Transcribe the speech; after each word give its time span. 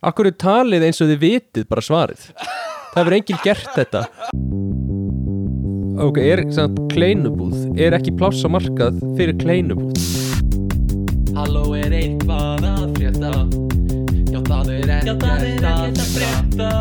Akkur 0.00 0.30
er 0.30 0.36
talið 0.40 0.86
eins 0.86 1.00
og 1.04 1.10
þið 1.10 1.18
vitið 1.20 1.64
bara 1.68 1.82
svarið? 1.84 2.22
Það 2.90 2.96
hefur 2.96 3.16
enginn 3.18 3.40
gert 3.44 3.66
þetta. 3.76 4.00
Ok, 6.00 6.16
er 6.24 6.40
samt 6.54 6.78
kleinubúð 6.88 7.76
Er 7.76 7.92
ekki 7.92 8.14
pláss 8.16 8.40
á 8.40 8.48
markað 8.48 8.96
fyrir 9.18 9.36
kleinubúð? 9.42 10.00
Halló 11.36 11.66
er 11.76 11.92
eitthvað 11.98 12.64
að 12.70 12.86
frétta? 12.96 13.34
Já 14.32 14.40
það 14.48 14.72
er 14.78 14.96
ekkert 14.96 15.28
að 15.28 16.02
frétta. 16.16 16.72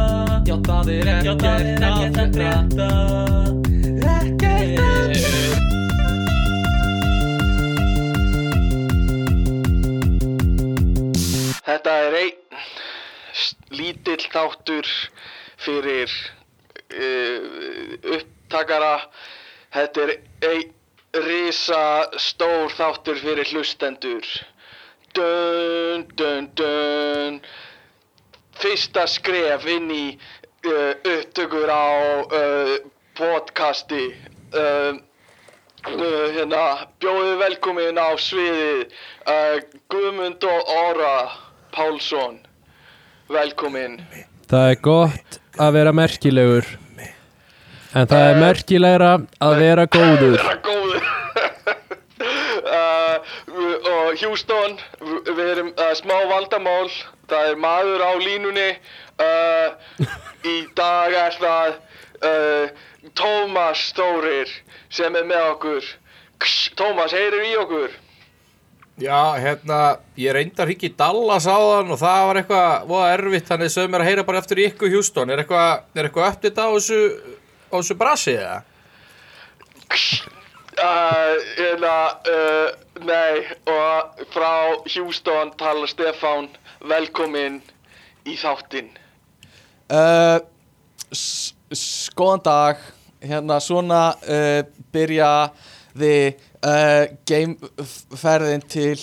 Já 0.48 0.56
það 0.64 0.96
er 0.96 1.14
ekkert 1.18 1.44
að 1.44 2.36
frétta. 2.40 2.90
Ekkert 4.16 4.80
að 4.88 5.10
Þetta 11.70 11.92
er 12.08 12.24
einn 12.24 12.39
lítill 13.74 14.22
þáttur 14.32 14.88
fyrir 15.59 16.12
uh, 16.96 17.98
upptakara. 18.16 18.96
Þetta 19.73 20.05
er 20.05 20.14
einn 20.50 20.76
risa 21.26 21.84
stór 22.22 22.74
þáttur 22.77 23.20
fyrir 23.22 23.50
hlustendur. 23.54 24.26
Dun, 25.18 26.05
dun, 26.18 26.50
dun. 26.58 27.40
Fyrsta 28.60 29.05
skref 29.10 29.66
inn 29.70 29.90
í 29.94 30.05
uh, 30.13 30.94
upptökur 30.98 31.70
á 31.70 31.90
uh, 32.26 32.76
podcasti. 33.18 34.10
Hérna, 35.80 36.63
bjóðu 36.99 37.36
velkomin 37.40 38.02
á 38.02 38.18
sviðið 38.20 38.90
Guðmund 39.94 40.44
og 40.44 40.72
Óra 40.74 41.13
Pálsson 41.72 42.41
Velkomin. 43.30 44.00
Það 44.50 44.70
er 44.74 44.80
gott 44.82 45.40
að 45.62 45.74
vera 45.78 45.92
merkilegur 45.94 46.66
En 47.98 48.05
það 48.05 48.24
er 48.30 48.36
merkilegra 48.38 49.12
að 49.41 49.54
vera 49.63 49.86
góður. 49.90 50.36
Vera 50.38 50.58
góður. 50.66 51.05
Uh, 52.70 53.16
Og 53.94 54.20
Houston 54.21 54.76
v- 55.02 55.21
Við 55.34 55.48
erum 55.55 55.71
uh, 55.74 55.88
smá 55.98 56.13
vandamál. 56.30 56.90
Það 57.30 57.48
er 57.54 57.58
maður 57.63 58.04
á 58.05 58.12
línunni. 58.21 58.68
Uh, 59.18 60.05
Í 60.46 60.55
dag 60.77 61.16
er 61.18 61.40
það 61.41 61.74
uh, 62.30 62.70
Tómas 63.18 63.82
Stórir 63.90 64.53
sem 64.94 65.18
er 65.19 65.25
með 65.30 65.47
okkur. 65.56 65.90
Tómas, 66.80 67.12
heyrir 67.18 67.41
í 67.50 67.56
okkur 67.59 67.90
Já, 69.00 69.19
hérna, 69.40 69.78
ég 70.19 70.34
reyndar 70.36 70.68
í 70.74 70.90
Dallas 71.00 71.46
á 71.47 71.56
þann 71.56 71.94
og 71.96 72.00
það 72.02 72.24
var 72.28 72.40
eitthvað 72.42 72.88
voða 72.90 73.12
erfitt, 73.16 73.46
þannig 73.47 73.72
sögum 73.72 73.94
mér 73.94 74.03
að 74.03 74.09
heyra 74.09 74.25
bara 74.28 74.42
eftir 74.42 74.59
ykkur 74.66 74.92
Houston, 74.92 75.30
er 75.31 75.40
eitthvað, 75.46 75.86
er 75.96 76.09
eitthvað 76.09 76.34
uppdýtt 76.34 76.59
á 76.59 76.68
þessu, 76.74 77.00
á 77.72 77.75
þessu 77.80 77.96
brasi 78.02 78.34
eða? 78.36 78.58
Uh, 80.80 81.36
hérna, 81.58 81.94
uh, 82.28 82.68
nei, 83.03 83.40
og 83.68 84.20
frá 84.31 84.52
Houston 84.94 85.52
tala 85.59 85.88
Stefán, 85.92 86.47
velkomin 86.88 87.58
í 88.28 88.36
þáttinn. 88.40 88.92
Uh, 89.90 90.40
s- 91.12 91.53
s- 91.74 92.12
góðan 92.16 92.44
dag 92.46 92.84
hérna 93.24 93.58
svona 93.64 94.03
uh, 94.24 94.62
byrjaði 94.94 96.14
uh, 96.66 97.06
gameferðin 97.29 98.63
til 98.72 98.97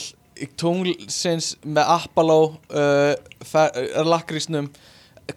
tunglsins 0.61 1.55
með 1.65 1.93
Apollo 1.97 2.39
uh, 2.69 3.15
fer- 3.47 3.79
lakrísnum 4.05 4.69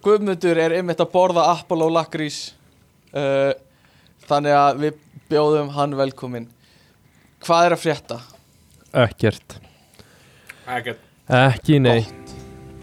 Guðmundur 0.04 0.58
er 0.60 0.76
einmitt 0.78 1.00
að 1.02 1.10
borða 1.14 1.48
Apollo 1.54 1.88
lakrís 1.90 2.52
uh, 3.16 3.50
þannig 4.28 4.54
að 4.54 4.82
við 4.84 5.00
bjóðum 5.32 5.72
hann 5.74 5.96
velkomin 5.98 6.46
hvað 7.42 7.66
er 7.66 7.74
að 7.74 7.82
frétta? 7.82 8.18
Ekkert. 9.06 9.56
Ekkert. 10.68 11.00
Ekki 11.30 11.78
nei 11.82 12.02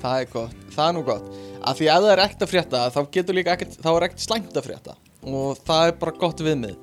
það 0.02 0.22
er 0.22 0.30
gott, 0.32 0.58
það 0.74 0.88
er 0.88 0.96
nú 0.96 1.04
gott. 1.08 1.30
Af 1.68 1.80
því 1.80 1.88
að 1.92 1.98
ef 1.98 2.04
það 2.08 2.14
er 2.14 2.22
ekkert 2.24 2.44
að 2.46 2.52
frétta 2.54 2.82
þá 2.94 3.00
getur 3.18 3.36
líka 3.38 3.54
ekkert, 3.56 3.78
þá 3.84 3.90
er 3.94 4.06
ekkert 4.08 4.24
slæmt 4.24 4.58
að 4.60 4.68
frétta. 4.70 4.94
Og 5.28 5.58
það 5.68 5.90
er 5.90 5.96
bara 6.02 6.14
gott 6.22 6.44
viðmið 6.46 6.76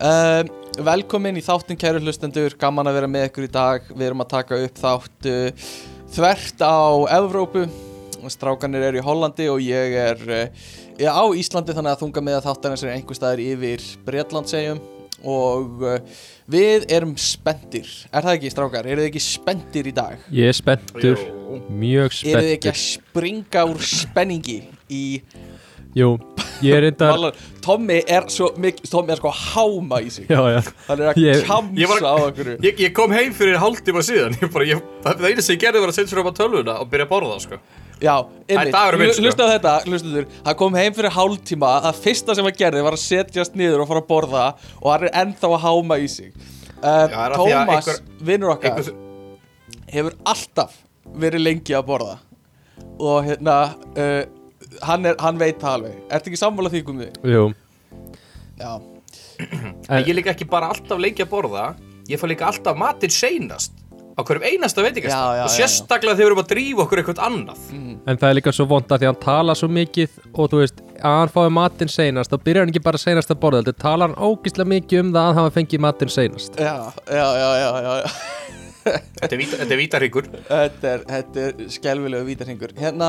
um, 0.00 0.50
velkomin 0.86 1.38
í 1.38 1.44
þáttin 1.44 1.78
kæru 1.80 2.02
hlustendur, 2.04 2.56
gaman 2.60 2.90
að 2.90 2.98
vera 3.00 3.10
með 3.10 3.28
ykkur 3.30 3.46
í 3.46 3.52
dag. 3.52 3.86
Við 3.92 4.08
erum 4.08 4.24
að 4.24 4.32
taka 4.34 4.58
upp 4.66 4.80
þátt 4.82 5.28
uh, 5.32 5.70
þvert 6.16 6.64
á 6.66 6.78
Evrópu. 7.18 7.66
Strákanir 8.26 8.82
eru 8.88 8.98
í 8.98 9.06
Hollandi 9.06 9.46
og 9.52 9.60
ég 9.62 9.92
er 10.02 10.22
uh, 10.26 10.66
á 11.06 11.24
Íslandi 11.38 11.76
þannig 11.76 11.94
að 11.94 12.02
þunga 12.02 12.24
með 12.26 12.38
að 12.40 12.46
þáttarins 12.48 12.82
er 12.82 12.94
einhver 12.96 13.18
staðar 13.18 13.42
yfir 13.44 13.84
Bretlandsegjum 14.06 14.80
og 15.26 15.84
uh, 15.86 15.96
við 16.50 16.86
erum 16.92 17.14
spendir 17.20 17.88
er 18.10 18.26
það 18.26 18.34
ekki 18.34 18.52
strákar, 18.52 18.88
eru 18.88 19.04
þið 19.04 19.10
ekki 19.10 19.22
spendir 19.24 19.88
í 19.88 19.94
dag? 19.96 20.26
Ég 20.34 20.50
er 20.50 20.56
spenntur. 20.56 21.22
Mjög 21.70 22.20
Eru 22.26 22.42
þið 22.42 22.54
ekki 22.56 22.72
að 22.72 22.80
springa 22.82 23.64
úr 23.70 23.84
spenningi 23.86 24.58
í 24.92 25.04
Jú, 25.96 26.10
ég 26.60 26.74
er 26.76 26.82
reyndar 26.84 27.32
Tommy 27.64 28.02
er 28.06 28.26
svo 28.30 28.50
mikið, 28.60 28.90
Tommy 28.92 29.14
er 29.14 29.18
sko 29.18 29.30
að 29.32 29.38
háma 29.54 29.98
í 30.04 30.10
sig. 30.12 30.26
Já, 30.30 30.38
já. 30.52 30.60
Hann 30.86 31.00
er 31.02 31.08
að 31.10 31.20
Ég- 31.22 31.40
kjamsa 31.48 31.80
Ég 31.80 31.88
var- 31.90 32.04
á 32.04 32.14
okkur 32.26 32.50
Ég, 32.62 32.76
ég 32.84 32.92
kom 32.94 33.10
heim 33.16 33.32
fyrir 33.34 33.56
hálftíma 33.58 34.02
síðan, 34.06 34.36
ég 34.42 34.52
bara, 34.52 34.64
ég, 34.68 34.82
það 35.02 35.24
einu 35.30 35.42
sem 35.42 35.56
ég 35.56 35.62
gerði 35.64 35.80
var 35.82 35.90
að 35.94 35.98
setja 35.98 36.12
sér 36.12 36.20
upp 36.22 36.30
á 36.30 36.38
tölvuna 36.38 36.76
og 36.84 36.90
byrja 36.92 37.06
að 37.08 37.12
borða 37.14 37.32
það, 37.32 37.40
sko. 37.46 37.58
Já, 37.96 38.14
er 38.52 38.68
dagurinn 38.70 39.00
minn, 39.00 39.12
sko. 39.16 39.24
hlusta 39.24 39.46
á 39.48 39.52
þetta, 39.56 39.74
hlustuður 39.88 40.26
Hann 40.44 40.56
kom 40.60 40.74
heim 40.76 40.92
fyrir 40.98 41.14
hálftíma 41.16 41.70
Það 41.86 42.00
fyrsta 42.04 42.34
sem 42.36 42.44
hann 42.44 42.58
gerði 42.60 42.82
var 42.84 42.92
að 42.98 43.00
setjast 43.06 43.56
niður 43.56 43.80
og 43.86 43.88
fara 43.88 44.02
að 44.04 44.08
borða 44.10 44.42
Og 44.82 44.90
hann 44.92 45.06
er 45.08 45.14
ennþá 45.22 45.48
að 45.48 45.62
háma 45.64 45.96
í 46.04 46.06
sig. 46.12 46.28
Uh, 46.76 46.84
Já, 46.84 47.08
það 47.08 47.24
er 47.24 47.32
af 47.32 47.40
því 47.40 47.46
að 47.48 47.56
Tómas, 47.56 47.88
einhver- 47.88 48.26
vinnur 48.28 48.52
okkar 48.52 48.76
Einhver, 48.76 48.94
Hefur 49.96 50.16
alltaf 50.28 50.76
verið 51.24 51.40
lengi 51.46 51.72
að 51.78 51.86
borða. 51.88 52.18
Og 53.00 53.24
hérna 53.30 53.56
uh, 53.96 54.22
hann, 54.82 55.06
er, 55.06 55.16
hann 55.22 55.40
veit 55.40 55.58
það 55.62 55.78
alveg 55.78 55.96
Ertu 56.10 56.32
ekki 56.32 56.40
sammála 56.40 56.72
því, 56.72 56.84
Gumi? 56.90 57.08
Jú 57.24 57.48
Já 58.60 58.70
en 59.88 60.04
ég 60.06 60.14
líka 60.16 60.32
ekki 60.32 60.46
bara 60.48 60.70
alltaf 60.72 61.00
lengi 61.00 61.24
að 61.24 61.32
borða, 61.32 61.66
ég 62.10 62.20
fá 62.20 62.28
líka 62.30 62.48
alltaf 62.48 62.78
matinn 62.78 63.12
seinast 63.12 63.74
á 64.16 64.24
hverjum 64.24 64.46
einasta 64.48 64.80
veitingast 64.80 65.12
og 65.12 65.36
já, 65.36 65.44
sérstaklega 65.52 66.16
þegar 66.16 66.22
við 66.22 66.30
erum 66.30 66.40
að 66.40 66.48
drífa 66.54 66.84
okkur 66.86 67.00
eitthvað 67.02 67.18
annað. 67.26 67.66
En 68.08 68.16
það 68.16 68.28
er 68.30 68.36
líka 68.38 68.54
svo 68.56 68.64
vond 68.70 68.88
að 68.88 69.02
því 69.02 69.08
að 69.08 69.12
hann 69.12 69.20
tala 69.26 69.56
svo 69.58 69.68
mikið 69.68 70.14
og 70.32 70.48
þú 70.52 70.60
veist, 70.62 70.80
að 70.96 71.18
hann 71.20 71.32
fái 71.34 71.50
matinn 71.58 71.92
seinast 71.92 72.32
þá 72.32 72.38
byrjar 72.46 72.64
hann 72.64 72.72
ekki 72.72 72.84
bara 72.86 73.02
seinast 73.02 73.34
að 73.34 73.40
borða 73.44 73.60
þetta 73.66 73.84
talar 73.84 74.08
hann 74.08 74.16
ógislega 74.30 74.72
mikið 74.72 75.02
um 75.02 75.12
það 75.12 75.20
að 75.20 75.28
hann 75.28 75.40
hafa 75.42 75.54
fengið 75.58 75.84
matinn 75.84 76.14
seinast 76.16 76.56
Já, 76.56 76.74
já, 77.12 77.26
já, 77.42 77.50
já, 77.60 77.70
já. 77.84 78.16
Þetta 78.86 79.32
er, 79.34 79.40
víta, 79.40 79.56
þetta 79.58 79.74
er 79.74 79.80
vítaríkur. 79.80 80.26
Þetta 80.46 80.90
er, 80.92 81.00
þetta 81.10 81.44
er 81.48 81.70
skelvilegu 81.74 82.28
vítarhingur 82.28 82.74
Hérna 82.78 83.08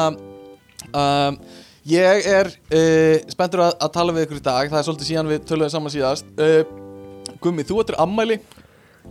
um, 0.93 1.39
Ég 1.87 2.25
er 2.27 2.49
uh, 2.51 3.15
spenntur 3.31 3.61
að, 3.63 3.77
að 3.79 3.91
tala 3.95 4.13
við 4.15 4.25
ykkur 4.25 4.41
í 4.41 4.43
dag. 4.43 4.69
Það 4.71 4.79
er 4.79 4.85
svolítið 4.89 5.07
síðan 5.07 5.29
við 5.31 5.43
töluðum 5.47 5.71
saman 5.71 5.93
síðast. 5.93 6.31
Uh, 6.35 7.37
Gummi, 7.43 7.63
þú 7.67 7.77
ert 7.83 7.93
ammæli 8.01 8.39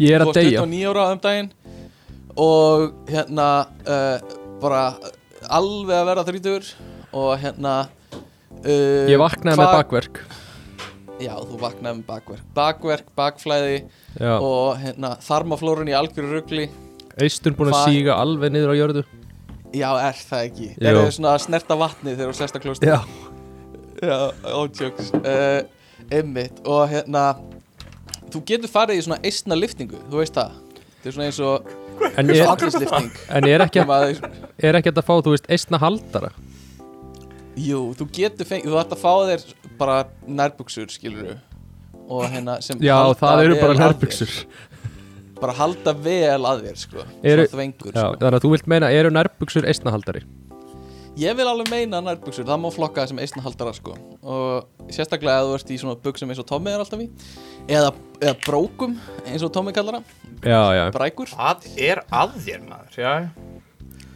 Ég 0.02 0.12
er 0.16 0.24
Þú 0.26 0.32
að 0.32 0.38
deyja. 0.40 0.64
29 0.66 0.90
ára 0.90 1.04
um 1.14 1.22
daginn. 1.24 1.48
Og 2.36 2.84
hérna 3.08 3.46
uh, 3.88 4.34
Bara 4.60 4.82
alveg 5.56 5.96
að 5.96 6.08
vera 6.10 6.24
þrítur 6.26 6.66
Og 7.16 7.30
hérna 7.40 7.74
uh, 7.86 9.06
Ég 9.08 9.20
vaknaði 9.22 9.56
með 9.62 9.72
bakverk. 9.72 10.20
Já, 11.16 11.32
þú 11.40 11.60
vaknaði 11.62 12.02
með 12.02 12.06
bakverk. 12.10 12.48
Bakverk, 12.58 13.06
bakflæði 13.16 13.78
Já, 14.20 14.34
Og 14.36 14.76
hérna 14.82 15.14
þarmaflórun 15.24 15.88
í 15.88 15.96
algjöru 15.96 16.34
rugli. 16.34 16.68
Eistun 17.16 17.56
búin 17.56 17.72
að 17.72 17.86
síga 17.88 18.18
alveg 18.20 18.52
niður 18.52 18.76
á 18.76 18.80
jörðu 18.82 19.06
Já, 19.74 19.88
er 20.08 20.20
það 20.20 20.44
ekki? 20.46 20.68
Jú. 20.74 20.82
Það 20.86 21.00
eru 21.02 21.14
svona 21.16 21.32
að 21.34 21.42
snerta 21.46 21.76
vatnið 21.80 22.14
þegar 22.20 22.30
þú 22.32 22.38
sérst 22.38 22.56
að 22.58 22.62
klósta 22.66 22.86
Já. 22.86 22.98
Já, 23.96 24.16
ótjóks 24.52 25.10
uh, 25.16 25.62
Einmitt. 26.12 26.60
Og 26.68 26.84
hérna 26.92 27.24
Þú 28.30 28.42
getur 28.50 28.70
farið 28.70 29.00
í 29.00 29.04
svona 29.06 29.18
eistna 29.26 29.56
liftingu 29.58 29.98
Þú 30.10 30.20
veist 30.20 30.36
það? 30.36 30.54
Þetta 30.76 31.08
er 31.10 31.16
svona 31.16 31.28
eins 31.30 31.40
og 31.40 31.74
En 32.20 32.28
er, 32.30 32.42
allislifting 32.44 33.06
en 33.32 33.46
er 33.48 33.62
ekki 33.64 33.80
að- 33.80 34.18
er 34.60 34.76
ekki 34.76 34.90
að 34.92 34.98
fá, 35.06 35.14
þú 35.24 35.32
veist, 35.32 35.46
eistna 35.48 35.78
haldara? 35.80 36.28
Jú, 37.56 37.78
þú 37.96 38.06
getur 38.12 38.48
fengið 38.48 38.68
Þú 38.68 38.80
ætti 38.82 38.96
að 38.98 39.00
fá 39.00 39.12
þér 39.30 39.44
bara 39.80 39.96
nærbuksur 40.28 40.92
skilur 40.92 41.38
Og 42.06 42.26
hérna 42.30 42.58
sem 42.62 42.78
Já, 42.84 42.98
það 43.18 43.44
eru 43.46 43.56
bara 43.62 43.74
nærbuksur. 43.80 44.34
Bara 45.40 45.52
halda 45.58 45.92
vel 45.92 46.40
að 46.48 46.62
þér 46.66 46.76
sko 46.80 47.04
Eru- 47.22 47.46
Svo 47.46 47.56
þvengur 47.58 47.92
Já, 47.92 48.00
sko. 48.02 48.18
þannig 48.22 48.38
að 48.40 48.44
þú 48.46 48.50
vilt 48.56 48.66
meina, 48.72 48.90
eru 48.90 49.10
nærbuksur 49.12 49.66
eistna 49.68 49.92
haldari? 49.94 50.22
Ég 51.16 51.32
vil 51.38 51.46
alveg 51.48 51.70
meina 51.72 52.00
nærbuksur 52.04 52.44
Það 52.44 52.58
má 52.60 52.68
flokka 52.74 53.02
það 53.04 53.08
sem 53.14 53.20
eistna 53.24 53.42
haldara 53.44 53.72
sko 53.76 53.94
Og 54.20 54.90
sérstaklega 54.92 55.40
að 55.40 55.48
þú 55.50 55.54
ert 55.58 55.70
í 55.72 55.78
svona 55.80 55.96
buksum 56.04 56.32
eins 56.32 56.40
og 56.42 56.48
Tommy 56.50 56.72
er 56.74 56.82
alltaf 56.84 57.00
í 57.04 57.08
Eða, 57.72 57.92
eða 58.20 58.34
brókum 58.44 58.98
eins 59.24 59.44
og 59.46 59.52
Tommy 59.54 59.72
kallar 59.76 60.00
það 60.00 60.50
Já, 60.52 60.60
já 60.76 60.84
Brækur 60.92 61.32
Hvað 61.32 61.68
er 61.80 62.02
að 62.12 62.36
þér 62.44 62.66
maður? 62.68 62.98
Já. 63.00 63.14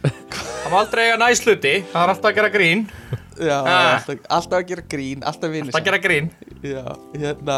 Það 0.01 0.17
Það 0.61 0.71
má 0.73 0.77
aldrei 0.81 1.01
eiga 1.07 1.17
næsluti, 1.21 1.71
það 1.91 2.03
er 2.05 2.11
alltaf 2.13 2.29
að 2.31 2.37
gera 2.37 2.49
grín 2.53 2.79
Já, 3.41 3.57
Ah. 3.57 3.97
alltaf, 3.97 4.19
alltaf 4.37 4.57
að 4.59 4.67
gera 4.71 4.83
grín, 4.93 5.23
alltaf 5.25 5.53
Alltaf 5.57 5.79
að 5.81 5.85
gera 5.89 5.99
grín 6.05 6.29
Já, 6.61 6.85
hérna 7.17 7.57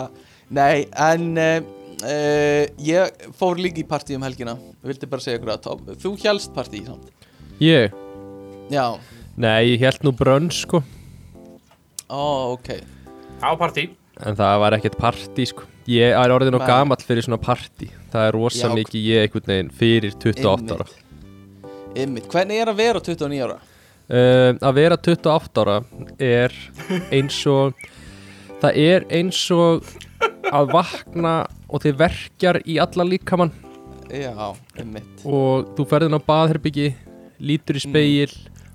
Nei, 0.53 0.85
en 0.95 1.23
uh, 1.39 1.61
uh, 2.03 2.63
ég 2.83 3.27
fór 3.39 3.59
líka 3.61 3.81
í 3.81 3.87
partí 3.87 4.15
um 4.17 4.23
helgina. 4.25 4.57
Vildi 4.85 5.09
bara 5.09 5.23
segja 5.23 5.39
ykkur 5.39 5.53
að 5.55 5.61
Tom 5.65 5.83
Þú 6.03 6.13
hélst 6.23 6.53
partí 6.55 6.83
samt? 6.85 7.09
Ég? 7.63 7.93
Já, 8.71 8.85
Nei, 9.35 9.73
ég 9.73 9.81
held 9.81 10.03
nú 10.05 10.11
brönn 10.13 10.51
sko. 10.53 10.83
Ó, 12.09 12.53
ok. 12.53 12.69
Á 13.41 13.49
partí. 13.57 13.87
En 14.21 14.35
það 14.37 14.59
var 14.61 14.75
ekkert 14.77 14.97
partí 15.01 15.47
sko. 15.49 15.65
Ég 15.89 16.13
er 16.15 16.31
orðin 16.31 16.55
og 16.55 16.63
gamall 16.69 17.01
fyrir 17.03 17.25
svona 17.25 17.41
partí. 17.41 17.89
Það 18.13 18.27
er 18.27 18.35
rosa 18.37 18.69
Já. 18.69 18.75
mikið 18.77 19.07
ég 19.09 19.25
einhvern 19.25 19.49
veginn 19.49 19.71
fyrir 19.73 20.13
28 20.21 20.77
ára. 20.77 20.85
Ymmit, 22.03 22.29
hvernig 22.29 22.61
er 22.61 22.71
að 22.71 22.77
vera 22.79 23.01
29 23.01 23.41
ára? 23.47 23.57
uh, 23.57 24.53
Að 24.61 24.77
vera 24.77 24.97
28 24.97 25.65
ára 25.65 25.79
er 26.21 26.55
eins 27.13 27.41
og 27.49 27.73
Það 28.63 28.77
er 28.79 29.03
eins 29.11 29.41
og 29.51 29.89
að 30.53 30.71
vakna 30.73 31.33
og 31.69 31.83
þið 31.83 31.99
verkjar 32.03 32.61
í 32.69 32.77
alla 32.83 33.05
líkamann. 33.07 33.53
Já, 34.13 34.33
ymmit 34.77 35.23
og 35.25 35.71
þú 35.77 35.85
ferðin 35.89 36.17
á 36.19 36.21
baðherbyggi 36.21 36.91
lítur 37.41 37.79
í 37.79 37.81
speil 37.81 38.29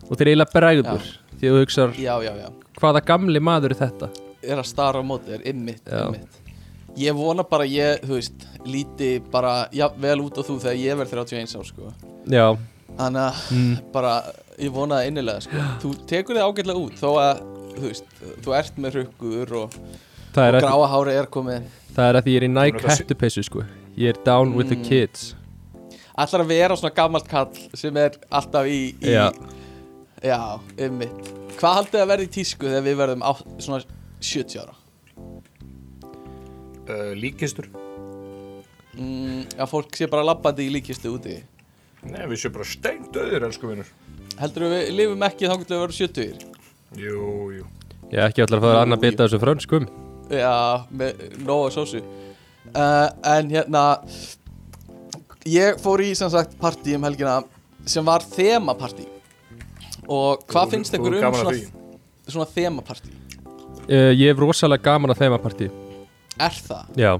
og 0.08 0.16
þeir 0.16 0.32
eiginlega 0.32 0.54
bregður 0.54 1.04
því 1.38 1.52
þú 1.52 1.60
hugsar 1.60 1.92
Já, 2.00 2.14
já, 2.24 2.32
já. 2.40 2.48
Hvaða 2.80 3.02
gamli 3.06 3.42
maður 3.42 3.74
er 3.76 3.80
þetta? 3.84 4.08
Er 4.42 4.58
að 4.58 4.66
stara 4.70 4.98
á 4.98 5.04
móti 5.06 5.30
þér, 5.30 5.44
ymmit, 5.52 5.84
Já. 5.86 6.08
ymmit 6.08 6.38
Ég 6.98 7.14
vona 7.14 7.44
bara 7.46 7.68
ég, 7.68 8.00
þú 8.02 8.16
veist, 8.16 8.48
líti 8.66 9.12
bara 9.30 9.68
já, 9.70 9.86
vel 10.00 10.18
út 10.24 10.40
á 10.40 10.42
þú 10.42 10.56
þegar 10.64 10.80
ég 10.80 10.98
verð 10.98 11.12
31 11.14 11.54
ár, 11.60 11.68
sko. 11.68 11.92
Já, 12.26 12.46
Þannig 12.98 13.22
að 13.22 13.42
mm, 13.54 13.74
bara, 13.94 14.12
ég 14.58 14.72
vona 14.74 14.98
það 14.98 15.10
innilega, 15.12 15.44
sko. 15.44 15.66
Þú 15.84 15.92
tekur 16.10 16.38
þig 16.40 16.48
ágætlega 16.48 16.82
út 16.82 16.98
þó 16.98 17.08
að, 17.22 17.42
þú 17.76 17.84
veist, 17.84 18.08
þú 18.42 18.56
ert 18.58 18.80
með 18.82 18.96
hrukkur 18.96 19.54
og, 19.60 19.76
er 19.76 20.07
og 20.36 20.54
að, 20.54 20.60
gráa 20.62 20.88
hári 20.92 21.14
er 21.18 21.26
komið 21.26 21.62
það 21.96 22.08
er 22.10 22.14
að 22.20 22.24
því 22.26 22.34
ég 22.34 22.36
er 22.42 22.46
í 22.46 22.52
notar- 22.52 22.90
hættupeysu 22.98 23.42
sko. 23.44 23.64
Ég 23.98 24.08
er 24.14 24.18
down 24.24 24.54
with 24.54 24.68
the 24.68 24.76
Mm. 24.76 24.84
kids. 24.84 25.34
Ætlar 26.18 26.40
að 26.44 26.46
vera 26.48 26.76
svona 26.76 26.94
gammalt 26.94 27.28
kall 27.28 27.48
sem 27.74 27.96
er 27.96 28.10
alltaf 28.30 28.66
í, 28.66 28.94
í 29.00 29.12
Já. 29.14 29.30
Já, 30.22 30.60
ymmit 30.78 31.34
Hvað 31.58 31.74
haldið 31.78 32.00
að 32.02 32.08
verði 32.12 32.26
í 32.28 32.32
tísku 32.36 32.66
þegar 32.66 32.84
við 32.86 32.96
verðum 32.96 33.22
á, 33.22 33.32
svona 33.58 33.84
70 34.20 34.58
ára? 34.62 34.74
uh, 36.88 37.12
Líkistur 37.18 37.68
Mm, 38.98 39.44
að 39.54 39.68
fólk 39.70 39.94
sé 39.94 40.08
bara 40.10 40.24
labbandi 40.26 40.64
í 40.66 40.72
líkistu 40.74 41.12
úti. 41.14 41.36
Nei, 42.02 42.24
við 42.26 42.40
séum 42.40 42.52
bara 42.56 42.64
steint 42.66 43.12
döður, 43.14 43.44
elsku 43.46 43.68
vinnur 43.70 43.86
Heldur 44.40 44.64
við 44.72 44.90
lifum 44.96 45.22
ekki 45.22 45.46
þá 45.46 45.54
getum 45.60 45.76
við 45.76 45.82
verið 45.84 45.98
70 46.00 46.42
Jú, 46.98 47.20
jú. 47.58 47.66
Ég 48.10 48.18
er 48.18 48.26
ekki 48.32 48.42
allar 48.42 48.58
að 48.58 48.64
fara 48.66 48.78
að 48.80 48.82
annað 48.86 49.00
bita 49.04 49.22
af 49.22 49.30
þessu 49.30 49.40
frönskum 49.44 49.86
Já, 50.28 50.84
með 50.92 51.22
nóga 51.46 51.70
sósu 51.72 52.00
uh, 52.02 53.08
En 53.24 53.48
hérna 53.52 53.84
Ég 55.48 55.78
fór 55.80 56.02
í 56.04 56.10
sem 56.18 56.28
sagt 56.32 56.58
partí 56.60 56.92
um 56.98 57.06
helgina 57.08 57.38
sem 57.88 58.04
var 58.04 58.20
þemapartí 58.26 59.06
Og 60.08 60.42
hvað 60.48 60.66
Þú- 60.66 60.72
finnst 60.74 60.96
ykkur 60.98 61.16
um 61.18 61.34
svona, 61.38 61.54
svona 62.28 62.48
þemapartí? 62.52 63.12
uh, 63.88 64.12
Ég 64.12 64.28
hef 64.32 64.38
rosalega 64.42 64.84
gaman 64.90 65.14
að 65.14 65.22
þeima 65.24 65.40
partí 65.40 65.70
Er 66.38 66.54
það? 66.68 66.92
Já, 67.00 67.12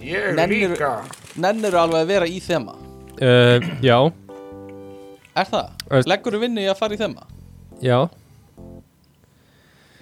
Ég 0.00 0.30
Nennir- 0.38 0.70
líka 0.76 0.92
Nennir 1.42 1.74
alveg 1.80 2.04
að 2.04 2.12
vera 2.14 2.26
í 2.30 2.38
þema? 2.42 2.76
uh, 3.18 3.58
já, 3.82 3.98
Er 5.34 5.48
það? 5.50 6.06
Leggur 6.06 6.36
þú 6.36 6.40
vinnu 6.46 6.62
í 6.62 6.70
að 6.70 6.78
fara 6.78 6.94
í 6.94 7.00
þema? 7.02 7.26
já 7.82 7.98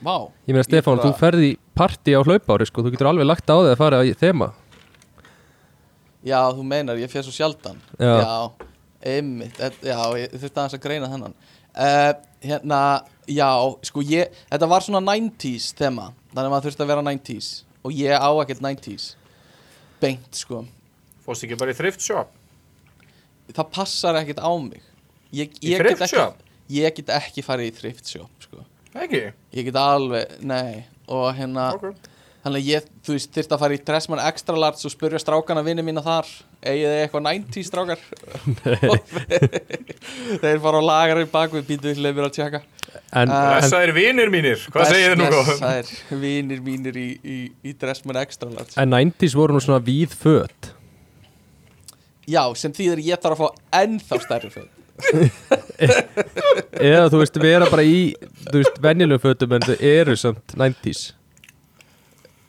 Vá 0.02 0.16
Ég 0.48 0.52
meina 0.56 0.64
Stefán, 0.66 1.00
þú 1.00 1.12
ferði 1.16 1.52
í 1.54 1.58
partí 1.78 2.14
á 2.16 2.20
hlaupári 2.24 2.66
sko. 2.68 2.82
Þú 2.84 2.92
getur 2.94 3.10
alveg 3.12 3.26
lagt 3.28 3.48
á 3.50 3.56
þig 3.58 3.72
að 3.74 3.80
fara 3.80 4.02
í 4.04 4.12
þema. 4.18 4.50
Já, 6.22 6.38
þú 6.54 6.62
meinar, 6.66 7.00
ég 7.00 7.10
fyrir 7.10 7.24
svo 7.26 7.34
sjaldan. 7.34 7.80
Já. 7.98 8.50
einmitt 9.02 9.58
et- 9.58 9.80
Já, 9.82 9.98
ég 10.14 10.30
þurfti 10.30 10.58
aðeins 10.60 10.74
að 10.78 10.82
greina 10.84 11.08
þennan. 11.10 11.34
Uh, 11.74 12.12
Hérna, 12.42 13.04
já, 13.26 13.48
sko 13.86 14.02
ég 14.02 14.28
Þetta 14.50 14.68
var 14.68 14.80
svona 14.82 15.00
90s 15.00 15.72
þema 15.78 16.08
Þannig 16.34 16.48
að 16.48 16.50
maður 16.50 16.64
þurfti 16.66 16.82
að 16.82 16.90
vera 16.90 17.02
90s 17.06 17.48
Og 17.86 17.92
ég 17.96 18.12
á 18.18 18.28
ekkert 18.42 18.60
90s 18.60 19.14
Beint, 20.02 20.34
sko. 20.34 20.64
Fórst 21.24 21.44
ekki 21.46 21.56
bara 21.56 21.70
í 21.72 21.76
thrift 21.78 22.02
shop? 22.02 22.28
Það 23.54 23.70
passar 23.72 24.18
ekkert 24.20 24.42
á 24.42 24.50
mig. 24.60 24.82
Ég, 25.32 25.48
Í 25.62 25.70
ég 25.72 25.78
thrift 25.80 25.98
get 26.02 26.10
shop? 26.10 26.36
ekki 26.68 26.76
Ég 26.82 26.94
get 26.98 27.06
ekki 27.14 27.42
farið 27.46 27.70
í 27.70 27.74
thrift 27.78 28.10
shop, 28.10 28.30
sko. 28.42 28.64
Ekki? 28.94 29.22
Ég 29.54 29.64
get 29.70 29.74
alveg, 29.80 30.36
nei 30.42 30.84
Og 31.08 31.28
hérna, 31.36 31.72
Ok. 31.76 31.92
Þannig 32.42 32.58
að 32.58 32.68
ég, 32.72 32.86
þú 33.06 33.14
veist, 33.14 33.28
þyrfti 33.36 33.54
að 33.54 33.60
fara 33.62 33.74
í 33.76 33.80
Dressmann 33.86 34.20
Extra 34.26 34.58
Large 34.58 34.88
og 34.88 34.90
spurja 34.90 35.18
strákana 35.22 35.62
vinni 35.62 35.84
mína 35.86 36.02
þar 36.02 36.26
Egið 36.72 36.88
þið 36.90 37.02
eitthvað 37.04 37.22
90 37.28 37.66
strákar? 37.68 38.02
Þeir 40.42 40.58
fara 40.64 40.80
á 40.82 40.84
lagar 40.88 41.20
í 41.22 41.28
bakvið 41.30 41.68
býtu 41.70 41.94
leið 42.02 42.18
mér 42.18 42.26
að 42.26 42.34
tjekka. 42.40 42.60
En, 43.14 43.30
Uh, 43.30 43.46
Blessaðir 43.54 43.94
vinir 43.94 44.32
mínir, 44.34 44.66
hvað 44.74 44.90
segir 44.90 45.14
þið 45.14 45.22
nú? 45.22 45.40
Það 45.62 45.78
er 45.78 46.20
vinir 46.24 46.60
mínir 46.66 46.98
í, 46.98 47.06
í, 47.22 47.38
í 47.62 47.76
Dressmann 47.78 48.18
Extra 48.24 48.50
Large. 48.50 48.74
En 48.82 48.90
90s 48.90 49.38
voru 49.38 49.54
nú 49.56 49.62
svona 49.62 49.78
víð 49.86 50.18
föt. 50.18 50.72
Já, 52.26 52.42
sem 52.58 52.74
þýðir 52.74 53.06
ég 53.06 53.22
þarf 53.22 53.38
að 53.38 53.42
fá 53.46 53.78
ennþá 53.84 54.18
stærri 54.26 54.50
föt 54.58 54.81
Eða 56.82 57.08
þú 57.12 57.22
veist, 57.22 57.40
vera 57.42 57.68
bara 57.70 57.84
í 57.86 58.12
Þú 58.50 58.60
veist, 58.60 58.78
venjulegum 58.82 59.22
fötum 59.22 59.56
en 59.56 59.66
þau 59.66 59.74
eru 59.78 60.14
samt 60.18 60.54
90s 60.58 61.02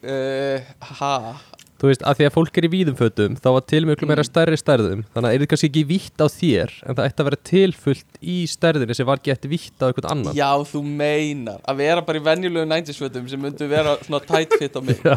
uh, 0.04 0.70
Ha? 1.00 1.16
Þú 1.80 1.90
veist, 1.90 2.04
að 2.06 2.20
því 2.20 2.26
að 2.28 2.34
fólk 2.36 2.58
er 2.60 2.66
í 2.68 2.70
víðum 2.72 2.98
fötum 2.98 3.34
Þá 3.40 3.48
var 3.56 3.64
til 3.68 3.82
miklu 3.88 4.08
meira 4.08 4.24
stærri 4.24 4.56
stærðum. 4.56 5.02
Þannig 5.12 5.28
að 5.28 5.34
er 5.34 5.42
þetta 5.42 5.50
kannski 5.52 5.70
ekki 5.72 5.84
vítt 5.88 6.22
á 6.22 6.26
þér 6.32 6.74
En 6.84 6.98
það 6.98 7.08
ætti 7.08 7.24
að 7.24 7.28
vera 7.28 7.40
tilfullt 7.50 8.20
í 8.22 8.36
stærðinni 8.52 8.96
Sem 8.96 9.08
var 9.10 9.24
gett 9.24 9.48
vítt 9.50 9.82
á 9.82 9.88
einhvern 9.90 10.10
annan. 10.14 10.38
Já, 10.38 10.48
þú 10.70 10.84
meinar. 10.86 11.58
Að 11.66 11.82
vera 11.82 12.06
bara 12.06 12.22
í 12.22 12.24
venjulegu 12.30 12.70
90s 12.70 13.02
fötum 13.02 13.26
sem 13.28 13.42
myndu 13.42 13.68
vera 13.68 13.98
svona 14.06 14.22
tight 14.24 14.54
fit 14.60 14.78
á 14.78 14.80
mig. 14.84 15.02
Já, 15.04 15.16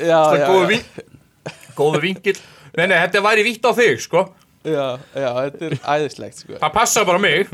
já, 0.00 0.16
já, 0.40 0.72
já, 0.72 1.14
Góðu 1.76 2.02
vingill 2.02 2.38
Nei, 2.76 2.88
nei, 2.90 2.96
þetta 2.98 3.22
væri 3.24 3.44
vítt 3.46 3.64
á 3.64 3.72
þig, 3.76 4.02
sko 4.04 4.26
já, 4.66 4.86
já, 5.14 5.28
þetta 5.38 5.68
er 5.70 5.76
æðislegt 5.96 6.42
sko. 6.42 6.58
Það 6.62 6.72
passa 6.76 7.04
bara 7.08 7.20
á 7.20 7.22
mig. 7.22 7.52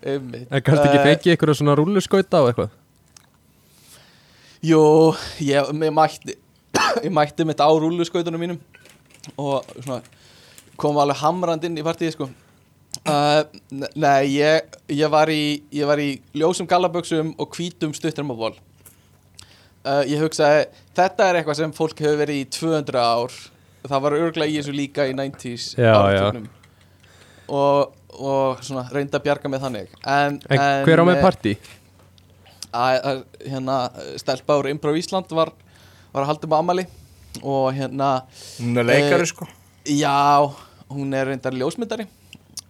Einmitt. 0.00 0.46
En 0.48 0.62
kannski 0.64 0.86
ekki 0.88 1.02
fengið 1.04 1.32
eitthvað 1.34 1.58
svona 1.58 1.74
rúlluskauta 1.76 2.40
á 2.40 2.44
eitthvað? 2.48 2.70
Jú, 4.64 4.80
ég, 5.44 5.70
ég 5.72 5.92
mætti 5.96 6.36
Ég 7.06 7.12
mætti 7.16 7.44
mitt 7.48 7.60
á 7.60 7.68
rúluskautunum 7.68 8.40
mínum 8.40 8.58
Og 9.40 9.64
svona 9.80 10.00
Kom 10.80 10.96
alveg 11.00 11.20
hamrand 11.20 11.64
inn 11.68 11.76
í 11.76 11.84
partíi 11.84 12.08
sko. 12.14 12.30
Uh, 13.04 13.42
ne- 13.72 13.90
Nei, 14.00 14.30
ég, 14.38 14.76
ég 14.96 15.12
var 15.12 15.28
í 15.32 15.60
Ég 15.72 15.88
var 15.88 16.00
í 16.00 16.10
ljósum 16.36 16.68
gallaböksum 16.68 17.34
Og 17.40 17.52
hvítum 17.56 17.92
stuttarmaból 17.96 18.52
uh, 18.56 20.02
Ég 20.08 20.20
hugsaði 20.24 20.66
Þetta 20.96 21.28
er 21.30 21.40
eitthvað 21.40 21.60
sem 21.62 21.76
fólk 21.76 22.00
hefur 22.04 22.20
verið 22.24 22.42
í 22.42 22.48
200 22.56 23.00
ár 23.00 23.36
Það 23.88 24.02
var 24.04 24.16
örglega 24.18 24.50
í 24.52 24.58
þessu 24.58 24.74
líka 24.76 25.06
í 25.08 25.14
90s 25.16 25.70
Já, 25.80 25.92
áratugnum. 25.96 26.48
Og, 27.50 27.94
og 28.20 28.60
svona 28.66 28.84
reyndi 28.92 29.16
að 29.16 29.24
bjarga 29.26 29.50
með 29.50 29.64
þannig. 29.64 29.94
En, 30.06 30.36
En 30.52 30.84
hver 30.86 31.02
á 31.02 31.04
með 31.08 31.16
eh, 31.16 31.22
partí? 31.24 31.54
að, 32.70 32.96
að 33.10 33.22
hérna 33.50 33.76
stelpa 34.20 34.58
úr 34.60 34.68
Improv 34.70 34.98
Ísland 35.00 35.32
var, 35.34 35.50
var 36.12 36.22
að 36.22 36.28
halda 36.34 36.50
með 36.52 36.60
amali 36.62 36.84
og 37.42 37.70
hérna 37.74 38.10
Hún 38.60 38.78
er 38.82 38.86
leikari, 38.90 39.24
Eh, 39.24 39.30
sko. 39.32 39.48
Já, 39.88 40.46
hún 40.92 41.14
er 41.16 41.30
reyndar 41.30 41.56
ljósmyndari. 41.56 42.04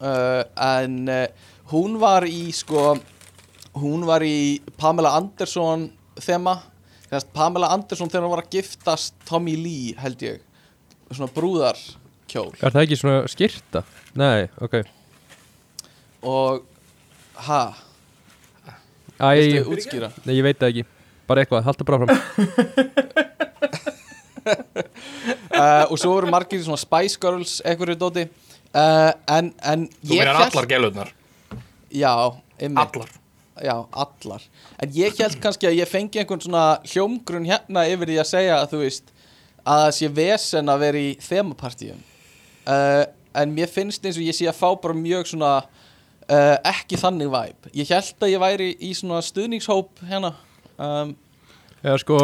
Uh, 0.01 0.45
en 0.57 1.09
uh, 1.11 1.27
hún 1.75 1.99
var 2.01 2.25
í 2.25 2.47
sko 2.57 2.95
hún 3.77 4.07
var 4.09 4.23
í 4.25 4.61
Pamela 4.81 5.13
Anderson 5.19 5.89
þema. 6.21 6.57
Þess, 7.11 7.27
Pamela 7.35 7.69
Anderson 7.75 8.09
þegar 8.09 8.25
hún 8.29 8.33
var 8.37 8.45
að 8.47 8.55
giftast 8.57 9.19
Tommy 9.29 9.57
Lee 9.59 9.97
held 9.99 10.23
ég 10.25 10.41
svona 11.17 11.31
brúðarkjól. 11.35 12.51
Er 12.63 12.75
það 12.75 12.83
ekki 12.87 12.99
svona 13.01 13.21
skyrta? 13.31 13.83
Nei, 14.19 14.49
ok. 14.63 14.81
Og 16.23 16.63
ha, 17.47 17.61
Æ, 19.21 19.61
útskýra? 19.69 20.09
nei, 20.25 20.35
ég 20.39 20.45
veit 20.47 20.59
það 20.61 20.71
ekki. 20.75 20.85
Bara 21.31 21.45
eitthvað, 21.45 21.65
halda 21.69 21.85
bara 21.87 21.99
fram 22.01 22.11
uh, 25.55 25.85
og 25.91 25.97
svo 26.01 26.15
voru 26.17 26.31
margir 26.33 26.63
svona 26.65 26.81
Spice 26.81 27.19
Girls 27.23 27.59
einhverju 27.67 27.99
dóti. 28.01 28.25
Uh, 28.71 29.11
en, 29.35 29.51
en 29.67 29.89
Þú 30.03 30.15
ég 30.15 30.21
meinar 30.23 30.37
hélt- 30.41 30.55
allar 30.55 30.69
gælurnar? 30.71 31.09
Já, 31.91 32.13
einmitt, 32.61 32.79
Allar? 32.95 33.09
Já, 33.61 33.75
allar. 33.93 34.45
En 34.81 34.93
ég 34.95 35.17
held 35.19 35.41
kannski 35.43 35.67
að 35.69 35.81
ég 35.83 35.91
fengi 35.91 36.21
einhvern 36.23 36.41
svona 36.45 36.65
hljómgrunn 36.87 37.49
hérna 37.51 37.83
yfir 37.91 38.13
því 38.13 38.19
að 38.23 38.29
segja 38.31 38.61
að 38.63 38.71
þú 38.77 38.83
veist 38.85 39.11
að 39.65 39.83
það 39.85 39.95
sé 39.99 40.09
vesen 40.21 40.73
að 40.73 40.83
vera 40.87 41.03
í 41.03 41.11
þemapartíum 41.25 42.01
uh, 42.67 43.05
en 43.41 43.53
mér 43.55 43.71
finnst 43.71 44.05
eins 44.05 44.19
og 44.19 44.27
ég 44.27 44.37
sé 44.37 44.49
að 44.51 44.59
fá 44.59 44.69
bara 44.83 44.97
mjög 44.97 45.29
svona 45.33 45.53
uh, 45.61 46.57
ekki 46.73 46.99
þannig 47.01 47.31
væp 47.33 47.71
ég 47.77 47.93
held 47.95 48.27
að 48.27 48.33
ég 48.35 48.43
væri 48.43 48.71
í 48.81 48.93
svona 48.99 49.21
stuðningshóp 49.25 50.03
hérna 50.11 50.35
um, 50.79 51.15
Já, 51.81 51.95
sko, 52.03 52.19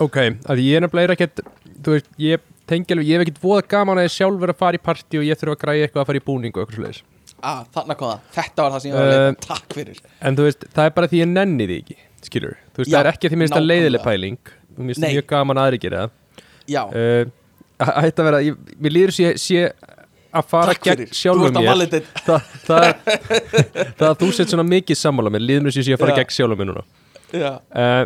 ok, 0.00 0.16
að 0.48 0.60
ég 0.64 0.78
er 0.78 0.84
nefnilega 0.86 1.12
ekkert, 1.12 1.42
þú 1.84 1.92
veist, 1.98 2.06
ég 2.16 2.40
tengi 2.70 2.94
alveg, 2.94 3.08
ég 3.10 3.18
hef 3.18 3.24
ekkert 3.26 3.42
voða 3.42 3.64
gaman 3.68 3.98
að 4.00 4.06
ég 4.06 4.14
sjálfur 4.14 4.52
að 4.54 4.60
fara 4.62 4.78
í 4.78 4.80
partí 4.80 5.18
og 5.20 5.26
ég 5.26 5.36
þurfa 5.36 5.56
að 5.58 5.64
græja 5.66 5.88
eitthvað 5.88 6.00
að 6.04 6.08
fara 6.08 6.20
í 6.20 6.24
búning 6.24 6.54
og 6.54 6.62
eitthvað 6.62 6.78
svoleiðis. 6.78 7.02
ah, 7.42 7.58
þannig 7.74 7.98
kom 8.00 8.12
það, 8.14 8.22
þetta 8.38 8.64
var 8.64 8.72
það 8.72 8.84
sem 8.84 8.90
ég 8.90 8.96
var 8.96 9.04
að 9.04 9.12
leita 9.12 9.28
Eh, 9.34 9.36
takk 9.44 9.76
fyrir 9.76 10.00
En 10.30 10.38
þú 10.38 10.46
veist, 10.48 10.64
það 10.78 10.88
er 10.88 10.94
bara 10.96 11.10
því 11.12 11.20
ég 11.20 11.28
nenni 11.34 11.66
því 11.68 11.78
ekki, 11.82 11.96
skilur. 12.30 12.56
Þú 12.72 12.80
veist, 12.84 12.90
Já, 12.90 12.96
það 12.96 13.02
er 13.04 13.10
ekki 13.12 13.28
því 13.34 13.40
minnst 13.42 13.52
að 13.52 13.60
nákvæmlega. 13.60 13.82
leiðileg 13.84 14.06
pæling, 14.08 14.38
þú 14.78 14.88
minnst 14.88 15.04
Nei. 15.04 15.10
mjög 15.18 15.26
gaman 15.34 15.60
að 15.60 15.68
aðri 15.68 15.82
gera 15.84 16.00
það. 16.06 16.16
Já, 16.70 16.82
Uh, 17.80 18.16
vera, 18.20 18.40
ég, 18.44 18.56
mér 18.76 18.92
líður 18.92 19.14
sé, 19.16 19.30
sé 19.40 19.68
að 20.30 20.50
fara 20.50 20.74
gegn 20.76 21.06
sjálfum 21.16 21.54
mér. 21.56 21.68
validate. 21.70 22.24
Það, 22.26 22.50
það, 22.66 22.88
það 23.98 24.08
að 24.10 24.18
þú 24.20 24.28
sett 24.36 24.52
svona 24.52 24.66
mikið 24.68 25.00
sammála 25.00 25.32
mér, 25.34 25.46
líður 25.48 25.64
mér 25.66 25.76
sé 25.76 25.86
að 25.94 26.02
fara 26.02 26.18
gegn 26.20 26.34
sjálfum 26.36 26.60
mér 26.60 26.70
núna. 26.70 26.84
Uh, 27.30 28.04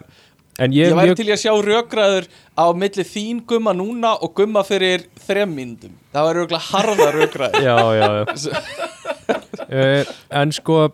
en 0.63 0.75
ég, 0.77 0.87
ég 0.91 0.97
væri 0.97 1.11
mjög 1.11 1.19
til 1.19 1.29
í 1.29 1.35
að 1.35 1.43
sjá 1.43 1.53
rökræður 1.67 2.29
á 2.55 2.67
milli 2.79 3.07
þín 3.09 3.41
gumma 3.51 3.75
núna 3.77 4.15
og 4.23 4.35
gumma 4.39 4.63
fyrir 4.67 5.09
þrem 5.27 5.55
mínútum 5.57 5.95
það 6.15 6.29
væri 6.29 6.43
röglega 6.43 6.67
harða 6.71 7.09
rökræður. 7.19 7.65
Já, 7.67 7.77
já, 7.99 8.09
já. 8.21 8.25
uh, 9.65 10.15
en 10.41 10.55
sko 10.55 10.85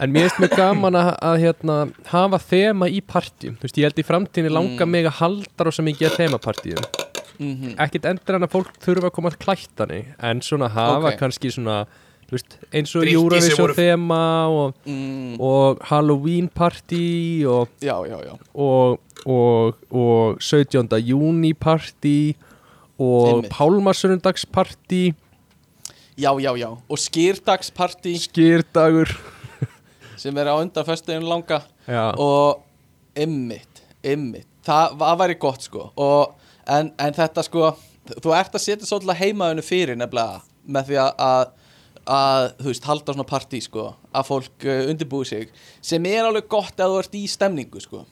en 0.00 0.12
mér 0.14 0.28
finnst 0.28 0.38
mjög 0.44 0.56
gaman 0.56 0.94
að, 0.94 1.08
að 1.22 1.38
hérna, 1.42 1.76
hafa 2.12 2.38
þema 2.38 2.88
í 2.88 3.00
partjum 3.02 3.56
þú 3.58 3.66
veist, 3.66 3.78
ég 3.78 3.88
held 3.88 3.98
í 3.98 4.06
framtíðinni 4.06 4.52
langa 4.54 4.84
Mm. 4.86 4.90
mig 4.90 5.04
að 5.06 5.16
halda 5.20 5.64
rosa 5.66 5.82
mikið 5.82 6.10
að 6.10 6.18
þemapartíum 6.22 6.84
Mhm. 7.38 7.76
ekkert 7.78 8.04
endur 8.10 8.34
en 8.34 8.42
að 8.42 8.50
fólk 8.50 8.72
þurfa 8.82 9.06
að 9.10 9.12
koma 9.14 9.30
að 9.30 9.38
klættani 9.38 10.04
en 10.20 10.40
svona 10.40 10.68
hafa 10.68 11.12
Ok. 11.12 11.18
kannski 11.20 11.50
svona 11.54 11.86
þú 12.28 12.32
veist, 12.36 12.56
eins 12.74 12.94
og 12.96 13.04
Eurovision 13.08 13.70
þema 13.74 14.48
og, 14.50 14.74
mm, 14.84 15.40
og 15.40 15.78
Halloween 15.88 16.48
partí 16.50 17.46
og, 17.46 17.68
já, 17.80 17.94
já, 18.06 18.18
já 18.26 18.34
og, 18.54 18.98
og, 19.24 19.74
og 19.90 20.38
17. 20.40 20.88
júni 21.00 21.54
partí 21.54 22.34
og 22.98 23.44
Einmitt. 23.46 23.50
Pálmarsunundagspartí 23.52 25.14
já, 26.18 26.32
já, 26.40 26.52
já, 26.58 26.68
og 26.90 26.98
skýrdagspartí 26.98 28.16
skýrdagur 28.18 29.08
sem 30.20 30.40
er 30.40 30.50
á 30.50 30.54
undan 30.58 30.86
föstuðin 30.88 31.28
langa. 31.28 31.62
Já, 31.88 32.10
og 32.14 32.64
ymmit, 33.18 33.82
ymmit 34.06 34.48
það, 34.66 34.98
það 35.00 35.22
væri 35.22 35.38
gott 35.42 35.64
sko. 35.66 35.88
Og, 35.98 36.34
en, 36.68 36.92
en 37.00 37.16
þetta 37.16 37.44
sko 37.46 37.72
þú 38.08 38.34
ert 38.36 38.54
að 38.56 38.64
setja 38.64 38.88
svolítið 38.88 39.22
heimaðinu 39.22 39.64
fyrir 39.64 39.98
nefnilega 39.98 40.42
með 40.68 40.90
því 40.90 41.00
að, 41.02 41.24
að 41.28 41.46
að, 42.08 42.46
þú 42.60 42.70
veist, 42.70 42.86
halda 42.88 43.14
svona 43.14 43.28
partí 43.28 43.60
sko 43.64 43.88
að 44.16 44.28
fólk 44.30 44.64
uh, 44.68 44.86
undirbúi 44.88 45.26
sig 45.28 45.50
sem 45.84 46.06
er 46.08 46.24
alveg 46.28 46.48
gott 46.50 46.80
að 46.80 46.94
þú 46.94 47.02
ert 47.02 47.18
í 47.18 47.24
stemningu 47.28 47.82
sko. 47.84 48.04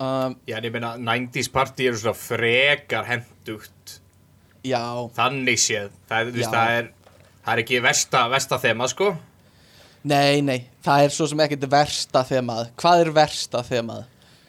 Um, 0.00 0.34
Já, 0.48 0.56
en 0.58 0.66
ég 0.66 0.72
meina, 0.74 0.96
90s 0.98 1.50
party 1.54 1.90
eru 1.90 2.00
svona 2.00 2.16
frekar 2.18 3.06
hendugt 3.06 4.00
já, 4.66 4.82
Þannig 5.14 5.60
séð. 5.62 5.92
Það, 6.08 6.18
er, 6.18 6.32
veist, 6.34 6.48
Já. 6.48 6.54
það, 6.56 6.72
er, 6.80 6.88
það 7.44 7.52
er 7.52 7.62
ekki 7.62 7.82
versta, 7.84 8.22
versta 8.32 8.58
þema, 8.64 8.88
sko 8.90 9.12
nei, 10.06 10.42
nei 10.44 10.58
það 10.86 11.06
er 11.06 11.14
svo 11.14 11.26
sem 11.30 11.42
ekkert 11.46 11.66
versta 11.72 12.22
þemað. 12.28 12.68
Hvað 12.80 13.04
er 13.04 13.12
versta 13.16 13.62
þemað? 13.66 14.04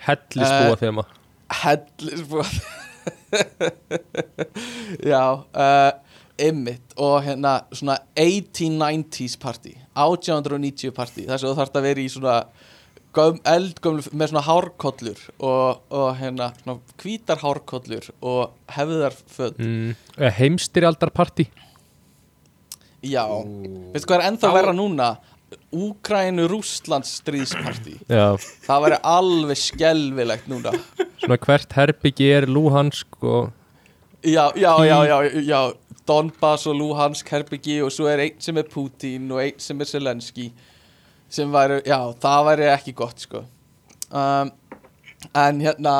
hellisbúa 0.07 0.73
Eh, 0.73 0.81
þema 0.83 1.03
hellisbúð 1.61 2.51
já 5.11 5.23
uh, 5.35 5.91
ymmit 6.37 6.95
og 6.99 7.21
hérna 7.25 7.57
svona 7.75 7.97
1890s 8.19 9.37
party 9.41 9.73
1890 9.97 10.93
party. 10.95 11.25
Þess 11.27 11.43
að 11.43 11.49
þú 11.51 11.55
þarft 11.61 11.79
að 11.79 11.87
vera 11.87 12.03
í 12.03 12.09
svona 12.13 12.35
göm, 13.17 13.39
eldgömlu 13.47 14.11
með 14.13 14.31
svona 14.33 14.43
hárkollur 14.47 15.23
og, 15.39 15.79
og 15.89 16.09
hérna 16.19 16.51
hvítar 17.01 17.41
hárkollur 17.41 18.11
og 18.21 18.53
hefðarföld 18.75 19.57
mm, 19.63 19.95
eh, 20.19 20.35
Heimstyrjaldarpartí 20.41 21.47
já, 23.07 23.23
veistu 23.93 24.09
hvað 24.09 24.19
er 24.19 24.27
ennþá 24.31 24.51
Þá- 24.51 24.57
verra 24.59 24.75
núna 24.75 25.09
Úkrænu 25.71 26.47
Rússlands 26.51 27.13
stríðsparti 27.21 27.97
það 28.07 28.81
væri 28.83 28.97
alveg 29.07 29.59
skelvilegt 29.61 30.49
núna. 30.51 30.73
Svona 31.21 31.37
hvert 31.43 31.75
herbyggi 31.77 32.27
er 32.39 32.47
Luhansk 32.51 33.23
og 33.23 33.53
Já, 34.27 34.51
já, 34.55 34.73
já, 34.85 35.05
já, 35.05 35.17
já. 35.45 35.73
Donbass 36.07 36.67
og 36.67 36.75
Luhansk 36.75 37.29
herbyggi 37.29 37.81
og 37.83 37.91
svo 37.91 38.07
er 38.09 38.23
einn 38.23 38.41
sem 38.43 38.57
er 38.57 38.67
Putin 38.71 39.29
og 39.31 39.41
einn 39.43 39.59
sem 39.61 39.79
er 39.83 39.87
Zelensky 39.87 40.47
sem 41.29 41.51
væri, 41.51 41.81
já, 41.85 41.99
það 42.23 42.45
væri 42.47 42.67
ekki 42.71 42.93
gott 42.95 43.23
sko. 43.23 43.43
Um, 44.07 44.51
en 45.35 45.59
hérna 45.61 45.95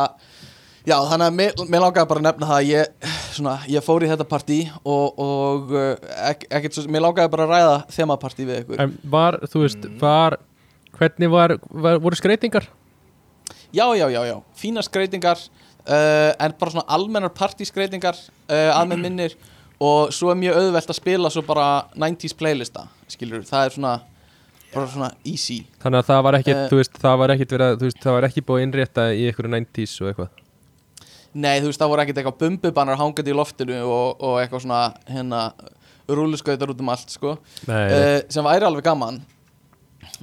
já, 0.88 0.96
þannig 1.12 1.26
að 1.28 1.36
mér, 1.40 1.62
mér 1.74 1.84
langaði 1.84 2.10
bara 2.12 2.22
að 2.22 2.28
nefna 2.30 2.50
það 2.50 2.58
að 2.62 2.70
ég, 2.72 3.12
svona, 3.36 3.56
ég 3.76 3.86
fór 3.86 4.06
í 4.06 4.10
þetta 4.12 4.28
partí 4.32 4.60
og, 4.84 5.20
og 5.28 5.74
uh, 5.76 5.92
ek, 6.30 6.48
ekkert 6.60 6.78
svo, 6.78 6.86
mér 6.94 7.04
langaði 7.08 7.34
bara 7.36 7.48
að 7.48 7.54
ræða 7.56 7.76
þemapartí 7.98 8.48
við 8.48 8.62
ykkur. 8.64 8.82
En 8.86 8.96
var, 9.18 9.40
þú 9.52 9.64
veist, 9.66 9.88
var 10.02 10.38
hvernig 10.98 11.30
var, 11.34 11.56
var 11.86 12.00
voru 12.02 12.18
skreitingar? 12.20 12.70
Já, 13.76 13.86
já, 14.00 14.08
já, 14.10 14.22
já, 14.32 14.36
fína 14.58 14.82
skreitingar 14.86 15.38
uh, 15.44 16.32
en 16.40 16.56
bara 16.60 16.72
svona 16.74 16.88
almennar 16.98 17.34
partískreitingar 17.36 18.16
uh, 18.18 18.72
að 18.80 18.92
með 18.94 19.04
minnir. 19.06 19.36
Og 19.84 20.10
svo 20.16 20.32
er 20.34 20.40
mjög 20.40 20.56
auðvelt 20.58 20.90
að 20.90 20.98
spila 20.98 21.30
svo 21.30 21.44
bara 21.46 21.66
90s 22.02 22.34
playlista, 22.40 22.88
skilur 23.14 23.44
það 23.46 23.68
er 23.68 23.76
svona, 23.76 23.92
bara 24.72 24.88
svona 24.90 25.10
easy. 25.30 25.60
Þannig 25.84 26.02
að 26.02 26.08
það 26.08 26.24
var 26.26 26.38
ekkit, 26.40 26.56
Eh. 26.64 26.70
þú 26.72 26.80
veist, 26.80 26.98
það 27.04 27.20
var 27.22 27.34
ekkit 27.36 27.54
verið, 27.54 27.68
að- 27.76 27.78
þú 27.84 27.86
veist, 27.92 28.00
það 28.08 28.16
var 28.18 28.26
ekki 28.32 28.44
búið 28.48 28.58
að 28.58 28.66
innrétta 28.66 29.06
í 29.14 29.28
einhverju 29.30 29.52
90s 29.54 29.94
og 30.02 30.10
eitthvað 30.10 30.32
Nei, 31.38 31.60
þú 31.62 31.70
veist, 31.70 31.82
það 31.82 31.92
voru 31.92 32.04
ekkert 32.04 32.20
eitthvað 32.22 32.38
bumbubannar 32.42 32.98
hangandi 33.00 33.34
í 33.34 33.38
loftinu 33.38 33.80
og, 33.86 34.22
og 34.26 34.38
eitthvað 34.42 34.64
svona 34.64 34.84
hérna, 35.06 35.42
rúluskautar 36.10 36.72
út 36.74 36.82
um 36.82 36.94
allt, 36.94 37.12
sko. 37.14 37.36
Nei, 37.70 37.84
uh, 37.94 38.20
sem 38.34 38.48
væri 38.48 38.66
alveg 38.68 38.86
gaman. 38.88 39.20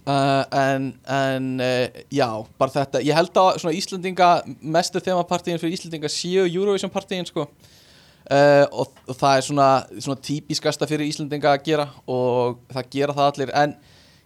Uh, 0.03 0.43
en, 0.59 0.89
en 1.07 1.45
uh, 1.63 2.03
já, 2.11 2.27
bara 2.59 2.73
þetta 2.73 3.03
ég 3.05 3.15
held 3.15 3.39
að 3.39 3.61
svona 3.63 3.77
Íslandinga 3.79 4.29
mestu 4.75 4.99
þemapartíin 5.01 5.61
fyrir 5.63 5.77
Íslandinga 5.77 6.11
séu 6.11 6.49
Eurovision 6.49 6.91
partíin 6.91 7.29
sko. 7.29 7.47
Uh, 8.25 8.65
og, 8.73 8.91
og 9.07 9.19
það 9.21 9.37
er 9.37 9.47
svona, 9.47 9.69
svona 10.01 10.19
típiskasta 10.25 10.89
fyrir 10.91 11.07
Íslandinga 11.07 11.53
að 11.53 11.67
gera 11.69 11.87
og 12.11 12.59
það 12.73 12.91
gera 12.97 13.17
það 13.17 13.31
allir. 13.31 13.55
En 13.61 13.77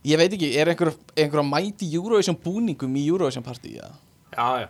ég 0.08 0.20
veit 0.20 0.36
ekki, 0.38 0.52
er 0.56 0.72
einhver, 0.72 0.94
einhver 1.18 1.42
að 1.42 1.50
mæti 1.50 1.90
Eurovision 1.98 2.38
búningum 2.38 2.96
í 2.96 3.04
Eurovision 3.10 3.44
partí 3.44 3.76
ja? 3.76 3.90
Já, 4.32 4.64
já. 4.64 4.68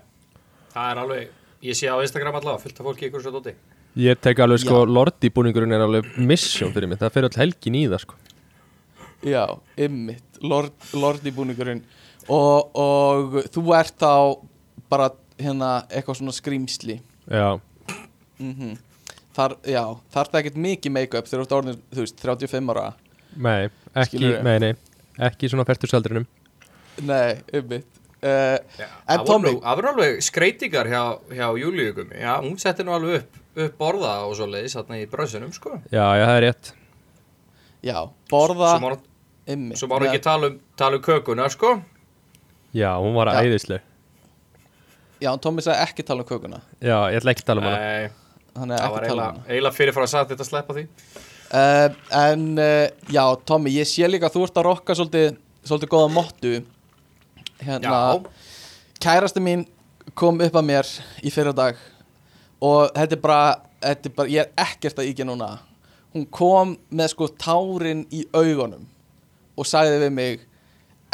Það 0.72 0.90
er 0.90 1.02
alveg, 1.04 1.37
ég 1.64 1.76
sé 1.78 1.90
á 1.90 1.96
Instagram 1.98 2.38
allavega 2.38 2.62
fullt 2.62 2.80
af 2.80 2.88
fólki 2.88 3.08
ykkur 3.08 3.24
svo 3.24 3.34
dóti. 3.34 3.54
Ég 3.98 4.18
tek 4.22 4.38
alveg, 4.44 4.62
sko. 4.62 4.84
Lordi 4.86 5.30
búningurinn 5.34 5.74
er 5.74 5.82
alveg 5.82 6.10
mission 6.22 6.70
fyrir 6.74 6.90
mig, 6.90 7.00
það 7.00 7.14
fyrir 7.16 7.30
all 7.30 7.40
helgin 7.42 7.78
í 7.78 7.86
það, 7.90 8.04
sko. 8.04 8.18
Já, 9.26 9.44
ymmit, 9.74 10.42
Lord, 10.46 10.74
Lordi 10.94 11.32
búningurinn 11.34 11.80
og, 12.30 12.68
og 12.78 13.40
þú 13.50 13.64
ert 13.74 13.96
þá 13.98 14.12
bara 14.92 15.08
hérna 15.38 15.70
eitthvað 15.90 16.20
svona 16.20 16.34
skrýmsli 16.36 17.00
Já, 17.26 17.56
mm 18.38 18.76
Þar, 19.38 19.52
já, 19.70 19.82
þarf 20.10 20.32
það 20.32 20.38
ekkert 20.40 20.56
mikið 20.58 20.92
make-up 20.96 21.28
þegar 21.30 21.38
þú 21.38 21.44
ert 21.44 21.52
orðin, 21.54 21.76
þú 21.94 22.00
veist, 22.02 22.16
35 22.24 22.72
ára. 22.72 22.86
Nei, 23.38 23.68
ekki, 24.02 24.30
nei, 24.42 24.56
nei. 24.64 24.70
Ekki 25.28 25.50
svona 25.52 25.66
færtursaldrinum 25.68 26.24
Nei, 27.06 27.38
ymmit 27.54 27.86
uh, 27.86 27.86
Já, 27.86 27.94
En 27.94 27.97
það 28.22 29.28
nú- 29.44 29.60
það 29.62 29.76
voru 29.78 29.88
alveg 29.92 30.22
skreitingar 30.26 30.88
hjá, 30.90 31.02
hjá 31.30 31.46
Júlíu 31.60 31.92
gummi 31.94 32.18
Já, 32.18 32.40
hún 32.42 32.58
setti 32.58 32.82
nú 32.86 32.94
alveg 32.96 33.20
upp, 33.22 33.36
upp 33.56 33.78
borða 33.78 34.14
og 34.26 34.34
svo 34.38 34.46
leiðis 34.50 34.74
í 34.74 35.06
bröðsunum, 35.10 35.52
sko. 35.54 35.78
Já, 35.92 36.06
já, 36.18 36.24
það 36.26 36.36
er 36.36 36.42
rétt. 36.48 36.72
Já, 37.82 37.98
borða 38.30 38.72
ymmit 39.48 39.78
svo 39.78 39.88
nú 39.88 40.06
ekki 40.08 40.22
tala 40.22 40.50
um, 40.50 40.58
tala 40.76 40.96
um 40.98 41.02
kökuna, 41.02 41.48
sko. 41.48 41.76
Já, 42.74 42.90
hún 43.00 43.14
var 43.14 43.30
Já. 43.32 43.42
æðisleg. 43.46 43.80
Já, 45.22 45.32
Tommi 45.40 45.62
sagði 45.62 45.82
ekki 45.86 46.04
tala 46.06 46.22
um 46.22 46.28
kökuna. 46.28 46.60
Já, 46.80 46.98
ég 47.10 47.20
ætla 47.22 47.32
ekki 47.34 47.42
að 47.42 47.50
tala 47.52 47.60
um 47.62 47.66
hana. 47.66 47.78
Nei, 47.78 48.10
Hann 48.58 48.70
er 48.74 48.78
það 48.82 48.90
var 48.90 49.04
um 49.32 49.42
eiginlega 49.46 49.74
fyrirfara 49.76 50.06
að 50.08 50.12
sagt 50.12 50.30
þetta 50.32 50.44
að 50.44 50.50
sleppa 50.50 50.74
því. 50.74 50.84
Uh, 51.48 51.94
En, 52.12 52.42
uh, 52.58 52.88
já, 53.08 53.22
Tommi, 53.46 53.70
ég 53.72 53.86
sé 53.88 54.08
líka 54.10 54.28
að 54.28 54.34
þú 54.36 54.42
ert 54.48 54.58
að 54.60 54.66
rokka 54.68 54.94
svolítið, 54.98 55.38
svolítið 55.64 55.92
góða 55.94 56.10
mottu 56.12 56.52
Hérna 57.62 58.22
kærasti 59.02 59.42
mín 59.42 59.64
kom 60.18 60.40
upp 60.42 60.58
að 60.58 60.66
mér 60.66 60.90
í 61.22 61.30
fyrra 61.30 61.54
dag 61.54 61.78
og 62.64 62.92
þetta 62.94 63.16
er 63.16 63.22
bara, 63.22 63.40
þetta 63.84 64.10
er 64.10 64.14
bara 64.18 64.32
ég 64.34 64.44
er 64.46 64.68
ekkert 64.68 64.98
að 64.98 65.10
íkja 65.12 65.26
núna. 65.28 65.50
Hún 66.14 66.24
kom 66.34 66.76
með 66.90 67.12
sko 67.12 67.28
tárin 67.38 68.06
í 68.14 68.24
augunum 68.32 68.86
og 69.58 69.66
sagði 69.68 70.00
við 70.04 70.14
mig 70.16 70.46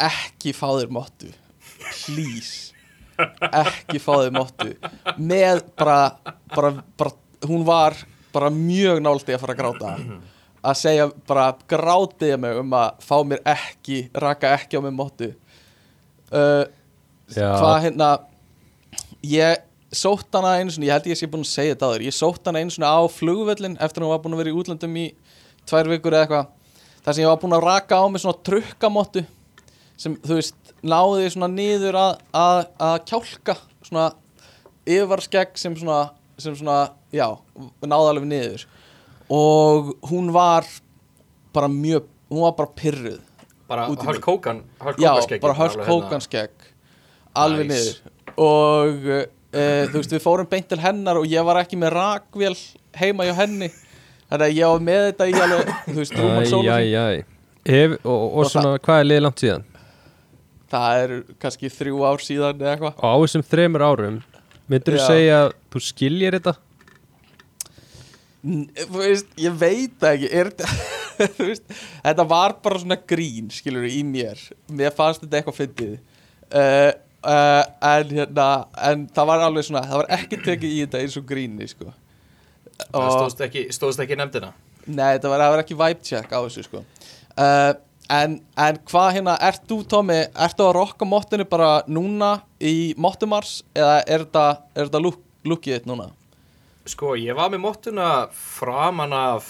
ekki 0.01 0.53
fá 0.55 0.69
þér 0.73 0.93
mottu 0.93 1.33
please. 2.05 2.73
Ekki 3.15 3.99
fá 4.01 4.13
þér 4.23 4.33
mottu. 4.35 4.71
Með 5.17 5.63
bara, 5.77 5.99
bara, 6.55 6.71
bara 6.97 7.13
hún 7.45 7.65
var 7.67 7.97
bara 8.35 8.51
mjög 8.51 8.99
náldi 9.03 9.35
að 9.35 9.43
fara 9.43 9.55
að 9.55 9.61
gráta. 9.61 9.93
Að 10.65 10.79
segja 10.81 11.09
bara 11.29 11.49
grátiða 11.69 12.39
mig 12.41 12.59
um 12.59 12.75
að 12.75 13.01
fá 13.05 13.15
mér 13.27 13.43
ekki 13.55 14.05
raka 14.13 14.55
ekki 14.57 14.81
á 14.81 14.85
mig 14.85 14.95
móttu 14.95 15.31
uh, 16.31 16.65
hvað 17.35 17.77
hérna 17.85 18.09
ég 19.25 19.63
sótt 19.95 20.33
hana 20.35 20.57
einu 20.59 20.73
sinni, 20.73 20.89
ég 20.89 20.97
held 20.97 21.07
ég 21.09 21.19
sé 21.19 21.29
búin 21.29 21.45
að 21.45 21.53
segja 21.53 21.75
þetta 21.75 21.91
áður 21.91 22.05
ég 22.07 22.15
sótt 22.15 22.49
hana 22.49 22.61
einu 22.61 22.73
sinni 22.73 22.89
á 22.89 22.99
flugvöllin 23.11 23.77
eftir 23.79 24.03
að 24.03 24.07
hún 24.07 24.15
var 24.15 24.23
búin 24.25 24.35
að 24.35 24.43
vera 24.43 24.53
í 24.53 24.59
útlöndum 24.59 24.99
í 24.99 25.07
tvær 25.69 25.89
vikur 25.93 26.15
eða 26.15 26.25
eitthvað 26.25 27.01
þar 27.05 27.15
sem 27.15 27.23
ég 27.23 27.31
var 27.31 27.41
búin 27.41 27.55
að 27.55 27.65
raka 27.65 28.01
á 28.01 28.05
mig 28.09 28.23
svona 28.23 28.43
trukkamóttu 28.49 29.25
sem 29.95 30.17
þú 30.25 30.39
veist 30.39 30.73
náði 30.85 31.29
svona 31.33 31.49
niður 31.51 31.97
að, 31.99 32.13
að, 32.35 32.61
að 32.87 32.95
kjálka 33.09 33.55
svona 33.85 34.09
yfarskegg 34.85 35.55
sem 35.59 35.75
svona, 35.79 35.99
sem 36.41 36.55
svona 36.57 36.79
já, 37.15 37.27
náði 37.85 38.09
alveg 38.11 38.27
niður. 38.29 38.65
Og 39.33 39.93
hún 40.11 40.29
var 40.35 40.67
bara 41.55 41.69
mjög, 41.71 42.09
hún 42.29 42.43
var 42.45 42.57
bara 42.59 42.75
pyrruð 42.77 43.21
Bara 43.67 43.87
Hulk 43.89 44.25
Hogan 44.29 44.59
já, 45.01 45.11
bara 45.41 45.53
Hulk 45.57 45.71
hérna. 45.79 45.85
Hogan 45.89 46.21
skegg 46.21 46.51
alveg 47.35 47.67
Nice. 47.71 47.95
niður 47.95 48.11
og 48.37 49.07
uh, 49.09 49.23
þú 49.89 49.95
veist, 50.01 50.11
við 50.13 50.21
fórum 50.23 50.49
beint 50.51 50.67
til 50.69 50.79
hennar 50.83 51.17
og 51.21 51.25
ég 51.31 51.45
var 51.47 51.57
ekki 51.63 51.79
með 51.81 51.95
rakvél 51.95 52.53
heima 52.99 53.25
hjá 53.25 53.33
henni 53.41 53.71
þannig 54.29 54.45
að 54.49 54.57
ég 54.59 54.73
var 54.73 54.83
með 54.89 55.01
þetta 55.07 55.27
í 55.31 55.33
alveg, 55.45 55.71
þú 55.87 55.97
veist, 56.01 56.19
rúman. 56.19 57.23
Ef, 57.65 57.95
og, 58.05 58.13
og 58.13 58.43
Og 58.43 58.51
svona, 58.51 58.75
hvað 58.77 58.99
er 59.01 59.07
liðið 59.09 59.23
langt 59.25 59.41
síðan? 59.41 59.63
það 60.75 60.99
er 61.01 61.11
kannski 61.41 61.69
þrjú 61.73 62.03
ár 62.05 62.21
síðan 62.25 62.59
eða 62.61 62.71
eitthvað 62.75 62.99
Og 62.99 63.05
á 63.09 63.15
þessum 63.23 63.43
þremur 63.49 63.83
árum 63.85 64.21
myndur 64.69 64.97
þú 64.97 65.01
segja 65.07 65.39
að 65.45 65.51
þú 65.73 65.81
skiljir 65.87 66.37
þetta? 66.37 66.53
N- 68.45 68.69
veist, 68.93 69.29
ég 69.41 69.55
veit 69.57 69.95
það 70.01 70.11
ekki 70.19 70.29
er, 70.37 70.49
þetta- 70.53 71.04
veist, 71.47 71.65
þetta 72.03 72.27
var 72.29 72.57
bara 72.63 72.81
svona 72.81 72.99
grín 73.07 73.49
skilur 73.53 73.87
í 73.87 74.01
mér. 74.07 74.39
Mér 74.71 74.93
fannst 74.95 75.23
þetta 75.23 75.41
eitthvað 75.41 75.59
fyndið. 75.61 75.97
Uh, 76.45 76.91
uh, 77.25 77.63
en 77.89 78.13
hérna 78.19 78.49
en 78.89 79.07
það 79.15 79.31
var 79.31 79.45
alveg 79.47 79.67
svona, 79.69 79.85
það 79.87 80.01
var 80.03 80.11
ekki 80.19 80.41
tekið 80.43 80.69
í 80.69 80.83
þetta 80.83 81.01
eins 81.03 81.17
og 81.19 81.27
gríni 81.29 81.69
sko. 81.71 81.89
Það 82.75 83.09
stóðst 83.15 83.43
ekki, 83.47 83.65
stóðst 83.75 84.03
ekki 84.03 84.17
nefndina? 84.19 84.51
Nei, 84.85 85.15
þetta 85.15 85.31
var, 85.31 85.41
það 85.41 85.53
var 85.55 85.63
ekki 85.63 85.79
vibe 85.79 86.05
check 86.05 86.33
á 86.35 86.39
þessu 86.43 86.65
sko. 86.67 86.83
Uh, 87.35 87.71
en, 88.13 88.37
en 88.61 88.81
hvað 88.89 89.13
hérna, 89.17 89.37
ert 89.43 89.63
þú 89.69 89.79
Tómi 89.89 90.19
ertu 90.29 90.67
að 90.67 90.75
rokka 90.77 91.07
mottinu 91.09 91.47
bara 91.49 91.79
núna 91.87 92.37
í 92.59 92.93
mottumars 93.01 93.59
eða 93.75 93.97
er 94.03 94.27
þetta, 94.27 94.45
er 94.75 94.89
þetta 94.89 95.01
lúk, 95.01 95.19
lúkið 95.47 95.79
þitt 95.79 95.89
núna? 95.89 96.09
Sko, 96.85 97.15
ég 97.17 97.33
var 97.37 97.49
með 97.49 97.63
móttuna 97.63 98.09
framan 98.35 99.15
af 99.17 99.49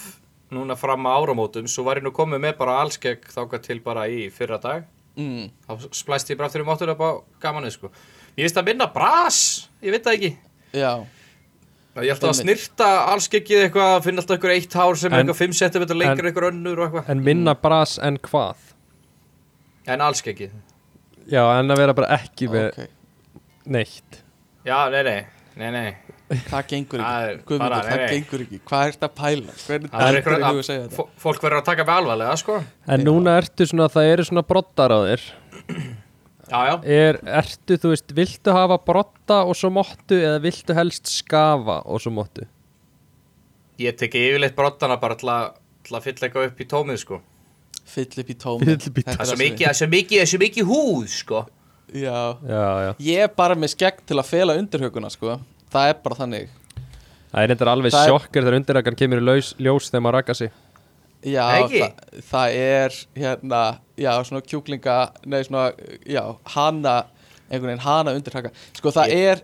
núna 0.54 0.76
fram 0.78 1.06
á 1.06 1.10
áramótum 1.18 1.66
svo 1.68 1.82
var 1.84 1.96
ég 1.98 2.04
nú 2.06 2.12
komið 2.14 2.40
með 2.44 2.56
bara 2.58 2.80
allskegg 2.82 3.24
þáka 3.34 3.58
til 3.62 3.80
bara 3.80 4.06
í 4.08 4.30
fyrra 4.30 4.58
dag 4.62 4.84
Mm, 5.16 5.46
þá 5.64 5.86
splæst 5.96 6.28
ég 6.28 6.36
bara 6.36 6.50
aftur 6.50 6.60
í 6.60 6.64
móttuna 6.68 6.92
upp 6.92 7.00
á 7.00 7.10
gamanið 7.40 7.72
sko. 7.72 7.88
Ég 8.36 8.44
veist 8.44 8.58
að 8.60 8.66
minna 8.66 8.84
bras, 8.92 9.38
ég 9.80 9.90
veit 9.94 10.04
það 10.04 10.12
ekki. 10.18 10.30
Já, 10.76 10.90
Ég 12.04 12.12
ætla 12.12 12.28
að 12.28 12.42
snirta 12.42 12.88
allskeggið 13.14 13.62
eitthvað 13.70 14.02
finna 14.04 14.20
alltaf 14.20 14.36
einhver 14.36 14.52
eitt 14.52 14.74
hár 14.76 14.94
sem 15.00 15.10
En- 15.14 15.22
eitthvað 15.24 15.38
5 15.40 15.54
cm 15.56 15.86
lengur 15.96 16.20
en- 16.20 16.28
eitthvað 16.34 16.48
önnur 16.52 16.78
og 16.78 16.84
eitthvað. 16.90 17.08
En 17.08 17.24
minna 17.24 17.54
bras 17.54 17.98
en 17.98 18.18
hvað? 18.18 18.56
En 19.86 20.00
allskeggið 20.04 20.50
Já, 21.32 21.40
en 21.60 21.68
að 21.72 21.76
vera 21.78 21.94
bara 21.94 22.12
ekki 22.18 22.48
með 22.52 22.68
ok. 22.76 22.88
neitt. 23.72 24.20
Já, 24.66 24.90
nei, 24.90 25.02
nei, 25.02 25.26
nei, 25.56 25.70
nei 25.70 25.96
Það 26.26 26.62
gengur 26.72 27.02
ekki, 27.02 27.42
Guðmundur, 27.46 27.60
bara- 27.62 27.76
það 27.86 27.92
nei, 27.92 27.98
nei. 28.00 28.14
gengur 28.16 28.42
ekki. 28.42 28.58
Hvað 28.66 28.86
er 28.86 28.94
þetta 28.96 29.06
að 29.06 29.12
pæla? 29.20 29.52
Hvernig 29.62 29.90
Það 29.92 30.08
er 30.08 30.16
að 30.16 30.56
að 30.74 30.96
Fólk 31.22 31.44
verður 31.44 31.60
að 31.60 31.68
taka 31.68 31.84
með 31.86 32.00
alvarlega, 32.00 32.36
sko. 32.40 32.56
En 32.88 33.04
núna 33.06 33.36
ertu 33.38 33.66
svona, 33.70 33.86
það 33.94 34.10
eru 34.14 34.24
svona 34.26 34.42
broddar 34.42 34.90
á 34.90 34.98
þér. 35.06 35.22
Já, 36.46 36.58
já. 36.66 36.74
Er, 36.82 37.18
Ertu, 37.42 37.78
þú 37.78 37.92
veist, 37.92 38.12
viltu 38.14 38.54
hafa 38.54 38.78
brodda 38.78 39.38
og 39.46 39.54
svo 39.58 39.70
mottu 39.70 40.18
eða 40.18 40.42
viltu 40.42 40.74
helst 40.74 41.06
skafa 41.10 41.80
og 41.86 42.02
svo 42.02 42.10
mottu? 42.14 42.46
Ég 43.78 43.96
teki 43.98 44.26
yfirleitt 44.30 44.54
broddana 44.58 44.98
bara 44.98 45.14
til 45.18 45.30
að, 45.30 45.56
til 45.86 45.94
að 45.98 46.06
fylla 46.06 46.26
eitthvað 46.28 46.50
upp 46.50 46.60
í 46.62 46.68
tómið, 46.70 47.02
sko. 47.02 47.20
Fyll 47.86 48.22
upp 48.22 48.30
í 48.30 48.34
tómi 48.34 48.66
Fyll 48.66 48.78
upp 48.90 48.98
í 48.98 49.02
Það 49.06 49.20
er 49.20 49.28
svo 49.30 49.38
mikið, 49.38 49.66
það 49.66 49.70
er 49.70 49.78
svo 49.78 49.88
mikið, 49.94 50.16
það 50.18 50.26
er 50.26 50.30
svo 50.34 50.40
mikið 50.42 50.70
húð, 50.70 51.10
sko. 51.14 51.42
Já. 51.94 52.18
Já, 52.42 52.62
já. 52.82 52.92
Ég 52.98 53.26
er 53.26 53.34
bara 53.36 53.54
með 53.54 53.76
skegg 53.76 54.00
til 54.06 54.18
að 54.18 54.26
fela 54.26 54.56
undirhuguna 54.58 55.10
sko 55.12 55.36
Það 55.72 55.90
er 55.90 55.98
bara 56.04 56.18
þannig. 56.20 56.52
Það 57.32 57.42
er 57.42 57.50
reyndar 57.52 57.70
alveg 57.72 57.92
Það 57.92 58.04
er- 58.04 58.12
sjokkar 58.12 58.46
þegar 58.46 58.58
undirrakan 58.60 58.96
kemur 59.00 59.20
í 59.22 59.26
laus, 59.26 59.50
ljós 59.58 59.90
þegar 59.90 60.04
maður 60.06 60.18
rakka 60.20 60.34
sig. 60.38 60.50
Já, 61.26 61.42
það, 61.66 61.92
það 62.30 62.56
er 62.60 62.96
hérna 63.16 63.60
Já, 63.98 64.10
svona 64.22 64.42
kjúklinga 64.44 64.96
Nei, 65.26 65.40
svona, 65.46 65.72
já, 66.06 66.22
hana 66.54 67.06
Einhvern 67.48 67.70
veginn 67.72 67.82
hana 67.82 68.12
undirhaka. 68.14 68.52
Sko, 68.76 68.92
það 68.94 69.14
er 69.16 69.42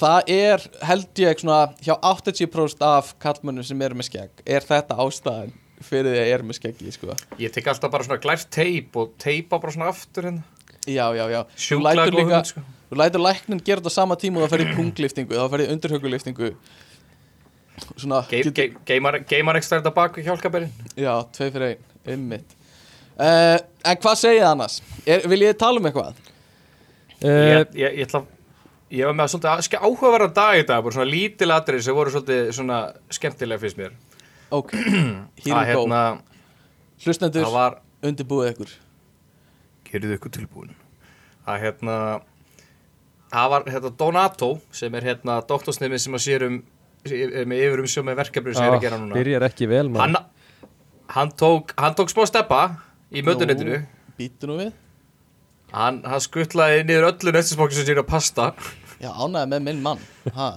Það 0.00 0.32
er, 0.34 0.64
held 0.88 1.20
ég, 1.22 1.42
svona 1.44 1.58
Hjá 1.84 1.94
80% 2.00 2.82
af 2.82 3.12
kallmönnum 3.22 3.66
sem 3.68 3.84
eru 3.86 3.94
með 4.00 4.08
skegg 4.08 4.42
Er 4.48 4.66
þetta 4.66 4.96
ástæðan 5.04 5.52
Fyrir 5.84 6.08
því 6.08 6.20
að 6.22 6.32
eru 6.32 6.48
með 6.48 6.56
skeggi, 6.58 6.92
sko. 6.94 7.14
Ég 7.38 7.52
tek 7.52 7.66
alltaf 7.68 7.92
bara 7.92 8.06
svona 8.06 8.22
glært 8.24 8.48
teip 8.56 8.96
og 8.96 9.12
teipa 9.20 9.58
bara 9.60 9.74
svona 9.74 9.90
aftur 9.92 10.24
hérna. 10.30 10.44
Já, 10.88 11.04
já, 11.12 11.26
já. 11.28 11.42
Góð 11.52 11.82
líka 11.84 12.06
hugmynd, 12.14 12.48
sko. 12.48 12.62
Þú 12.86 12.98
lætur 13.00 13.22
læknin 13.24 13.60
gera 13.66 13.80
þetta 13.82 13.90
á 13.90 13.98
sama 13.98 14.16
tíma 14.20 14.38
og 14.40 14.46
það 14.46 14.52
ferði 14.54 14.76
pungliftingu 14.76 15.34
þá 15.34 15.46
Svona 17.96 18.22
Ge- 18.30 18.42
get- 18.56 18.76
ge- 18.88 19.24
Geymar 19.28 19.56
ekstra 19.58 19.80
þetta 19.82 19.92
bak 19.96 20.14
við 20.16 20.30
hjálkaberinn 20.30 20.70
Já, 20.96 21.12
tvei 21.36 21.50
fyrir 21.52 21.66
ein, 21.74 21.82
einmitt. 22.06 22.54
Uh, 23.18 23.58
En 23.84 23.96
hvað 24.00 24.16
segið 24.22 24.46
annars? 24.48 24.78
Er, 25.06 25.26
vil 25.28 25.42
ég 25.44 25.58
tala 25.60 25.80
um 25.80 25.84
eitthvað? 25.90 26.14
uh, 27.20 27.28
ég, 27.28 27.74
ég, 27.76 27.98
ég 28.00 28.06
ætla 28.06 28.22
Ég 28.96 29.04
var 29.08 29.16
með 29.18 29.34
að- 29.42 29.62
ske- 29.66 29.80
áhugaverðan 29.82 30.32
dag 30.36 30.56
í 30.60 30.64
dag 30.68 30.82
bara 30.84 30.94
svona 30.94 31.10
lítil 31.10 31.50
atrið 31.50 31.82
sem 31.82 31.94
voru 31.96 32.10
svolítið 32.14 32.52
svona 32.54 32.76
skemmtilega 33.10 33.58
fyrst 33.58 33.76
mér. 33.80 33.92
Ok, 34.54 34.72
here 35.42 35.56
að 35.56 35.66
we 35.66 35.74
go. 35.74 35.80
hérna, 35.82 36.02
Hlustendur, 37.02 37.42
það 37.48 37.56
var 37.56 37.80
undirbúið 38.06 38.52
ykkur. 38.52 38.74
Gerðu 39.90 40.14
ykkur 40.20 40.30
tilbúin. 40.38 40.70
Að 41.50 41.60
hérna 41.66 41.96
það 43.32 43.52
var 43.52 43.68
hérna 43.74 43.92
Donato 43.98 44.50
sem 44.74 44.94
er 44.98 45.10
hérna 45.10 45.38
doktorsnemi 45.48 46.00
sem 46.02 46.16
að 46.16 46.24
sér 46.26 46.46
um 46.48 46.56
með 47.06 47.60
yfir 47.62 47.82
um 47.82 47.90
sjó 47.90 48.02
með 48.06 48.18
verkefni 48.22 48.54
sem 48.56 48.66
ég 48.66 48.72
er 48.72 48.78
að 48.78 48.86
gera 48.86 48.98
núna. 48.98 49.14
Byrjar 49.14 49.46
ekki 49.46 49.68
vel 49.70 49.84
maður. 49.92 50.02
Hann, 50.02 50.70
hann, 51.14 51.32
tók, 51.38 51.74
hann 51.78 51.94
tók 51.98 52.10
smá 52.10 52.24
steppa 52.26 52.62
í 53.10 53.22
við. 54.64 54.74
Hann, 55.76 56.02
hann 56.06 56.22
skuttlaði 56.22 56.84
niður 56.86 57.10
öllu 57.12 57.34
nettinsbókinu 57.34 57.78
sem 57.78 57.88
sér 57.88 58.02
að 58.02 58.10
pasta. 58.10 58.50
Já, 59.02 59.10
ánæði 59.12 59.50
með 59.52 59.66
minn 59.66 59.82
mann. 59.84 60.02
Ha. 60.34 60.50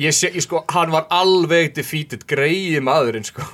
ég 0.00 0.14
sé, 0.16 0.30
ég 0.32 0.42
sko, 0.46 0.62
hann 0.72 0.94
var 0.94 1.10
alveg 1.12 1.74
defeated, 1.76 2.26
greiði 2.30 2.80
maðurinn 2.82 3.26
sko 3.28 3.44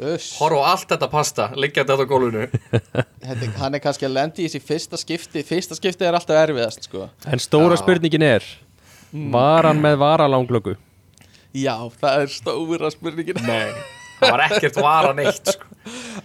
horfa 0.00 0.58
á 0.58 0.64
allt 0.74 0.88
þetta 0.90 1.08
pasta, 1.12 1.48
liggja 1.56 1.84
þetta 1.84 2.02
á 2.02 2.10
gólfinu 2.10 2.46
þetta, 3.24 3.50
Hann 3.60 3.74
er 3.78 3.82
kannski 3.84 4.08
að 4.08 4.16
lendi 4.18 4.44
í 4.44 4.48
þessi 4.48 4.62
fyrsta 4.66 4.98
skipti 5.00 5.44
Fyrsta 5.46 5.76
skipti 5.78 6.06
er 6.08 6.16
alltaf 6.18 6.38
erfiðast 6.44 6.88
sko. 6.88 7.08
En 7.30 7.42
stóra 7.42 7.76
Já. 7.78 7.82
spurningin 7.84 8.24
er 8.26 8.46
Var 9.14 9.68
hann 9.68 9.78
með 9.84 10.00
varalanglöku? 10.02 10.74
Já, 11.54 11.76
það 12.00 12.24
er 12.24 12.32
stóra 12.34 12.88
spurningin 12.90 13.38
nei, 13.46 13.70
það 14.18 14.32
var 14.34 14.42
ekkert 14.48 14.80
vara 14.82 15.12
neitt 15.14 15.52
sko 15.54 15.70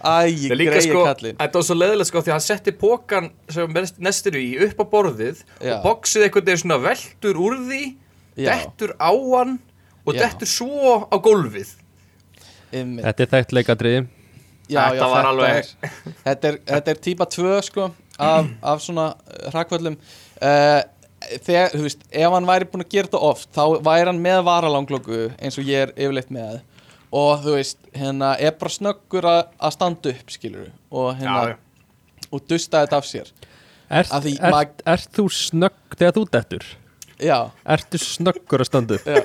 Það 0.00 0.56
líka 0.56 0.72
greiði 0.72 0.88
sko, 0.88 1.00
kallinn 1.06 1.36
þetta 1.38 1.60
var 1.60 1.66
svo 1.68 1.76
leðilegt 1.76 2.08
sko 2.10 2.20
því 2.24 2.30
að 2.32 2.36
hann 2.38 2.44
setti 2.46 2.72
pókan 2.80 3.26
sem 3.52 3.72
mest- 3.76 3.98
nestinu 4.02 4.40
í 4.40 4.50
upp 4.66 4.78
á 4.82 4.84
borðið 4.94 5.42
Já. 5.60 5.74
og 5.76 5.82
boxið 5.84 6.24
einhvern 6.26 6.46
veginn 6.48 6.62
svona 6.64 6.78
veltur 6.82 7.40
úr 7.44 7.58
því 7.68 7.80
Já. 8.40 8.48
dettur 8.54 8.94
á 8.98 9.12
hann 9.12 9.58
og 10.08 10.16
dettur 10.16 10.48
svo 10.50 10.96
á 11.12 11.16
gólfið 11.20 11.74
Einmitt. 12.72 13.04
Þetta 13.04 13.22
er 13.26 13.30
þekkt 13.34 13.52
leikadriði 13.58 14.00
Já, 14.70 14.80
Þetta 14.86 14.94
já, 15.02 15.08
var 15.10 15.26
alveg- 15.32 15.56
er, 15.58 15.92
þetta, 16.24 16.48
er, 16.52 16.58
þetta 16.70 16.92
er 16.94 16.98
típa 17.02 17.26
2 17.34 17.54
sko 17.66 17.88
af, 18.22 18.50
af 18.62 18.82
svona 18.84 19.06
hrakvöllum 19.50 19.96
uh, 19.98 20.82
þegar, 21.42 21.72
þú 21.74 21.82
veist, 21.88 22.04
ef 22.12 22.34
hann 22.36 22.46
væri 22.48 22.68
búin 22.70 22.84
að 22.84 22.92
gera 22.94 23.08
þetta 23.10 23.22
oft 23.30 23.48
þá 23.56 23.64
væri 23.88 24.06
hann 24.12 24.20
með 24.22 24.42
varalanglöku 24.46 25.18
eins 25.42 25.58
og 25.58 25.66
ég 25.68 25.88
er 25.88 25.94
yfirleitt 25.96 26.30
með 26.36 26.60
og 27.10 27.42
þú 27.42 27.56
veist, 27.56 27.80
hérna 27.98 28.36
er 28.38 28.54
bara 28.60 28.70
snöggur 28.76 29.26
að, 29.26 29.40
að 29.58 29.74
standa 29.74 30.12
upp, 30.14 30.30
skilur 30.30 30.68
og 30.94 31.10
hérna, 31.18 31.42
Já, 31.42 31.56
já. 31.56 32.28
og 32.30 32.46
dusta 32.52 32.84
þetta 32.84 33.00
af 33.02 33.08
sér 33.10 33.32
því 33.90 34.36
ert, 34.38 34.54
mag- 34.54 34.82
ert 34.94 35.10
þú 35.18 35.24
snögg 35.34 35.96
þegar 35.98 36.14
þú 36.20 36.24
dettur? 36.38 36.68
Já, 37.20 37.38
Ertu 37.74 37.98
snöggur 38.00 38.62
að 38.62 38.68
standa 38.70 39.00
upp? 39.00 39.10
já 39.10 39.24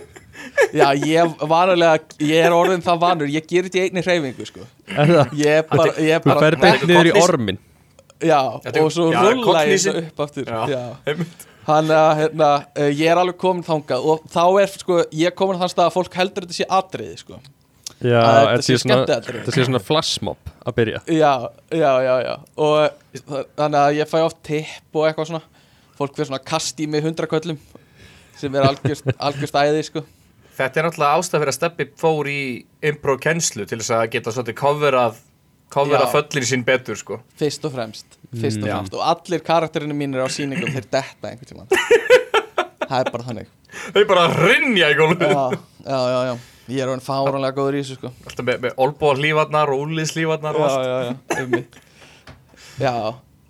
Já, 0.76 0.88
ég 1.00 1.36
var 1.50 1.72
alveg, 1.74 2.14
ég 2.26 2.46
er 2.46 2.54
orðin 2.56 2.84
það 2.86 3.00
vanur, 3.02 3.32
ég 3.32 3.48
ger 3.48 3.68
þetta 3.68 3.80
í 3.80 3.84
einni 3.86 4.04
hreyfingu, 4.06 4.48
sko. 4.50 4.68
Er 4.92 5.12
það? 5.12 5.34
Ég 5.40 5.60
er 5.62 5.66
bara, 5.70 5.96
ég 6.02 6.12
er 6.18 6.22
Þú 6.24 6.30
bara 6.32 6.44
fer 6.46 6.58
beint 6.62 6.86
niður 6.90 7.10
í 7.10 7.16
ormin 7.22 7.60
Já, 8.24 8.40
og 8.58 8.92
svo 8.96 9.10
rulla 9.12 9.66
ég 9.68 9.74
þessu 9.76 9.94
upp 10.00 10.22
aftur. 10.24 10.48
Já. 10.48 10.62
Já. 10.72 11.26
Hann 11.66 11.90
að, 11.92 12.12
hérna, 12.22 12.50
uh, 12.78 12.88
ég 12.94 13.10
er 13.12 13.20
alveg 13.20 13.38
komin 13.42 13.66
þangað 13.66 14.06
og 14.12 14.28
þá 14.32 14.44
er, 14.62 14.72
sko, 14.72 15.00
ég 15.12 15.32
er 15.32 15.36
komin 15.36 15.60
þann 15.60 15.72
stað 15.74 15.90
að 15.90 15.96
fólk 15.98 16.18
heldur 16.20 16.46
þetta 16.46 16.58
sé 16.60 16.68
atriði, 16.78 17.18
sko. 17.24 17.40
Já, 18.06 18.20
þetta 18.22 18.46
þetta 18.52 18.68
sé 18.68 18.78
svona, 18.78 18.96
skemmtiatriði. 19.00 19.42
þetta 19.42 19.56
sé 19.56 19.66
svona 19.68 19.82
flashmob 19.82 20.54
að 20.62 20.78
byrja. 20.80 21.02
Já, 21.10 21.32
já, 21.74 21.92
já, 22.06 22.14
já. 22.28 22.34
Og 22.62 23.20
þa- 23.26 23.46
þannig 23.58 23.80
að 23.82 24.00
ég 24.00 24.12
fæ 24.12 24.18
oft 24.22 24.40
tipp 24.46 25.00
og 25.00 25.08
eitthvað 25.10 25.32
svona. 25.32 25.44
Fólk 25.96 26.16
fyrir 26.18 26.30
svona 26.30 26.44
kast 26.44 26.80
í 26.84 26.88
mig 26.92 27.06
hundraköllum 27.06 27.60
Sem 28.36 28.56
er 28.60 28.66
algjörst, 28.68 29.08
algjörst 29.30 29.56
æði, 29.56 29.84
sko 29.88 30.02
Þetta 30.56 30.80
er 30.82 30.86
náttúrulega 30.88 31.20
ástæð 31.20 31.42
fyrir 31.42 31.52
að 31.52 31.58
Steppi 31.58 31.86
fór 32.00 32.30
í 32.32 32.40
impro 32.88 33.18
kennslu 33.20 33.66
til 33.68 33.80
þess 33.82 33.92
að 33.98 34.06
geta 34.14 34.32
svolítið 34.36 34.56
coverað 34.62 35.18
coverað 35.76 36.06
Já. 36.08 36.14
föllin 36.14 36.46
sín 36.48 36.64
betur 36.68 36.96
sko. 37.00 37.18
Fyrst 37.40 37.66
og 37.68 37.74
fremst 37.76 38.18
Fyrst 38.36 38.62
og 38.64 38.70
já. 38.70 38.76
fremst. 38.78 38.94
Og 38.96 39.02
allir 39.04 39.42
karakterinu 39.44 39.96
mínir 39.98 40.24
á 40.24 40.28
sýningum 40.32 40.72
Þeir 40.76 40.86
detta 40.94 41.32
einhvern 41.32 41.50
tímann. 41.50 41.68
Það 42.90 43.00
er 43.02 43.10
bara 43.12 43.26
þannig. 43.26 43.48
Þau 43.96 44.04
bara 44.08 44.26
rinja 44.38 44.92
í 44.94 44.98
gólfið. 45.00 45.32
Já, 45.34 45.46
já, 45.90 46.00
já, 46.14 46.20
já. 46.30 46.36
Ég 46.70 46.82
er 46.82 46.90
orðin 46.94 47.04
fáránlega 47.06 47.56
góður 47.58 47.76
í 47.78 47.82
þessu, 47.84 47.96
sko. 48.00 48.10
Alltaf 48.30 48.46
með, 48.48 48.60
með 48.64 48.80
olbúa 48.86 49.16
hlífarnar 49.20 49.72
og 49.74 49.82
úlliðslífarnar 49.86 50.58
og 50.58 50.66
allt. 50.66 50.86
já, 50.86 50.96
já, 51.10 51.44
um 51.44 51.50
mig 51.52 51.66
Já, 52.82 52.94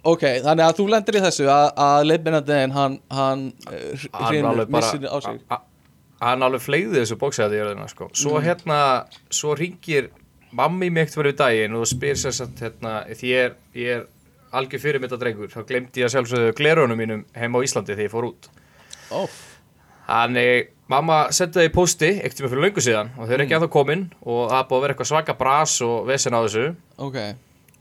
ok, 0.05 0.23
þannig 0.45 0.65
að 0.65 0.73
þú 0.79 0.87
lendir 0.91 1.17
í 1.19 1.21
þessu 1.27 1.45
að, 1.51 1.67
að 1.85 2.07
leifminandinn 2.09 2.73
hann, 2.75 2.97
hann, 3.11 3.45
uh, 3.69 3.77
Hann 4.15 4.27
hrynur, 4.31 4.49
alveg 4.51 4.73
bara 4.75 4.89
missir 4.91 5.07
á 5.11 5.17
sig. 5.23 5.39
a- 5.49 5.55
a- 5.59 5.63
Hann 6.23 6.45
alveg 6.45 6.63
fleigði 6.63 7.01
þessu 7.01 7.17
bóksæði 7.19 7.63
sko. 7.91 8.09
Svo 8.15 8.39
hérna, 8.39 9.05
svo 9.29 9.55
ringir 9.57 10.09
mammi 10.55 10.89
mig 10.89 11.09
eitt 11.09 11.17
fyrir 11.17 11.35
daginn 11.35 11.75
og 11.75 11.87
spyr 11.89 12.15
sér 12.15 12.35
satt 12.35 12.61
hérna 12.63 13.01
Því 13.11 13.31
ég 13.33 13.49
er, 13.49 13.57
ég 13.75 13.97
er 13.97 14.05
algjör 14.55 14.79
fyrirmynda 14.79 15.19
drengur 15.19 15.51
Þá 15.51 15.65
glemdi 15.67 15.99
ég 15.99 16.07
að 16.07 16.15
sjálfsögðu 16.15 16.53
glerunum 16.55 17.01
mínum 17.01 17.25
heima 17.35 17.59
á 17.59 17.65
Íslandi 17.67 17.91
þegar 17.91 18.07
ég 18.07 18.13
fór 18.13 18.29
út. 18.29 18.47
Ó, 19.11 19.27
Þannig, 20.05 20.67
mamma 20.91 21.17
sendi 21.33 21.57
það 21.57 21.67
í 21.67 21.73
posti 21.73 22.11
eitt 22.21 22.35
tíma 22.37 22.51
fyrir 22.51 22.67
löngu 22.67 22.83
síðan 22.85 23.09
og 23.17 23.25
þau 23.25 23.33
eru 23.33 23.45
ekki 23.45 23.55
ennþá 23.57 23.69
komin 23.73 24.03
og 24.21 24.51
það 24.51 24.67
búið 24.69 24.77
að 24.77 24.83
vera 24.83 24.93
eitthvað 24.95 25.09
svaka 25.09 25.35
bras 25.39 25.73
og 25.85 25.95
vesen 26.09 26.37
á 26.37 26.39
þessu. 26.45 26.65
Ok. 27.01 27.17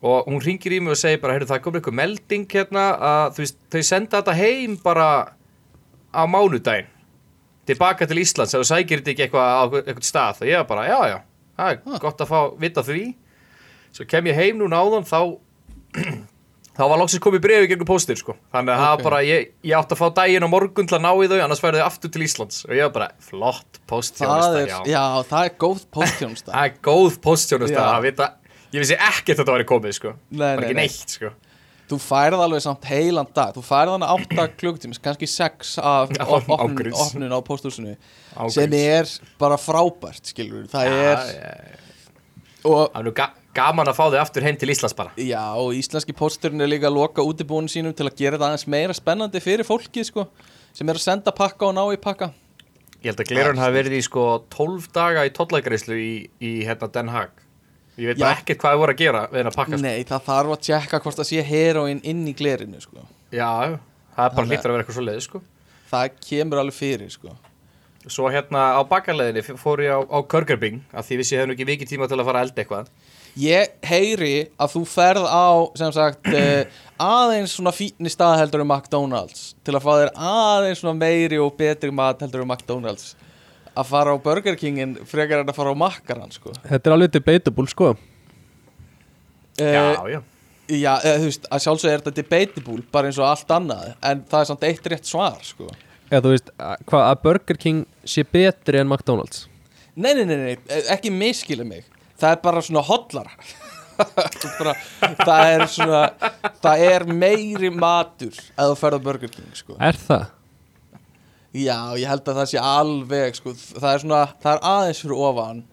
Og 0.05 0.31
hún 0.31 0.40
ringir 0.44 0.73
í 0.73 0.81
mig 0.81 0.94
og 0.94 1.01
segir 1.01 1.20
bara, 1.20 1.37
heyrðu 1.37 1.51
það 1.53 1.61
kom 1.66 1.77
eitthvað 1.79 1.99
melding 2.01 2.47
hérna 2.49 2.87
að 3.11 3.42
þau 3.44 3.83
senda 3.85 4.23
þetta 4.23 4.37
heim 4.40 4.79
bara 4.81 5.09
á 6.16 6.23
mánudaginn 6.25 6.88
tilbaka 7.68 8.07
til 8.11 8.20
Íslands 8.22 8.55
ef 8.55 8.62
þú 8.64 8.68
sækir 8.70 9.00
þetta 9.03 9.12
ekki 9.14 9.27
eitthvað 9.29 9.48
á 9.57 9.62
eitthvað 9.81 10.09
stað 10.11 10.42
og 10.44 10.50
ég 10.50 10.61
var 10.62 10.68
bara, 10.70 10.85
já, 10.90 10.98
já, 11.14 11.18
það 11.59 11.72
er 11.74 12.03
gott 12.05 12.20
að 12.24 12.31
fá 12.35 12.40
vita 12.61 12.85
því 12.87 13.03
svo 13.94 14.07
kem 14.11 14.27
ég 14.33 14.38
heim 14.40 14.59
núna 14.62 14.81
áðan 14.85 15.07
þá 15.09 15.18
þá 16.74 16.83
var 16.90 16.98
loksins 16.98 17.22
komið 17.22 17.42
brefi 17.44 17.68
gegnum 17.70 17.87
póstir 17.87 18.18
sko 18.18 18.35
þannig 18.50 18.74
að 18.74 18.81
það 18.83 18.92
Ok. 18.94 18.98
var 18.98 19.05
bara, 19.07 19.18
ég, 19.29 19.44
ég 19.62 19.77
átti 19.79 19.94
að 19.94 20.00
fá 20.00 20.07
daginn 20.16 20.46
á 20.46 20.50
morgun 20.50 20.88
til 20.90 20.96
að 20.98 21.05
ná 21.05 21.11
í 21.22 21.29
þau, 21.31 21.37
annars 21.44 21.62
færðu 21.62 21.81
þau 21.83 21.87
aftur 21.87 22.11
til 22.16 22.24
Íslands 22.27 22.64
og 22.66 22.72
ég 22.74 22.88
var 22.88 22.94
bara, 22.96 23.09
flott 23.22 23.79
Það 23.79 23.87
póstþjónusta, 23.92 24.62
er, 24.64 24.72
já. 24.90 25.03
það 25.31 25.44
er 25.50 25.55
góð 25.62 25.85
póstþjónusta 25.94 26.50
Það 26.57 26.66
er 26.70 26.74
góð 26.88 27.18
póstþjónusta 27.29 27.79
Já. 27.79 27.87
að 27.94 28.07
vita 28.09 28.29
Ég 28.74 28.83
vissi 28.83 28.96
ekkert 28.98 29.37
að 29.37 29.40
þetta 29.44 29.55
væri 29.55 29.66
komið 29.70 29.92
sko 30.00 30.12
Nei, 30.35 30.40
nei, 30.42 30.53
ekki 30.64 30.74
nei. 30.74 30.81
neitt 30.83 31.14
sko 31.14 31.31
Þú 31.94 32.00
færð 32.02 32.40
alveg 32.42 32.62
samt 32.64 32.88
heilan 32.90 33.28
dag. 33.37 33.52
Þú 33.54 33.62
færð 33.62 33.92
hann 33.94 34.04
8 34.09 34.46
klukkutímis, 34.59 34.98
kannski 35.02 35.28
6 35.30 35.76
af 35.78 36.11
opnun, 36.26 36.90
opnun 36.90 37.30
á 37.30 37.38
pósthúsinu 37.46 37.94
Ángríns. 38.35 38.57
sem 38.57 38.74
er 38.80 39.11
bara 39.38 39.59
frábært, 39.61 40.33
skilur 40.33 40.66
Það 40.72 40.90
er, 40.90 41.22
Já, 41.22 41.38
já, 41.38 41.80
og 42.64 42.90
Það 42.90 43.07
er 43.07 43.16
ga 43.20 43.28
gaman 43.54 43.87
að 43.92 43.98
fá 44.00 44.04
þau 44.11 44.18
aftur 44.18 44.42
heim 44.42 44.57
til 44.59 44.72
Íslands 44.74 44.96
bara. 44.98 45.12
Já, 45.20 45.44
og 45.54 45.76
íslenski 45.78 46.16
pósturinn 46.16 46.64
er 46.64 46.72
líka 46.72 46.90
að 46.90 46.96
loka 46.98 47.22
útibúinu 47.22 47.70
sínum 47.70 47.94
til 47.94 48.09
að 48.09 48.16
gera 48.18 48.35
þetta 48.35 48.48
aðeins 48.50 48.66
meira 48.66 48.96
spennandi 48.96 49.42
fyrir 49.44 49.68
fólkið, 49.68 50.09
sko, 50.11 50.26
sem 50.74 50.90
er 50.90 50.98
að 50.98 51.04
senda 51.07 51.30
pakka 51.30 51.68
og 51.68 51.76
ná 51.78 51.85
í 51.94 52.00
pakka. 52.02 52.33
Ég 53.04 53.12
held 53.12 53.20
að 53.22 53.30
Glerun 53.30 53.62
hafi 53.62 53.76
verið 53.78 53.98
í 54.00 54.02
sko 54.02 54.24
12 54.50 54.90
daga 54.96 55.22
í 55.28 55.30
tollægreislu 55.37 55.94
í, 56.00 56.12
í 56.42 56.52
hérna 56.66 56.88
Den 56.90 57.12
Haag 57.12 57.43
Ég 57.94 58.11
veit 58.11 58.20
bara 58.20 58.35
ekkert 58.40 58.61
hvað 58.62 58.74
þau 58.74 58.83
voru 58.83 58.94
að 58.94 59.00
gera 59.04 59.24
við 59.30 59.40
hennar 59.40 59.54
pakka 59.54 59.78
sko. 59.78 59.83
Nei, 59.87 60.04
það 60.09 60.28
þarf 60.28 60.54
að 60.54 60.62
tjekka 60.68 61.00
hvort 61.04 61.18
það 61.20 61.28
sé 61.30 61.42
heroin 61.46 62.00
inn 62.02 62.22
í 62.26 62.35
glerinu, 62.35 62.80
sko. 62.83 63.04
Já, 63.30 63.50
það 64.16 64.24
er 64.24 64.37
bara 64.38 64.48
hlýttur 64.50 64.70
að 64.70 64.76
vera 64.76 64.85
eitthvað 64.85 64.98
svo 64.98 65.09
leið 65.09 65.26
sko 65.28 65.42
Það 65.94 66.16
kemur 66.26 66.61
alveg 66.62 66.74
fyrir, 66.74 67.11
sko. 67.12 67.35
Svo 68.11 68.28
hérna 68.28 68.64
á 68.76 68.83
bakkarleðinni 68.88 69.57
fór 69.61 69.80
ég 69.85 69.94
á, 69.94 70.00
á 70.02 70.18
Körgerbing 70.28 70.83
að 70.92 71.07
því 71.09 71.20
vissi 71.20 71.37
ég 71.37 71.44
hef 71.44 71.48
nú 71.48 71.54
ekki 71.54 71.68
mikið 71.70 71.92
tíma 71.94 72.09
til 72.11 72.18
að 72.18 72.26
fara 72.28 72.42
að 72.42 72.48
elda 72.48 72.64
eitthvað 72.64 72.90
Ég 73.35 73.72
heyri 73.83 74.35
að 74.62 74.76
þú 74.76 74.80
ferð 74.87 75.24
á, 75.26 75.46
sem 75.74 75.90
sagt, 75.96 76.28
uh, 76.30 76.83
aðeins 77.02 77.57
svona 77.57 77.72
fínni 77.74 78.12
stað 78.12 78.37
heldur 78.44 78.62
um 78.62 78.70
McDonalds 78.70 79.57
til 79.66 79.74
að 79.74 79.83
fá 79.83 79.90
þér 79.90 80.12
aðeins 80.14 80.83
svona 80.85 80.94
meiri 81.00 81.40
og 81.42 81.57
betri 81.59 81.90
mat 81.90 82.22
heldur 82.22 82.44
um 82.44 82.52
McDonalds. 82.54 83.16
Að 83.74 83.88
fara 83.90 84.12
á 84.14 84.18
Burger 84.22 84.54
Kingin 84.60 84.92
frekar 85.08 85.40
en 85.42 85.50
að 85.50 85.56
fara 85.56 85.72
á 85.74 85.76
Makkaran, 85.76 86.30
sko. 86.34 86.52
Þetta 86.68 86.90
er 86.90 86.94
alveg 86.98 87.14
debatable 87.16 87.66
sko 87.72 87.94
Uh, 89.54 89.70
Já, 89.70 89.82
já 90.10 90.20
Já, 90.64 90.92
eða, 91.04 91.18
þú 91.20 91.26
veist, 91.28 91.44
að 91.52 91.60
sjálfsög 91.60 91.90
er 91.92 92.00
þetta 92.02 92.12
debatable 92.22 92.82
bara 92.94 93.10
eins 93.10 93.18
og 93.20 93.26
allt 93.28 93.50
annað, 93.52 93.90
en 94.08 94.22
það 94.30 94.40
er 94.40 94.48
samt 94.48 94.62
eitt 94.64 94.87
rétt 94.88 95.04
svar, 95.10 95.37
sko. 95.44 95.66
Eða 96.08 96.22
þú 96.24 96.30
veist, 96.32 96.48
að- 96.56 96.84
hvað 96.88 97.04
að 97.10 97.20
Burger 97.26 97.58
King 97.60 97.82
sé 98.08 98.24
betri 98.24 98.80
en 98.80 98.88
McDonalds 98.88 99.44
Nei, 99.94 100.14
nei, 100.16 100.24
nei, 100.24 100.37
nei, 100.40 100.56
e- 100.66 100.87
ekki 100.96 101.12
miskilja 101.12 101.66
mig. 101.68 101.84
Það 102.18 102.30
er 102.32 102.40
bara 102.42 102.62
svona 102.64 102.82
bara, 104.58 104.72
það 105.20 105.44
er 105.52 105.66
svona, 105.70 106.00
það 106.64 106.82
er 106.88 107.04
meiri 107.12 107.70
matur 107.70 108.34
að 108.58 108.72
þú 108.72 108.78
ferð 108.80 108.98
á 108.98 109.00
Burger 109.04 109.30
King, 109.37 109.52
sko. 109.54 109.76
Er 109.78 109.94
það? 109.94 110.24
Já, 111.54 111.78
ég 112.00 112.08
held 112.10 112.26
að 112.26 112.38
það 112.40 112.50
sé 112.50 112.62
alveg, 112.66 113.36
sko, 113.38 113.52
það 113.54 113.90
er 113.92 114.02
svona, 114.02 114.22
það 114.42 114.56
er 114.56 114.64
aðeins 114.74 115.02
fyrir 115.04 115.20
ofan, 115.28 115.64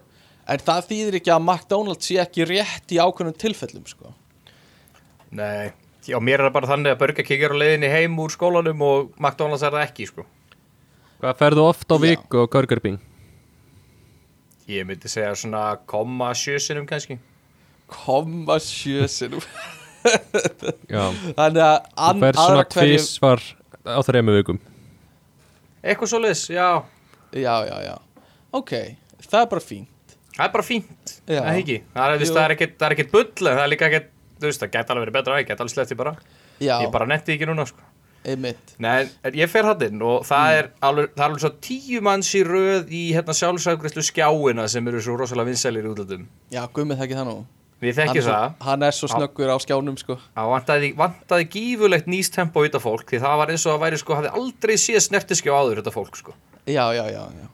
en 0.53 0.65
það 0.67 0.89
þýðir 0.91 1.19
ekki 1.21 1.31
að 1.33 1.45
McDonalds 1.47 2.09
sé 2.09 2.19
ekki 2.21 2.45
rétt 2.51 2.93
í 2.93 2.99
ákveðnum 3.01 3.37
tilfellum, 3.41 3.87
sko. 3.89 4.11
Nei, 5.31 5.71
já, 6.03 6.17
mér 6.19 6.41
er 6.41 6.49
það 6.49 6.55
bara 6.57 6.69
þannig 6.73 6.91
að 6.93 6.99
Burger 7.01 7.25
King 7.27 7.43
er 7.45 7.53
á 7.55 7.61
leiðinni 7.61 7.89
heim 7.91 8.17
úr 8.19 8.33
skólanum 8.33 8.81
og 8.83 9.11
McDonalds 9.15 9.63
er 9.63 9.71
það 9.71 9.85
ekki 9.87 10.07
sko 10.09 10.25
Hvað 11.21 11.37
ferðu 11.39 11.63
oft 11.69 11.93
á 11.93 11.97
viku 12.01 12.43
á 12.43 12.45
Burger 12.51 12.81
King? 12.83 12.97
Ég 14.71 14.87
myndi 14.89 15.11
segja 15.11 15.31
svona 15.39 15.63
koma 15.87 16.31
sjösinum 16.35 16.87
kannski 16.89 17.19
Komma 17.91 18.55
sjösinum. 18.63 19.43
Já 20.87 21.01
Þannig 21.39 21.63
að 21.63 21.79
Þú 21.95 22.25
ferð 22.25 22.41
svona 22.41 22.67
tvisvar 22.75 23.43
á 23.87 23.99
þrejum 24.07 24.35
vikum 24.35 24.61
Eitthvað 25.83 26.11
svo 26.11 26.19
leiðis, 26.21 26.43
já. 26.53 26.67
Já, 27.33 27.53
já, 27.67 27.77
já. 27.87 27.95
Ok, 28.53 28.71
það 29.25 29.39
er 29.41 29.47
bara 29.53 29.61
fínt. 29.63 30.15
Það 30.35 30.45
er 30.47 30.51
bara 30.53 30.63
fínt, 30.63 31.13
Já. 31.27 31.39
það 31.41 31.47
er 31.51 31.57
ekki? 31.61 31.77
Það 31.93 32.13
er, 32.15 32.25
það 32.31 32.43
er 32.45 32.53
ekkert, 32.55 32.75
það 32.79 32.85
er 32.87 32.93
ekkert 32.95 33.11
bull 33.11 33.47
það 33.51 33.59
er 33.63 33.69
líka 33.71 33.87
ekkert, 33.89 34.05
þú 34.39 34.47
veist, 34.47 34.61
það 34.63 34.69
gæti 34.75 34.93
alveg 34.93 35.03
verið 35.05 35.15
betra 35.17 35.39
ég 35.41 35.47
gæti 35.49 35.63
alveg 35.65 35.73
sleppti 35.75 35.97
bara, 35.99 36.13
Já, 36.61 36.75
ég 36.85 36.91
bara 36.93 37.07
netti 37.11 37.33
ekki 37.35 37.47
núna 37.49 37.65
sko. 37.67 37.81
einmitt. 38.23 38.75
Nei, 38.79 39.09
ég 39.33 39.49
fer 39.49 39.65
hann 39.65 39.81
inn 39.81 40.01
og 40.05 40.23
það 40.29 40.47
Mm. 40.47 40.57
er 40.59 40.69
alveg, 40.87 41.07
það 41.15 41.23
er 41.23 41.27
alveg 41.29 41.41
svo 41.43 41.51
tíu 41.67 42.01
manns 42.01 42.29
í 42.37 42.43
röð 42.45 42.91
í 42.93 43.01
hérna 43.15 43.33
sjálfsækvæslu 43.33 44.03
skjáina 44.05 44.67
sem 44.69 44.87
eru 44.87 45.01
svo 45.01 45.17
rosalega 45.17 45.49
vinsælir 45.49 45.83
í 45.87 45.91
útlöndum. 45.95 46.25
Já, 46.51 46.67
gummið 46.71 47.01
þekki 47.01 47.17
það 47.17 47.27
nú 47.31 47.45
Við 47.81 47.97
þekkjum 47.97 48.25
það. 48.27 48.51
hann 48.61 48.83
er 48.85 48.93
svo 48.93 49.07
snöggur 49.09 49.49
á 49.49 49.57
skjánum 49.63 49.95
sko. 49.97 50.17
Að 50.37 50.49
vantaði, 50.51 50.91
vantaði 50.99 51.47
gífulegt 51.55 52.09
nýst 52.11 52.35
tempo 52.35 52.61
í 52.61 52.69
þetta 52.69 52.81
fólk 52.83 53.07
því 53.09 53.21
það 53.23 53.39
var 53.41 53.53
eins 53.55 53.65
og 53.65 53.73
að 53.73 53.83
væri 53.87 53.97
sko, 54.01 54.17
hafði 54.19 54.33
aldrei 54.37 54.73
séð 54.77 54.99
snertiskjá 55.07 55.55
áður 55.55 55.81
þetta 55.81 55.93
fólk 55.95 56.19
sko. 56.19 56.35
Já, 56.69 56.83
já, 56.93 57.01
já, 57.09 57.23
já. 57.41 57.47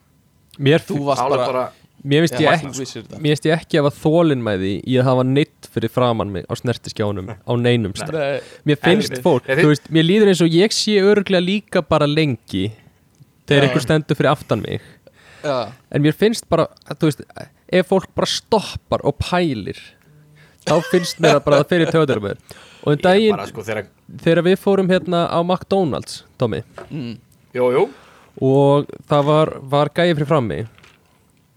Mér, 0.58 0.84
Þú 0.84 0.98
varst 1.06 1.24
bara, 1.32 1.46
bara, 1.48 1.64
mér 2.04 2.26
finnst 2.26 2.42
ég 2.42 3.08
finnst 3.22 3.48
ég 3.48 3.56
ekki 3.56 3.80
að 3.80 3.88
hafa 3.88 4.02
þólinmæði 4.02 4.74
í 4.84 5.00
að 5.00 5.08
hafa 5.08 5.24
neitt 5.30 5.70
fyrir 5.72 5.94
framann 5.96 6.32
mig 6.34 6.44
á 6.44 6.52
snertiskjánum 6.60 7.32
á 7.32 7.52
neinum 7.56 7.96
stað. 7.96 8.18
Nei, 8.18 8.54
Mér 8.68 8.80
finnst 8.84 9.16
Nei, 9.16 9.22
fólk, 9.24 9.48
nei, 9.48 9.62
þú 9.62 9.72
veist, 9.72 9.88
mér 9.94 10.08
líður 10.10 10.32
eins 10.34 10.44
og 10.44 10.52
ég 10.52 10.76
sé 10.76 10.98
örglega 11.00 11.40
líka 11.46 11.80
bara 11.86 12.10
lengi 12.10 12.66
þegar 13.48 13.70
einhver 13.70 13.86
stendur 13.86 14.18
fyrir 14.18 14.34
aftan 14.34 14.60
mig. 14.66 14.84
Já, 15.40 15.70
en 15.94 16.04
mér 16.04 16.16
finnst 16.18 16.44
bara, 16.50 16.66
þú 16.98 17.08
veist 17.08 17.24
ef 17.68 17.88
fólk 17.88 18.10
bara 18.18 18.28
stoppar 18.28 19.04
og 19.06 19.16
pælir 19.22 19.78
þá 20.68 20.90
finnst 20.92 21.22
mér 21.22 21.38
að 21.38 21.44
bara 21.46 21.60
það 21.62 21.72
fyrir 21.74 21.94
töður 21.94 22.24
og 22.88 22.92
um 22.94 23.00
daginn, 23.02 23.40
sko 23.50 23.64
þegar, 23.66 23.88
þegar 24.22 24.44
við 24.46 24.60
fórum 24.62 24.90
hérna 24.92 25.24
á 25.28 25.38
McDonalds, 25.42 26.22
Tommy. 26.40 26.62
Mm, 26.88 27.16
jú, 27.56 27.70
jú. 27.74 27.86
Og 28.44 28.90
það 29.10 29.24
var, 29.28 29.52
var 29.72 29.90
gæði 29.96 30.14
fyrir 30.18 30.30
frammi. 30.30 30.60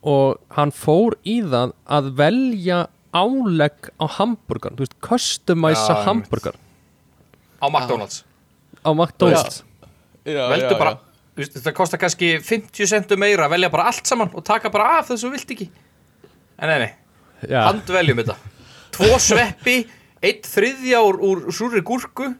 Og 0.01 0.39
hann 0.57 0.73
fór 0.73 1.15
í 1.29 1.37
það 1.45 1.75
að 1.85 2.09
velja 2.17 2.79
álegg 3.13 3.91
á 4.01 4.05
hambúrgar 4.17 4.73
þú 4.73 4.85
veist, 4.85 4.97
customæsa 5.03 5.91
einmitt. 5.93 6.07
hambúrgar 6.07 6.57
á 7.61 7.67
McDonalds. 7.69 8.23
Á 8.81 8.89
McDonalds. 8.95 9.61
Já, 10.25 10.47
veldu 10.49 10.77
bara, 10.79 10.95
já. 10.95 11.27
þú 11.35 11.43
veist, 11.43 11.59
það 11.59 11.75
kostar 11.77 12.01
kannski 12.01 12.31
50 12.47 12.89
centum 12.89 13.21
meira 13.21 13.45
að 13.45 13.57
velja 13.57 13.69
bara 13.73 13.91
allt 13.91 14.09
saman 14.09 14.33
og 14.33 14.45
taka 14.47 14.73
bara 14.73 14.97
af 14.97 15.11
þessu 15.11 15.29
vilt 15.33 15.53
ekki. 15.53 15.69
En 16.57 16.71
nei, 16.71 16.79
nei, 16.87 16.91
Já, 17.45 17.61
handveljum 17.67 18.23
þetta 18.23 18.39
tvo 18.95 19.19
sveppi, 19.21 19.81
eitt 20.21 20.47
þriðja 20.49 21.03
úr, 21.07 21.19
úr 21.27 21.43
súri 21.55 21.83
gúrku. 21.85 22.31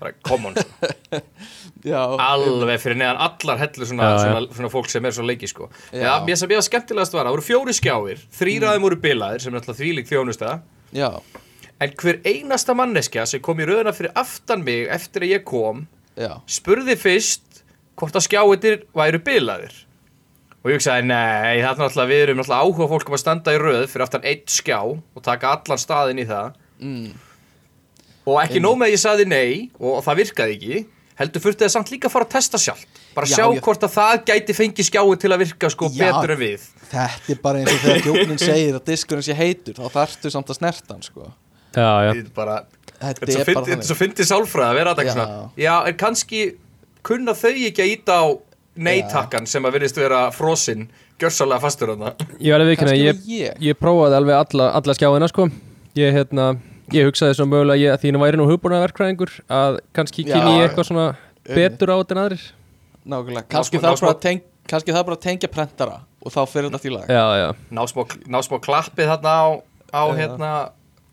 Bara, 0.00 0.12
come 0.26 0.50
on, 0.50 0.58
sko. 0.58 1.20
Já, 1.84 2.00
alveg 2.00 2.80
fyrir 2.80 2.96
neðan 2.96 3.20
allar 3.20 3.58
hellur 3.60 3.88
svona, 3.88 4.06
Já, 4.08 4.20
svona, 4.22 4.56
svona 4.56 4.70
fólk 4.72 4.88
sem 4.88 5.04
er 5.04 5.12
svo 5.12 5.24
leiki 5.28 5.48
sko. 5.50 5.68
Já. 5.92 6.00
Já, 6.00 6.12
mér 6.24 6.38
sem 6.40 6.54
ég 6.54 6.60
að 6.62 6.68
skemmtilegast 6.70 7.16
var, 7.16 7.28
það 7.28 7.36
voru 7.36 7.44
fjóri 7.44 7.74
skjáir 7.76 8.22
þrýr 8.38 8.68
aðeim 8.70 8.86
voru 8.86 9.00
bilaðir 9.04 9.44
sem 9.44 9.52
er 9.52 9.60
alltaf 9.60 9.76
þvílík 9.80 10.08
þjónusta. 10.08 10.54
Já, 10.96 11.10
en 11.84 11.94
hver 12.00 12.20
einasta 12.24 12.76
manneskja 12.76 13.26
sem 13.28 13.42
kom 13.44 13.60
í 13.60 13.68
röðuna 13.68 13.94
fyrir 13.96 14.14
aftan 14.18 14.64
mig 14.64 14.88
eftir 14.92 15.26
að 15.26 15.34
ég 15.34 15.44
kom 15.48 15.84
já. 16.16 16.38
spurði 16.48 16.96
fyrst 16.98 17.64
hvort 17.98 18.16
að 18.16 18.26
skjáitir 18.28 18.84
væru 18.96 19.20
bilaðir 19.24 19.83
og 20.64 20.70
ég 20.72 20.78
hugsaði, 20.78 21.04
nei, 21.10 21.60
það 21.60 21.70
er 21.70 21.80
náttúrulega 21.82 22.08
við 22.10 22.22
erum 22.24 22.38
náttúrulega 22.40 22.64
áhuga 22.64 22.88
fólkum 22.94 23.14
að 23.18 23.20
standa 23.20 23.52
í 23.54 23.58
röð 23.60 23.84
fyrir 23.92 24.04
aftan 24.06 24.24
eitt 24.24 24.46
skjá 24.48 24.78
og 24.80 25.22
taka 25.22 25.52
allan 25.58 25.78
staðinn 25.82 26.22
í 26.24 26.26
það. 26.28 26.54
Mm. 26.80 27.12
og 28.24 28.38
ekki 28.42 28.60
nóg 28.64 28.78
með 28.80 28.88
að 28.88 28.94
ég 28.96 29.00
sagði 29.04 29.24
nei 29.28 29.70
og 29.78 30.00
það 30.04 30.16
virkaði 30.22 30.54
ekki 30.56 30.78
heldur 31.20 31.42
fyrst 31.44 31.60
það 31.62 31.70
samt 31.76 31.90
líka 31.92 32.08
að 32.08 32.14
fara 32.16 32.26
að 32.26 32.32
testa 32.34 32.58
sjálf 32.58 32.80
bara 33.14 33.28
Já, 33.30 33.36
sjá 33.36 33.44
ég- 33.54 33.60
hvort 33.62 33.84
að 33.86 33.92
það 33.94 34.14
gæti 34.30 34.56
fengið 34.58 34.88
skjáin 34.88 35.20
til 35.22 35.30
að 35.30 35.42
virka 35.44 35.70
sko 35.70 35.90
Já. 35.94 36.00
betur 36.08 36.32
en 36.34 36.40
við. 36.40 36.64
Þetta 36.90 37.30
er 37.34 37.38
bara 37.44 37.60
eins 37.60 37.70
og 37.70 37.78
þegar 37.84 38.00
djóknin 38.08 38.40
segir 38.42 38.74
að 38.80 38.84
diskurinn 38.88 39.22
sé 39.28 39.36
heitur 39.38 39.76
þá 39.78 39.86
þarftu 39.94 40.32
samt 40.34 40.50
að 40.50 40.58
snerta 40.58 40.94
hann 40.96 41.04
sko. 41.06 41.28
Já, 41.76 41.90
já, 42.08 42.10
Þetta 42.10 42.24
er 42.24 42.34
bara, 42.34 42.56
Þetta 42.98 43.04
þetta 43.04 43.28
er 43.28 43.32
svo 43.34 43.40
er 43.40 43.46
fyndi- 43.46 43.54
bara 43.54 43.66
þetta 43.70 43.78
er 43.78 43.86
svo 43.86 43.94
þannig 43.94 44.02
fyndið 44.02 44.28
sálfræði 44.32 44.66
að 44.72 44.78
vera 44.80 44.94
að 44.94 45.04
Já. 45.04 45.50
já, 45.62 45.74
en 45.86 45.94
kannski 46.02 46.40
kunna 47.04 47.32
þau 47.38 47.52
ekki 47.54 47.82
að 47.84 47.92
íta 47.94 48.12
á 48.18 48.26
neytakkan 48.74 49.46
sem 49.46 49.64
að 49.64 49.76
virðist 49.78 49.98
vera 49.98 50.20
frosinn 50.34 50.88
gjörsálega 51.20 51.62
fastur 51.62 51.92
á 51.92 51.96
það 52.00 52.24
ég 52.42 52.54
vikina 52.72 52.94
ég, 52.98 53.20
ég. 53.30 53.58
ég 53.62 53.78
prófaði 53.78 54.18
alveg 54.18 54.38
alla, 54.40 54.70
alla 54.78 54.96
skjáina 54.96 55.28
sko. 55.30 55.48
Ég, 55.94 56.10
hérna, 56.16 56.48
ég 56.92 57.06
hugsaði 57.06 57.36
svo 57.38 57.46
mögulega 57.46 57.78
ég, 57.78 57.92
að 57.94 58.02
því 58.02 58.10
að 58.10 58.24
væri 58.24 58.40
nú 58.40 58.48
hugbúnaverkræðingur 58.50 59.34
að 59.46 59.78
kannski 59.94 60.24
kynni 60.26 60.56
ég 60.58 60.66
eitthvað 60.68 60.88
svona 60.90 61.06
betur 61.46 61.92
á 61.94 61.96
þetta 62.00 62.16
en 62.16 62.22
aðrir. 62.24 62.46
Nákvæmlega, 63.04 63.46
kannski 63.52 63.78
smá- 63.78 63.84
það 63.84 63.94
ná 63.94 64.00
bara 64.02 64.14
að 64.16 64.22
teng, 64.24 64.42
kannski 64.72 64.96
það 64.96 65.06
bara 65.06 65.16
að 65.18 65.24
tengja 65.28 65.52
prentara 65.52 65.98
og 66.24 66.32
þá 66.34 66.40
fyrir 66.50 66.66
þetta 66.70 66.80
allt 66.80 66.88
í 66.88 66.94
lag. 66.94 67.06
Já, 67.12 67.24
já, 67.38 67.48
ná 67.70 67.82
smá, 67.92 68.02
ná 68.26 68.38
smá 68.42 68.56
klappið 68.64 69.10
þarna 69.12 69.34
á, 69.38 69.46
á 69.94 70.02
hérna 70.18 70.50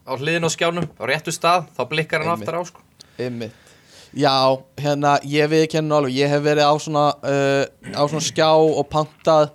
á 0.07 0.13
hliðin 0.17 0.47
á 0.47 0.49
skjánum, 0.49 0.87
á 0.97 1.03
réttu 1.05 1.33
stað 1.35 1.67
þá 1.77 1.81
blikkar 1.91 2.23
hann 2.23 2.33
Einmitt. 2.33 2.47
aftur 2.49 2.57
á 2.57 2.61
sko. 2.65 2.81
Einmitt. 3.19 3.70
Já, 4.11 4.59
hérna, 4.81 5.15
ég 5.23 5.47
við 5.47 5.65
kennu 5.71 5.95
alveg, 5.95 6.15
ég 6.19 6.31
hef 6.31 6.41
verið 6.43 6.67
á 6.67 6.75
svona, 6.83 7.03
uh, 7.23 7.63
á 7.95 8.03
svona 8.11 8.23
skjá 8.25 8.49
og 8.51 8.83
pantað 8.91 9.53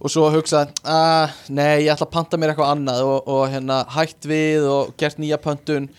og 0.00 0.08
svo 0.08 0.30
hugsað, 0.32 0.70
að 0.88 1.34
nei, 1.52 1.84
ég 1.84 1.92
ætla 1.92 2.06
að 2.08 2.14
panta 2.14 2.38
mér 2.40 2.54
eitthvað 2.54 2.70
annað 2.72 3.02
og, 3.04 3.28
og 3.28 3.42
hérna 3.52 3.82
hætt 3.92 4.24
við 4.28 4.64
og 4.64 4.94
gert 5.00 5.20
nýja 5.20 5.36
pöntun. 5.44 5.90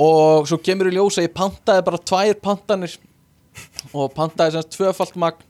Og 0.00 0.48
svo 0.48 0.56
kemur 0.64 0.88
í 0.88 0.94
ljós 0.96 1.20
að 1.20 1.28
ég 1.28 1.34
pantaði 1.36 1.84
bara 1.84 2.00
tvær 2.00 2.38
pantanir 2.42 2.94
og 3.92 4.14
pantaði 4.16 4.56
semst 4.56 4.72
tvöfalt 4.72 5.20
magn 5.20 5.44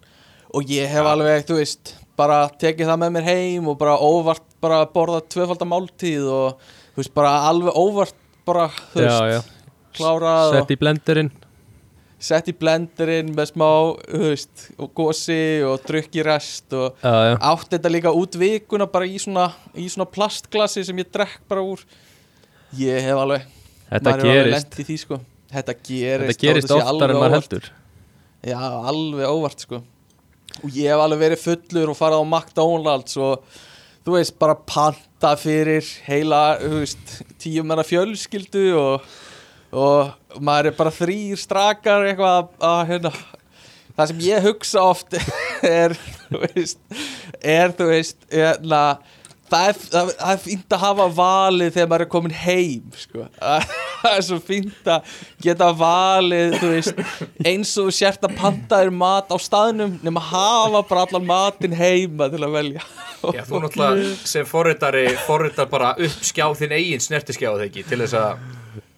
og 0.54 0.74
ég 0.74 0.90
hef 0.90 1.06
alveg, 1.06 1.46
þú 1.46 1.60
veist, 1.60 1.94
bara 2.18 2.42
tekið 2.60 2.90
það 2.90 3.00
með 3.04 3.14
mér 3.14 3.30
heim 3.30 3.70
og 3.70 3.78
bara 3.78 3.94
óvart 4.02 4.44
bara 4.62 4.82
borðað 4.90 5.30
tvöfalda 5.34 5.66
máltíð 5.68 6.26
og 6.26 6.68
þú 6.94 7.02
veist, 7.02 7.14
bara 7.16 7.32
alveg 7.48 7.78
óvart 7.78 8.20
bara, 8.46 8.68
þú 8.92 9.06
já, 9.06 9.14
veist, 9.14 9.32
já. 9.38 9.72
klárað 9.98 10.50
og 10.50 10.58
Sett 10.58 10.74
í 10.74 10.80
blenderinn 10.82 11.32
sett 12.24 12.48
í 12.50 12.54
blenderinn 12.56 13.32
með 13.36 13.50
smá, 13.52 13.68
þú 14.08 14.20
veist, 14.30 14.64
og 14.80 14.90
gosi 14.96 15.38
og 15.66 15.82
drukki 15.84 16.24
rest 16.26 16.72
og 16.76 16.96
Já, 17.04 17.12
já, 17.28 17.34
átti 17.50 17.76
þetta 17.76 17.92
líka 17.92 18.12
út 18.16 18.38
vikuna 18.40 18.88
bara 18.90 19.08
í 19.08 19.18
svona, 19.20 19.50
í 19.76 19.86
svona 19.92 20.08
plastglasi 20.10 20.84
sem 20.88 21.02
ég 21.02 21.10
drekk 21.14 21.42
bara 21.50 21.64
úr. 21.64 21.84
Ég 22.80 23.04
hef 23.06 23.20
alveg 23.20 23.44
þetta 23.90 24.04
maður 24.08 24.24
hefur 24.24 24.30
alveg 24.30 24.40
gerist. 24.40 24.56
lent 24.56 24.80
í 24.80 24.88
því 24.88 24.98
sko. 25.04 25.20
Þetta 25.54 25.76
gerist, 25.86 26.30
Þetta 26.32 26.46
gerist 26.48 26.72
oftar 26.74 26.90
alveg 26.90 27.14
en 27.14 27.20
maður 27.22 27.36
heldur. 27.38 27.68
Já, 28.44 28.58
alveg 28.90 29.30
óvart 29.36 29.62
sko. 29.68 29.82
Og 30.64 30.74
ég 30.74 30.90
hef 30.90 31.04
alveg 31.04 31.22
verið 31.22 31.44
fullur 31.44 31.92
og 31.92 31.98
farið 31.98 32.20
á 32.20 32.24
McDonalds 32.24 33.16
og 33.20 33.60
þú 34.04 34.16
veist, 34.18 34.34
bara 34.40 34.56
panta 34.68 35.30
fyrir 35.40 35.86
heila, 36.08 36.42
þú 36.60 36.80
veist 36.82 37.14
tíu 37.40 37.62
menna 37.64 37.84
fjölskyldu 37.86 38.64
og, 38.76 39.06
og 39.74 40.38
maður 40.42 40.70
er 40.70 40.76
bara 40.78 40.94
þrýr 40.94 41.40
strakar 41.40 42.06
eitthvað 42.08 42.52
að, 42.62 42.78
hérna 42.92 43.12
það 43.94 44.10
sem 44.10 44.22
ég 44.26 44.46
hugsa 44.48 44.86
oft 44.92 45.18
er, 45.82 45.96
þú 46.28 46.40
veist 46.46 46.80
er, 47.40 47.74
þú 47.76 47.90
veist, 47.90 48.18
hérna 48.32 48.82
það 49.50 49.68
er, 49.68 49.80
það, 49.82 50.12
það 50.18 50.32
er 50.32 50.42
fínt 50.44 50.74
að 50.76 50.84
hafa 50.84 51.08
valið 51.18 51.72
þegar 51.76 51.90
maður 51.92 52.04
er 52.06 52.10
komin 52.14 52.36
heim 52.44 52.96
sko. 52.98 53.26
það 54.02 54.16
er 54.16 54.26
svo 54.28 54.40
fínt 54.44 54.90
að 54.90 55.14
geta 55.44 55.70
valið 55.78 56.58
veist, 56.64 57.04
eins 57.44 57.74
og 57.82 57.92
sért 57.94 58.26
að 58.26 58.36
panta 58.40 58.82
þér 58.82 58.92
mat 59.04 59.30
á 59.30 59.36
staðnum 59.42 59.98
nema 60.04 60.22
hafa 60.32 60.84
bara 60.88 61.06
allan 61.06 61.28
matinn 61.28 61.76
heima 61.78 62.30
til 62.32 62.42
að 62.42 62.58
velja 62.58 62.86
Já, 63.24 63.40
þú 63.48 63.62
náttúrulega 63.62 64.08
sem 64.28 64.44
forritari 64.44 65.06
forritar 65.24 65.70
bara 65.70 65.94
upp 65.96 66.26
skjá 66.28 66.44
þinn 66.58 66.74
eigin 66.76 67.00
snertiskjá 67.00 67.54
þegar 67.54 67.70
ekki, 67.70 67.86
til 67.88 68.02
þess 68.02 68.18
að 68.20 68.42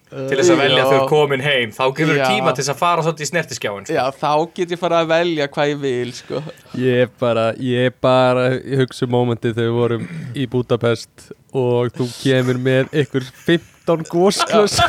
til 0.07 0.37
þess 0.39 0.51
að 0.53 0.59
velja 0.61 0.77
Já. 0.77 0.83
þegar 0.83 0.93
þú 0.93 0.99
ert 1.01 1.09
komin 1.11 1.41
heim 1.43 1.71
þá 1.75 1.81
gefur 1.97 2.19
Já. 2.21 2.25
tíma 2.31 2.53
til 2.55 2.63
þess 2.63 2.71
að 2.73 2.79
fara 2.79 3.03
svolítið 3.03 3.25
í 3.25 3.29
snertiskjáin 3.31 3.87
sko. 3.89 3.95
Já, 3.97 4.05
þá 4.21 4.31
get 4.55 4.71
ég 4.75 4.79
fara 4.79 5.01
að 5.03 5.09
velja 5.11 5.47
hvað 5.51 5.71
ég 5.73 5.81
vil 5.83 6.13
sko. 6.15 6.41
Ég 6.79 7.11
bara, 7.19 7.47
ég 7.59 7.97
bara 8.01 8.45
hugsa 8.79 9.03
um 9.07 9.11
mómentið 9.17 9.57
þegar 9.57 9.67
við 9.73 9.79
vorum 9.81 10.07
í 10.35 10.47
Budapest 10.53 11.27
og 11.57 11.91
þú 11.97 12.07
kemur 12.21 12.61
með 12.69 12.95
ykkur 13.03 13.27
15 13.47 14.07
gósklöss 14.11 14.79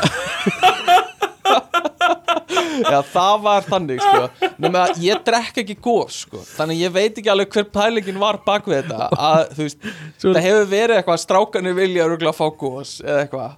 Já, 2.79 3.01
það 3.11 3.41
var 3.43 3.65
þannig 3.67 3.99
sko. 4.03 4.27
Nefnir 4.63 4.79
að 4.85 5.01
ég 5.03 5.23
drekk 5.27 5.57
ekki 5.65 5.75
gós 5.83 6.21
sko. 6.25 6.39
Þannig 6.47 6.79
að 6.79 6.83
ég 6.85 6.93
veit 6.95 7.17
ekki 7.19 7.31
alveg 7.33 7.51
hver 7.57 7.67
pælingin 7.75 8.21
var 8.23 8.39
bak 8.47 8.69
við 8.71 8.85
þetta 8.85 9.09
að, 9.19 9.41
þú 9.57 9.65
veist, 9.67 9.89
Svo- 10.23 10.35
Það 10.37 10.47
hefur 10.47 10.69
verið 10.71 11.01
eitthvað 11.01 11.23
strákanir 11.25 11.75
vilja 11.79 12.07
örgulega 12.07 12.37
fá 12.39 12.47
gós 12.61 12.93
eða 13.03 13.25
eitthvað 13.25 13.57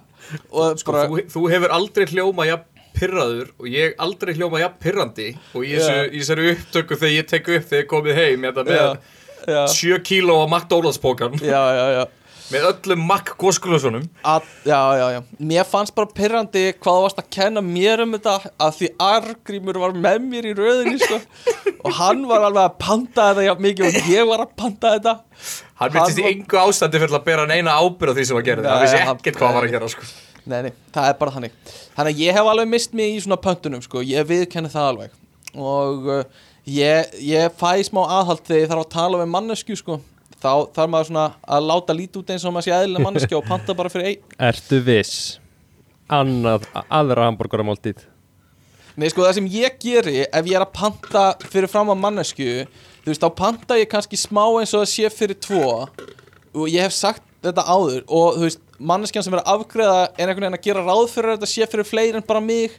sko, 0.81 0.91
bara, 0.91 1.07
þú, 1.09 1.23
þú 1.33 1.45
hefur 1.53 1.73
aldrei 1.77 2.05
hljóma 2.11 2.47
jafn 2.49 2.67
pirraður 2.91 3.51
og 3.55 3.67
ég 3.71 3.93
aldrei 4.03 4.33
hljóma 4.35 4.59
jafn 4.61 4.79
pirrandi 4.83 5.27
og 5.55 5.63
Já. 5.65 6.05
í 6.11 6.19
þessari 6.19 6.49
upptöku 6.55 6.97
þegar 6.99 7.13
ég 7.15 7.29
tek 7.31 7.51
upp 7.55 7.67
þegar 7.69 7.83
ég 7.83 7.91
komið 7.91 8.19
heim 8.19 8.47
hérna, 8.47 8.65
með 8.67 8.81
Já, 8.81 8.87
já. 9.47 9.61
7 9.73 10.01
kíló 10.05 10.41
á 10.43 10.45
McDonalds 10.47 10.99
pókan 11.01 11.37
Já, 11.39 11.61
já, 11.71 11.85
já 11.97 12.03
með 12.51 12.67
öllum 12.69 13.03
Mac 13.07 13.31
góskulösunum 13.39 14.05
Að, 14.27 14.47
já, 14.67 14.79
já, 14.99 15.05
já, 15.15 15.19
mér 15.51 15.67
fannst 15.69 15.95
bara 15.97 16.11
pyrrandi 16.17 16.63
hvað 16.77 16.97
þú 16.97 17.05
varst 17.05 17.21
að 17.21 17.29
kenna 17.37 17.63
mér 17.65 18.03
um 18.05 18.15
þetta 18.17 18.35
að 18.67 18.77
því 18.79 18.89
Argrímur 19.07 19.79
var 19.81 19.95
með 19.95 20.19
mér 20.27 20.49
í 20.51 20.53
röðinni 20.57 20.99
sko. 21.01 21.19
og 21.85 21.95
hann 21.99 22.25
var 22.29 22.47
alveg 22.49 22.67
að 22.67 22.77
panta 22.81 23.29
þetta 23.31 23.47
jafn 23.47 23.65
mikið 23.67 23.87
og 23.89 24.11
ég 24.11 24.29
var 24.31 24.45
að 24.45 24.53
panta 24.63 24.93
þetta 24.97 25.15
hann 25.81 25.95
myndist 25.95 26.21
í 26.21 26.27
engu 26.31 26.61
ástandi 26.61 27.01
fyrir 27.01 27.17
að 27.17 27.25
bera 27.31 27.47
neina 27.49 27.79
ábyrð 27.79 28.13
á 28.13 28.17
því 28.19 28.27
sem 28.29 28.41
að 28.41 28.45
gera 28.51 28.65
Nei, 28.65 28.69
hann 28.73 28.85
vissi 28.85 29.01
ekkert 29.15 29.41
hvað 29.41 29.57
var 29.57 29.67
að 29.67 29.75
gera 29.77 29.89
sko. 29.95 30.11
Nei, 30.41 30.59
nei, 30.65 30.71
það 30.93 31.09
er 31.09 31.17
bara 31.19 31.33
þannig 31.35 31.57
Þannig 31.95 32.15
að 32.15 32.21
ég 32.25 32.37
hef 32.37 32.47
alveg 32.53 32.69
mist 32.71 32.95
mig 32.97 33.15
í 33.15 33.19
svona 33.23 33.41
pöntunum 33.41 33.83
sko. 33.85 34.01
ég 34.05 34.25
viðkenni 34.29 34.71
það 34.73 34.87
alveg 34.91 35.19
og 35.51 36.07
uh, 36.07 36.21
ég, 36.69 37.11
ég 37.25 37.57
fæ 37.59 37.81
smá 37.83 38.01
aðhald 38.05 38.45
þegar 38.47 38.61
ég 38.61 38.71
þarf 38.71 38.85
að 38.85 38.93
tala 38.93 39.19
við 39.21 39.31
mannesku 39.33 39.75
sko. 39.75 39.97
Þá 40.41 40.53
þarf 40.75 40.93
maður 40.93 41.09
svona 41.11 41.25
að 41.57 41.67
láta 41.71 41.97
lítið 41.97 42.21
út 42.21 42.33
eins 42.33 42.45
og 42.45 42.55
maður 42.55 42.67
sé 42.67 42.75
eðlilega 42.77 43.07
manneski 43.07 43.37
og 43.37 43.47
panta 43.47 43.77
bara 43.77 43.91
fyrir 43.93 44.11
ein 44.11 44.37
Ertu 44.51 44.81
viss? 44.85 45.17
Annað, 46.11 46.65
aðra 46.89 47.29
hambúrgaramáltíð 47.29 48.07
Nei, 48.99 49.07
sko, 49.07 49.23
það 49.23 49.37
sem 49.37 49.51
ég 49.53 49.77
geri 49.79 50.17
ef 50.25 50.47
ég 50.49 50.57
er 50.57 50.65
að 50.65 50.73
panta 50.75 51.21
fyrir 51.47 51.71
fram 51.71 51.93
að 51.93 52.01
mannesku 52.01 52.49
þú 53.01 53.09
veist, 53.09 53.23
þá 53.23 53.37
panta 53.37 53.77
ég 53.79 53.89
kannski 53.89 54.19
smá 54.19 54.43
eins 54.59 54.73
og 54.75 54.83
það 54.83 54.91
sé 54.91 55.11
fyrir 55.13 55.39
tvo. 55.41 55.87
Og 56.51 56.67
ég 56.69 56.85
hef 56.85 56.95
sagt 56.95 57.23
þetta 57.41 57.65
áður 57.65 58.03
og 58.05 58.37
þú 58.37 58.45
veist, 58.45 58.61
manneskjan 58.91 59.25
sem 59.25 59.35
er 59.37 59.41
að 59.41 59.51
afgreða 59.55 60.01
er 60.11 60.27
einhvern 60.27 60.45
veginn 60.45 60.59
að 60.59 60.67
gera 60.67 60.85
ráð 60.85 61.03
fyrir 61.13 61.35
þetta 61.35 61.49
sé 61.49 61.67
fyrir 61.71 61.87
fleiri 61.87 62.19
en 62.19 62.27
bara 62.27 62.43
mig 62.43 62.75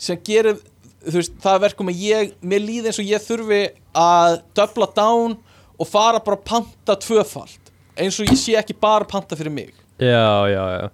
sem 0.00 0.18
gerir, 0.26 0.58
þú 1.06 1.16
veist, 1.20 1.36
það 1.40 1.56
er 1.56 1.64
verkum 1.64 1.92
að 1.92 2.02
ég, 2.04 2.34
mér 2.44 2.64
líði 2.64 2.90
eins 2.90 3.00
og 3.00 3.08
ég 3.08 3.24
þurfi 3.24 3.62
að 3.96 4.38
döfla 4.58 4.90
down 4.96 5.38
og 5.78 5.88
fara 5.88 6.20
bara 6.22 6.38
að 6.38 6.46
panta 6.48 6.98
tvöfalt 7.00 7.72
eins 7.98 8.18
og 8.20 8.30
ég 8.30 8.38
sé 8.38 8.54
ekki 8.58 8.74
bara 8.74 9.06
panta 9.06 9.36
fyrir 9.38 9.54
mig. 9.54 9.74
Já, 10.02 10.46
já, 10.50 10.62
já. 10.78 10.86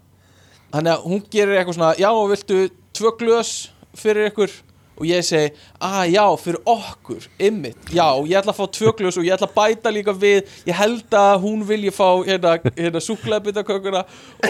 Þannig 0.71 0.93
að 0.93 1.07
hún 1.11 1.23
gerir 1.33 1.59
eitthvað 1.59 1.79
svona 1.79 1.95
Já, 1.99 2.11
viltu 2.31 2.59
tvö 2.95 3.15
glös 3.19 3.55
fyrir 3.99 4.29
ykkur? 4.31 4.53
Og 5.01 5.07
ég 5.09 5.25
segi, 5.25 5.55
að 5.81 6.11
já, 6.13 6.25
fyrir 6.37 6.59
okkur 6.69 7.25
Ymmit, 7.41 7.79
já, 7.97 8.05
ég 8.29 8.37
ætla 8.37 8.53
að 8.53 8.59
fá 8.59 8.67
tvö 8.77 8.93
glös 8.99 9.17
Og 9.17 9.25
ég 9.25 9.33
ætla 9.33 9.49
að 9.49 9.57
bæta 9.57 9.93
líka 9.95 10.13
við 10.13 10.51
Ég 10.69 10.77
held 10.77 11.17
að 11.17 11.47
hún 11.47 11.63
vilji 11.67 11.95
fá 11.97 12.05
hérna, 12.27 12.53
hérna 12.77 13.03
súklaðbyttakökuna 13.07 14.03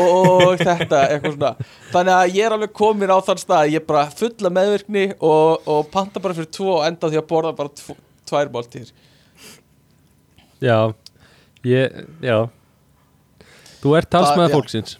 Og 0.02 0.58
þetta, 0.58 1.04
eitthvað 1.06 1.36
svona. 1.36 1.52
Þannig 1.94 2.16
að 2.16 2.34
ég 2.34 2.48
er 2.48 2.56
alveg 2.56 2.74
komin 2.82 3.14
á 3.14 3.18
þann 3.30 3.44
stað 3.44 3.70
Ég 3.70 3.84
er 3.84 3.86
bara 3.86 4.08
fulla 4.10 4.52
meðvirkni 4.58 5.06
Og, 5.20 5.70
og 5.70 5.86
panta 5.94 6.20
bara 6.20 6.36
fyrir 6.36 6.50
tvo 6.58 6.74
og 6.80 6.88
enda 6.88 7.12
því 7.12 7.22
að 7.22 7.30
borða 7.30 7.54
bara 7.62 7.72
tvo, 7.80 7.96
tvær 8.28 8.50
máltíðir 8.52 8.90
Já, 10.60 10.92
ég, 11.64 12.02
já. 12.24 12.36
Þú 13.80 13.94
ert 13.96 14.10
talsmaður 14.12 14.58
fólksins. 14.58 14.98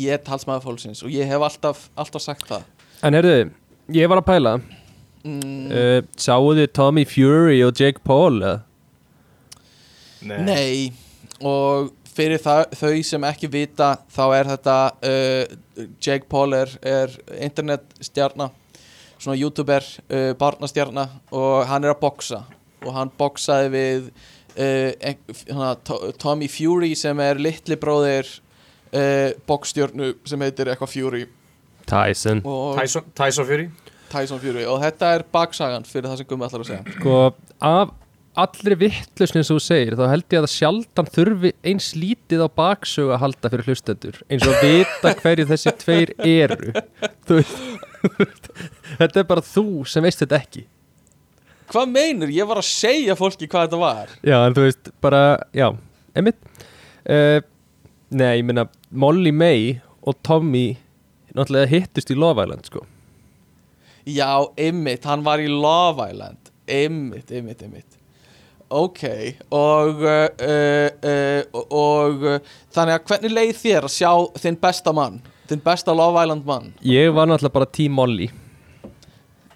Ég 0.00 0.16
er 0.16 0.22
talsmaður 0.24 0.64
fólksins 0.64 1.02
Og 1.04 1.12
ég 1.12 1.28
hef 1.28 1.42
alltaf, 1.44 1.84
alltaf 1.98 2.24
sagt 2.24 2.48
það. 2.48 2.64
En 3.06 3.14
heyrðu, 3.16 3.50
ég 3.94 4.10
var 4.10 4.22
að 4.22 4.28
pæla. 4.30 4.56
Mm, 5.20 5.70
uh, 5.70 6.00
Sáu 6.18 6.50
þið 6.56 6.72
Tommy 6.76 7.04
Fury 7.08 7.60
og 7.66 7.76
Jake 7.76 8.02
Paul 8.04 8.40
eða? 8.40 8.58
Nei, 10.20 10.92
og 11.40 11.92
fyrir 12.10 12.40
það, 12.42 12.74
þau 12.76 13.02
sem 13.06 13.26
ekki 13.30 13.48
vita 13.52 13.92
þá 14.12 14.24
er 14.36 14.50
þetta 14.50 14.76
uh, 15.06 15.86
Jake 16.02 16.28
Paul 16.28 16.56
er, 16.56 16.72
er 16.84 17.14
internetstjarna 17.40 18.50
svona 19.20 19.36
youtuber, 19.38 19.84
uh, 20.10 20.32
barnastjarna 20.40 21.06
og 21.36 21.64
hann 21.68 21.86
er 21.86 21.94
að 21.94 22.02
boksa 22.02 22.42
og 22.80 22.92
hann 22.96 23.12
boksaði 23.20 23.72
við 23.74 24.10
uh, 24.60 26.12
Tommy 26.20 26.48
Fury 26.52 26.94
sem 26.98 27.20
er 27.24 27.40
litli 27.40 27.78
bróðir 27.80 28.28
uh, 28.94 29.30
boksstjörnu 29.48 30.14
sem 30.28 30.46
heitir 30.46 30.72
eitthvað 30.72 30.94
Fury. 30.94 31.22
Tyson. 31.90 32.42
Og 32.46 32.76
Tyson, 32.78 33.08
Tyson 33.16 33.48
Fury. 33.48 33.70
Tyson 34.10 34.42
Fury. 34.42 34.66
Og 34.68 34.80
þetta 34.82 35.14
er 35.16 35.26
baksagan 35.32 35.86
fyrir 35.88 36.10
það 36.10 36.22
sem 36.22 36.30
Gummi 36.30 36.46
ætlar 36.46 36.64
að 36.64 36.72
segja. 36.72 36.96
Sko, 36.98 37.18
af 37.70 37.96
allri 38.40 38.76
vittlusni 38.78 39.42
sem 39.42 39.56
þú 39.56 39.62
segir 39.64 39.96
þá 39.98 40.04
held 40.12 40.26
ég 40.30 40.44
að 40.44 40.52
sjaldan 40.52 41.08
þurfi 41.10 41.50
eins 41.66 41.90
lítið 41.98 42.44
á 42.46 42.48
baksögu 42.60 43.14
að 43.14 43.22
halda 43.24 43.50
fyrir 43.52 43.70
hlustendur 43.70 44.20
eins 44.30 44.46
og 44.46 44.60
vita 44.62 45.14
hverju 45.22 45.48
þessi 45.50 45.74
tveir 45.82 46.12
eru. 46.22 46.74
Þú 47.26 47.40
veist 47.40 47.58
þetta 49.00 49.22
er 49.22 49.26
bara 49.28 49.44
þú 49.44 49.66
sem 49.88 50.06
veist 50.06 50.22
þetta 50.22 50.38
ekki 50.40 50.64
Hvað 51.70 51.90
meinur? 51.94 52.30
Ég 52.34 52.48
var 52.50 52.58
að 52.58 52.66
segja 52.66 53.14
fólki 53.18 53.46
hvað 53.46 53.68
þetta 53.68 53.78
var. 53.78 54.14
Já 54.26 54.36
en 54.42 54.56
þú 54.56 54.66
veist 54.66 54.90
bara, 55.04 55.22
já, 55.54 55.68
einmitt. 56.18 56.40
Uh, 57.06 57.38
nei, 58.10 58.40
ég 58.40 58.46
meina 58.48 58.66
Molly 58.90 59.30
May 59.30 59.76
og 60.02 60.16
Tommy 60.26 60.72
náttúrulega 61.30 61.70
hittust 61.70 62.10
í 62.10 62.16
Love 62.18 62.42
Island 62.42 62.66
sko. 62.66 62.82
Já, 64.08 64.32
ymmit, 64.58 65.06
hann 65.06 65.22
var 65.22 65.42
í 65.42 65.46
Love 65.50 66.08
Island. 66.10 66.50
Ymmit, 66.70 67.30
ymmit, 67.34 67.62
ymmit 67.66 67.96
Ok, 68.70 69.00
og 69.50 70.04
uh, 70.06 70.28
uh, 70.38 71.62
og 71.74 72.20
þannig 72.70 72.94
að 72.94 73.06
hvernig 73.08 73.32
leið 73.34 73.56
þér 73.58 73.86
að 73.88 73.94
sjá 73.96 74.10
þinn 74.38 74.58
besta 74.62 74.94
mann, 74.94 75.16
þinn 75.50 75.62
besta 75.64 75.94
Love 75.94 76.22
Island 76.22 76.46
mann? 76.46 76.68
Ég 76.86 77.10
var 77.14 77.26
náttúrulega 77.26 77.56
bara 77.58 77.70
Team 77.74 77.98
Molly. 77.98 78.30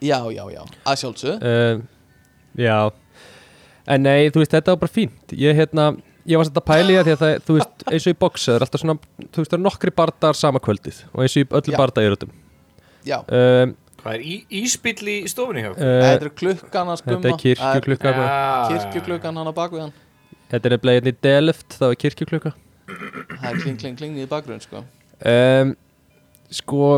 Já, 0.03 0.19
já, 0.35 0.43
já, 0.51 0.63
að 0.83 1.03
sjálfsög 1.05 1.47
Já. 2.59 2.79
En 3.91 4.03
nei, 4.07 4.31
þú 4.33 4.41
veist, 4.41 4.55
þetta 4.55 4.73
var 4.75 4.81
bara 4.85 4.95
fínt. 4.95 5.35
Ég, 5.37 5.57
hérna, 5.59 5.91
ég 6.25 6.39
var 6.41 6.47
svolítið 6.49 6.63
að 6.63 6.69
pæli 6.71 6.95
það 6.97 7.05
því 7.09 7.15
að 7.15 7.23
það, 7.23 7.33
þú 7.49 7.57
veist, 7.59 7.85
eins 7.91 8.07
og 8.09 8.15
í 8.15 8.19
boxa 8.25 8.47
Það 8.51 8.57
er 8.57 8.65
alltaf 8.67 8.81
svona, 8.83 8.95
þú 9.21 9.43
veist, 9.43 9.51
það 9.53 9.59
er 9.59 9.65
nokkri 9.65 9.93
bardagar 10.01 10.39
sama 10.39 10.63
kvöldið 10.65 11.01
Og 11.13 11.25
eins 11.25 11.35
og 11.37 11.43
í 11.43 11.49
öllu 11.61 11.75
Já. 11.75 11.79
bardagirötum 11.83 12.31
Já, 13.05 13.19
uh, 13.29 13.75
Hvað 14.01 14.15
er 14.17 14.25
í, 14.25 14.35
íspill 14.63 15.11
í 15.13 15.17
stofunni 15.29 15.65
hjá? 15.67 15.71
uh, 15.75 15.85
þetta 15.85 16.29
er 16.29 16.33
klukkan 16.41 16.93
að 16.95 17.01
skumma 17.03 17.21
Þetta 17.21 17.33
er 17.35 17.41
kirkjuklukka 17.45 18.13
Já. 18.17 18.27
Kirkjuklukkan 18.73 19.41
hann 19.41 19.53
á 19.53 19.55
bakvið 19.57 19.85
hann. 19.85 19.95
Þetta 20.55 20.69
er 20.71 20.75
nefnilega 20.77 21.01
hérna 21.01 21.13
í 21.13 21.19
Delft, 21.25 21.77
það 21.81 21.91
var 21.93 21.99
kirkjuklukka. 22.05 22.53
Það 22.89 23.49
er 23.51 23.61
kling, 23.63 23.79
kling, 23.81 23.97
kling 24.01 24.19
í 24.21 24.27
bakgrunn, 24.29 24.61
sko. 24.65 24.85
Um, 25.25 25.75
Sko 26.53 26.89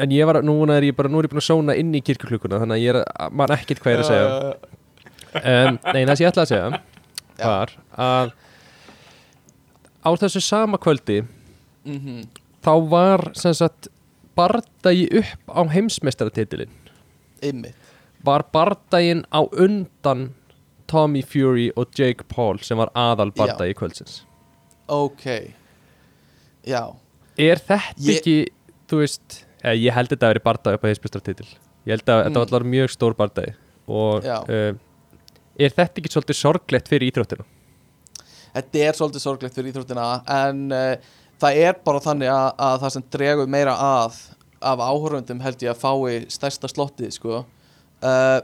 En 0.00 0.12
ég 0.14 0.24
var, 0.24 0.38
núna 0.46 0.78
er 0.80 0.86
ég 0.88 0.96
bara, 0.96 1.10
nú 1.12 1.20
er 1.20 1.26
ég 1.28 1.32
búin 1.32 1.42
að 1.42 1.48
sóna 1.50 1.74
inn 1.76 1.90
í 1.92 2.00
kirkjuklukkuna 2.04 2.60
Þannig 2.62 2.78
að 2.78 2.84
ég 2.84 2.94
er, 2.96 3.00
man 3.36 3.52
ekkert 3.52 3.82
hvað 3.84 3.92
ég 3.92 3.98
er 3.98 4.04
að 4.04 4.08
segja 4.08 4.69
um, 5.34 5.78
Nei, 5.94 6.04
það 6.06 6.16
sem 6.16 6.24
ég 6.26 6.32
ætla 6.32 6.44
að 6.44 6.52
segja. 6.52 6.80
Var 7.40 7.72
að 7.96 8.32
Á 10.00 10.10
þessu 10.16 10.40
sama 10.40 10.78
kvöldi 10.80 11.22
Mhm. 11.84 12.26
þá 12.64 12.72
var 12.90 13.30
sem 13.34 13.52
sagt 13.54 13.88
bardagi 14.36 15.06
upp 15.20 15.48
á 15.48 15.60
heimsmeistaratitilin 15.72 16.70
Ymmit 17.42 17.74
var 18.24 18.44
bardaginn 18.52 19.24
á 19.32 19.40
undan 19.52 20.34
Tommy 20.86 21.22
Fury 21.22 21.70
og 21.76 21.88
Jake 21.96 22.24
Paul 22.28 22.58
sem 22.58 22.76
var 22.76 22.90
aðal 22.96 23.30
bardagi 23.32 23.74
kvöldsins. 23.78 24.22
Ok. 24.88 25.54
Já. 26.66 26.96
Er 27.38 27.56
þetta 27.56 27.78
Ég- 28.00 28.18
ekki 28.18 28.46
þú 28.88 28.98
veist, 29.04 29.44
ég 29.64 29.92
held 29.94 30.08
þetta 30.10 30.26
að 30.26 30.32
vera 30.34 30.44
bardagi 30.44 30.74
upp 30.74 30.84
á 30.84 30.88
heimsmeistaratitil. 30.90 31.46
Ég 31.86 31.90
held 31.94 32.04
að 32.06 32.26
Mm. 32.26 32.34
þetta 32.34 32.50
var 32.50 32.60
mjög 32.64 32.90
stór 32.90 33.14
bardagi 33.16 33.54
og 33.88 34.24
uh, 34.24 34.72
er 35.60 35.74
þetta 35.76 36.02
ekki 36.02 36.12
svolítið 36.14 36.38
sorglegt 36.40 36.90
fyrir 36.90 37.10
íþróttina? 37.10 37.46
Þetta 38.50 38.84
er 38.84 38.98
svolítið 38.98 39.24
sorglegt 39.24 39.56
fyrir 39.56 39.72
íþróttina 39.72 40.06
en 40.40 40.62
uh, 40.74 41.16
það 41.40 41.62
er 41.64 41.80
bara 41.84 42.04
þannig 42.04 42.32
að, 42.32 42.48
að 42.68 42.78
það 42.84 42.94
sem 42.96 43.08
dregur 43.16 43.50
meira 43.50 43.76
að 43.76 44.20
af 44.60 44.80
áhörundum 44.84 45.40
held 45.40 45.62
ég 45.64 45.72
að 45.72 45.80
fái 45.80 46.24
stærsta 46.32 46.68
slottið 46.68 47.14
sko. 47.16 47.44
Uh, 48.04 48.40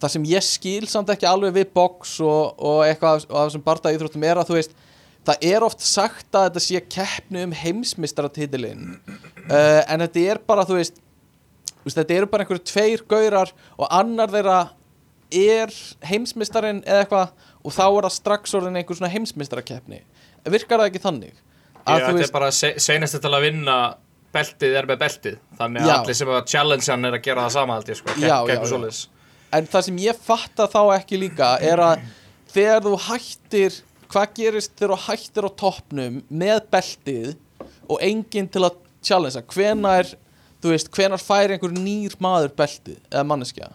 það 0.00 0.14
sem 0.14 0.28
ég 0.30 0.44
skil 0.46 0.86
samt 0.88 1.10
ekki 1.12 1.28
alveg 1.28 1.56
við 1.58 1.72
box 1.76 2.18
og, 2.24 2.54
og 2.56 2.84
eitthvað 2.86 3.18
af, 3.18 3.26
af 3.28 3.48
þessum 3.48 3.66
barda 3.66 3.92
íþróttum 3.94 4.24
er 4.28 4.40
að 4.40 4.50
þú 4.50 4.58
veist 4.58 4.78
það 5.28 5.44
er 5.50 5.66
oft 5.66 5.84
sagt 5.84 6.38
að 6.38 6.46
þetta 6.46 6.64
sé 6.64 6.82
keppni 6.94 7.44
um 7.44 7.54
heimsmyndstratitilinn 7.56 8.86
uh, 8.94 9.82
en 9.84 10.04
þetta 10.06 10.24
er 10.34 10.42
bara 10.48 10.64
þú 10.68 10.78
veist 10.78 11.02
þetta 11.88 12.18
eru 12.18 12.28
bara 12.30 12.44
einhverju 12.44 12.64
tveir 12.68 13.04
gaurar 13.08 13.52
og 13.76 13.88
annar 13.94 14.32
þeirra 14.32 14.58
er 15.34 15.72
heimsmyndstarin 16.08 16.82
eða 16.86 17.04
eitthvað 17.04 17.46
og 17.64 17.74
þá 17.74 17.84
er 17.86 18.06
það 18.08 18.14
strax 18.16 18.54
orðin 18.58 18.80
einhver 18.80 18.98
svona 18.98 19.12
heimsmyndstarakeppni 19.12 20.02
virkar 20.48 20.80
það 20.80 20.90
ekki 20.90 21.02
þannig? 21.04 21.40
Já, 21.88 21.94
þetta 22.04 22.24
er 22.26 22.32
bara 22.32 22.50
se 22.54 22.74
seinast 22.82 23.18
til 23.20 23.32
að 23.32 23.44
vinna 23.48 23.78
beltið 24.34 24.76
er 24.76 24.88
með 24.88 25.00
beltið 25.02 25.36
þannig 25.58 25.84
að 25.84 25.90
Já. 25.90 25.94
allir 25.96 26.18
sem 26.18 26.32
að 26.32 26.40
challenge 26.52 26.90
hann 26.92 27.08
er 27.08 27.16
að 27.16 27.24
gera 27.24 27.46
það 27.46 27.54
sama 27.56 27.78
ég 27.80 27.98
sko, 27.98 28.16
Já, 28.20 28.36
já. 28.48 28.90
En 29.56 29.68
það 29.72 29.84
sem 29.86 30.00
ég 30.04 30.18
fatta 30.20 30.66
þá 30.68 30.80
ekki 30.98 31.20
líka 31.22 31.54
er 31.64 31.80
að 31.80 32.02
þegar 32.52 32.84
þú 32.84 32.94
hættir 33.06 33.78
hvað 34.12 34.34
gerist 34.36 34.74
þegar 34.76 34.94
þú 34.94 34.98
hættir 35.06 35.48
á 35.48 35.50
toppnum 35.62 36.20
með 36.28 36.60
beltið 36.72 37.30
og 37.88 38.04
enginn 38.04 38.50
til 38.52 38.64
að 38.68 38.76
challengea 39.04 39.44
hvenar, 39.54 40.12
þú 40.60 40.74
veist, 40.74 40.90
hvenar 40.92 41.22
fær 41.22 41.54
einhver 41.54 41.72
nýr 41.72 42.16
maður 42.20 42.52
beltið 42.58 42.98
eða 43.08 43.24
manneskja 43.30 43.70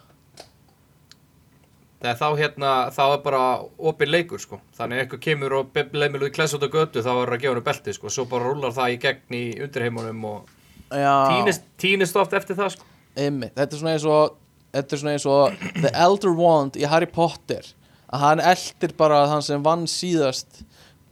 Þegar 2.04 2.18
þá 2.20 2.40
hérna, 2.42 2.72
þá 2.92 3.04
er 3.06 3.20
bara 3.24 3.42
opin 3.80 4.10
leikur 4.12 4.42
sko, 4.44 4.58
þannig 4.76 5.06
eitthvað 5.06 5.22
kemur 5.24 5.54
og 5.62 5.78
leimilu 5.96 6.28
í 6.28 6.34
klæs 6.36 6.56
út 6.58 6.66
á 6.68 6.70
götu 6.74 7.04
þá 7.06 7.12
er 7.14 7.32
að 7.32 7.44
gefa 7.46 7.54
hennu 7.54 7.64
beltið 7.64 7.96
sko, 7.96 8.12
svo 8.12 8.26
bara 8.28 8.50
rúlar 8.50 8.76
það 8.76 8.96
í 8.96 8.98
gegn 9.06 9.38
í 9.38 9.44
undirheimunum 9.64 10.26
og 10.28 10.52
týnist, 10.92 11.64
týnist 11.80 12.20
oft 12.20 12.36
eftir 12.36 12.60
það 12.60 12.74
sko. 12.76 12.90
einmitt, 13.16 13.56
þetta 13.56 13.78
er 13.78 13.80
svona 13.80 13.96
eins 13.96 14.08
og 14.12 14.36
þetta 14.74 14.98
er 14.98 15.04
svona 15.04 15.16
eins 15.16 15.30
og 15.32 15.64
The 15.80 15.94
Elder 16.06 16.36
Wand 16.42 16.82
í 16.82 16.86
Harry 16.92 17.08
Potter. 17.08 17.72
Að 18.14 18.26
hann 18.28 18.44
eldir 18.52 18.94
bara 19.00 19.24
þann 19.32 19.48
sem 19.48 19.64
vann 19.66 19.88
síðast 19.90 20.62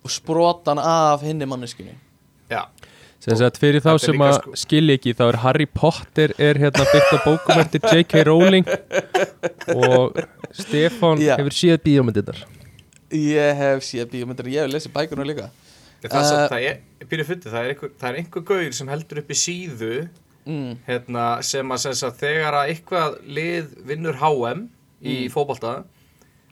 og 0.04 0.12
sprotan 0.12 0.82
af 0.82 1.24
hinni 1.26 1.48
manneskinu 1.50 1.96
Já, 2.52 2.66
sagt 3.22 3.60
fyrir 3.62 3.84
þá 3.86 3.92
sem 4.02 4.24
að 4.26 4.34
sko- 4.40 4.56
skilja 4.64 4.96
ekki 4.98 5.14
þá 5.18 5.24
er 5.28 5.38
Harry 5.44 5.68
Potter 5.70 6.34
er 6.42 6.58
hérna 6.62 6.86
byggt 6.90 7.12
á 7.14 7.18
bókum 7.26 7.62
eftir 7.62 7.84
J.K. 7.86 8.24
Rowling 8.30 8.66
og 9.76 10.18
Stefán 10.58 11.22
Já. 11.22 11.36
hefur 11.38 11.54
séð 11.56 11.78
bíómyndirnar 11.86 12.42
Ég 13.12 13.58
hef 13.60 13.84
séð 13.84 14.10
bíómyndir, 14.14 14.48
ég 14.56 14.66
hef 14.66 14.74
lesið 14.74 14.96
bækurna 14.96 15.28
líka 15.28 15.50
það 16.02 16.18
er, 16.18 16.26
Uh, 16.26 16.42
uh, 16.42 16.50
það 16.50 16.66
er, 16.66 17.24
fyndi, 17.28 17.50
það 17.52 17.62
er 17.62 17.72
einhver, 17.76 17.92
er 18.02 18.16
einhver 18.24 18.46
gaur 18.50 18.72
sem 18.74 18.88
heldur 18.90 19.20
upp 19.22 19.30
í 19.30 19.38
síðu 19.38 19.92
mm. 20.50 20.72
hérna, 20.88 21.26
sem 21.46 21.74
að, 21.76 21.84
sem 21.86 22.10
að 22.10 22.16
þegar 22.24 22.58
að 22.58 22.72
eitthvað 22.74 23.18
lið 23.38 23.76
vinnur 23.92 24.18
HM 24.22 24.64
í 25.02 25.16
Mm. 25.26 25.30
fótbolta 25.34 25.76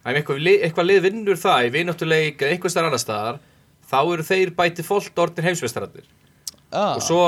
ef 0.06 0.16
eitthvað, 0.16 0.46
eitthvað 0.54 0.88
lið 0.90 1.02
vinnur 1.08 1.38
það 1.38 1.66
í 1.66 1.74
vináttuleik 1.80 2.42
eða 2.42 2.54
eitthvað 2.54 2.74
stær 2.76 2.88
annar 2.90 3.02
staðar 3.02 3.42
þá 3.90 4.00
eru 4.14 4.26
þeir 4.30 4.54
bæti 4.58 4.86
fólk 4.86 5.18
orðin 5.22 5.50
heimsveistarandir 5.50 6.06
ah. 6.72 6.96
og 6.96 7.04
svo 7.06 7.24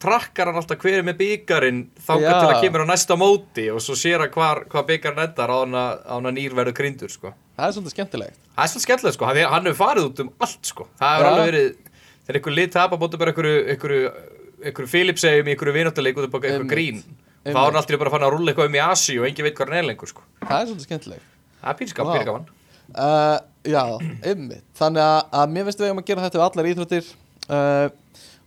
trakkar 0.00 0.48
hann 0.48 0.58
alltaf 0.60 0.80
hver 0.80 1.00
er 1.00 1.06
með 1.06 1.18
byggarinn 1.20 1.80
þangað 2.00 2.30
Já. 2.30 2.38
til 2.38 2.50
að 2.50 2.62
kemur 2.64 2.84
á 2.84 2.90
næsta 2.90 3.16
móti 3.20 3.66
og 3.72 3.82
svo 3.84 3.96
sér 3.98 4.24
hann 4.24 4.32
hvar, 4.34 4.62
hvað 4.72 4.88
byggarinn 4.94 5.24
endar 5.26 5.52
á 5.52 5.56
hann 5.58 5.76
að, 5.76 6.02
á 6.08 6.12
hann 6.14 6.30
að 6.30 6.36
nýr 6.38 6.56
verður 6.56 6.76
grindur 6.78 7.12
sko. 7.12 7.34
Það 7.58 7.66
er 7.66 7.76
svolítið 7.76 7.96
skemmtilegt 7.96 8.38
það 8.40 8.62
er 8.64 8.72
svolítið 8.72 8.86
skemmtilegt 8.86 9.18
sko, 9.18 9.28
hann, 9.28 9.40
hann 9.54 9.68
hefur 9.68 9.80
farið 9.82 10.08
út 10.08 10.22
um 10.24 10.30
allt 10.46 10.70
sko. 10.70 10.86
það 11.00 11.16
hefur 11.16 11.26
Já. 11.26 11.32
alveg 11.32 11.50
verið 11.50 11.66
þegar 12.24 12.40
einhver 12.40 12.56
lið 12.56 12.70
tapa 12.76 13.00
bóttu 13.00 13.20
bara 13.20 13.34
einhverju, 13.34 14.12
Philipsegum 14.94 15.50
í 15.50 15.54
einhverju 15.54 15.76
vináttuleik 15.76 16.20
út 16.20 16.28
um 16.28 16.38
einhverju 16.40 16.70
grín 16.70 17.04
þá 17.44 17.52
er 17.52 17.60
hann 17.60 17.80
alltaf 17.80 18.00
bara 18.00 18.14
fann 18.14 18.24
að 18.24 18.34
rúlla 18.36 18.52
eitthvað 18.52 18.72
um 18.72 18.76
í 18.76 18.82
Asi 18.84 19.18
og 19.20 19.28
engin 19.28 19.46
veit 19.46 19.56
hvað 19.56 19.70
hann 19.70 19.80
er 19.80 19.86
lengur 19.90 20.08
sko. 20.08 20.24
Það 20.40 20.56
er 20.56 20.66
svolítið 20.70 20.88
skemmtilegt 20.88 21.28
það 21.60 21.70
er 21.72 21.78
pínskap, 21.80 22.10
pínskaman 22.14 22.48
uh, 22.96 23.38
Já, 23.68 23.84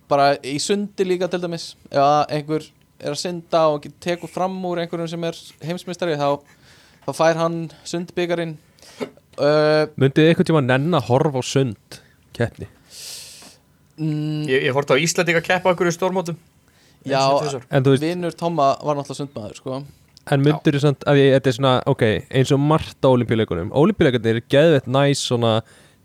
að, 0.09 0.11
að 0.11 0.37
að 0.37 0.37
Bara 0.37 0.37
í 0.43 0.59
sundi 0.59 1.03
líka 1.03 1.27
til 1.27 1.41
dæmis. 1.41 1.75
Ef 1.91 1.97
að 1.97 2.25
einhver 2.29 2.71
er 2.99 3.11
að 3.11 3.19
synda 3.19 3.67
og 3.67 3.87
tekur 3.99 4.29
fram 4.29 4.65
úr 4.65 4.77
einhverjum 4.83 5.07
sem 5.07 5.23
er 5.23 5.33
heimsmeistari 5.63 6.15
þá, 6.15 6.39
þá 7.05 7.11
fær 7.13 7.35
hann 7.35 7.71
sundbyggarinn 7.83 8.57
uh, 9.39 9.89
Mundið 9.99 10.29
eitthvað 10.29 10.45
tíma 10.45 10.61
nenn 10.61 10.93
að 10.93 11.09
horfa 11.09 11.39
á 11.39 11.43
sund 11.43 11.99
keppni? 12.33 12.67
Mm, 13.97 14.47
ég, 14.49 14.63
ég 14.63 14.73
horfði 14.73 14.97
á 14.97 15.03
Íslandika 15.03 15.41
keppa 15.41 15.73
okkur 15.73 15.87
í 15.87 15.93
stórmótum. 15.93 16.37
Já, 17.05 17.19
Vinur 17.99 18.31
Tomma 18.31 18.77
var 18.79 18.95
náttúrulega 18.95 19.19
sundmaður 19.19 19.55
sko. 19.59 19.83
En 20.31 20.39
myndur 20.39 20.77
þú 20.77 20.79
samt 20.79 21.03
að 21.03 21.19
ég, 21.19 21.33
þetta 21.35 21.49
er 21.49 21.55
svona, 21.57 21.83
ok, 21.91 22.03
eins 22.31 22.51
og 22.55 22.59
margt 22.63 23.03
á 23.03 23.11
olimpíuleikunum 23.11 23.73
Olimpíuleikunir 23.75 24.39
er 24.39 24.45
geðvett 24.47 24.87
næs 24.87 25.19
svona 25.19 25.63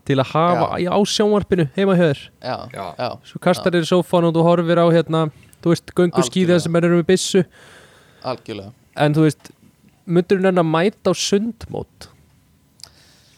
til 0.09 0.17
að 0.23 0.31
hafa 0.33 0.69
Já. 0.81 0.89
á 0.89 0.99
sjónvarpinu 1.13 1.67
heima 1.77 1.95
hjá 1.99 2.05
þér. 2.09 2.21
Já, 2.41 2.55
Já. 2.73 2.85
já, 2.97 3.09
Svo 3.29 3.41
kastar 3.45 3.75
þér 3.75 3.85
í 3.85 3.89
sófán 3.91 4.27
og 4.29 4.33
þú 4.35 4.45
horfir 4.47 4.81
á 4.81 4.85
hérna, 4.89 5.21
þú 5.61 5.73
veist, 5.75 5.93
göngu 5.95 6.17
Algjörlega. 6.23 6.59
sem 6.65 6.75
er 6.79 6.89
með 6.89 7.05
byssu. 7.11 7.43
Algjörlega. 8.25 8.71
En 8.97 9.13
þú 9.15 9.27
veist, 9.27 9.51
myndur 10.09 10.39
þú 10.41 10.47
nenni 10.47 10.63
að 10.65 10.71
mæta 10.73 11.13
á 11.13 11.13
sundmót? 11.13 12.09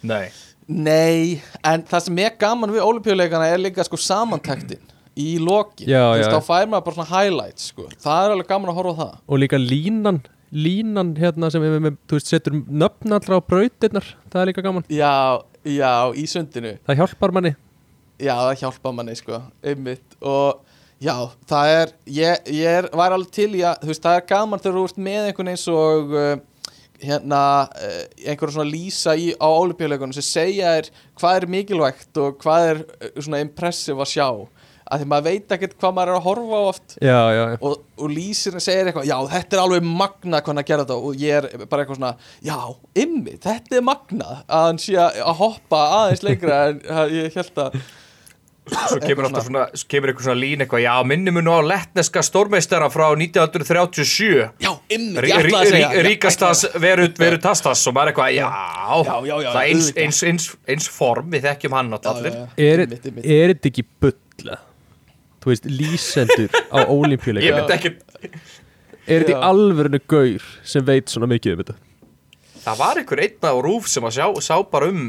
Nei. 0.04 0.30
Nei, 0.72 1.42
en 1.68 1.84
það 1.84 2.06
sem 2.06 2.20
er 2.24 2.36
gaman 2.40 2.72
við 2.72 2.86
olimpíuleikana 2.86 3.50
er 3.52 3.60
líka 3.60 3.84
sko 3.84 3.98
samantektin 4.00 4.80
í 5.20 5.34
lokin, 5.44 5.90
Já, 5.90 6.06
þú 6.14 6.20
veist, 6.22 6.30
já. 6.32 6.36
þá 6.38 6.46
fær 6.48 6.70
maður 6.72 6.86
bara 6.86 6.96
svona 6.96 7.10
highlights 7.12 7.66
sko, 7.74 7.88
það 8.00 8.22
er 8.28 8.36
alveg 8.38 8.48
gaman 8.54 8.72
að 8.72 8.78
horfa 8.80 8.94
á 8.96 9.00
það. 9.02 9.18
Og 9.28 9.42
líka 9.44 9.60
línan 9.60 10.22
línan 10.52 11.14
hérna 11.20 11.50
sem 11.52 11.64
er 11.64 11.80
með, 11.84 11.98
þú 12.08 12.18
veist, 12.18 12.28
setur 12.32 12.56
nöfn 12.68 13.16
allra 13.18 13.40
á 13.40 13.42
brautirnar, 13.44 14.08
það 14.32 14.42
er 14.42 14.50
líka 14.52 14.64
gaman. 14.66 14.88
Já, 14.92 15.12
já, 15.68 15.94
í 16.18 16.26
sundinu. 16.30 16.76
Það 16.88 17.02
hjálpar 17.02 17.34
manni. 17.36 17.56
Já, 18.22 18.36
það 18.36 18.60
hjálpa 18.62 18.94
manni 18.94 19.18
sko, 19.18 19.42
einmitt. 19.66 20.16
Og 20.22 20.62
já, 21.02 21.16
það 21.50 21.74
er 21.80 21.94
ég, 22.06 22.48
ég 22.62 22.80
er, 22.82 22.90
var 22.98 23.16
alveg 23.16 23.34
til 23.34 23.50
í 23.58 23.66
að 23.66 23.84
þú 23.84 23.92
veist, 23.92 24.06
það 24.06 24.18
er 24.20 24.30
gaman 24.30 24.62
þegar 24.62 24.80
þú 24.80 24.86
ert 24.90 25.04
með 25.10 25.28
einhvern 25.30 25.52
eins 25.54 25.68
og 25.74 26.16
uh, 26.16 26.34
hérna 27.02 27.42
uh, 27.66 28.02
einhverjum 28.26 28.56
svona 28.58 28.70
lýsa 28.70 29.16
í, 29.18 29.32
á 29.34 29.48
olimpíuleikunum 29.50 30.16
sem 30.18 30.28
segja 30.28 30.76
er 30.82 30.90
hvað 31.20 31.40
er 31.40 31.50
mikilvægt 31.56 32.22
og 32.22 32.38
hvað 32.44 32.68
er 32.70 32.84
uh, 32.86 33.14
svona 33.18 33.42
impressive 33.44 34.06
að 34.06 34.12
sjá 34.14 34.28
að 34.92 35.02
því 35.04 35.08
maður 35.14 35.28
veit 35.30 35.56
ekkert 35.56 35.78
hvað 35.80 35.96
maður 35.98 36.12
er 36.12 36.20
að 36.20 36.26
horfa 36.28 36.60
á 36.60 36.64
oft. 36.74 36.98
Já, 37.00 37.20
já, 37.32 37.42
já. 37.54 37.58
Og, 37.70 37.78
og 38.02 38.12
lýsirinn 38.12 38.66
segir 38.68 38.92
eitthvað 38.92 39.08
já, 39.10 39.16
þetta 39.38 39.58
er 39.58 39.64
alveg 39.64 39.88
magna 39.88 40.44
hvernig 40.44 40.66
að 40.66 40.70
gera 40.74 40.86
þetta. 40.86 41.00
Og 41.08 41.24
ég 41.24 41.40
er 41.40 41.66
bara 41.72 41.86
eitthvað 41.86 42.02
svona, 42.02 42.14
já, 42.52 42.60
ymmi 43.06 43.38
þetta 43.48 43.80
er 43.82 43.88
magna 43.88 44.30
að 44.46 44.68
hann 44.68 44.84
sé 44.86 45.00
að 45.00 45.22
að 45.32 45.42
hoppa 45.42 45.82
aðeins 46.02 46.24
lengra 46.28 46.62
en 46.70 46.84
ég 47.22 47.36
held 47.40 47.66
að 47.66 47.82
Svo 48.72 49.00
kemur 49.02 49.26
alltaf 49.26 49.48
svona, 49.48 49.64
svo 49.74 49.88
kemur 49.90 50.12
eitthvað 50.12 50.28
svona 50.28 50.38
lín 50.40 50.62
eitthvað 50.64 50.84
Já, 50.84 50.92
minnum 51.10 51.40
við 51.40 51.44
nú 51.48 51.54
á 51.58 51.62
lettneska 51.66 52.22
stórmeistara 52.24 52.88
frá 52.94 53.08
1937 53.18 54.28
já, 54.62 54.70
ymmi, 54.96 55.24
ég 55.28 55.34
ætla 55.42 55.64
að 55.64 55.72
segja 55.74 56.04
ríkastas 56.06 56.62
veru, 56.80 57.08
veru 57.20 57.40
tastas 57.42 57.82
og 57.90 57.96
maður 57.98 58.14
eitthvað, 58.14 58.36
já, 58.38 58.48
Já, 59.02 59.16
já, 59.28 59.36
já, 59.42 59.50
það 59.50 59.62
er 59.64 59.72
eins, 59.74 59.90
eins, 59.98 60.22
eins, 60.30 60.48
eins 60.76 60.88
form, 60.94 61.32
við 61.34 61.48
þekkjum 61.50 61.76
hann 61.80 61.98
átt 61.98 62.08
allir. 62.14 62.38
já, 62.38 62.46
Er, 62.70 62.84
einmitt, 62.86 63.10
einmitt. 63.10 63.26
er 63.42 63.56
þetta 63.56 63.72
ekki 63.74 63.88
bulla? 64.06 64.60
Þú 65.42 65.52
veist, 65.54 65.66
lýsendur 65.66 66.52
á 66.70 66.78
Ég 66.84 66.92
olimpíuleikum 66.94 67.58
myndi 67.58 67.78
ekki, 67.78 67.94
Er 69.10 69.24
þetta 69.24 69.34
í 69.34 69.40
alvörinu 69.50 70.00
gaur 70.12 70.44
sem 70.64 70.86
veit 70.86 71.10
svona 71.10 71.30
mikið 71.32 71.56
um 71.56 71.64
þetta? 71.64 71.78
það 72.62 72.78
var 72.78 73.00
einhver 73.02 73.22
einn 73.24 73.48
á 73.50 73.54
rúf 73.66 73.88
sem 73.90 74.06
að 74.06 74.20
sjá, 74.20 74.26
sá 74.46 74.56
bara 74.70 74.92
um 74.94 75.06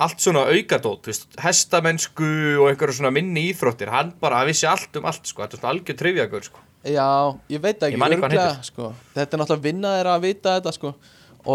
allt 0.00 0.20
svona 0.20 0.42
aukadót, 0.52 1.00
þú 1.04 1.08
veist, 1.12 1.26
hestamennsku 1.40 2.28
og 2.60 2.66
einhverju 2.70 2.98
svona 2.98 3.12
minni 3.12 3.46
íþróttir 3.50 3.88
hann 3.92 4.12
bara, 4.20 4.42
vissi 4.48 4.68
allt 4.68 4.96
um 5.00 5.08
allt, 5.08 5.24
sko, 5.28 5.42
þetta 5.44 5.56
er 5.56 5.62
svona 5.62 5.72
algjör 5.74 5.98
trivjagör, 6.02 6.44
sko 6.50 6.60
já, 6.84 7.08
ég 7.52 7.60
veit 7.64 7.80
Ég 7.80 7.88
ekki, 7.88 8.00
hann 8.00 8.16
örugglega, 8.18 8.46
sko. 8.68 8.90
þetta 9.16 9.36
er 9.36 9.42
náttúrulega 9.42 9.66
vinna 9.66 9.94
þeirra 9.96 10.14
að 10.16 10.24
vita 10.28 10.54
þetta 10.58 10.72
sko. 10.76 10.92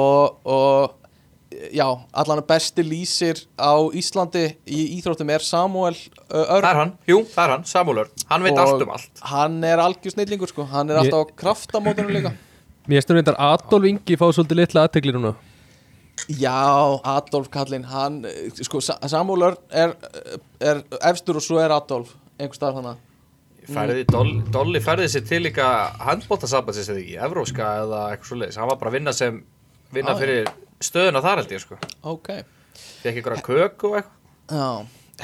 og, 0.01 0.37
og 0.45 1.04
já, 1.51 1.85
allan 2.13 2.41
að 2.41 2.47
besti 2.49 2.83
lýsir 2.85 3.41
á 3.59 3.73
Íslandi 3.95 4.45
í 4.65 4.81
íþróttum 4.97 5.29
er 5.33 5.43
Samuel 5.45 5.95
Örn. 6.29 6.61
Það 6.65 6.69
er 6.71 6.79
hann, 6.81 6.93
jú, 7.09 7.19
það 7.31 7.43
er 7.45 7.53
hann, 7.55 7.65
Samuel 7.69 8.01
Örn, 8.03 8.23
hann 8.31 8.45
veit 8.47 8.59
allt 8.61 8.85
um 8.85 8.93
allt. 8.95 9.23
hann 9.31 9.57
er 9.63 9.81
algjör 9.83 10.15
snillingur 10.15 10.51
sko. 10.51 10.65
hann 10.71 10.89
er 10.89 11.01
alltaf 11.01 11.25
á 11.25 11.33
kraftamótunum 11.41 12.13
líka. 12.17 12.33
Mér 12.89 13.01
stundur 13.01 13.21
reyndar 13.23 13.39
Adolf 13.41 13.87
Ingi 13.89 14.17
fá 14.19 14.27
svolítið 14.29 14.61
litla 14.61 14.85
aðtegli 14.85 15.15
núna. 15.15 15.33
Já, 16.29 16.99
Adolf 17.03 17.49
Kallinn, 17.53 17.87
hann, 17.89 18.21
sko, 18.61 18.81
Sa- 18.81 18.99
Samuel 19.09 19.49
Örn 19.51 19.57
er, 19.69 19.95
er 20.61 20.83
efstur 21.09 21.39
og 21.41 21.43
svo 21.45 21.59
er 21.61 21.73
Adolf, 21.75 22.13
einhver 22.39 22.57
stað 22.57 22.79
þannig. 22.79 23.01
Færði, 23.65 24.03
Dolly, 24.05 24.41
Dolly 24.53 24.79
færði 24.83 25.07
sér 25.09 25.23
til 25.25 25.41
líka 25.47 25.65
handbóttasambansins 26.05 26.91
eða 26.93 27.01
ekki, 27.01 27.15
evróska 27.25 27.69
eða 27.81 28.01
eitthvað 28.11 28.29
svo 28.29 28.37
leiðis, 28.37 28.59
hann 28.61 28.69
var 28.69 28.77
bara 28.77 28.91
að 28.91 28.97
vinna 28.99 29.13
sem 29.17 29.39
vinna 29.95 30.13
Já, 30.13 30.19
já. 30.45 30.53
Stöðuna 30.85 31.21
þar 31.25 31.41
held 31.41 31.53
ég 31.55 31.63
sko. 31.63 31.77
Ok, 32.11 32.29
Fekk 33.01 33.19
einhverja 33.21 33.43
köku 33.45 33.91
og 33.91 33.97
eitthvað. 33.99 34.11
Já, 34.51 34.65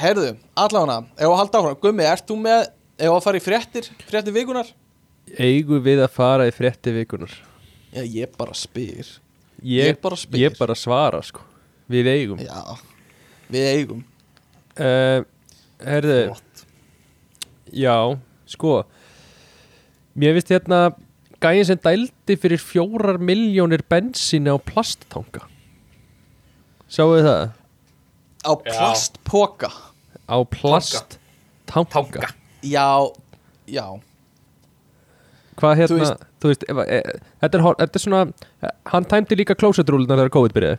heyrðu, 0.02 0.30
allavega, 0.58 0.96
ef 1.18 1.26
að 1.28 1.36
halda 1.40 1.60
áfram, 1.62 1.80
Gummi, 1.82 2.06
ert 2.08 2.26
þú 2.28 2.36
með, 2.42 2.62
ef 2.98 3.12
að 3.16 3.24
fara 3.26 3.38
í 3.40 3.44
fréttir, 3.44 3.90
fréttir 4.08 4.34
vikunar? 4.34 4.70
Eigum 5.38 5.82
við 5.84 6.00
að 6.02 6.14
fara 6.16 6.46
í 6.50 6.54
frétti 6.54 6.90
vikunar 6.96 7.30
Já, 7.92 8.02
ég 8.02 8.32
bara 8.40 8.54
spyr. 8.56 9.06
Ég, 9.62 9.92
Ég 9.92 9.98
bara 10.02 10.16
spyr. 10.18 10.40
Ég 10.46 10.56
bara 10.58 10.74
svara 10.74 11.20
sko. 11.22 11.44
Við 11.92 12.08
eigum. 12.10 12.40
Já, 12.42 12.78
við 13.52 13.66
eigum. 13.76 14.00
uh, 14.80 15.22
Herðu 15.84 16.16
Já, 17.72 17.94
sko. 18.48 18.82
Mér 20.16 20.34
finnst 20.38 20.50
hérna 20.56 20.80
Gæin 21.42 21.64
sem 21.66 21.78
dældi 21.82 22.36
fyrir 22.38 22.60
fjórar 22.62 23.16
miljónir 23.18 23.82
bensíni 23.90 24.50
á 24.52 24.56
plasttanga 24.62 25.46
Sjáu 26.92 27.14
þið 27.16 27.26
það? 27.28 27.42
Á 28.42 28.52
plastpoka. 28.66 29.70
Á 30.28 30.36
plasttanga 30.44 31.20
Tanka 31.66 32.28
Já, 32.62 33.08
já, 33.66 33.86
Hvað 35.56 35.72
Þú 35.72 35.78
hérna, 35.80 35.98
veist- 35.98 36.24
þú 36.42 36.50
veist, 36.50 36.64
ef, 36.68 36.78
e, 36.86 36.98
þetta, 37.42 37.58
er, 37.58 37.64
þetta 37.80 37.98
er 37.98 38.02
svona 38.04 38.22
Hann 38.92 39.04
tæmdi 39.08 39.38
líka 39.38 39.56
klósetrúlunar 39.58 40.20
þegar 40.20 40.34
COVID 40.36 40.56
byrjaði 40.56 40.78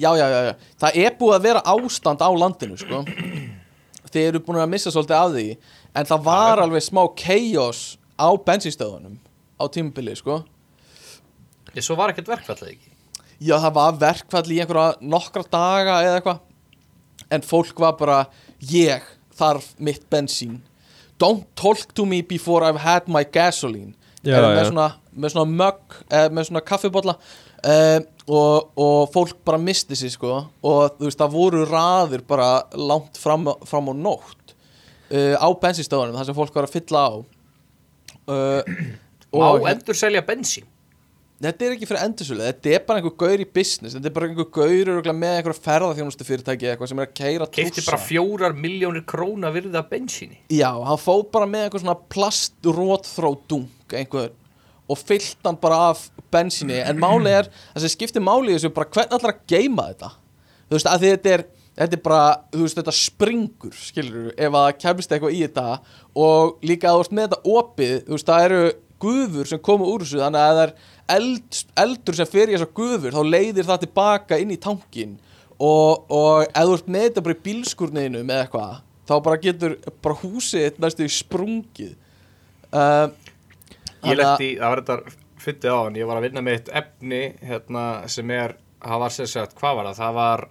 já, 0.00 0.08
já, 0.16 0.24
já, 0.30 0.38
já. 0.46 0.52
Það 0.80 0.94
er 1.04 1.16
búið 1.18 1.34
að 1.36 1.42
vera 1.44 1.60
ástand 1.68 2.22
á 2.24 2.28
landinu, 2.32 2.78
sko. 2.80 3.02
Þið 4.08 4.28
eru 4.30 4.40
búin 4.40 4.60
að 4.62 4.70
missa 4.72 4.92
svolítið 4.94 5.18
af 5.18 5.34
því. 5.34 5.44
En 6.00 6.08
það 6.08 6.22
var 6.24 6.62
alveg 6.64 6.84
smá 6.86 7.02
chaos 7.12 7.82
á 8.16 8.28
bensinstöðunum 8.32 9.18
á 9.60 9.64
tímubili, 9.68 10.14
sko. 10.16 10.38
Ég 11.76 11.84
svo 11.84 11.98
var 12.00 12.14
ekkert 12.14 12.30
verkfallið 12.32 12.72
ekki 12.72 12.91
Já, 13.42 13.56
það 13.58 13.74
var 13.78 13.98
verkfall 14.00 14.48
í 14.54 14.60
einhverja 14.62 15.10
nokkra 15.12 15.42
daga 15.50 15.98
eða 16.04 16.18
eitthvað. 16.20 16.42
En 17.32 17.44
fólk 17.46 17.80
var 17.82 17.96
bara 17.98 18.18
Ég 18.70 19.02
þarf 19.34 19.72
mitt 19.82 20.04
bensín. 20.12 20.60
Don't 21.18 21.46
talk 21.58 21.90
to 21.96 22.06
me 22.06 22.20
before 22.22 22.62
I've 22.66 22.82
had 22.82 23.08
my 23.10 23.24
gasoline. 23.24 23.94
Já, 24.22 24.38
með, 24.38 24.54
já. 24.54 24.66
svona, 24.68 24.88
með 25.18 25.34
svona 25.34 25.50
mugg 25.50 25.96
eða 26.06 26.30
með 26.30 26.44
svona 26.46 26.62
kaffibotla 26.62 27.16
uh, 27.18 28.00
og, 28.30 28.68
og 28.78 29.08
fólk 29.10 29.40
bara 29.42 29.58
misti 29.58 29.98
sig 29.98 30.14
sko. 30.14 30.44
Og 30.62 30.98
þú 31.00 31.08
veist 31.08 31.22
það 31.22 31.34
voru 31.34 31.64
raðir 31.66 32.22
bara 32.28 32.50
langt 32.78 33.18
fram, 33.18 33.50
fram 33.66 33.90
á 33.90 33.94
nótt 33.98 34.54
uh, 35.10 35.34
á 35.42 35.48
bensinstöðunum 35.64 36.20
þar 36.20 36.30
sem 36.30 36.38
fólk 36.38 36.54
var 36.54 36.70
að 36.70 36.76
fylla 36.76 37.02
á. 37.02 37.12
Uh, 38.22 38.62
Má 39.32 39.48
og 39.48 39.66
endur 39.66 39.98
selja 39.98 40.22
bensín 40.22 40.68
Þetta 41.42 41.64
er 41.66 41.72
ekki 41.74 41.86
fyrir 41.90 42.04
endursölu, 42.06 42.42
þetta 42.46 42.70
er 42.70 42.82
bara 42.86 43.00
einhver 43.00 43.14
gaur 43.18 43.40
í 43.42 43.46
business 43.50 43.96
Þetta 43.96 44.06
er 44.06 44.14
bara 44.14 44.28
einhver 44.28 44.46
gaur 44.54 45.08
með 45.10 45.38
einhver 45.40 45.56
ferðarþjónustu 45.58 46.26
fyrirtæki 46.28 46.68
eitthvað 46.70 46.92
sem 46.92 47.00
er 47.02 47.08
að 47.08 47.16
keira 47.18 47.48
Keifti 47.56 47.82
bara 47.88 47.98
fjórar 47.98 48.54
miljónir 48.54 49.02
króna 49.08 49.50
virði 49.54 49.74
af 49.80 49.88
bensíni. 49.90 50.38
Já, 50.54 50.70
hann 50.70 51.00
fóð 51.02 51.24
bara 51.34 51.48
með 51.50 51.66
einhver 51.66 51.82
svona 51.82 51.96
plastrótþródung 52.14 53.96
einhver 53.98 54.30
og 54.86 55.00
fyllt 55.00 55.42
hann 55.48 55.58
bara 55.58 55.80
af 55.88 56.04
bensíni. 56.30 56.78
En 56.78 57.00
máli 57.02 57.34
er, 57.34 57.50
það 57.72 57.88
sem 57.88 57.94
skiptir 57.96 58.22
máli 58.22 58.54
þessu 58.54 58.70
bara 58.76 58.92
hvernig 58.94 59.18
allar 59.18 59.34
að 59.34 59.42
geima 59.50 59.88
þetta? 59.90 60.12
Þú 60.68 60.78
veist, 60.78 60.92
að 60.92 61.08
þetta 61.08 61.34
er 61.34 61.44
þetta 61.72 61.96
er 61.96 62.04
bara, 62.04 62.22
þú 62.52 62.62
veist, 62.66 62.78
þetta 62.78 62.94
springur 62.94 63.76
skilur, 63.76 64.30
ef 64.36 64.56
að 64.62 64.70
kemist 64.84 65.12
eitthvað 65.14 65.36
í 65.36 65.42
þetta. 65.46 65.66
Og 66.22 66.66
líka 66.68 66.90
að 66.90 66.98
þú 66.98 67.04
veist 67.04 67.18
með 67.18 67.28
þetta 67.28 67.56
opið 67.58 67.94
þú 68.06 68.16
veist, 68.18 68.30
það 68.30 68.48
eru 68.48 68.64
gufur 69.02 69.48
sem 69.50 69.62
koma 69.62 69.88
úr 69.90 70.04
þessu 70.04 70.20
þannig 70.22 70.42
að 70.42 70.52
það 70.52 70.64
er 70.64 70.74
eld, 71.10 71.58
eldur 71.82 72.14
sem 72.18 72.26
fer 72.30 72.48
í 72.50 72.56
þessar 72.56 72.72
gufur, 72.76 73.12
þá 73.14 73.22
leiðir 73.26 73.66
það 73.68 73.80
tilbaka 73.86 74.38
inn 74.42 74.50
í 74.54 74.58
tankin 74.62 75.16
og, 75.58 76.06
og 76.10 76.44
ef 76.48 76.64
þú 76.68 76.76
ert 76.78 76.88
með 76.90 77.06
þetta 77.08 77.24
bara 77.26 77.36
í 77.36 77.42
bílskurninu 77.46 78.22
með 78.28 78.40
eitthvað, 78.44 78.78
þá 79.08 79.14
bara 79.26 79.40
getur 79.42 79.76
bara 80.02 80.18
húsið 80.22 80.78
næstu 80.82 81.06
í 81.06 81.12
sprungið. 81.12 81.92
Uh, 82.72 83.10
Ég 84.02 84.16
lendi, 84.18 84.48
það 84.58 84.72
var 84.72 84.80
þetta 84.82 85.18
fyndið 85.42 85.74
á 85.74 85.78
hann 85.84 85.96
Ég 86.00 86.08
var 86.08 86.18
að 86.18 86.24
vinna 86.26 86.42
með 86.42 86.56
eitt 86.56 86.70
efni 86.80 87.20
hérna, 87.46 87.82
sem 88.10 88.30
er, 88.34 88.56
það 88.82 89.02
var 89.04 89.14
sem 89.14 89.28
sagt, 89.30 89.54
hvað 89.60 89.76
var 89.78 89.88
það? 89.90 89.98
Það 90.00 90.16
var, 90.18 90.42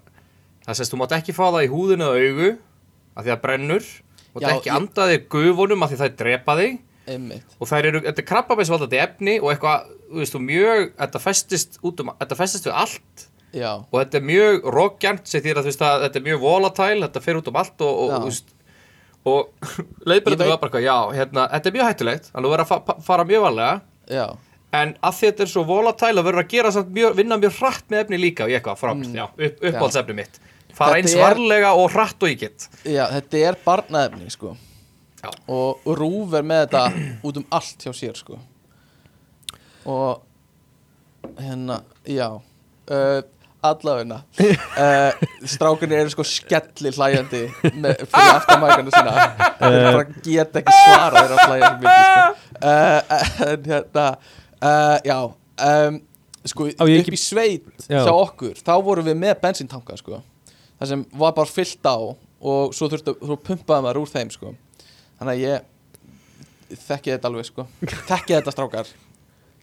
það 0.67 0.77
sést, 0.79 0.93
þú 0.93 0.99
mátt 1.01 1.15
ekki 1.17 1.35
fá 1.35 1.43
það 1.49 1.65
í 1.65 1.71
húðinu 1.73 2.07
eða 2.07 2.29
augu 2.29 2.51
af 3.17 3.25
því 3.25 3.33
að 3.33 3.41
brennur. 3.43 3.89
Þú 4.31 4.37
mátt 4.39 4.47
ekki 4.53 4.69
ég- 4.71 4.77
anda 4.77 5.07
þig 5.11 5.25
gufunum 5.35 5.83
af 5.83 5.91
því 5.91 5.99
það 6.03 6.15
drepa 6.21 6.55
þig. 6.61 6.77
Einmitt. 7.11 7.55
Og 7.59 7.67
þær 7.67 7.89
eru, 7.89 8.01
þetta 8.05 8.21
er 8.23 8.29
krabbameinsvaldandi 8.29 9.01
efni 9.03 9.35
og 9.41 9.49
eitthvað, 9.51 9.89
veist, 10.19 10.35
mjög 10.47 10.91
þetta 10.99 11.19
festist 11.23 11.77
út 11.85 11.99
um, 12.03 12.11
þetta 12.19 12.37
festist 12.39 12.67
við 12.69 12.75
allt. 12.83 13.27
Já, 13.51 13.71
og 13.83 13.95
þetta 13.99 14.17
er 14.21 14.23
mjög 14.29 14.67
rókjant 14.75 15.25
sem 15.27 15.41
því 15.43 15.53
að 15.57 16.05
þetta 16.05 16.19
er 16.21 16.23
mjög 16.29 16.39
volatile 16.39 17.01
þetta 17.07 17.21
fer 17.25 17.39
út 17.41 17.49
um 17.51 17.57
allt 17.59 17.81
og, 17.83 17.97
og, 18.05 18.13
veist, 18.29 18.53
og 19.27 19.49
veit- 20.39 20.53
var 20.53 20.61
bara 20.61 20.79
já, 20.85 20.95
hérna, 21.17 21.47
þetta 21.51 21.67
er 21.71 21.75
mjög 21.75 21.89
hættulegt 21.89 22.29
þannig 22.31 22.39
að 22.39 22.47
þú 22.47 22.53
verður 22.55 22.63
að 22.65 22.71
fa 22.71 22.79
fa- 22.87 22.95
fara 23.09 23.25
mjög 23.27 23.43
varlega. 23.47 23.73
Já, 24.11 24.25
en 24.79 24.93
að 25.03 25.17
þetta 25.19 25.43
er 25.43 25.51
svo 25.51 25.65
volatile 25.67 26.21
að 26.23 26.29
verður 26.29 26.43
að 26.45 26.53
gera 26.55 26.71
samt 26.77 26.93
mjög, 26.95 27.15
vinna 27.19 27.37
mjög 27.43 27.57
hratt 27.59 27.83
með 27.91 28.05
efni 28.05 28.21
líka 28.23 28.45
og 28.47 28.53
ég 28.53 28.61
eitthvað 28.61 28.79
frábært, 28.79 29.13
já, 29.19 29.25
upp, 29.27 29.59
uppáhaldsefni 29.67 30.15
mitt. 30.21 30.39
Fara 30.71 30.93
Þetta 30.95 31.01
eins 31.01 31.15
er- 31.17 31.25
varlega 31.25 31.73
og 31.75 31.89
hratt 31.91 32.23
og 32.23 32.37
get. 32.39 32.69
Já, 32.87 33.03
þetta 33.17 33.41
er 33.49 33.57
barnaefni 33.65 34.31
sko. 34.31 34.53
Já. 35.21 35.29
og 35.53 35.83
Rúf 35.99 36.31
er 36.39 36.47
með 36.47 36.63
þetta 36.65 36.85
út 37.29 37.35
um 37.37 37.43
allt 37.53 37.83
hjá 37.83 37.91
sér 37.93 38.15
sko 38.17 38.39
og 39.85 40.21
hérna, 41.39 41.81
já 42.07 42.27
uh, 42.35 43.21
allavegna. 43.61 44.21
Uh, 44.81 45.11
strákunni 45.45 45.93
eru 45.99 46.09
sko 46.09 46.23
skelli 46.25 46.89
hlæjandi 46.95 47.41
með, 47.77 47.99
fyrir 48.09 48.29
aftamækana 48.37 48.93
sína. 48.95 49.25
Þeir 49.59 49.75
bara 49.85 50.05
geta 50.25 50.61
ekki 50.61 50.75
svara 50.77 51.21
þeirra 51.21 51.43
hlæjandi 51.49 51.83
mikið 51.83 52.07
sko. 52.07 52.55
Uh, 52.61 53.51
en 53.51 53.67
hérna 53.67 54.05
uh, 54.15 54.97
já 55.05 55.17
um, 55.67 55.99
sko 56.49 56.69
Á 56.71 56.83
upp 56.87 56.93
ekki- 56.95 57.13
í 57.13 57.21
sveit 57.21 57.67
Já. 57.91 57.99
hjá 58.07 58.13
okkur 58.15 58.57
þá 58.63 58.71
vorum 58.87 59.05
við 59.11 59.19
með 59.21 59.35
bensíntanka 59.43 59.99
sko. 59.99 60.21
Það 60.79 60.93
sem 60.95 61.05
var 61.21 61.35
bara 61.37 61.51
fyllt 61.53 61.85
á 61.85 61.97
og 61.99 62.73
svo 62.73 62.87
þurftu, 62.89 63.13
þú 63.21 63.37
pumpaði 63.45 63.85
maður 63.85 64.01
úr 64.01 64.09
þeim 64.15 64.31
sko. 64.33 64.55
Þannig 65.19 65.35
að 65.35 65.43
ég 65.45 66.79
þekki 66.87 67.13
þetta 67.13 67.29
alveg 67.29 67.49
sko. 67.51 67.67
Þekki 68.09 68.39
þetta 68.39 68.55
strákar 68.55 68.89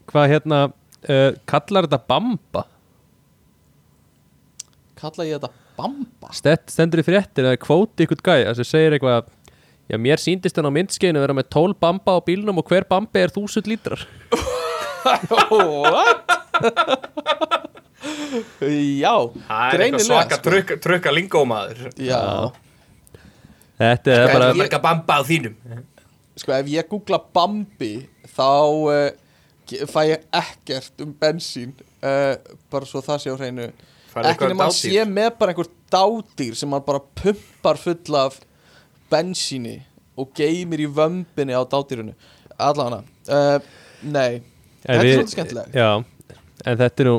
Hvað 0.08 0.30
hérna, 0.32 0.58
uh, 1.08 1.30
kallar 1.48 1.88
þetta 1.88 2.02
bamba? 2.08 2.64
kalla 4.98 5.26
ég 5.28 5.38
þetta 5.38 5.50
bamba 5.78 6.30
Stett, 6.34 6.70
stendur 6.72 7.02
í 7.02 7.06
fréttin 7.06 7.46
að 7.48 7.58
kvóti 7.62 8.06
ykkur 8.06 8.22
gæja 8.26 8.54
sem 8.58 8.66
segir 8.66 8.96
eitthvað 8.96 9.28
Já, 9.88 9.96
mér 9.96 10.20
síndist 10.20 10.58
hann 10.58 10.68
á 10.68 10.72
myndskeinu 10.74 11.20
vera 11.22 11.32
með 11.36 11.46
12 11.54 11.78
bamba 11.80 12.18
á 12.18 12.24
bílnum 12.26 12.58
og 12.60 12.68
hver 12.68 12.84
bambi 12.90 13.22
er 13.22 13.32
1000 13.32 13.70
lítrar 13.70 14.02
What? 15.48 16.34
já 18.68 19.14
það 19.48 19.72
er 19.72 19.84
eitthvað 19.86 20.04
svaka 20.04 20.36
sko. 20.36 20.44
trukka, 20.44 20.76
trukka 20.84 21.14
lingómaður 21.14 21.88
já, 21.96 22.20
Þetta 23.78 24.12
er 24.12 24.26
bara 24.26 24.50
bara 24.50 24.58
mega 24.58 24.82
bamba 24.82 25.16
á 25.16 25.22
þínum 25.24 25.56
sko 26.38 26.52
ef 26.54 26.68
ég 26.70 26.90
googla 26.90 27.18
Bambi 27.34 27.94
þá 28.34 28.50
ge- 29.68 29.86
fæ 29.90 30.00
ég 30.14 30.24
ekkert 30.42 31.04
um 31.04 31.12
bensín 31.20 31.72
uh, 32.02 32.34
bara 32.72 32.88
svo 32.88 33.02
það 33.04 33.22
sé 33.24 33.32
á 33.32 33.36
hreinu. 33.38 33.68
Ekki 34.18 34.48
nema 34.50 34.66
að 34.66 34.76
sé 34.80 35.04
með 35.06 35.30
bara 35.38 35.52
einhver 35.54 35.68
dádýr 35.92 36.56
sem 36.58 36.72
hann 36.74 36.84
bara 36.86 37.00
pumpar 37.20 37.78
full 37.78 38.16
af 38.18 38.40
bensíni 39.12 39.76
og 40.18 40.32
geymir 40.36 40.82
í 40.82 40.88
vömbinni 40.90 41.54
á 41.54 41.62
dádýrunu 41.62 42.14
allavega 42.58 43.04
uh, 43.30 43.58
nei, 44.02 44.40
þetta 44.82 44.96
er 44.98 45.10
svolítið 45.12 45.34
skemmtileg 45.36 45.76
Já, 45.78 45.90
en 46.66 46.80
þetta 46.80 47.04
er 47.04 47.10
nú 47.12 47.18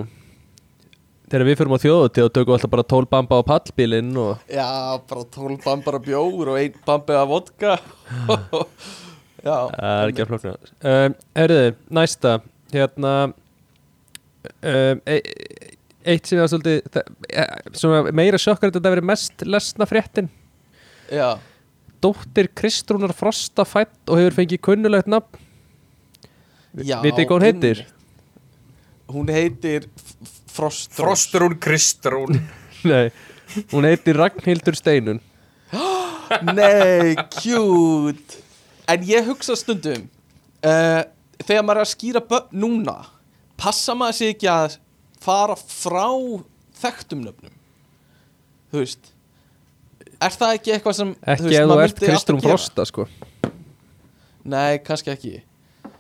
Þegar 1.29 1.45
við 1.45 1.57
fyrir 1.59 1.69
á 1.77 1.83
þjóðutíð 1.83 2.25
og 2.25 2.31
tökum 2.33 2.53
alltaf 2.55 2.71
bara 2.73 2.83
12 2.89 3.07
bamba 3.13 3.37
á 3.37 3.43
pallbílinn 3.45 4.15
og 4.17 4.47
já, 4.49 4.65
bara 5.11 5.25
tól 5.29 5.55
bambara 5.61 5.99
bjór 6.01 6.49
og 6.55 6.57
ein 6.57 6.79
bambi 6.87 7.13
af 7.13 7.27
vodka 7.29 7.75
það 9.43 10.01
er 10.03 10.11
ekki 10.13 10.23
að 10.25 10.31
flokna 10.33 10.53
um, 10.93 11.15
Erðu, 11.43 11.61
næsta 11.99 12.33
Hérna 12.73 13.13
um, 13.29 15.01
e 15.09 15.19
Eitt 16.09 16.29
sem 16.29 16.39
er 16.39 16.47
svolítið 16.49 16.85
það- 16.95 17.09
e- 18.07 18.11
meira 18.15 18.37
sjokkar 18.39 18.71
þetta 18.71 18.87
að 18.87 18.93
vera 18.95 19.03
mest 19.05 19.43
lesna 19.45 19.85
fréttin. 19.85 20.29
Já. 21.11 21.35
Dóttir 22.01 22.47
Kristrúnar 22.55 23.11
Frosta 23.13 23.65
fætt 23.67 24.07
og 24.07 24.17
hefur 24.17 24.37
fengið 24.39 24.61
kunnulegt 24.63 25.09
nafn. 25.11 25.41
Vitið 26.79 27.25
hvað 27.27 27.35
hún 27.35 27.45
heitir? 27.45 27.81
einmitt. 27.83 27.93
Hún 29.11 29.27
heitir 29.35 29.85
F- 29.89 30.15
F- 30.23 30.39
Frostrós 30.55 30.95
Frostrún 31.27 31.57
Kristrún. 31.59 32.39
Nei, 32.89 33.11
hún 33.73 33.83
heitir 33.89 34.15
Ragnhildur 34.15 34.77
Steinun 34.79 35.19
Nei, 36.55 37.15
cute 37.41 38.39
En 38.89 39.05
ég 39.07 39.27
hugsa 39.29 39.55
stundum 39.59 40.07
uh, 40.65 41.03
Þegar 41.43 41.63
maður 41.65 41.81
er 41.81 41.85
að 41.85 41.91
skýra 41.93 42.23
börn 42.31 42.49
núna 42.63 42.97
Passa 43.59 43.95
maður 43.97 44.17
sig 44.19 44.33
ekki 44.35 44.49
að 44.51 44.77
fara 45.23 45.55
frá 45.59 46.07
þekktum 46.79 47.23
nöfnum? 47.27 47.53
Þú 48.71 48.83
veist 48.83 49.11
Er 50.19 50.35
það 50.35 50.55
ekki 50.57 50.75
eitthvað 50.75 50.97
sem 50.99 51.15
Ekki 51.23 51.53
ef 51.55 51.63
þú 51.63 51.71
maður 51.71 51.85
ert 51.85 52.01
myndi 52.01 52.09
alltaf 52.09 52.15
Kristrún 52.15 52.41
gera? 52.43 52.55
Frosta 52.57 52.85
sko. 52.89 53.05
Nei, 54.49 54.79
kannski 54.83 55.11
ekki. 55.13 55.31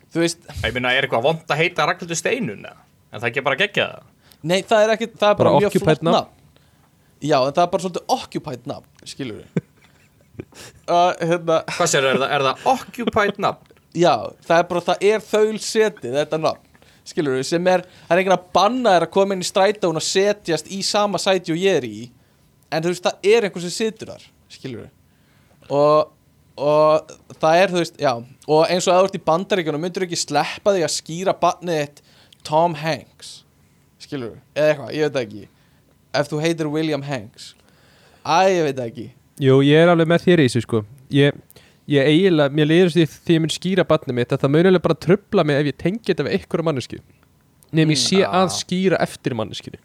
Þú 0.09 0.21
veist, 0.23 0.45
ég 0.65 0.73
minna, 0.75 0.91
er 0.95 1.05
eitthvað 1.05 1.25
vond 1.27 1.51
að 1.53 1.59
heita 1.61 1.85
Ragnhildur 1.87 2.17
Steinun 2.17 2.63
eða? 2.65 2.79
en 3.09 3.17
það 3.17 3.25
er 3.25 3.31
ekki 3.31 3.43
bara 3.45 3.57
gegja 3.59 3.85
það 3.89 4.49
nei 4.49 4.59
það 4.69 4.83
er 4.83 4.91
ekki 4.95 5.07
Það 5.13 5.29
er 5.31 5.37
bara, 5.39 5.51
Bara 5.51 5.61
mjög 5.63 5.75
flott 5.83 6.03
nafn. 6.05 6.35
Já, 7.19 7.35
en 7.41 7.55
það 7.55 7.63
er 7.63 7.71
bara 7.73 7.83
svolítið 7.85 8.13
occupied 8.15 8.67
nafn 8.69 9.09
Skilur 9.09 9.39
við 9.41 9.63
uh, 10.89 11.11
Hérna 11.19 11.59
hvað 11.75 11.91
sér, 11.91 12.07
er 12.09 12.19
það, 12.21 12.31
er 12.35 12.45
það 12.47 12.67
occupied 12.73 13.41
nafn? 13.41 13.75
Já, 13.97 14.13
það 14.45 14.61
er 14.61 14.67
bara, 14.69 14.83
það 14.85 15.05
er 15.09 15.25
þaul 15.25 15.59
setið 15.65 16.17
þetta 16.19 16.39
nafn, 16.43 16.85
skilur 17.09 17.39
við, 17.39 17.47
sem 17.49 17.71
er 17.71 17.83
það 17.87 18.13
er 18.15 18.21
enginn 18.21 18.37
að 18.37 18.47
banna 18.59 18.93
þér 18.95 19.07
að 19.07 19.13
koma 19.17 19.35
inn 19.35 19.43
í 19.43 19.49
strætón 19.49 19.99
og 19.99 20.05
setjast 20.05 20.69
í 20.69 20.79
sama 20.85 21.21
sæti 21.21 21.55
og 21.55 21.59
ég 21.61 21.81
er 21.81 21.89
í 21.89 22.05
en 22.69 22.85
þú 22.85 22.93
veist, 22.93 23.07
það 23.07 23.29
er 23.33 23.47
einhver 23.47 23.65
sem 23.65 23.75
situr 23.75 24.13
þar 24.13 24.25
skilur 24.53 24.85
við 24.85 25.73
og, 25.73 26.11
og 26.61 27.13
það 27.41 27.61
er, 27.63 27.73
þú 27.73 27.81
veist, 27.81 28.01
já 28.01 28.13
og 28.15 28.63
eins 28.69 28.87
og 28.87 28.93
að 28.93 29.01
þú 29.01 29.09
ert 29.09 29.19
í 29.19 29.25
bandaríkjunum, 29.31 29.85
myndur 29.85 30.05
ekki 30.05 30.21
sleppa 30.21 30.75
því 30.75 30.85
að 30.85 30.95
skýra 30.95 31.37
barnið 31.41 31.81
þitt 31.83 32.03
Tom 32.45 32.77
Hanks 32.79 33.39
skilur 33.99 34.35
við, 34.35 34.43
eða 34.55 34.69
eitthvað, 34.69 34.93
ég 34.95 35.09
veit 35.09 35.23
ekki 35.25 35.47
ef 36.15 36.29
þú 36.29 36.41
heitir 36.43 36.69
William 36.71 37.03
Hanks. 37.05 37.53
Æ, 38.25 38.59
ég 38.59 38.63
veit 38.69 38.81
ekki 38.83 39.07
Jú, 39.39 39.61
ég 39.63 39.79
er 39.85 39.89
alveg 39.93 40.09
með 40.11 40.25
þér 40.27 40.41
í 40.43 40.45
þessu 40.49 40.61
sko. 40.65 40.81
Ég, 41.15 41.31
ég 41.89 42.01
eiginlega, 42.11 42.51
mér 42.59 42.67
liður 42.69 42.91
því 42.95 43.03
því 43.13 43.31
ég 43.37 43.41
mun 43.45 43.53
skýra 43.55 43.83
barnið 43.87 44.15
mitt 44.19 44.33
að 44.35 44.41
það 44.43 44.53
munilega 44.55 44.83
bara 44.87 44.99
trubla 45.05 45.41
mig 45.47 45.55
ef 45.61 45.65
ég 45.71 45.77
tengi 45.79 46.07
þetta 46.11 46.25
við 46.27 46.35
einhverja 46.37 46.67
mannesku 46.69 46.97
Nefn 47.69 47.93
ég 47.93 48.01
sé 48.01 48.19
að 48.25 48.47
skýra 48.57 48.97
eftir 49.05 49.33
manneskinu 49.37 49.79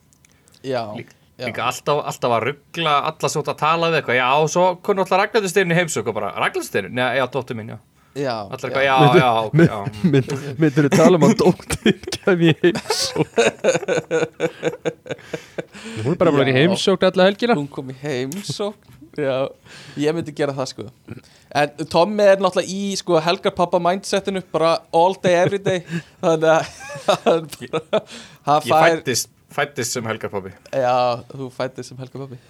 Já, 0.65 0.81
Líka- 0.97 1.17
já. 1.39 1.47
líka 1.49 1.61
alltaf, 1.69 1.99
alltaf 2.09 2.31
að 2.39 2.45
ruggla 2.49 2.93
alla 3.11 3.29
svo 3.33 3.41
að 3.45 3.59
tala 3.61 3.91
við 3.93 3.97
eitthvað, 4.01 4.17
já, 4.21 4.29
og 4.41 4.49
svo 4.53 4.65
kunni 4.83 5.01
alltaf 5.05 5.19
heimsók 5.79 6.07
og 6.09 6.15
bara, 6.17 6.29
Ragnhildur 6.41 6.69
Steinun, 6.69 6.97
já, 6.97 7.07
já, 7.21 7.25
dóttur 7.31 7.57
minn, 7.59 7.69
já. 7.75 7.79
Já, 8.15 8.35
allir 8.47 8.71
eitthvað, 8.71 8.85
já, 8.87 8.97
já, 9.19 9.29
ok, 9.45 9.55
já. 9.59 9.79
Mynd, 10.15 10.31
Myndur 10.63 10.85
þú 10.87 10.91
tala 10.97 11.15
um 11.19 11.25
að 11.29 11.35
dóttir 11.43 11.97
kem 12.15 12.39
ég 12.47 12.57
heimsók 12.63 13.29
Hún 16.05 16.13
er 16.15 16.19
bara 16.21 16.33
bara 16.33 16.49
í 16.49 16.51
Já. 16.55 16.59
heimsók 16.63 17.01
alla 17.09 17.27
helgina. 17.29 17.55
Hún 17.59 17.69
kom 17.71 17.91
í 17.93 17.95
heimsókn 18.01 18.93
já, 19.19 19.37
ég 20.01 20.17
myndi 20.17 20.35
gera 20.37 20.55
það 20.57 20.71
sko. 20.73 20.87
En 21.55 21.87
Tommi 21.91 22.27
er 22.27 22.43
náttúrulega 22.43 22.75
í 22.75 22.97
sko 22.99 23.21
helgarpappa 23.23 23.81
mindsetinu 23.83 24.43
bara 24.55 24.75
all 24.95 25.17
day 25.23 25.39
every 25.43 25.61
day. 25.63 25.85
Þannig 26.25 26.51
að 26.51 26.69
hann 27.07 27.49
bara 27.71 28.03
hann 28.49 28.69
Ég 28.69 28.75
fær, 28.75 28.99
fættist, 28.99 29.33
fættist 29.55 29.97
sem 29.97 30.11
helgarpappi 30.11 30.55
já, 30.73 30.95
þú 31.33 31.51
fættist 31.55 31.93
sem 31.93 32.01
helgarpappi 32.03 32.41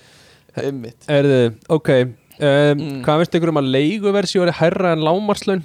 einmitt. 0.65 1.09
Erðu, 1.11 1.41
ok 1.75 1.95
um, 2.03 2.13
Mm. 2.35 3.03
Hvað 3.07 3.21
veist 3.21 3.37
ykkur 3.39 3.53
um 3.53 3.61
að 3.61 3.69
leiguversi 3.77 4.41
voru 4.43 4.51
herra 4.59 4.91
en 4.97 5.05
lámarslaun? 5.07 5.61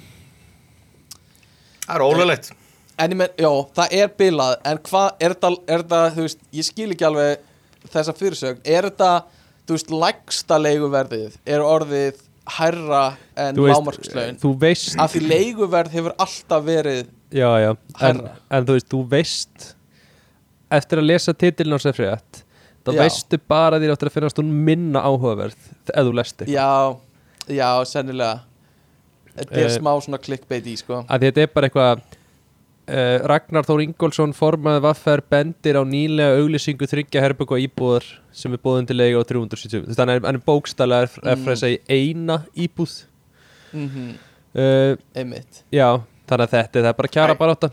Það 1.82 1.96
er 1.96 2.04
ólulegt 2.06 2.52
en 3.00 3.14
ég 3.14 3.18
menn, 3.18 3.32
já, 3.40 3.50
það 3.74 3.94
er 3.96 4.12
bilað 4.20 4.54
en 4.70 4.80
hvað, 4.86 5.08
er 5.18 5.34
þetta, 5.34 5.50
er 5.66 5.82
þetta, 5.82 6.00
þú 6.14 6.26
veist 6.26 6.42
ég 6.58 6.66
skil 6.68 6.88
ekki 6.94 7.06
alveg 7.08 7.46
þessa 7.90 8.14
fyrirsögn. 8.16 8.60
Er 8.68 8.88
þetta, 8.90 9.10
þú 9.70 9.76
veist, 9.78 9.94
lægsta 10.04 10.58
leiguverðið 10.60 11.38
er 11.54 11.64
orðið 11.64 12.20
hærra 12.50 13.02
en 13.38 13.58
lámarkslaun 13.62 14.38
Þú 14.42 14.52
veist 14.58 14.96
af 14.98 15.12
því 15.14 15.20
leiguverð 15.30 15.92
hefur 15.94 16.14
alltaf 16.18 16.64
verið 16.66 17.02
Já, 17.30 17.46
já, 17.62 17.70
en, 17.70 17.78
Hærra. 18.02 18.32
en 18.50 18.66
þú 18.66 18.74
veist, 18.78 18.88
þú 18.90 19.02
veist 19.12 19.68
eftir 20.80 21.02
að 21.02 21.06
lesa 21.12 21.34
titilin 21.34 21.76
á 21.78 21.80
frétt 21.94 22.40
þá 22.80 22.90
Já. 22.94 22.98
veistu 23.04 23.38
bara 23.50 23.78
því 23.78 23.90
að 23.92 24.12
finnast 24.16 24.38
hún 24.40 24.50
minna 24.66 25.02
áhugaverð 25.06 25.58
ef 25.92 26.00
þú 26.08 26.14
lest 26.18 26.42
eitthvað 26.42 26.56
Já, 26.56 27.58
já, 27.60 27.68
sennilega 27.86 28.40
Þetta 29.30 29.54
er 29.60 29.68
Eh, 29.68 29.74
smá 29.78 29.92
svona 30.02 30.18
clickbait 30.18 30.66
í, 30.66 30.74
sko 30.80 31.04
að 31.06 31.28
þetta 31.28 31.44
er 31.44 31.50
bara 31.54 31.68
eitthvað 31.70 32.00
uh, 32.90 33.26
Ragnar 33.30 33.66
Þór 33.68 33.82
Ingólfsson 33.86 34.32
formaði 34.36 34.82
vaffer 34.84 35.22
bendir 35.30 35.78
á 35.78 35.82
nýlega 35.86 36.40
auglýsingu 36.40 36.88
þryggja 36.90 37.22
herbygg 37.24 37.54
og 37.56 37.62
íbúðar 37.64 38.08
sem 38.34 38.54
er 38.56 38.62
búðin 38.64 38.88
til 38.90 38.98
leiga 38.98 39.22
á 39.22 39.24
370 39.26 39.84
Þú 39.84 39.92
veist, 39.92 40.02
hann 40.02 40.12
er, 40.16 40.24
er 40.32 40.40
bókstælega 40.46 41.06
er, 41.06 41.14
er 41.34 41.40
frá 41.44 41.54
að 41.54 41.62
segja 41.62 42.00
eina 42.00 42.40
íbúð. 42.58 42.96
Mm 43.72 44.10
uh, 44.54 44.96
Einmitt. 45.14 45.62
Já, 45.74 45.88
þannig 46.30 46.46
að 46.48 46.56
þetta 46.56 46.82
það 46.82 46.90
er 46.92 46.98
bara 46.98 47.12
kjara 47.16 47.36
bara 47.38 47.54
átta 47.56 47.70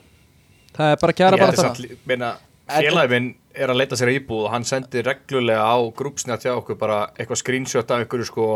Það 0.78 0.91
er 0.93 0.99
bara 1.01 1.18
kjara 1.18 1.39
bara 1.41 1.49
er 1.49 1.57
átta 1.57 1.65
samt, 1.65 1.80
lí- 1.82 1.97
meina, 2.05 2.32
félagi 2.70 3.13
minn 3.15 3.30
er 3.57 3.72
að 3.74 3.80
leita 3.82 3.97
sér 3.97 4.11
að 4.11 4.20
íbúð 4.20 4.43
og 4.45 4.51
hann 4.53 4.68
sendir 4.70 5.07
reglulega 5.09 5.63
á 5.65 5.78
grúpsnjátt 5.97 6.45
hjá 6.45 6.53
okkur 6.53 6.78
bara 6.78 6.99
eitthvað 7.18 7.41
screenshot 7.41 7.89
af 7.89 8.03
einhverju 8.03 8.28
sko, 8.30 8.47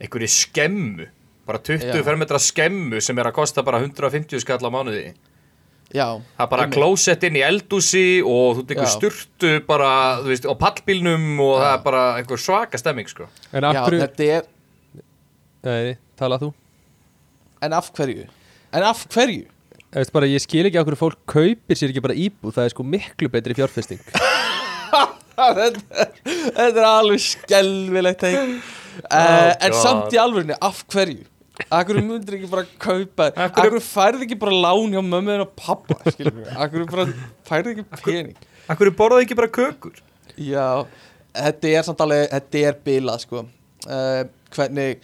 einhverju 0.00 0.30
skemmu. 0.32 1.08
Bara 1.48 1.60
20 1.64 1.92
Já. 1.92 2.04
fermetra 2.04 2.40
skemmu 2.40 3.00
sem 3.04 3.18
er 3.20 3.28
að 3.28 3.36
kosta 3.36 3.64
bara 3.64 3.80
150 3.84 4.40
skall 4.40 4.64
á 4.64 4.70
mánuði 4.72 5.10
Já, 5.88 6.20
Það 6.36 6.44
er 6.44 6.48
bara 6.52 6.64
klósett 6.68 7.22
inn 7.24 7.36
í 7.38 7.42
eldúsi 7.46 8.20
og 8.20 8.58
þú 8.58 8.64
tekur 8.68 8.84
Já. 8.84 8.90
sturtu 8.92 9.52
bara, 9.64 9.90
þú 10.20 10.28
veist, 10.34 10.44
á 10.44 10.54
pallbílnum 10.60 11.38
og 11.40 11.54
það 11.62 11.70
er 11.72 11.84
bara 11.86 12.02
einhver 12.18 12.42
svaka 12.42 12.80
stemming, 12.80 13.08
sko. 13.08 13.28
En 13.56 13.64
af 13.64 13.78
Já, 13.78 13.80
hverju 13.86 14.02
þetta 14.02 14.26
er 14.36 14.50
Nei, 15.64 15.94
talað 16.20 16.44
þú 16.44 16.50
En 17.64 17.72
af 17.78 17.88
hverju? 17.96 18.26
En 18.76 18.84
af 18.84 19.00
hverju? 19.14 19.46
Ég 19.88 19.96
veist 19.96 20.12
bara, 20.12 20.28
ég 20.28 20.44
skil 20.44 20.68
ekki 20.68 20.76
af 20.76 20.84
hverju 20.84 21.00
fólk 21.00 21.22
kaupir 21.32 21.80
sér 21.80 21.94
ekki 21.94 22.04
bara 22.04 22.18
íbúð 22.20 22.52
Það 22.58 22.68
er 22.68 22.74
sko 22.74 22.84
miklu 22.84 23.32
betri 23.32 23.56
fjárfesting 23.56 24.04
þetta, 25.38 25.64
þetta 26.52 26.68
er 26.68 26.86
alveg 26.90 27.24
skelvilegt 27.24 28.26
uh, 28.28 28.36
En 29.08 29.72
God. 29.72 29.80
samt 29.80 30.12
í 30.12 30.20
alvörinu, 30.20 30.56
af 30.60 30.84
hverju? 30.92 31.24
Akkur 31.74 31.98
myndir 32.00 32.36
ekki 32.38 32.48
bara 32.52 32.64
kaupa 32.78 33.28
hverju- 33.34 33.48
Akkur 33.48 33.80
færði 33.82 34.26
ekki 34.28 34.38
bara 34.38 34.52
lán 34.64 34.92
hjá 34.94 35.02
mömmu 35.02 35.36
og 35.42 35.52
pappa 35.58 35.96
Akkur 36.64 36.86
færði 37.48 37.74
ekki 37.74 37.84
pening? 38.04 38.36
Akkur 38.70 38.90
borðaði 38.94 39.26
ekki 39.26 39.36
bara 39.40 39.50
kökur? 39.58 39.98
Já, 40.38 40.86
þetta 41.34 41.72
er 41.74 41.86
samt 41.88 42.02
alveg 42.04 42.28
Þetta 42.36 42.62
er 42.70 42.76
bilað 42.86 43.24
sko. 43.26 43.44
Uh, 43.88 44.22
Hvernig, 44.54 45.00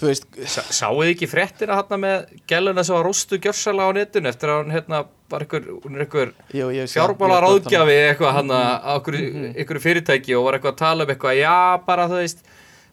þú 0.00 0.08
veist 0.08 0.24
Sá, 0.48 0.62
sáuð 0.80 1.04
þið 1.04 1.12
ekki 1.12 1.28
fréttina 1.30 1.76
hann 1.78 2.00
með 2.02 2.32
gæluna 2.50 2.82
sem 2.86 2.96
var 2.96 3.06
róstu 3.08 3.38
gjörsala 3.42 3.86
á 3.86 3.90
netinu 3.96 4.30
eftir 4.32 4.50
að 4.52 4.62
hún 4.64 4.74
hérna 4.74 5.04
var 5.28 5.44
ég 5.44 6.88
sé- 6.88 6.96
fjármála 6.96 7.36
að 7.38 7.44
ráðgjafi 7.44 7.96
eitthvað 8.08 8.32
hann 8.38 8.52
einhver, 8.56 9.18
einhver 9.54 9.80
fyrirtæki 9.84 10.36
og 10.38 10.46
var 10.48 10.56
eitthvað 10.58 10.72
að 10.72 10.80
tala 10.82 11.04
um 11.04 11.12
eitthvað 11.12 11.40
já 11.42 11.56
bara 11.86 12.06
þú 12.08 12.20
veist 12.22 12.40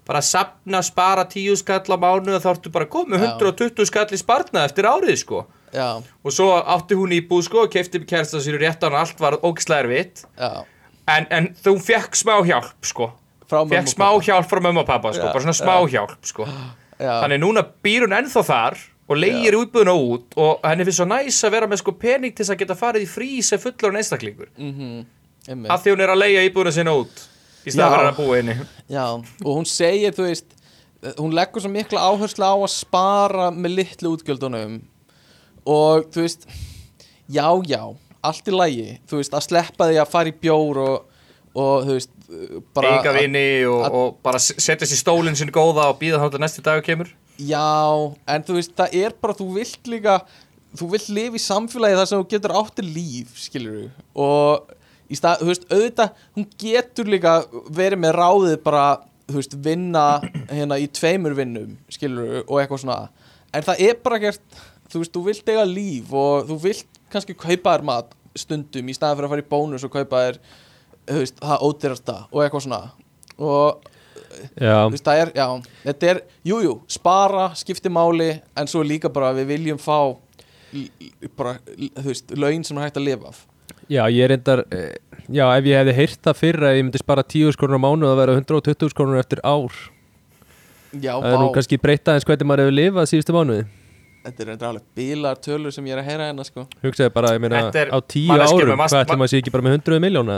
bara 0.06 0.22
sapna, 0.22 0.82
spara 0.86 1.26
tíu 1.26 1.56
skall 1.58 1.82
á 1.90 1.98
mánu 1.98 2.38
þá 2.38 2.50
ertu 2.54 2.72
bara 2.74 2.86
komið 2.86 3.24
Já. 3.26 3.32
120 3.42 3.90
skall 3.90 4.08
í 4.14 4.20
spartna 4.22 4.66
eftir 4.68 4.86
árið 4.90 5.18
sko. 5.24 5.44
Já, 5.76 5.98
og 6.24 6.32
svo 6.32 6.54
átti 6.62 6.96
hún 6.96 7.12
í 7.12 7.20
búð 7.28 7.48
sko 7.50 7.66
og 7.66 7.72
kefti 7.74 8.00
kærasta 8.08 8.40
sér 8.40 8.60
rétt 8.62 8.84
á 8.86 8.88
hann 8.88 9.00
allt 9.02 9.20
var 9.20 9.40
ógislega 9.44 9.84
erfitt. 9.84 10.24
Já. 10.40 10.64
En, 11.12 11.28
en 11.30 11.52
þú 11.62 11.76
fekk 11.84 12.16
smá 12.18 12.38
hjálp 12.48 12.86
sko. 12.86 13.12
Fekk 13.46 13.74
og 13.76 13.90
smá 13.92 14.08
pabba. 14.08 14.24
hjálp 14.26 14.48
frá 14.50 14.62
mömmu 14.64 14.82
og 14.82 14.88
pappa 14.90 15.12
sko, 15.14 15.28
Já, 15.28 15.34
bara 15.34 15.44
svona 15.44 15.58
smá 15.58 15.76
hjálp 15.92 16.26
sko. 16.26 16.48
Já, 16.96 17.12
Þannig 17.26 17.42
núna 17.44 17.66
býr 17.84 18.06
hún 18.08 18.16
ennþá 18.16 18.46
þar 18.48 18.78
og 19.06 19.20
leigir 19.20 19.58
útbúðuna 19.60 19.94
út 20.00 20.34
og 20.42 20.64
henni 20.66 20.86
finnst 20.88 21.02
svo 21.02 21.06
næs 21.10 21.42
að 21.46 21.54
vera 21.58 21.68
með 21.70 21.82
sko 21.84 21.94
pening 22.00 22.34
til 22.34 22.42
þess 22.46 22.56
að 22.56 22.62
geta 22.64 22.78
farið 22.80 23.04
í 23.06 23.10
frí 23.12 23.30
sem 23.46 23.62
fullur 23.62 23.92
en 23.92 24.00
einstaklingur. 24.00 24.50
Einmitt. 25.46 25.70
að 25.70 25.84
því 25.84 25.94
hún 25.94 26.02
er 26.02 26.14
að 26.14 26.22
leigja 26.24 26.46
íbúðuna 26.48 26.72
sinna 26.74 26.94
út 26.98 27.20
í 27.66 27.74
Já. 27.74 27.86
fyrir 27.86 28.08
að 28.10 28.18
búa 28.18 28.40
inni 28.42 28.56
Já, 28.92 29.06
og 29.18 29.50
hún 29.50 29.66
segir, 29.66 30.14
þú 30.14 30.28
veist 30.28 30.56
hún 31.20 31.34
leggur 31.38 31.62
svo 31.62 31.72
mikla 31.72 32.04
áherslu 32.10 32.46
á 32.46 32.56
að 32.56 32.72
spara 32.74 33.50
með 33.54 33.80
litlu 33.80 34.14
útgjöldunum. 34.16 34.80
Og 35.66 36.08
þú 36.14 36.26
veist 36.26 36.48
já, 37.30 37.48
já, 37.66 37.82
allt 38.26 38.50
í 38.50 38.54
lagi 38.54 38.88
þú 39.10 39.22
veist, 39.22 39.36
að 39.36 39.48
sleppa 39.50 39.90
því 39.90 40.00
að 40.02 40.12
fara 40.14 40.32
í 40.32 40.38
bjór 40.46 40.82
og, 40.84 40.96
og 41.58 41.76
þú 41.88 41.98
veist 41.98 42.14
bara 42.74 42.96
Enga 42.96 43.14
vini 43.20 43.46
og, 43.70 43.84
og 43.86 44.16
bara 44.26 44.42
setja 44.42 44.88
sér 44.88 45.02
stólinn 45.02 45.38
sinni 45.38 45.54
góða 45.54 45.92
og 45.92 46.00
býða 46.02 46.24
þá 46.24 46.32
til 46.34 46.42
næsti 46.42 46.66
dagur 46.66 46.86
kemur. 46.86 47.12
Já, 47.36 47.68
en 48.32 48.48
þú 48.48 48.58
veist, 48.58 48.74
það 48.78 48.98
er 49.02 49.16
bara 49.22 49.36
þú 49.38 49.50
vilt 49.58 49.92
líka, 49.92 50.20
þú 50.78 50.90
vilt 50.94 51.12
lifa 51.14 51.38
í 51.38 51.44
samfélagi 51.44 52.00
þar 52.00 52.10
sem 52.10 52.24
þú 52.24 52.28
getur 52.34 52.56
áttir 52.62 52.88
líf 52.88 53.38
skilur 53.46 53.78
við, 53.82 53.90
og 54.16 54.74
í 55.10 55.18
stað, 55.20 55.42
þú 55.44 55.50
veist, 55.52 55.68
auðvitað, 55.72 56.24
hún 56.38 56.48
getur 56.62 57.12
líka 57.12 57.36
verið 57.76 58.02
með 58.04 58.18
ráðið 58.20 58.58
bara 58.66 58.86
þú 59.30 59.40
veist, 59.40 59.58
vinna 59.66 60.06
hérna 60.52 60.80
í 60.82 60.88
tveimur 60.94 61.36
vinnum, 61.38 61.78
skilur 61.90 62.44
og 62.44 62.60
eitthvað 62.62 62.84
svona. 62.84 63.00
En 63.56 63.66
það 63.66 63.82
er 63.88 63.98
bara 64.04 64.22
gert 64.22 64.62
þú 64.92 65.02
veist, 65.02 65.16
þú 65.16 65.24
vilt 65.30 65.50
eiga 65.50 65.66
líf 65.70 66.14
og 66.14 66.46
þú 66.50 66.60
vilt 66.68 67.02
kannski 67.14 67.38
kaupa 67.38 67.76
þér 67.78 67.88
mat 67.88 68.14
stundum 68.36 68.92
í 68.92 68.96
staðan 68.96 69.18
fyrir 69.20 69.30
að 69.30 69.36
fara 69.36 69.46
í 69.46 69.50
bónus 69.56 69.86
og 69.88 69.94
kaupa 69.94 70.24
þér 70.28 70.40
þú 71.10 71.20
veist, 71.22 71.42
það 71.42 71.68
ódýrasta 71.70 72.18
og 72.32 72.42
eitthvað 72.44 72.66
svona. 72.68 72.82
Og 73.36 73.92
Já, 74.60 74.88
veist, 74.92 75.08
er, 75.08 75.32
já, 75.36 75.46
þetta 75.86 76.08
er, 76.12 76.20
jú, 76.48 76.60
jú, 76.64 76.74
spara, 76.92 77.50
skipti 77.56 77.92
máli, 77.92 78.34
en 78.58 78.68
svo 78.68 78.82
líka 78.84 79.12
bara 79.12 79.32
við 79.36 79.52
viljum 79.54 79.80
fá, 79.80 80.16
bara, 81.38 81.56
þú 81.66 82.08
veist, 82.10 82.34
laun 82.36 82.66
sem 82.68 82.80
er 82.80 82.88
hægt 82.88 83.00
að 83.00 83.08
lifa 83.10 83.32
af. 83.32 83.42
Já, 83.90 84.04
ég 84.12 84.30
reyndar 84.32 84.64
eh, 84.72 84.96
Já, 85.26 85.46
ef 85.58 85.66
ég 85.66 85.80
hefði 85.80 85.94
heyrt 85.98 86.20
það 86.22 86.36
fyrr 86.38 86.64
að 86.68 86.76
ég 86.78 86.84
myndi 86.86 87.00
spara 87.02 87.24
10 87.26 87.54
skorunur 87.56 87.82
á 87.82 87.86
mánu 87.86 88.06
að 88.12 88.20
vera 88.20 88.36
120 88.38 88.92
skorunur 88.94 89.18
eftir 89.22 89.40
ár. 89.42 89.74
Já, 90.94 91.16
Það 91.18 91.32
er 91.32 91.40
nú 91.42 91.48
vá, 91.50 91.54
kannski 91.58 91.80
breyta 91.82 92.14
eins 92.14 92.28
hvernig 92.28 92.46
maður 92.48 92.68
hefur 92.68 92.76
lifað 92.78 93.10
síðustu 93.10 93.34
mánuði. 93.36 93.64
Þetta 94.26 94.44
er 94.44 94.50
reyndar 94.52 94.70
alveg 94.70 94.86
bílar 94.98 95.40
tölur 95.42 95.74
sem 95.74 95.86
ég 95.90 95.98
er 95.98 96.02
að 96.04 96.08
heyra 96.12 96.28
hérna, 96.30 96.46
sko. 96.46 96.68
Hugsaði 96.84 97.14
bara, 97.14 97.34
ég 97.36 97.42
meina, 97.42 97.64
Þetta 97.68 97.82
er 97.82 97.90
á 97.94 97.98
10 98.02 98.30
manneskja 98.30 98.56
með 98.60 98.64
árum 98.70 98.80
mast- 98.84 98.94
Hvað 98.96 99.04
ætlum 99.06 99.22
maður 99.24 99.34
sé 99.34 99.42
ekki 99.42 99.54
bara 99.56 99.66
með 99.66 99.76
100 99.80 100.00
miljóna 100.06 100.38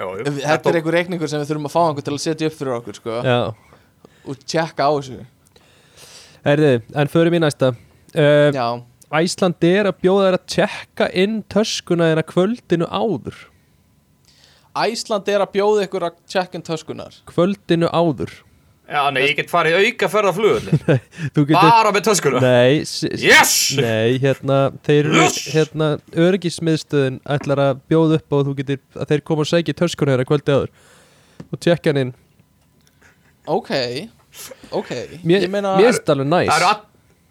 Jú, 0.00 0.06
jú. 0.16 0.24
Þetta 0.40 0.70
er 0.70 0.78
einhver 0.80 0.96
reikningur 0.96 1.28
sem 1.28 1.40
við 1.42 1.50
þurfum 1.50 1.68
að 1.68 1.74
fá 1.74 1.80
einhver 1.88 2.04
til 2.06 2.14
að 2.14 2.22
setja 2.24 2.48
upp 2.48 2.56
fyrir 2.56 2.76
okkur, 2.78 2.96
sko, 3.00 3.16
Já, 3.24 3.40
og 4.24 4.44
tjekka 4.48 4.86
á 4.88 4.90
þessu. 4.96 5.18
herði, 6.46 6.70
en 6.96 7.10
förum 7.12 7.36
í 7.36 7.40
næsta. 7.42 7.74
Uh, 8.16 8.48
Já, 8.56 8.68
Æsland 9.10 9.64
er 9.66 9.88
að 9.90 9.96
bjóða 10.04 10.26
þær 10.28 10.36
að 10.36 10.44
tjekka 10.54 11.08
inn 11.18 11.40
töskuna 11.50 12.10
þeirra 12.10 12.26
kvöldinu 12.30 12.86
áður 12.86 13.40
Æsland 14.80 15.26
er 15.32 15.42
að 15.42 15.50
bjóða 15.56 15.88
ykkur 15.88 16.04
að 16.06 16.20
tjekka 16.30 16.54
inn 16.60 16.62
töskunar. 16.68 17.16
Kvöldinu 17.26 17.88
áður 17.90 18.30
Já, 18.90 19.04
nei, 19.14 19.20
ég 19.28 19.36
get 19.38 19.50
farið 19.50 19.76
auka 19.78 20.08
ferða 20.10 20.32
flugulli 20.34 20.78
Þú 21.34 21.44
getur 21.46 21.68
bara 21.70 21.92
með 21.94 22.06
töskuna 22.08 22.40
Nei, 22.42 22.80
Yes! 23.22 23.52
Nei, 23.78 24.16
hérna, 24.22 24.58
þeir 24.86 25.00
eru, 25.04 25.20
Yes! 25.20 25.36
hérna, 25.54 25.90
öryggismiðstöðin 26.26 27.20
ætlar 27.30 27.62
að 27.68 27.82
bjóða 27.90 28.18
upp 28.18 28.34
og 28.38 28.48
þú 28.48 28.54
getur, 28.62 28.80
að 28.98 29.12
þeir 29.12 29.22
koma 29.30 29.46
og 29.46 29.50
segja 29.50 29.76
töskuna 29.78 30.16
þeirra 30.16 30.26
kvöldi 30.30 30.56
áður 30.56 30.72
og 31.50 31.62
tjekka 31.62 31.90
hann 31.90 32.00
inn. 32.02 32.10
Ok, 33.50 33.70
ok, 34.76 34.90
Mér, 35.26 35.46
finnst 35.50 36.04
það 36.04 36.12
alveg 36.14 36.28
næs. 36.34 36.50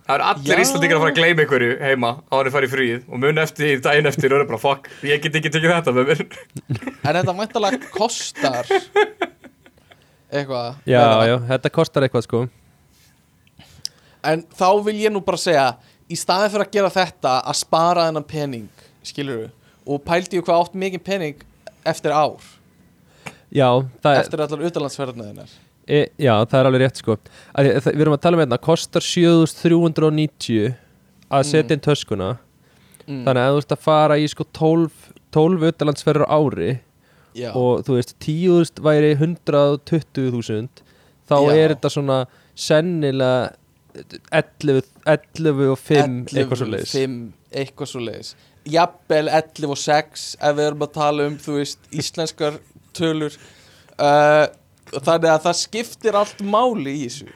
Það 0.09 0.15
eru 0.15 0.25
all- 0.25 0.39
það 0.39 0.41
eru 0.41 0.53
allir. 0.55 0.61
Íslandingar 0.65 0.97
að 0.97 1.01
fara 1.03 1.11
að 1.13 1.17
gleyma 1.19 1.43
einhverju 1.43 1.73
heima 1.85 2.09
á 2.17 2.33
hann 2.33 2.47
að 2.49 2.53
fara 2.55 2.65
í 2.65 2.71
fríð 2.71 3.01
og 3.13 3.19
mun 3.21 3.41
eftir 3.43 3.81
daginn 3.85 4.09
eftir 4.09 4.33
og 4.33 4.41
er 4.41 4.47
bara 4.49 4.61
fuck, 4.63 4.87
ég 5.05 5.21
get 5.21 5.35
ekki 5.37 5.51
tekið 5.53 5.73
þetta 5.75 5.93
með 5.93 6.09
mér 6.09 6.23
en 7.05 7.19
þetta 7.19 7.35
mæntalega 7.37 7.91
kostar 7.93 8.65
eitthvað. 10.29 10.79
Já, 10.89 11.03
já, 11.29 11.35
þetta 11.51 11.71
kostar 11.73 12.05
eitthvað 12.07 12.25
sko. 12.25 12.41
En 14.25 14.43
þá 14.59 14.67
vil 14.89 14.97
ég 14.99 15.13
nú 15.13 15.21
bara 15.23 15.39
segja 15.39 15.67
Í 16.11 16.17
staðin 16.19 16.49
fyrir 16.51 16.65
að 16.65 16.73
gera 16.73 16.89
þetta 16.91 17.31
Að 17.47 17.55
spara 17.61 18.07
þennan 18.09 18.25
pening 18.27 18.65
Skilur 19.07 19.45
Og 19.87 20.01
pældi 20.03 20.35
ég 20.41 20.43
hvað 20.43 20.65
átt 20.65 20.75
mikið 20.81 21.03
pening 21.07 21.45
Eftir 21.87 22.11
ár 22.11 22.35
Já, 23.47 23.69
það 24.03 24.11
er, 24.11 24.19
Eftir 24.25 24.43
allar 24.43 24.65
utanlandsferðnaðinnar 24.67 25.53
e, 25.89 26.01
já, 26.21 26.33
það 26.45 26.59
er 26.59 26.69
alveg 26.69 26.83
rétt 26.83 27.01
sko. 27.01 27.17
Að, 27.57 27.71
það, 27.83 27.95
við 27.95 28.05
erum 28.05 28.15
að 28.15 28.21
tala 28.25 28.37
um 28.37 28.43
hérna, 28.43 28.61
kostar 28.69 29.05
7390 29.05 30.75
að 31.29 31.47
setja 31.49 31.75
inn 31.75 31.85
töskuna. 31.85 32.29
Mm. 33.09 33.23
Þannig 33.25 33.41
að 33.41 33.55
þú 33.55 33.63
ert 33.63 33.73
að 33.73 33.81
fara 33.87 34.19
í 34.21 34.27
sko 34.29 34.45
12, 34.57 35.09
12 35.33 35.71
utanlandsferður 35.71 36.29
á 36.29 36.37
ári 36.37 36.69
Já, 37.37 37.49
og 37.53 37.83
þú 37.85 37.97
veist 37.97 38.15
10.000 38.25 38.83
væri 38.85 39.09
120.000 39.15 40.83
þá 41.29 41.35
Já. 41.37 41.51
er 41.53 41.73
þetta 41.75 41.91
svona 41.93 42.19
sennilega 42.57 43.51
11, 44.33 44.85
11 45.09 45.73
og 45.73 45.81
5 45.81 46.17
eitthvað 46.33 46.61
svo 46.61 46.69
leiðis 46.69 46.95
5, 46.95 47.17
eitthvað 47.61 47.91
svo 47.91 48.03
leiðis 48.05 48.31
Jafnvel 48.69 49.29
11 49.31 49.73
og 49.73 49.79
6 49.81 50.25
Ef 50.37 50.57
við 50.57 50.65
erum 50.67 50.85
að 50.85 50.95
tala 50.97 51.27
um, 51.29 51.37
þú 51.41 51.57
veist, 51.57 51.81
íslenskar 51.95 52.59
tölur 52.97 53.37
uh, 53.97 54.45
Þannig 54.93 55.29
að 55.33 55.43
það 55.45 55.57
skiptir 55.59 56.17
allt 56.19 56.41
máli 56.41 56.95
í 56.97 57.05
þessu. 57.07 57.27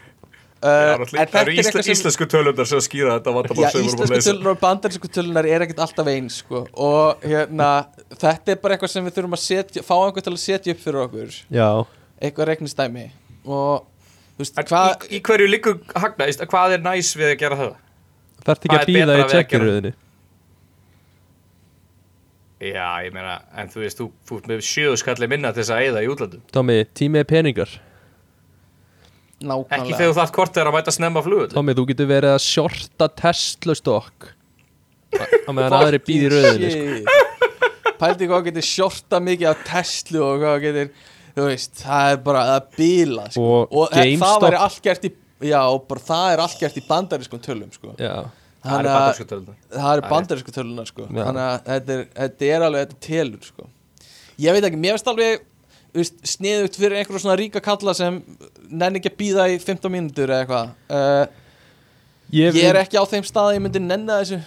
Uh, 0.63 0.69
en 0.95 1.01
Það 1.03 1.13
þetta 1.19 1.39
eru 1.41 1.53
er 1.59 1.65
sem- 1.83 1.91
íslensku 1.91 2.25
tölundar 2.31 2.67
sem 2.69 2.79
skýra 2.79 3.17
þetta 3.17 3.31
Já, 3.31 3.35
vandamál 3.35 3.71
sem 3.71 3.81
við 3.81 3.83
vorum 3.83 3.83
að 3.83 3.89
íslensku 3.91 4.13
leysa 4.13 4.29
tölunar 4.31 4.51
og 4.53 4.59
bandarísku 4.61 5.09
tölunar 5.11 5.47
er 5.51 5.65
ekkert 5.65 5.81
alltaf 5.83 6.07
eins 6.13 6.37
sko. 6.39 6.61
og 6.73 7.25
hérna, 7.27 7.67
þetta 8.15 8.53
er 8.53 8.61
bara 8.63 8.77
eitthvað 8.77 8.93
sem 8.93 9.03
við 9.09 9.17
þurfum 9.17 9.35
að 9.35 9.41
setja, 9.43 9.83
fá 9.83 9.95
einhvern 10.05 10.23
til 10.23 10.33
að 10.33 10.39
setja 10.45 10.71
upp 10.77 10.79
fyrir 10.85 11.01
okkur. 11.03 11.35
Já, 11.51 11.67
eitthvað 12.23 12.47
reiknistæmi 12.53 13.05
og 13.43 13.83
þú 14.37 14.45
veist, 14.45 14.61
hvað 14.71 14.87
í, 15.09 15.17
í 15.17 15.21
hverju 15.27 15.49
liggur 15.51 15.75
hagnaðist, 15.99 16.45
hvað 16.47 16.77
er 16.77 16.85
næs 16.87 17.11
við 17.19 17.33
að 17.33 17.37
gera 17.43 17.59
það? 17.59 17.75
þarf 18.47 18.57
ekki 18.63 18.71
Hvað 18.71 18.79
að 18.79 18.93
býða 18.93 19.19
í 19.19 19.27
tjekkiröðinni 19.35 19.93
Já, 22.63 22.85
ég 23.05 23.15
meina, 23.15 23.39
en 23.59 23.71
þú 23.73 23.83
veist, 23.83 23.99
þú 23.99 24.09
þú 24.29 24.37
ert 24.39 24.51
með 24.51 24.61
sjöðu 24.69 24.99
skalli 25.01 25.29
minna 25.31 25.51
til 25.53 25.63
þess 25.63 25.73
að 25.75 25.87
eyða 25.87 26.03
í 26.05 26.11
útlandum 26.13 26.43
Tommy, 26.55 26.77
tími 26.95 27.21
er 27.23 27.27
peningar 27.29 27.73
Ekki 29.43 29.49
nákvæmlega 29.49 29.97
þegar 29.97 30.11
þú 30.13 30.17
þarft 30.21 30.37
hvort 30.37 30.59
er 30.61 30.69
að 30.69 30.77
mæta 30.77 30.93
snemma 30.95 31.23
flugull 31.25 31.49
Tommy, 31.51 31.75
þú 31.75 31.87
getur 31.91 32.11
verið 32.13 32.35
að 32.37 32.43
shorta 32.45 33.09
Tesla 33.19 33.75
stokk 33.79 34.29
á 35.13 35.51
meðan 35.51 35.75
aðri 35.81 35.99
býði 36.07 36.29
í 36.29 36.31
röðinni 36.33 36.69
sko. 36.73 37.17
pældi 37.99 38.29
hvað 38.31 38.47
getur 38.47 38.65
shorta 38.69 39.19
mikið 39.23 39.49
af 39.51 39.65
Tesla 39.67 40.23
og 40.29 40.39
hvað 40.45 40.63
getur 40.67 40.93
þú 41.33 41.49
veist, 41.49 41.73
það 41.81 42.13
er 42.13 42.21
bara 42.27 42.45
að 42.53 42.71
bíla 42.77 43.27
sko. 43.33 43.43
Og 43.43 43.73
og 43.73 43.91
það 43.93 44.07
GameStop. 44.07 44.45
væri 44.45 44.61
allt 44.61 44.81
gert 44.85 45.07
í 45.07 45.11
já, 45.49 45.59
og 45.65 45.85
bara 45.89 46.05
það 46.07 46.33
er 46.33 46.43
allt 46.45 46.59
gert 46.61 46.77
í 46.79 46.83
bandarískum 46.87 47.41
tölum 47.43 47.71
sko. 47.73 47.93
Já, 47.99 48.13
Það 48.63 48.71
er 48.71 48.77
Þannig 48.77 48.89
að- 48.89 48.99
bandarsku 49.03 49.25
tölunar 49.27 49.55
það 49.73 49.93
eru 49.93 50.03
er- 50.03 50.09
bandarísku 50.13 50.51
tölunar 50.55 50.87
sko. 50.87 51.07
Já. 51.09 51.23
þannig 51.27 51.43
að 51.43 51.63
þetta 51.69 51.95
er, 51.97 52.03
þetta 52.19 52.45
er 52.55 52.61
alveg 52.67 52.85
þetta 52.85 52.99
telur 53.07 53.43
sko. 53.49 53.65
Ég 54.39 54.55
veit 54.55 54.63
ekki, 54.69 54.79
mér 54.79 54.95
finnst 54.95 55.09
alveg 55.11 55.41
sniðugt 56.25 56.77
fyrir 56.79 56.95
einhverjum 56.97 57.21
svona 57.21 57.37
ríka 57.37 57.61
kalla 57.61 57.93
sem 57.93 58.21
nenni 58.71 58.97
ekki 59.01 59.11
að 59.11 59.17
býða 59.19 59.47
í 59.51 59.57
15 59.61 59.91
mínútur 59.93 60.31
eða 60.31 60.45
eitthvað. 60.45 60.71
Uh, 60.89 61.25
Ég, 62.33 62.55
ég 62.57 62.63
er 62.65 62.79
ekki 62.79 62.97
á 62.97 63.05
þeim 63.05 63.21
stað 63.27 63.51
að 63.51 63.55
ég 63.59 63.61
myndi 63.61 63.79
nenna 63.83 64.15
þessu. 64.23 64.39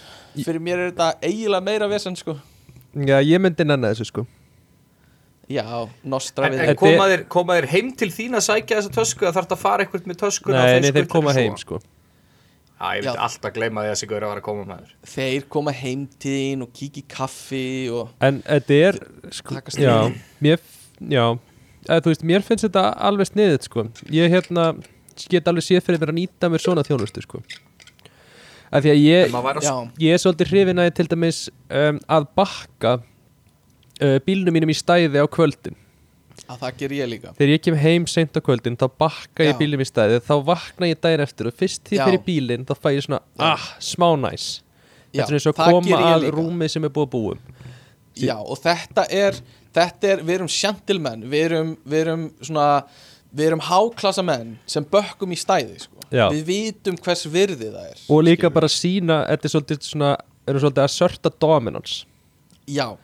Fyrir 0.43 0.59
mér 0.59 0.81
er 0.81 0.89
þetta 0.91 1.11
eiginlega 1.23 1.63
meira 1.63 1.87
vesen 1.87 2.17
sko. 2.19 2.33
Já, 2.97 3.21
ég 3.23 3.39
myndi 3.39 3.63
nenni 3.63 3.87
þessu 3.93 4.09
sko. 4.09 4.25
Já, 5.47 5.63
nostra 6.03 6.49
En, 6.49 6.51
við 6.51 6.59
en 6.59 6.65
Þetta 6.73 6.79
koma, 6.81 7.05
er- 7.07 7.13
þér, 7.13 7.27
koma 7.31 7.55
þér 7.55 7.67
heim 7.71 7.91
til 7.95 8.09
þín 8.11 8.35
að 8.35 8.43
sækja 8.49 8.81
þessa 8.81 8.91
tösku 8.97 9.23
eða 9.23 9.35
þarf 9.37 9.47
það 9.47 9.55
að 9.55 9.61
fara 9.61 9.85
eitthvað 9.85 10.09
með 10.11 10.17
töskuna 10.19 10.63
Nei, 10.65 10.79
nei, 10.83 10.91
þeir 10.91 11.07
koma 11.13 11.33
heim 11.37 11.55
sko 11.61 11.79
Já, 12.77 12.93
ég 12.93 13.05
myndi 13.07 13.21
alltaf 13.25 13.53
gleyma 13.55 13.83
því 13.83 13.89
að 13.89 13.95
þessi 13.95 14.09
gaur 14.11 14.25
að 14.27 14.41
koma 14.45 14.65
með 14.69 14.81
þér 14.85 15.13
þeir 15.13 15.45
koma 15.55 15.73
heim 15.73 16.07
til 16.21 16.33
þín 16.37 16.65
og 16.67 16.73
kíkja 16.77 17.01
í 17.01 17.05
kaffi 17.09 17.67
og 17.89 18.11
En 18.21 18.41
þetta 18.45 18.81
er 18.89 18.99
sko, 19.33 19.61
Já, 19.81 19.95
mér 20.45 20.61
Já, 21.01 21.37
eða, 21.85 22.01
þú 22.01 22.11
veist, 22.11 22.27
mér 22.27 22.45
finnst 22.45 22.65
þetta 22.65 22.83
alveg 23.07 23.29
sniðið 23.29 23.65
sko. 23.67 23.85
Ég 24.13 24.31
hérna 24.33 24.67
get 25.29 25.49
alveg 25.49 25.65
séð 25.65 25.83
fyrir 25.85 26.01
mér 26.01 26.13
að 26.13 26.19
nýta 26.19 26.49
mér 26.51 26.63
svona 26.63 26.85
þjónustu 26.85 27.23
sko. 27.25 27.41
Af 28.67 28.83
því 28.83 28.91
að 28.91 29.03
ég, 29.05 29.35
ég 30.03 30.13
er 30.13 30.21
svolítið 30.21 30.49
hrifin 30.51 30.81
að 30.83 30.89
til 30.97 31.07
dæmis 31.07 31.43
um, 31.71 32.01
að 32.11 32.25
bakka 32.35 32.97
uh, 32.99 34.17
bílnum 34.25 34.57
mínum 34.57 34.73
í 34.73 34.75
stæði 34.75 35.23
á 35.23 35.27
kvöldin 35.31 35.77
að 36.47 36.61
það 36.63 36.77
ger 36.81 36.95
ég 36.97 37.09
líka. 37.11 37.33
Þegar 37.37 37.53
ég 37.53 37.63
kem 37.65 37.79
heim 37.81 38.05
seint 38.09 38.37
á 38.37 38.41
kvöldin 38.43 38.77
þá 38.79 38.85
bakka 39.03 39.47
ég 39.47 39.57
bílnum 39.59 39.83
í 39.83 39.87
stæði 39.87 40.21
þá 40.25 40.33
vakna 40.47 40.89
ég 40.89 41.01
daginn 41.03 41.23
eftir 41.25 41.49
og 41.49 41.57
fyrst 41.57 41.83
því 41.89 41.99
fyrir 42.01 42.23
bílinn 42.25 42.65
þá 42.67 42.73
fæ 42.77 42.89
ég 42.95 43.05
svona, 43.05 43.21
ah, 43.39 43.67
smá 43.83 44.07
næs. 44.19 44.47
Þetta 45.11 45.27
er 45.27 45.37
eins 45.39 45.49
og 45.49 45.57
að 45.57 45.73
koma 45.73 45.99
að 46.11 46.23
líka. 46.23 46.35
rúmi 46.37 46.69
sem 46.71 46.87
er 46.87 46.93
búið 46.93 47.07
að 47.07 47.13
búum 47.15 47.43
Já, 48.17 48.35
og 48.41 48.57
þetta 48.63 49.05
er, 49.13 49.37
þetta 49.75 50.09
er, 50.09 50.23
við 50.25 50.39
erum 50.39 50.49
sjantilmenn, 50.51 51.27
við 51.29 51.43
erum, 51.49 51.73
við 51.85 51.99
erum 52.01 52.23
svona, 52.41 52.67
við 53.29 53.51
erum 53.51 53.63
háklassa 53.67 54.25
menn 54.25 54.55
sem 54.69 54.85
bökkum 54.89 55.35
í 55.35 55.37
stæði, 55.37 55.77
sko. 55.83 56.07
Við 56.09 56.41
vitum 56.47 56.97
hvers 57.03 57.25
virði 57.29 57.69
það 57.73 57.91
er. 57.91 58.01
og 58.09 58.23
líka 58.25 58.51
bara 58.53 58.69
sína 58.71 59.21
þetta 59.27 59.49
er 59.49 59.53
svolítið 59.53 59.89
svona 59.89 60.13
erum 60.47 60.63
svolítið 60.63 60.85
að 60.85 60.93
sörta 60.95 61.33
dominance 61.43 62.05
Já, 62.67 62.95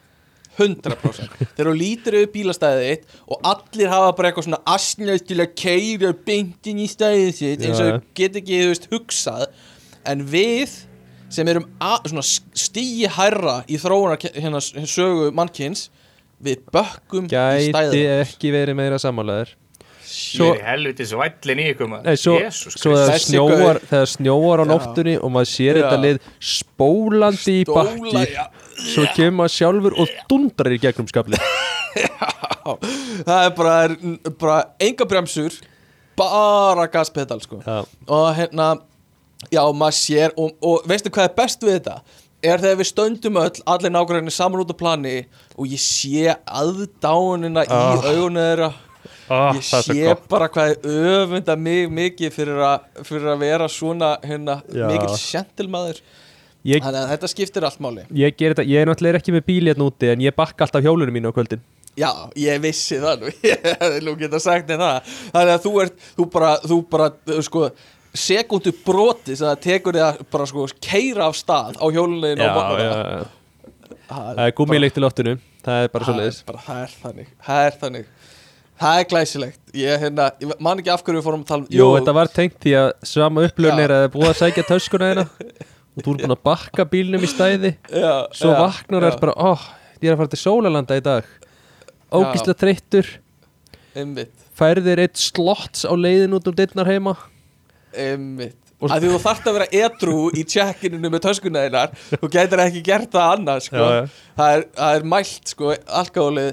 100%. 0.59 1.37
Þegar 1.55 1.69
þú 1.69 1.75
lítir 1.79 2.17
auðvitað 2.17 2.33
bílastæðið 2.37 2.87
þitt 2.89 3.19
og 3.25 3.49
allir 3.53 3.91
hafa 3.93 4.13
bara 4.17 4.29
eitthvað 4.29 4.47
svona 4.47 4.61
asnöð 4.75 5.23
til 5.29 5.39
að 5.41 5.55
keira 5.63 6.13
beintin 6.27 6.81
í 6.83 6.87
stæðið 6.91 7.31
sitt 7.39 7.65
eins 7.65 7.81
og 7.81 7.89
þau 7.89 8.09
get 8.19 8.39
ekki, 8.41 8.61
þú 8.61 8.73
veist, 8.73 8.89
hugsað. 8.93 9.47
En 10.13 10.23
við 10.29 10.77
sem 11.33 11.49
erum 11.49 11.65
stíi 12.21 13.09
hærra 13.09 13.61
í 13.65 13.79
þróunar 13.81 14.21
hérna 14.21 14.61
sögu 14.61 15.31
mannkins, 15.35 15.87
við 16.43 16.63
bökkum 16.73 17.27
í 17.27 17.33
gæti 17.33 17.71
stæðið. 17.71 18.07
ekki 18.21 18.53
verið 18.53 18.77
meira 18.77 19.01
sammálaður 19.01 19.57
Svo 20.13 20.51
helviti 20.61 21.05
svo 21.07 21.21
vællin 21.23 21.61
í 21.63 21.69
ykkur 21.71 21.89
Nei, 21.89 22.15
svo, 22.19 22.35
svo 22.53 22.93
Þessi 22.99 23.31
snjóar, 23.31 23.79
snjóar 24.11 24.61
á 24.61 24.65
nóttunni 24.67 25.15
og 25.17 25.31
maður 25.33 25.49
sér 25.49 25.79
Já. 25.79 25.85
þetta 25.85 26.01
lið 26.03 26.19
spólandi 26.53 27.55
í 27.61 27.63
bakki. 27.69 28.25
Svo 28.79 29.05
kemur 29.15 29.37
maður 29.43 29.55
sjálfur 29.57 29.95
og 30.03 30.15
dundrar 30.29 30.73
í 30.75 30.79
gegnum 30.83 31.07
skapli 31.11 31.39
það 33.27 33.39
er 33.45 33.53
bara, 33.57 33.73
er, 33.85 33.95
bara 34.39 34.57
enga 34.81 35.05
bremsur 35.09 35.55
bara 36.17 36.85
gaspedal 36.93 37.41
sko. 37.41 37.59
Og 38.07 38.27
hérna 38.37 38.67
já 39.51 39.63
maður 39.73 39.97
sér 39.97 40.35
og, 40.39 40.53
og 40.61 40.85
veistu 40.89 41.09
hvað 41.13 41.29
er 41.31 41.35
best 41.37 41.65
við 41.65 41.79
þetta? 41.79 41.97
Er 42.43 42.59
þegar 42.61 42.79
við 42.81 42.89
stöndum 42.89 43.39
öll 43.39 43.61
allir 43.71 43.93
nákvæmlega 43.95 44.33
saman 44.35 44.61
út 44.63 44.71
á 44.75 44.77
plani 44.77 45.15
og 45.57 45.67
ég 45.71 45.81
sé 45.81 46.33
aðdánina 46.45 47.63
Ah. 47.65 47.95
í 47.97 48.13
augunum 48.13 48.41
þeirra. 48.43 48.71
Ah, 49.31 49.53
ég 49.55 49.63
sé 49.63 50.15
bara 50.29 50.49
hvað 50.51 50.73
er 50.73 50.97
öfunda 51.23 51.55
mig 51.57 51.87
mikið 51.89 52.33
fyrir, 52.35 52.59
a, 52.59 52.73
fyrir 53.03 53.29
að 53.33 53.39
vera 53.45 53.69
svona 53.71 54.17
hérna 54.23 54.57
Já. 54.69 54.87
mikill 54.91 55.15
sjentilmaður 55.17 56.01
ég, 56.67 56.83
þannig 56.83 56.99
að 57.03 57.13
þetta 57.13 57.29
skiptir 57.31 57.67
allt 57.67 57.81
máli. 57.83 58.03
Ég, 58.17 58.35
ger 58.39 58.55
þetta, 58.55 58.67
ég 58.69 58.83
er 58.83 58.89
náttúrulega 58.89 59.21
ekki 59.21 59.35
með 59.35 59.47
bíl 59.49 59.63
hérna 59.69 59.87
úti 59.89 60.11
en 60.13 60.23
ég 60.23 60.35
bakka 60.37 60.67
alltaf 60.67 60.83
hjólunum 60.85 61.15
mínu 61.15 61.31
á 61.31 61.35
kvöldin. 61.35 61.63
Já, 61.93 62.09
ég 62.39 62.61
vissi 62.63 62.97
það 63.01 63.21
nú. 63.21 63.31
Ég 63.51 63.65
hefði 63.67 63.99
nú 64.01 64.15
geta 64.17 64.39
sagt 64.41 64.69
þér 64.69 64.81
það. 64.81 65.11
Þannig 65.35 65.53
að 65.53 65.65
þú 65.65 65.73
ert, 65.83 66.05
þú 66.17 66.25
bara, 66.33 66.53
þú 66.63 66.77
bara 66.89 67.09
uh, 67.13 67.41
sko, 67.45 67.67
sekundu 68.17 68.73
broti 68.85 69.35
sem 69.37 69.45
það 69.45 69.61
tekur 69.67 69.97
þig 69.99 70.05
að 70.07 70.23
bara 70.33 70.47
sko 70.49 70.65
keira 70.81 71.27
af 71.29 71.37
stað 71.37 71.77
á 71.77 71.85
hjólulegin 71.93 72.41
já, 72.41 72.49
og 72.49 72.81
já, 72.81 72.89
já. 72.89 73.99
Það 74.09 74.41
er 74.45 74.55
gúmileikt 74.57 74.97
í 74.97 75.03
loftinu. 75.03 75.35
Það 75.63 75.85
er 75.85 75.93
bara 75.93 76.07
svo 76.07 76.15
leiðis 76.17 76.39
bara, 76.47 76.63
það 76.65 76.81
er 76.81 76.95
þannig. 77.03 77.29
Það 77.45 77.67
er 77.67 77.77
þannig. 77.83 78.09
Það 78.83 78.99
er 78.99 79.05
glæsilegt. 79.11 79.61
Ég, 79.77 80.01
hérna, 80.01 80.25
ég 80.41 80.55
man 80.65 80.81
ekki 80.81 80.91
af 80.91 81.05
hverju 81.05 81.21
við 81.21 81.27
fórum 81.27 81.45
að 81.45 81.51
tala 81.51 81.67
um 81.67 81.77
Jú, 81.77 81.91
þetta 81.93 82.15
var 82.17 82.33
tengt 82.33 82.57
því 82.65 82.73
að 82.81 82.89
sama 83.07 83.45
upplöfn 83.45 83.83
er 83.83 83.93
að 83.93 84.01
það 84.01 84.07
er 84.07 84.11
búið 84.17 84.31
að 84.31 84.39
sækja 84.41 84.65
töskuna 84.71 85.11
þeina 85.11 85.27
og 85.93 86.01
þú 86.01 86.13
er 86.15 86.23
búin 86.23 86.35
að 86.35 86.43
bakka 86.49 86.85
bílnum 86.89 87.23
í 87.25 87.29
stæði. 87.29 87.75
Já, 87.89 88.13
svo 88.33 88.53
já, 88.53 88.59
vaknar 88.61 89.07
þér 89.07 89.19
bara, 89.21 89.35
ó, 89.37 89.51
ég 90.01 90.09
er 90.09 90.15
að 90.15 90.23
fara 90.23 90.33
til 90.33 90.41
Sólalanda 90.41 90.97
í 90.97 91.03
dag. 91.05 91.29
Ógislega 92.13 92.59
þreyttur. 92.63 93.11
Einmitt, 93.93 94.33
færðir 94.57 95.03
eitt 95.05 95.21
slotts 95.21 95.85
á 95.85 95.93
leiðin 95.93 96.33
út 96.37 96.49
um 96.49 96.57
dittnar 96.57 96.89
heima. 96.89 97.15
Einmitt. 97.93 98.57
Að 98.83 99.05
því 99.05 99.11
þú 99.13 99.19
þarft 99.23 99.45
að 99.47 99.55
vera 99.55 99.67
edru 99.85 100.15
í 100.35 100.41
tjekkininu 100.43 101.07
með 101.13 101.21
töskuna 101.23 101.61
þeinar 101.63 101.93
Þú 102.19 102.27
gætir 102.33 102.61
ekki 102.65 102.81
gert 102.83 103.13
það 103.13 103.35
annars 103.37 103.69
sko. 103.69 103.79
Já, 103.79 103.93
já. 103.95 104.23
Það, 104.35 104.55
er, 104.57 104.65
það 104.79 104.97
er 104.97 105.05
mælt 105.13 105.53
sko, 105.53 105.69
alkoholið 106.01 106.49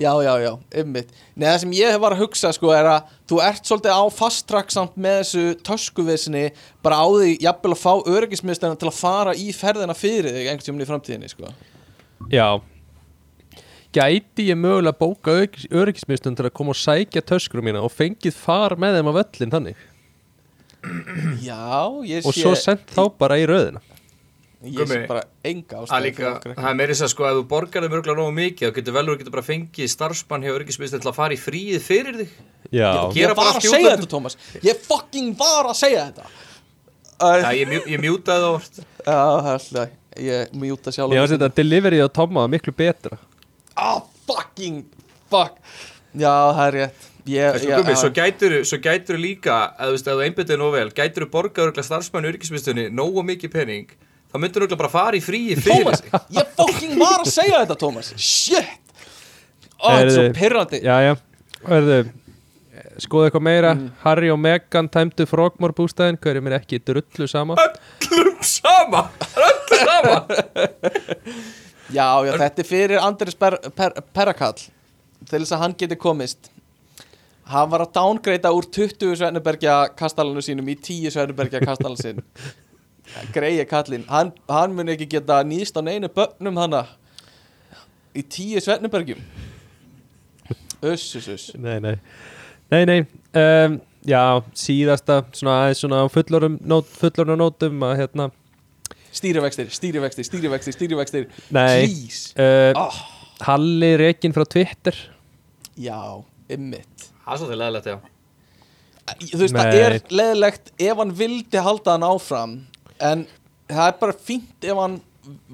Já, 0.00 0.12
já, 0.24 0.40
já, 0.40 0.52
ymmit 0.80 1.10
Nei, 1.36 1.44
það 1.50 1.58
sem 1.60 1.72
ég 1.76 1.98
var 2.00 2.14
að 2.14 2.22
hugsa 2.24 2.52
sko 2.56 2.70
er 2.72 2.88
að 2.88 3.10
Þú 3.28 3.40
ert 3.44 3.68
svolítið 3.68 3.92
á 3.92 4.02
fast 4.14 4.46
track 4.48 4.72
samt 4.72 4.96
með 4.96 5.18
þessu 5.20 5.42
töskuvissinni 5.68 6.44
Bara 6.84 7.02
á 7.04 7.06
því 7.12 7.34
jafnvel 7.44 7.74
að 7.74 7.82
fá 7.82 7.92
öryggismistöðina 8.14 8.80
til 8.80 8.88
að 8.88 8.96
fara 8.96 9.36
í 9.36 9.52
ferðina 9.56 9.96
fyrir 9.96 10.32
þig 10.32 10.48
einhvern 10.48 10.66
tímann 10.68 10.84
í 10.84 10.88
framtíðinni 10.88 11.30
sko. 11.32 11.52
Já. 12.32 12.48
Gæti 13.92 14.48
ég 14.48 14.56
mögulega 14.56 14.96
bóka 14.96 15.36
öryggismistum 15.68 16.36
til 16.38 16.48
að 16.48 16.54
koma 16.56 16.72
og 16.72 16.80
sækja 16.80 17.24
töskurum 17.28 17.68
mína 17.68 17.84
og 17.84 17.92
fengið 17.92 18.36
far 18.40 18.78
með 18.80 18.96
þeim 18.98 19.12
á 19.12 19.18
völlin 19.20 19.52
þannig? 19.52 19.88
Já, 21.44 21.68
ég 22.08 22.24
sé 22.24 22.28
og 22.32 22.34
svo 22.34 22.56
sendt 22.58 22.88
þá 22.96 23.04
bara 23.20 23.36
í 23.38 23.44
röðina 23.46 23.84
Ég 24.62 24.86
sé 24.88 24.98
bara 25.10 25.22
enga 25.48 25.80
er 25.82 26.10
okkur 26.12 26.54
það 26.54 26.68
er 26.70 26.76
meiri 26.78 26.94
þess 26.94 27.04
að 27.06 27.10
sko 27.14 27.24
að 27.26 27.38
þú 27.40 27.44
borgar 27.50 27.82
þeim 27.86 27.96
örgulega 27.98 28.18
nógu 28.20 28.34
mikið 28.36 28.68
þá 28.68 28.74
getur 28.78 28.96
velur 28.96 29.16
að 29.16 29.22
geta 29.22 29.34
bara 29.34 29.46
fengið 29.46 29.90
starfsmann 29.90 30.44
hjá 30.46 30.52
öryggismistin 30.54 31.02
til 31.02 31.10
að 31.10 31.16
fara 31.18 31.34
í 31.34 31.40
fríið 31.42 31.82
fyrir 31.86 32.20
þig. 32.20 32.36
Já, 32.70 32.90
Ég 33.18 33.32
var 33.32 33.38
bara 33.40 33.54
að 33.58 33.66
segja 33.66 33.96
þetta, 33.96 34.10
Tómas 34.12 34.36
Ég 34.62 34.84
fucking 34.86 35.34
var 35.40 35.68
að 35.72 35.78
segja 35.80 36.04
þetta. 36.10 36.30
Já, 37.22 37.50
ég, 37.58 37.68
mjú- 37.70 37.86
ég 37.90 38.00
mjútaði 38.02 38.42
það 38.42 38.54
orð 38.56 38.80
Já, 38.82 39.18
það 39.18 39.52
alltaf 39.56 39.98
Ég 40.22 40.52
mjúta 40.62 40.92
sjálf 40.92 41.12
ég 41.14 41.22
var 41.22 41.28
að 41.28 41.32
setja 41.34 41.52
delivery 41.56 42.00
á 42.04 42.08
Tomma 42.12 42.42
var 42.44 42.50
miklu 42.52 42.72
betra. 42.76 43.16
Ah, 43.76 44.02
fucking 44.28 44.84
Fuck. 45.32 45.56
Já, 46.12 46.28
það 46.52 46.66
er 46.66 46.74
rétt. 46.76 47.08
Ég, 47.22 47.54
Sko, 47.56 47.68
ég, 47.70 47.76
gummi, 47.78 47.94
svo 47.96 48.10
gætur 48.12 48.54
svo 48.66 48.78
gætur 48.82 49.16
líka, 49.20 49.58
að 49.78 49.94
þú 49.94 50.00
þú 50.08 50.24
einbyttið 50.26 50.58
nóg 50.60 50.72
vel 50.74 50.88
gætur 50.90 51.28
borgað 51.30 51.68
örgulega 51.68 51.86
starfsmann 51.86 52.26
öryggismistunni 52.28 52.88
nógu 52.90 53.22
mikið 53.24 53.52
pening, 53.54 53.92
þá 54.32 54.38
myndur 54.40 54.64
örgulega 54.66 54.80
bara 54.80 54.92
fara 54.92 55.18
í 55.18 55.22
fríið 55.24 55.60
fyrir 55.66 56.00
þig 56.00 56.38
ég 56.38 56.50
fucking 56.58 56.96
var 57.00 57.20
að 57.20 57.30
segja 57.32 57.60
þetta, 57.62 57.76
Tómas 57.82 58.12
Shit. 58.16 58.80
Ó, 59.82 59.86
þetta 59.90 60.02
er 60.06 60.12
svo 60.16 60.26
pirrandi. 60.36 60.82
Já, 60.84 60.96
já, 61.04 61.14
verðu 61.66 62.00
skoðu 63.02 63.28
eitthvað 63.28 63.44
meira, 63.46 63.72
Mm. 63.74 63.90
Harry 64.02 64.28
og 64.30 64.38
Meghan 64.38 64.88
tæmdu 64.92 65.24
Frogmore 65.26 65.74
bústæðin, 65.76 66.18
hverjum 66.20 66.46
er 66.50 66.58
ekki 66.58 66.78
drullu 66.84 67.26
sama. 67.30 67.56
Öllum 67.58 68.38
sama, 68.44 69.06
öllum 69.36 69.84
sama! 69.84 70.16
Já, 71.92 72.06
já, 72.24 72.32
þetta 72.40 72.62
er 72.62 72.64
fyrir 72.64 73.02
Andris 73.04 73.34
per, 73.36 73.58
per, 73.76 73.92
Perakall 74.16 74.56
Til 74.56 75.42
þess 75.42 75.52
að 75.52 75.60
hann 75.60 75.74
geti 75.76 75.98
komist. 76.00 76.48
Hann 77.52 77.68
var 77.68 77.84
að 77.84 77.90
downgreita 77.98 78.48
úr 78.54 78.64
20 78.72 79.12
Svennubergja 79.20 79.74
kastalanu 79.98 80.40
sínum 80.40 80.70
í 80.72 80.76
10 80.78 81.12
Svennubergja 81.12 81.60
kastalan 81.60 81.98
sinn 82.00 82.22
Greiði 83.34 83.64
kallinn. 83.68 84.04
Hann, 84.08 84.32
hann 84.48 84.74
mun 84.76 84.92
ekki 84.92 85.08
geta 85.16 85.42
nýst 85.44 85.76
á 85.76 85.82
neinu 85.84 86.08
bönnum 86.12 86.60
hana. 86.62 86.86
Í 88.12 88.20
10 88.28 88.60
Svennubergjum 88.60 89.22
Uss, 90.84 91.06
uss, 91.16 91.28
uss 91.32 91.46
Nei, 91.56 91.78
nei, 91.80 91.94
nei, 92.72 92.82
nei. 92.88 93.00
Um, 93.32 93.80
Já, 94.02 94.42
síðasta 94.58 95.20
svona 95.30 95.60
aðeins 95.62 95.80
svona 95.84 96.00
á 96.02 96.06
fullorðum 96.10 96.56
nót, 96.66 96.88
fullorðum 96.98 97.38
nótum 97.38 97.84
að 97.86 98.00
hérna 98.00 98.24
Stýrivextir, 99.12 99.68
stýrivextir, 99.68 100.24
stýrivextir, 100.24 100.72
stýrivextir. 100.72 101.26
Nei. 101.52 101.84
Uh, 102.32 102.72
oh, 102.80 102.96
Halli 103.44 103.90
Rekin 104.00 104.32
frá 104.32 104.46
Twitter. 104.48 104.96
Já, 105.76 105.98
ymmit. 106.48 107.04
Það 107.20 107.34
er 107.34 107.42
svolítið 107.42 107.60
leðilegt, 107.60 107.90
já. 107.92 107.98
Þú 109.20 109.42
veist, 109.42 109.58
það 109.58 109.68
Nei. 109.68 109.82
er 109.84 109.98
leðilegt 110.16 110.72
ef 110.80 111.02
hann 111.02 111.12
vildi 111.20 111.64
halda 111.68 111.98
hann 111.98 112.08
áfram 112.08 112.56
En 113.02 113.24
það 113.70 113.86
er 113.88 113.96
bara 114.00 114.18
fínt 114.28 114.68
ef 114.68 114.78
hann 114.78 115.00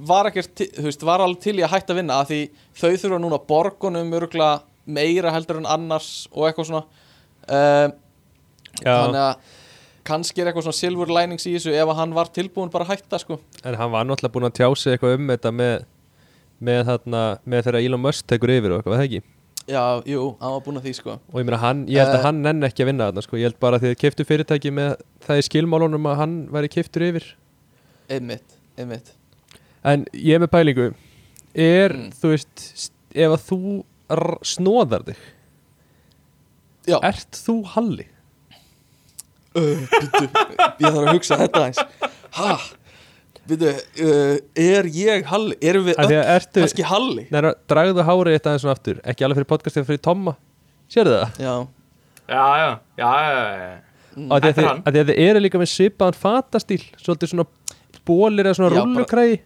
var 0.09 0.30
ekkert, 0.30 0.64
þú 0.78 0.86
veist, 0.86 1.05
var 1.05 1.22
alveg 1.22 1.42
til 1.44 1.59
í 1.61 1.64
að 1.64 1.74
hætta 1.74 1.94
að 1.94 2.01
vinna 2.01 2.18
af 2.22 2.30
því 2.30 2.40
þau 2.78 2.90
þurfa 3.03 3.20
núna 3.20 3.38
borgunum 3.51 4.14
örgulega 4.16 4.62
meira 4.88 5.32
heldur 5.34 5.61
en 5.61 5.68
annars 5.68 6.11
og 6.32 6.49
eitthvað 6.49 6.70
svona. 6.70 6.84
Um, 7.49 7.96
þannig 8.80 9.22
að 9.22 9.57
kannski 10.09 10.40
er 10.40 10.49
eitthvað 10.49 10.68
svona 10.68 10.78
silver 10.78 11.12
linings 11.12 11.44
í 11.49 11.55
þessu 11.57 11.74
ef 11.76 11.92
að 11.92 11.99
hann 12.01 12.14
var 12.16 12.30
tilbúin 12.32 12.72
bara 12.72 12.86
að 12.86 12.96
hætta 12.96 13.20
sko. 13.20 13.38
En 13.61 13.76
hann 13.76 13.92
var 13.92 14.09
náttúrulega 14.09 14.34
búin 14.36 14.49
að 14.49 14.57
tjá 14.61 14.68
sig 14.80 14.96
eitthvað 14.96 15.18
um 15.18 15.32
þetta 15.34 15.53
með, 15.53 15.74
með, 16.64 16.80
þarna, 16.88 17.24
með 17.44 17.66
þegar 17.66 17.80
Elon 17.82 18.05
Musk 18.07 18.30
tekur 18.30 18.55
yfir 18.57 18.72
og 18.72 18.80
eitthvað, 18.80 18.96
það 19.03 19.09
ekki? 19.09 19.38
Já, 19.68 19.82
jú, 20.08 20.22
hann 20.40 20.52
var 20.54 20.60
búin 20.64 20.78
að 20.80 20.86
því 20.88 20.92
sko 20.98 21.10
Og 21.32 21.38
ég 21.40 21.44
meina, 21.48 21.58
hann, 21.62 21.86
ég 21.86 21.98
held 22.00 22.14
að 22.14 22.18
Eh. 22.20 22.24
hann 22.26 22.42
nenn 22.42 22.62
ekki 22.68 22.82
að 22.84 22.86
vinna 22.90 23.08
þarna, 23.10 23.22
sko. 23.26 23.36
Ég 23.36 23.42
held 23.50 23.58
bara 23.60 23.78
að 23.78 23.84
þið 23.86 23.96
keftu 24.00 24.24
fyrirtæki 24.24 24.72
með 24.72 24.96
það 25.26 25.38
í 25.42 25.46
skilmálunum 25.48 26.06
að 26.08 26.16
hann 26.22 26.36
væri 26.54 26.68
keftur 26.72 27.02
yfir. 27.08 27.24
einmitt, 28.10 28.56
einmitt 28.78 29.12
En 29.84 30.04
ég 30.14 30.34
er 30.34 30.40
með 30.40 30.50
pælingu. 30.50 30.94
Er, 31.54 31.92
Mm. 31.92 32.10
þú 32.12 32.28
veist, 32.32 32.54
st- 32.56 32.92
ef 33.14 33.30
að 33.30 33.42
þú 33.48 33.84
snóðar 34.42 35.04
þig, 35.04 35.16
já, 36.88 36.98
ert 37.02 37.30
þú 37.32 37.64
Halli? 37.74 38.06
uh, 39.54 39.60
býtu, 39.60 40.24
ég 40.80 40.92
þarf 40.92 41.04
að 41.04 41.12
hugsa 41.12 41.36
þetta 41.40 41.62
eins 41.66 41.80
ha, 42.38 42.58
býtu 43.49 43.70
uh, 43.72 44.36
er 44.55 44.88
ég 44.94 45.24
Halli, 45.30 45.57
erum 45.64 45.86
við 45.88 45.99
öll 46.05 46.14
ertu, 46.20 46.61
kannski 46.62 46.86
Halli 46.88 47.26
neina, 47.32 47.55
dragðu 47.70 48.05
hárið 48.07 48.36
þetta 48.36 48.51
aðeins 48.53 48.64
svona 48.66 48.76
aftur. 48.76 49.01
Ekki 49.09 49.26
alveg 49.26 49.40
fyrir 49.40 49.51
podcastið, 49.55 49.86
fyrir 49.88 50.03
Tomma. 50.05 50.36
Sérðu 50.92 51.18
það? 51.22 51.42
já, 51.44 51.55
Já, 52.28 52.44
já, 52.61 52.70
já, 53.01 53.11
já, 53.24 53.44
já. 53.59 53.68
Mm. 54.18 54.32
Að 54.34 54.40
því 54.42 54.49
að 54.49 54.57
Þetta 54.84 54.99
er 55.01 55.07
þið- 55.09 55.20
eru 55.28 55.40
líka 55.44 55.59
með 55.62 55.70
svipaðan 55.72 56.16
fatastíl, 56.18 56.82
svolítið 57.01 57.30
svona 57.32 57.46
bólir 58.09 58.44
eða 58.51 58.57
svona 58.59 58.72
rúllukræði. 58.74 59.38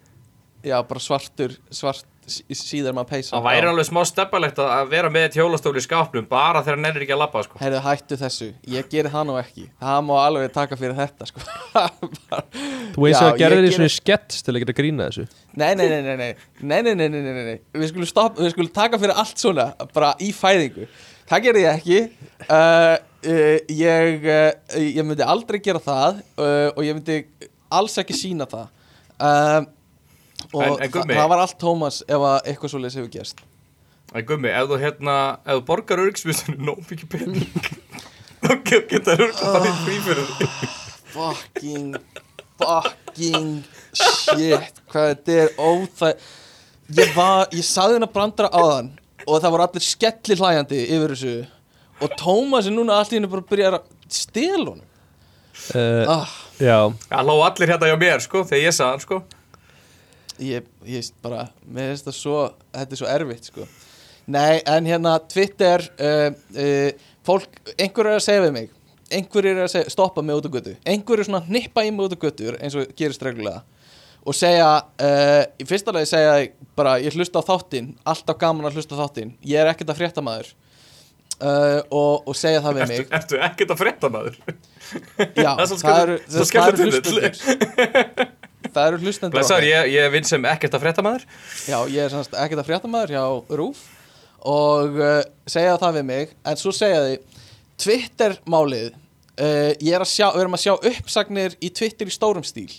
já, 0.64 0.76
bara 0.88 1.00
svartur 1.02 1.54
svart 1.70 2.06
síðar 2.30 2.94
maður 2.96 3.08
peysa. 3.10 3.32
Það 3.34 3.46
væri 3.48 3.68
alveg 3.72 3.86
smá 3.88 4.00
steppalegt 4.06 4.58
að 4.62 4.90
vera 4.92 5.10
með 5.12 5.36
hjólastól 5.38 5.72
í 5.78 5.82
skápnum 5.84 6.26
bara 6.30 6.62
þegar 6.62 6.76
hann 6.78 6.84
nennir 6.86 7.04
ekki 7.06 7.14
að 7.16 7.20
labba 7.24 7.42
sko. 7.46 7.58
Heyrðu, 7.60 7.80
hættu 7.86 8.18
þessu, 8.20 8.48
ég 8.74 8.88
geri 8.92 9.12
það 9.12 9.26
nú 9.28 9.36
ekki. 9.40 9.66
Það 9.82 10.00
má 10.08 10.12
alveg 10.22 10.54
taka 10.54 10.78
fyrir 10.80 10.96
þetta 10.98 11.28
sko. 11.30 11.44
Bara- 11.74 12.42
Þú 12.94 13.06
veist 13.06 13.18
Já, 13.18 13.26
að 13.30 13.38
gerði 13.40 13.58
ég 13.58 13.66
því 13.66 13.76
svona 13.78 13.92
skets 13.96 14.42
til 14.44 14.54
að 14.54 14.62
geta 14.64 14.76
grína 14.76 15.08
þessu. 15.08 15.26
Nei, 15.56 15.70
nei, 15.78 15.86
nei, 15.88 16.00
nei, 16.06 16.16
nei. 16.20 16.30
Nei, 16.60 16.80
nei, 16.86 16.94
nei, 17.00 17.08
nei, 17.12 17.32
nei, 17.38 17.56
Við 17.78 17.88
skulum 17.92 18.10
stopp, 18.10 18.38
við 18.40 18.52
skulum 18.54 18.72
taka 18.74 19.00
fyrir 19.00 19.16
allt 19.22 19.40
svona 19.40 19.70
Bara 19.94 20.12
í 20.22 20.30
fæðingu. 20.36 20.86
Það 21.30 21.44
gerði 21.46 21.62
ég 21.64 21.78
ekki. 21.80 22.00
Uh, 22.44 22.96
uh, 23.32 23.56
ég, 23.72 24.26
uh, 24.28 24.78
ég 24.82 25.06
myndi 25.06 25.24
aldrei 25.24 25.60
gera 25.64 25.80
það 25.82 26.20
uh, 26.36 26.68
Og 26.76 26.82
ég 26.84 26.98
myndi 26.98 27.22
alls 27.72 27.96
ekki 28.02 28.16
sína 28.16 28.44
það. 28.50 28.68
Uh, 29.22 29.62
Og 30.52 30.62
En- 30.62 30.82
en 30.82 30.90
Gummi- 30.90 31.16
það 31.16 31.28
var 31.32 31.42
allt 31.44 31.58
Tómas 31.62 32.02
Ef 32.08 32.26
að 32.28 32.38
eitthvað 32.50 32.72
svoleiðis 32.74 32.98
hefur 33.00 33.12
gerst. 33.16 33.42
En 34.12 34.26
gummi, 34.28 34.48
ef 34.52 34.68
þú 34.68 34.78
hérna, 34.82 35.16
ef 35.46 35.56
þú 35.56 35.64
borgar 35.70 36.02
öryggsvísunni 36.02 36.58
nóg 36.68 36.82
mikið 36.90 37.08
pening 37.08 37.70
þá 38.42 38.52
geta 38.66 39.14
í 39.16 39.74
frí 39.84 39.96
fyrir 40.04 40.26
því. 40.36 40.48
fucking 41.12 41.94
fucking 42.60 43.48
shit. 43.94 44.82
Hvað 44.92 45.08
þetta 45.14 45.38
er 45.44 45.52
óþæg 45.56 46.26
ég 46.98 47.14
var, 47.16 47.46
ég 47.54 47.64
saði 47.64 47.96
hennar 47.96 48.12
brandara 48.12 48.50
áðan 48.52 48.92
og 49.26 49.38
það 49.40 49.54
voru 49.54 49.66
allir 49.68 49.84
skelli 49.86 50.36
hlæjandi 50.36 50.80
yfir 50.92 51.14
þessu. 51.14 51.34
Og 52.02 52.16
Tómas 52.18 52.66
er 52.66 52.74
núna 52.74 52.98
henni 53.06 53.30
bara 53.30 53.44
að 53.44 53.52
byrja 53.52 53.70
að 53.76 53.84
stela 54.12 54.64
honum. 54.72 54.88
Uh, 55.76 56.04
ah, 56.10 56.30
já, 56.58 56.76
Það 57.06 57.28
hló 57.28 57.34
allir 57.46 57.70
hérna 57.70 57.88
hjá 57.90 57.98
mér 58.00 58.22
sko, 58.24 58.42
þegar 58.48 58.64
ég 58.64 58.74
sagði 58.74 58.90
hann 58.90 59.04
sko. 59.04 59.18
Ég, 60.40 60.68
ég 60.88 61.08
bara 61.24 61.48
mér 61.66 61.92
finnst 61.92 62.06
það 62.08 62.16
svo, 62.18 62.36
þetta 62.74 62.96
er 62.96 63.00
svo 63.00 63.10
erfitt 63.10 63.50
sko. 63.50 63.66
Nei, 64.32 64.60
en 64.70 64.86
hérna 64.86 65.16
Twitter 65.26 65.82
uh, 65.98 66.30
uh, 66.54 67.10
fólk, 67.26 67.58
einhver 67.74 68.08
er 68.12 68.20
að 68.20 68.24
segja 68.28 68.44
við 68.46 68.54
mig. 68.56 68.70
Einhver 69.12 69.48
er 69.50 69.62
að 69.64 69.72
segja, 69.74 69.92
stoppa 69.92 70.22
mig 70.24 70.38
út 70.38 70.46
á 70.48 70.50
götu. 70.54 70.74
Einhver 70.88 71.20
er 71.20 71.28
svona 71.28 71.42
að 71.42 71.50
hnippa 71.52 71.84
í 71.84 71.90
mig 71.92 72.06
út 72.06 72.16
á 72.16 72.22
götu 72.22 72.54
eins 72.56 72.76
og 72.78 72.92
gerist 72.96 73.24
reglulega. 73.26 73.64
Og 74.22 74.36
segja, 74.38 74.68
uh, 75.02 75.42
í 75.58 75.66
fyrsta 75.66 75.94
lagi 75.94 76.08
segja 76.12 76.36
bara, 76.78 76.94
ég 77.02 77.16
hlusta 77.18 77.42
á 77.42 77.48
þáttinn. 77.50 77.92
Alltaf 78.06 78.38
gaman 78.40 78.70
að 78.70 78.78
hlusta 78.78 78.94
á 78.94 79.02
þáttinn, 79.02 79.34
ég 79.42 79.58
er 79.58 79.72
ekkert 79.72 79.90
að 79.92 80.04
frétta 80.04 80.24
maður 80.24 80.54
og, 81.42 82.28
og 82.30 82.36
segja 82.38 82.60
það 82.62 82.76
við 82.76 82.82
Ertu, 82.84 82.92
mig. 82.92 83.06
Ertu 83.18 83.38
ekkert 83.42 83.72
að 83.74 83.80
frétta 83.80 84.10
maður? 84.14 84.36
já, 85.34 85.50
Það 85.58 85.72
það 85.82 86.02
eru 86.04 86.18
það 86.28 86.68
eru 86.68 86.92
skemmtilegt. 86.92 88.38
Það 88.74 88.88
eru 88.88 89.00
hlustendur 89.02 89.36
Blessaður, 89.36 89.66
okkar. 89.66 89.88
ég, 89.88 89.96
ég 89.96 90.14
vinn 90.14 90.28
sem 90.28 90.46
ekkert 90.52 90.76
að 90.76 90.84
frétta 90.84 91.04
maður. 91.04 91.26
Já, 91.68 91.76
ég 91.92 92.04
er 92.04 92.12
semst 92.12 92.36
ekkert 92.36 92.62
að 92.62 92.70
fréttamaður 92.70 93.14
hjá 93.14 93.24
Rúf. 93.60 93.82
Og 94.52 94.96
uh, 94.98 95.18
segja 95.46 95.76
það 95.78 95.98
við 96.00 96.08
mig 96.08 96.32
en 96.50 96.58
svo 96.58 96.72
segja 96.74 97.02
þið 97.06 97.44
Twitter-málið 97.82 98.88
uh, 98.90 99.70
ég 99.78 99.92
er 99.92 100.02
að 100.02 100.10
sjá, 100.10 100.26
við 100.32 100.42
erum 100.42 100.58
að 100.58 100.64
sjá 100.64 100.72
uppsagnir 100.90 101.54
í 101.62 101.70
Twitter 101.70 102.10
í 102.10 102.14
stórum 102.14 102.46
stíl. 102.46 102.72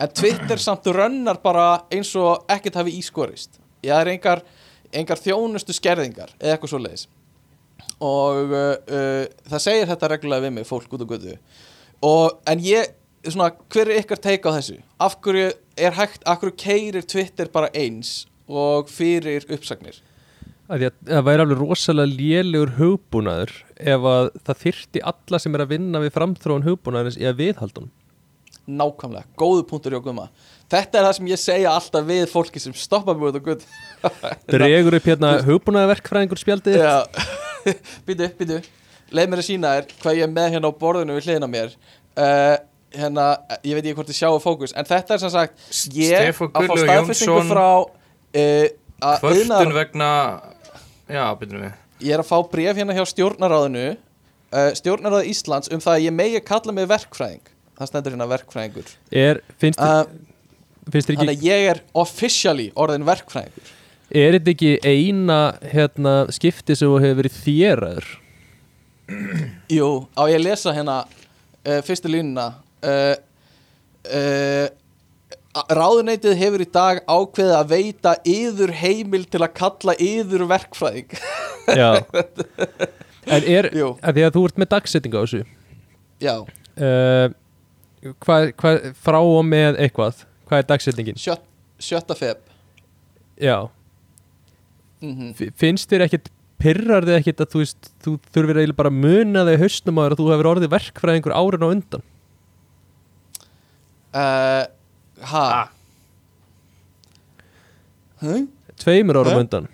En 0.00 0.12
Twitter 0.16 0.60
samt 0.60 0.88
rönnar 0.92 1.40
bara 1.40 1.86
eins 1.92 2.12
og 2.20 2.44
ekkert 2.52 2.76
hafi 2.80 2.98
ískorist. 3.00 3.56
Ég 3.84 3.96
er 3.96 4.12
engar, 4.12 4.44
engar 4.92 5.20
þjónustu 5.20 5.76
skerðingar 5.76 6.34
eða 6.38 6.56
eitthvað 6.56 6.74
svo 6.74 6.84
leiðis 6.84 7.08
og 8.00 8.52
uh, 8.54 9.26
það 9.50 9.62
segir 9.62 9.88
þetta 9.90 10.08
reglulega 10.14 10.46
við 10.46 10.54
mig, 10.56 10.68
fólk 10.68 10.94
út 10.96 11.04
og, 12.00 12.38
en 12.48 12.62
ég, 12.64 12.94
svona, 13.26 13.50
hver 13.72 13.90
er 13.90 14.02
ykkar 14.02 14.20
teika 14.22 14.52
á 14.52 14.56
þessu? 14.58 14.78
Af 15.00 15.18
hverju 15.24 15.50
er 15.76 15.96
hægt, 15.96 16.22
af 16.24 16.40
hverju 16.40 16.56
keirir 16.60 17.06
Twitter 17.06 17.50
bara 17.52 17.72
eins 17.76 18.24
og 18.50 18.90
fyrir 18.90 19.46
uppsagnir? 19.50 20.00
það 20.70 21.24
væri 21.26 21.42
alveg 21.42 21.58
rosalega 21.58 22.14
lélegur 22.14 22.76
hugbúnaður 22.76 23.52
ef 23.74 24.04
að 24.06 24.28
það 24.46 24.60
þyrti 24.60 25.00
alla 25.10 25.40
sem 25.42 25.56
er 25.56 25.64
að 25.64 25.72
vinna 25.72 26.02
við 26.04 26.12
framþróun 26.14 26.66
hugbúnaðarins 26.68 27.18
í 27.18 27.26
að 27.26 27.40
viðhalda 27.40 27.82
hann. 27.82 27.90
Nákvæmlega, 28.70 29.26
góðu 29.40 29.64
punktur 29.66 29.96
hjá 29.96 30.02
Guma 30.04 30.28
Þetta 30.70 30.98
er 31.00 31.06
það 31.08 31.14
sem 31.16 31.30
ég 31.30 31.40
segja 31.42 31.70
alltaf 31.74 32.04
við 32.06 32.20
fólki 32.30 32.60
sem 32.62 32.74
stoppa 32.76 33.16
út 33.16 33.34
á 33.34 33.42
götu 33.42 33.66
Dregur 34.52 34.96
upp 35.00 35.08
hérna 35.10 35.32
hugbúnaðarverkfræðingur 35.48 36.38
spjaldið? 36.38 36.78
Já, 36.78 37.02
býtu, 38.06 38.28
býtu 38.38 38.60
Leið 39.10 39.32
mér 39.32 39.42
að 39.42 39.48
sína 39.48 39.72
þér 39.74 39.94
hvað 40.04 40.20
ég 40.20 40.28
er 40.28 40.34
með 40.36 40.52
hérna 40.54 40.70
á 40.70 40.80
borðinu 40.84 41.16
við 41.16 41.26
hliðina 41.26 41.50
mér 41.50 41.74
uh, 41.74 42.56
Hérna, 42.90 43.26
ég 43.62 43.76
veit 43.76 43.84
ekki 43.84 43.94
hvort 43.98 44.08
þið 44.10 44.18
sjáu 44.18 44.38
fókus 44.42 44.72
En 44.74 44.86
þetta 44.88 45.14
er 45.14 45.22
sem 45.22 45.30
sagt 45.30 45.60
Ég 45.94 46.10
Stefán 46.10 46.50
að 46.58 46.70
fá 46.70 46.78
staðfestingu 46.80 47.42
frá 47.46 47.66
uh, 47.86 48.64
að 49.00 49.26
iðnaðar- 49.30 49.76
vegna, 49.76 50.08
já, 51.06 51.22
byrjum 51.38 51.62
við. 51.68 51.76
Ég 52.02 52.16
er 52.16 52.22
að 52.24 52.28
fá 52.32 52.36
bref 52.50 52.80
hérna 52.80 52.96
hjá 52.96 53.04
stjórnaráðinu 53.12 53.84
uh, 53.94 54.70
Stjórnaráð 54.80 55.30
Íslands 55.30 55.70
um 55.70 55.82
það 55.84 55.98
að 55.98 56.06
ég 56.08 56.16
megi 56.18 56.42
kalla 56.50 56.74
mig 56.74 56.88
verkfræðing 56.90 57.52
Það 57.78 57.90
stendur 57.92 58.16
hérna 58.16 58.28
verkfræðingur 58.34 58.90
Er, 59.22 59.40
finnst, 59.62 59.80
uh, 59.80 60.02
finnst 60.90 61.12
þér 61.12 61.20
Þannig 61.22 61.36
ekki, 61.36 61.46
að 61.46 61.46
ég 61.52 61.68
er 61.74 61.82
officially 62.02 62.66
orðin 62.74 63.06
verkfræðingur 63.08 63.76
er 64.10 64.34
þetta 64.34 64.50
ekki 64.50 64.70
eina 64.82 65.38
hérna, 65.70 66.14
skipti 66.34 66.74
sem 66.74 66.90
þú 66.90 66.96
hefur 67.04 67.18
verið 67.20 67.36
þéraður? 67.44 68.08
Jú, 69.70 69.88
á 70.18 70.22
ég 70.30 70.38
að 70.38 70.44
lesa 70.46 70.74
hérna 70.74 70.96
uh, 71.06 71.78
fyrstu 71.86 72.10
línuna 72.10 72.48
uh, 72.84 73.16
uh, 74.10 74.68
Ráðuneytið 75.74 76.36
hefur 76.38 76.62
í 76.62 76.66
dag 76.70 77.00
ákveðið 77.10 77.56
að 77.56 77.70
veita 77.72 78.12
yður 78.30 78.70
heimil 78.78 79.24
til 79.26 79.40
að 79.42 79.54
kalla 79.58 79.96
yður 79.98 80.44
verkfræðing. 80.52 81.16
Já. 81.80 81.88
En 83.30 83.44
er, 83.50 83.66
að 83.74 84.14
því 84.16 84.24
að 84.28 84.36
þú 84.36 84.44
ert 84.48 84.60
með 84.62 84.70
dagsetningu 84.76 85.18
á 85.18 85.22
þessu, 85.26 85.40
Já, 86.22 86.34
uh, 86.78 87.26
hvað, 88.22 88.46
hvað, 88.62 88.78
frá 89.02 89.18
og 89.20 89.42
með 89.48 89.78
eitthvað, 89.84 90.22
hvað 90.48 90.62
er 90.62 90.68
dagsetningin? 90.70 91.18
sjött, 91.20 91.42
sjötta 91.82 92.16
feb. 92.18 92.40
Já. 93.40 93.58
mm 95.02 95.32
F- 95.34 95.50
finnst 95.60 95.90
þér 95.90 96.06
ekkit 96.06 96.30
pyrrar 96.60 97.06
þig 97.08 97.18
ekkit 97.22 97.42
að 97.44 97.54
þú 97.54 97.62
þú 98.04 98.14
þurfir 98.34 98.58
eiginlega 98.62 98.78
bara 98.82 98.90
að 98.92 98.98
muna 99.02 99.44
þig 99.48 99.62
haustum 99.64 99.98
á 99.98 100.02
þér 100.04 100.14
að 100.16 100.20
þú 100.22 100.26
hefur 100.34 100.48
orðið 100.54 100.72
verkfræðingur 100.74 101.36
árin 101.40 101.64
á 101.64 101.68
undan 101.74 102.04
uh, 104.14 104.64
Ha? 105.20 105.68
Huh? 108.20 108.46
tveimur 108.80 109.16
árum 109.20 109.32
Eh? 109.36 109.40
undan 109.44 109.66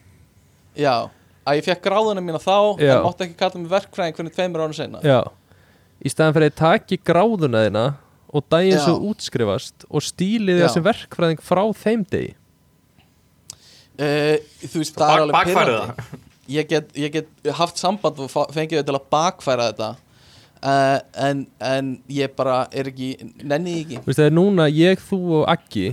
Já, 0.77 1.09
að 1.47 1.57
ég 1.61 1.65
fekk 1.67 1.83
gráðuna 1.87 2.21
mína 2.23 2.39
þá 2.43 2.79
Já. 2.83 2.97
en 2.99 3.05
mátti 3.07 3.25
ekki 3.27 3.37
kalla 3.41 3.61
mig 3.63 3.71
verkfræðing 3.71 4.17
hvernig 4.19 4.35
tveimur 4.37 4.61
árum 4.65 4.75
senna 4.77 5.01
já 5.07 5.21
í 6.05 6.11
staðan 6.13 6.35
fyrir 6.37 6.51
að 6.53 6.59
taki 6.61 6.99
gráðuna 6.99 7.63
þina 7.67 7.85
og 8.37 8.45
daginn 8.53 8.77
Já. 8.77 8.85
svo 8.85 8.99
útskrifast 9.13 9.87
og 9.89 10.03
stílið 10.05 10.65
Já. 10.67 10.69
sem 10.75 10.85
verkfræðing 10.85 11.41
frá 11.43 11.63
þeim 11.73 12.03
degi 12.11 12.35
uh, 14.01 14.37
Þú 14.67 14.83
veist, 14.83 14.97
það 14.99 15.07
er 15.07 15.13
Bak, 15.15 15.21
alveg 15.23 15.37
bakfærið 15.39 15.77
pirrandi. 15.77 16.09
það. 16.11 16.25
ég 16.57 16.69
get, 16.71 16.91
ég 16.95 17.13
get 17.17 17.53
haft 17.59 17.79
samband 17.81 18.19
og 18.23 18.31
fa- 18.31 18.49
fengið 18.55 18.83
þau 18.83 18.87
til 18.91 18.99
að 19.01 19.07
bakfæra 19.15 19.71
þetta 19.73 19.89
uh, 20.63 20.99
en, 21.27 21.47
en 21.61 21.93
ég 22.13 22.33
bara 22.39 22.65
er 22.73 22.91
ekki 22.93 23.11
nenni 23.43 23.81
ekki. 23.83 24.01
Er 24.17 24.35
núna 24.35 24.69
ég, 24.73 25.01
þú 25.03 25.21
og 25.41 25.51
Aggi 25.53 25.91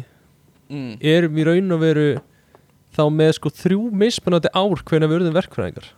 mm. 0.69 0.95
erum 0.99 1.39
í 1.39 1.47
raun 1.47 1.75
og 1.75 1.83
veru 1.83 2.07
þá 2.93 3.03
með 3.09 3.35
sko 3.39 3.51
þrjú 3.63 3.89
mismunandi 4.03 4.51
ár 4.53 4.85
hvenær 4.85 5.11
við 5.11 5.21
urðum 5.21 5.37
verkfræðingar. 5.39 5.89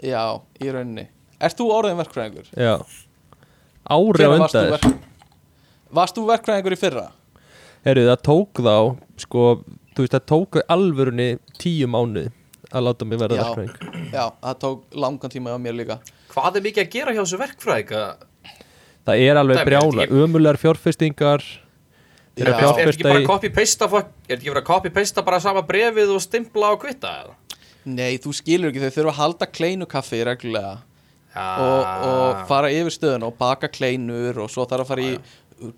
Já, 0.00 0.24
í 0.60 0.72
rauninni. 0.72 1.06
Ert 1.40 1.56
þú 1.56 1.70
orðin 1.72 2.00
verkfræðingur? 2.00 2.50
Já. 2.56 2.74
Ári 3.90 4.24
á 4.24 4.28
Hvenær 4.28 4.42
varst 4.44 4.60
verk- 4.74 5.06
Varst 5.90 6.16
þú 6.16 6.26
verkfræðingur 6.28 6.76
í 6.76 6.80
fyrra? 6.80 7.06
Herru, 7.86 8.04
það 8.10 8.20
tók 8.28 8.60
þá 8.60 8.74
sko, 9.20 9.44
þú 9.96 10.04
veist, 10.04 10.14
það 10.14 10.26
tók 10.28 10.60
alvörunni 10.68 11.28
tíu 11.58 11.88
mánuði 11.90 12.28
að 12.70 12.84
láta 12.86 13.08
mig 13.08 13.20
verða 13.20 13.40
verkfræðing 13.40 14.12
Já, 14.12 14.24
það 14.42 14.58
tók 14.64 14.98
langan 15.00 15.32
tíma 15.32 15.56
á 15.56 15.58
mér 15.58 15.78
líka 15.80 15.98
Hvað 16.30 16.56
er 16.60 16.64
mikið 16.68 16.84
að 16.84 16.92
gera 16.94 17.14
hjá 17.16 17.20
þessu 17.24 17.40
verkfræðika? 17.40 18.02
Það 19.08 19.24
er 19.26 19.40
alveg 19.40 19.64
brjála, 19.66 20.04
ég- 20.06 20.14
ömulegar 20.24 20.58
fjárfestingar 20.60 21.42
Já. 21.42 21.66
Þeir 22.40 22.46
eru 22.46 22.54
að 22.54 22.78
Er 22.80 22.86
þetta 22.86 22.92
ekki 22.94 23.04
bara 23.08 23.20
í 23.20 23.26
copy-pasta 23.26 23.84
Er 23.90 24.04
þetta 24.28 24.36
ekki 24.38 24.52
bara 24.54 24.62
copy-pasta 24.68 25.24
bara 25.26 25.40
sama 25.42 25.62
brefið 25.66 26.12
og 26.14 26.20
stimpla 26.22 26.70
og 26.76 26.80
kvitta? 26.84 27.10
eða? 27.24 27.34
Nei, 27.90 28.18
þú 28.22 28.32
skilur 28.36 28.70
ekki, 28.70 28.80
þau 28.84 28.94
þurfa 28.96 29.10
að 29.10 29.18
halda 29.18 29.46
kleinukaffi 29.50 30.20
reglulega 30.28 30.78
og, 31.30 31.84
og 32.10 32.40
fara 32.48 32.70
yfir 32.74 32.92
stöðun 32.94 33.24
og 33.28 33.36
baka 33.38 33.68
kleinur 33.72 34.38
og 34.44 34.50
svo 34.52 34.64
þarf 34.68 34.84
að 34.84 34.90
fara 34.90 35.04
í 35.06 35.12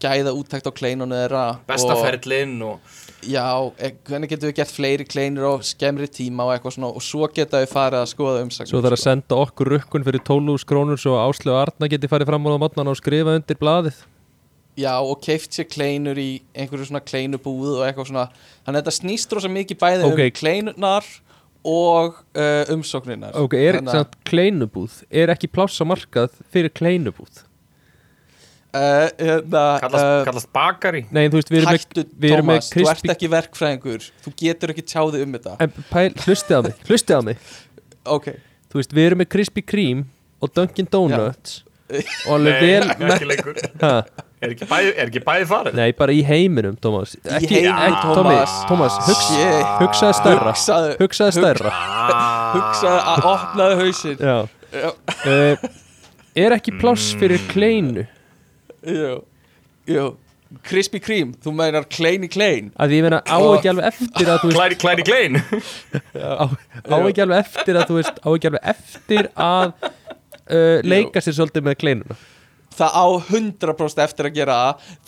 gæða 0.02 0.32
úttækt 0.38 0.68
á 0.68 0.72
kleinunum 0.72 1.12
þeirra 1.16 1.42
Besta 1.68 1.94
og, 1.96 2.02
ferlinn 2.06 2.54
og 2.66 2.80
Já, 3.22 3.70
e- 3.78 3.92
hvernig 4.08 4.30
getum 4.32 4.50
við 4.50 4.56
gert 4.58 4.72
fleiri 4.74 5.04
kleinur 5.06 5.44
á 5.46 5.52
skemmri 5.62 6.08
tíma 6.10 6.46
og 6.46 6.54
eitthvað 6.56 6.74
svona 6.76 6.90
og 6.90 7.04
svo 7.06 7.28
geta 7.30 7.60
við 7.62 7.70
farið 7.70 8.00
að 8.02 8.08
skoða 8.10 8.40
umsagnir 8.42 8.72
Svo 8.72 8.80
þarf 8.82 8.98
að 8.98 9.02
senda 9.04 9.38
okkur 9.38 9.70
rukkun 9.76 10.06
fyrir 10.08 10.24
12.000 10.26 10.66
krónur 10.72 10.98
svo 10.98 11.14
Áslu 11.22 11.52
og 11.54 11.60
Arna 11.60 11.90
geti 11.92 12.10
farið 12.10 12.32
fram 12.32 12.48
á 12.50 12.58
mótnan 12.58 12.90
og 12.90 12.98
skrifa 12.98 13.36
undir 13.38 13.60
blaðið 13.60 14.00
Já, 14.80 14.94
og 15.04 15.20
keift 15.22 15.52
sér 15.52 15.68
kleinur 15.68 16.18
í 16.18 16.40
einhverju 16.56 16.88
svona 16.88 17.02
kleinubúð 17.04 17.76
og 17.76 17.84
eitthvað 17.86 18.08
svona 18.08 18.26
Þannig 18.64 18.72
að 18.72 18.80
þetta 18.80 18.96
snýst 18.98 19.36
rosa 19.36 19.52
mikið 19.52 19.80
bæði 19.84 20.08
Ok. 20.08 20.22
um 20.24 20.34
kleinunar 20.40 21.08
og 21.62 22.18
uh, 22.34 22.74
umsókninar 22.74 23.36
Ok, 23.38 23.54
er 23.54 23.78
samt 23.86 24.16
kleinubúð 24.26 25.02
Er 25.12 25.30
ekki 25.34 25.50
pláss 25.52 25.78
á 25.78 25.86
markað 25.86 26.34
fyrir 26.50 26.72
kleinubúð? 26.74 27.44
Uh, 28.74 29.08
hérna, 29.18 29.64
kallast, 29.82 30.04
uh, 30.06 30.22
kallast 30.28 30.50
bakari. 30.56 31.04
Nei, 31.14 31.26
þú 31.32 31.38
veist, 31.40 31.52
við 31.52 31.60
erum 31.62 31.72
Hættu, 31.76 32.04
með, 32.04 32.14
við 32.24 32.36
erum 32.36 32.48
með 32.50 32.58
Tómas, 32.62 32.70
þú 32.72 32.86
ert 32.94 33.12
ekki 33.16 33.30
verkfræðingur. 33.32 34.08
Þú 34.24 34.32
getur 34.44 34.72
ekki 34.74 34.86
tjáði 34.92 35.22
um 35.26 35.36
þetta. 35.38 35.56
En 35.66 35.76
pæl, 35.92 36.08
hlustið 36.24 36.56
á 36.56 36.60
mig, 36.68 36.82
hlustið 36.88 37.18
á 37.18 37.22
mig. 37.30 37.46
Ok, 38.16 38.32
Þú 38.72 38.80
veist, 38.80 38.92
við 38.96 39.04
erum 39.10 39.20
með 39.20 39.28
Krispy 39.34 39.62
Kreme 39.68 40.06
og 40.40 40.52
Dunkin 40.56 40.86
Donuts 40.88 41.58
og 41.92 42.30
alveg 42.38 42.54
Nei, 42.56 42.62
vel 42.64 43.10
ekki 43.12 43.26
lengur. 43.28 43.58
Ha, 43.82 43.90
Er 44.42 44.54
ekki 44.56 44.66
bæði, 44.66 44.88
er 44.98 45.10
ekki 45.10 45.20
bæði 45.22 45.44
farið? 45.46 45.74
Nei, 45.78 45.90
bara 45.94 46.14
í 46.16 46.22
heiminum, 46.26 46.74
Tómas 46.82 47.12
Ekki, 47.20 47.50
heiminum, 47.60 47.82
ekki, 47.84 48.14
Tómas. 48.16 48.54
Tómas, 48.66 48.96
hugsa, 49.06 49.26
Shit. 49.28 49.68
hugsaði 49.82 50.16
stærra. 50.18 50.54
Hugsaðu- 50.56 50.96
Hugsaði 51.02 51.34
stærra. 51.36 51.74
Hugsaði 52.56 53.04
að 53.12 53.28
opnaði 53.34 53.76
hausinn. 53.82 54.16
Já. 54.18 54.34
Já. 54.72 54.88
uh, 55.28 55.68
Er 56.42 56.56
ekki 56.56 56.74
pláss 56.80 57.10
fyrir 57.20 57.44
kleinu? 57.52 58.06
Jú, 58.82 59.14
jú 59.90 60.06
Krispy 60.66 61.00
Kreme, 61.00 61.32
þú 61.40 61.52
meinar 61.56 61.86
klein 61.88 62.26
í 62.26 62.28
klein. 62.28 62.66
Að 62.76 62.92
ég 62.98 63.06
meina, 63.06 63.22
á 63.24 63.36
ekki 63.40 63.70
alveg 63.70 63.86
eftir 63.88 64.28
að 64.28 64.42
Klæri, 64.52 64.76
klæri 64.82 65.06
klein 65.06 65.38
á, 66.42 66.44
á 66.44 66.96
ekki 67.08 67.24
alveg 67.24 67.38
eftir 67.46 67.78
að 67.80 67.86
þú 67.88 67.96
veist 68.00 68.20
á 68.20 68.28
ekki 68.34 68.50
alveg 68.50 68.68
eftir 68.74 69.30
að 69.32 69.72
uh, 69.80 70.76
leika 70.84 71.22
sér 71.24 71.38
svolítið 71.38 71.64
með 71.70 71.78
kleinuna. 71.80 72.18
Það 72.72 72.94
á 72.96 73.04
100% 73.28 73.98
eftir 74.00 74.28
að 74.28 74.36
gera 74.38 74.58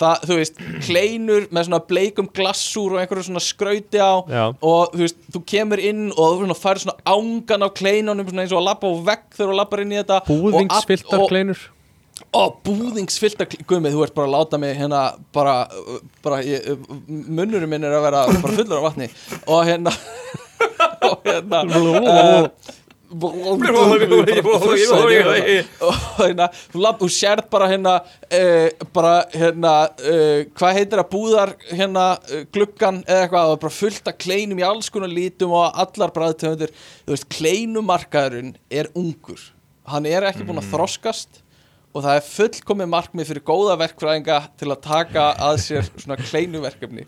það. 0.01 0.25
Þú 0.29 0.35
veist, 0.41 0.59
kleinur 0.85 1.47
með 1.49 1.69
svona 1.69 1.81
bleikum 1.89 2.27
glassúr 2.37 2.97
og 2.97 3.01
einhverju 3.01 3.29
svona 3.31 3.41
skrauti 3.45 4.01
á 4.01 4.13
Já. 4.29 4.43
Og 4.61 4.93
þú 4.97 5.01
veist, 5.05 5.21
þú 5.33 5.45
kemur 5.49 5.81
inn 5.81 6.03
og 6.13 6.43
þú 6.45 6.57
færir 6.61 6.83
svona 6.85 6.97
ángan 7.09 7.65
á 7.65 7.69
kleinunum 7.73 8.29
Svona 8.29 8.45
eins 8.45 8.53
og 8.53 8.61
að 8.61 8.69
labba 8.69 8.93
á 8.93 8.95
vegg 9.13 9.25
þegar 9.33 9.53
þú 9.53 9.57
labbar 9.61 9.85
inn 9.85 9.95
í 9.97 10.01
þetta. 10.03 10.21
Búðingsfylltar 10.29 11.25
Og 11.25 11.25
all- 11.25 11.33
og- 12.35 12.59
búðingsfylltar 12.67 13.49
kleinur 13.51 13.65
Guðmið, 13.69 13.95
þú 13.97 14.05
ert 14.07 14.15
bara 14.17 14.29
að 14.31 14.35
láta 14.37 14.61
mig 14.61 14.77
hérna 14.79 15.03
bara, 15.35 15.57
bara 16.25 16.43
ég, 16.43 16.67
Munnurum 17.09 17.71
minn 17.71 17.85
er 17.87 17.95
að 17.99 18.07
vera 18.09 18.25
bara 18.43 18.57
fullur 18.59 18.81
af 18.81 18.87
vatni. 18.91 19.11
Og 19.47 19.65
hérna 19.69 19.95
Og 21.11 21.21
hérna 21.29 21.63
og 25.85 25.99
hérna, 26.19 26.47
þú, 26.99 27.09
sérð 27.13 27.47
bara 27.53 27.69
hérna 27.71 27.93
uh, 28.01 28.87
bara 28.97 29.13
hérna 29.35 29.75
uh, 30.01 30.41
hvað 30.57 30.79
heitir 30.81 31.03
það 31.03 31.11
búðar 31.13 31.53
hérna 31.71 32.07
uh, 32.19 32.43
gluggan 32.55 33.03
eða 33.07 33.27
eitthvað 33.27 33.53
og 33.55 33.61
bara 33.67 33.77
fullt 33.79 34.11
af 34.11 34.19
kleinum 34.25 34.59
í 34.63 34.67
alls 34.67 34.91
konar 34.91 35.13
lítum 35.13 35.55
og 35.55 35.79
allar 35.85 36.15
bræðtöfundir 36.17 36.75
þú 36.75 37.15
veist, 37.15 37.29
kleinumarkaðurinn 37.37 38.55
er 38.73 38.91
ungur. 38.99 39.41
Hann 39.93 40.09
er 40.09 40.25
ekki 40.31 40.47
búinn 40.49 40.63
að 40.63 40.73
þroskast 40.73 41.44
og 41.95 42.03
það 42.03 42.19
er 42.19 42.29
fullkomið 42.29 42.91
markmið 42.91 43.31
fyrir 43.31 43.47
góða 43.47 43.79
verkfræðinga 43.85 44.39
til 44.59 44.71
að 44.73 44.85
taka 44.85 45.27
að 45.47 45.59
sér 45.63 45.89
svona 45.95 46.19
kleinuverkefni 46.21 47.07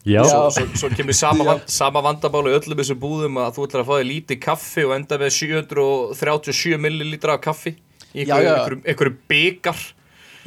Já, 0.00 0.22
Já. 0.24 0.48
svo, 0.48 0.64
svo 0.80 0.88
kemur 0.96 1.12
sama, 1.12 1.44
vand, 1.44 1.66
sama 1.68 2.00
vandamáli 2.00 2.54
öllum 2.56 2.78
þessum 2.78 3.00
búðum 3.02 3.36
að 3.42 3.58
þú 3.58 3.66
ætlar 3.66 3.82
að 3.82 3.90
fá 3.90 3.94
þig 3.98 4.06
lítið 4.08 4.38
kaffi 4.46 4.84
og 4.88 4.94
enda 4.96 5.18
með 5.20 5.34
737 5.36 6.78
millilitra 6.80 7.36
af 7.36 7.42
kaffi 7.44 7.74
í 8.16 8.24
einhverju, 8.24 9.12
byggar 9.28 9.82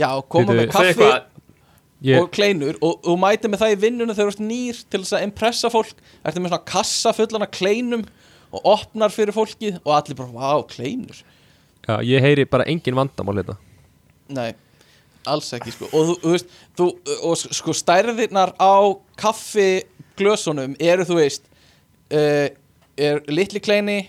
já, 0.02 0.10
koma 0.26 0.58
með 0.58 0.72
kaffi 0.74 1.12
ég, 2.04 2.18
og 2.18 2.32
kleinur 2.34 2.80
og 2.82 3.06
þú 3.06 3.16
mæti 3.22 3.52
með 3.52 3.62
það 3.62 3.76
í 3.76 3.80
vinnuna 3.84 4.18
þegar 4.18 4.32
þú 4.32 4.34
ert 4.34 4.44
nýr 4.48 4.82
til 4.90 5.04
þess 5.04 5.18
að 5.20 5.28
impressa 5.28 5.72
fólk. 5.72 6.02
Ertu 6.26 6.42
með 6.42 6.56
svona 6.56 6.72
kassa 6.74 7.14
fullan 7.16 7.46
af 7.46 7.54
kleinum 7.54 8.04
og 8.54 8.68
opnar 8.74 9.14
fyrir 9.14 9.38
fólkið 9.38 9.80
og 9.84 9.94
allir 9.96 10.18
bara, 10.18 10.34
vá, 10.34 10.66
kleinur 10.74 11.22
já, 11.88 11.96
ég 12.06 12.24
heyri 12.24 12.46
bara 12.50 12.68
engin 12.70 12.96
vandamál 12.98 13.42
hérna. 13.42 13.58
Nei, 14.34 14.54
alls 15.30 15.52
ekki 15.56 15.74
sko. 15.76 15.90
Og 15.92 16.10
þú, 16.10 16.16
þú 16.24 16.34
veist, 16.34 16.58
þú, 16.80 16.90
og 17.30 17.44
sko 17.60 17.76
stærðirnar 17.78 18.54
á 18.58 18.76
kaffiglösunum 19.20 20.76
eru 20.80 21.08
þú 21.08 21.20
veist 21.20 21.48
uh, 22.14 22.48
er 22.98 23.24
litli 23.32 23.62
kleini 23.64 24.00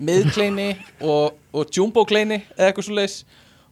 miðkleini 0.00 0.72
og, 1.12 1.36
og 1.52 1.76
jumbo 1.76 2.06
kleini 2.08 2.42
eða 2.56 2.70
eitthvað 2.70 2.88
svo 2.88 2.98
leis 2.98 3.20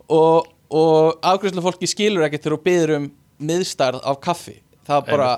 og, 0.09 0.49
og 0.68 1.18
afgræslega 1.22 1.64
fólki 1.64 1.89
skilur 1.91 2.26
ekki 2.26 2.41
þegar 2.41 2.59
þú 2.59 2.62
byður 2.68 2.95
um 2.99 3.11
miðstærð 3.49 4.03
af 4.03 4.18
kaffi. 4.24 4.59
Það 4.89 4.99
er 4.99 5.12
bara, 5.12 5.28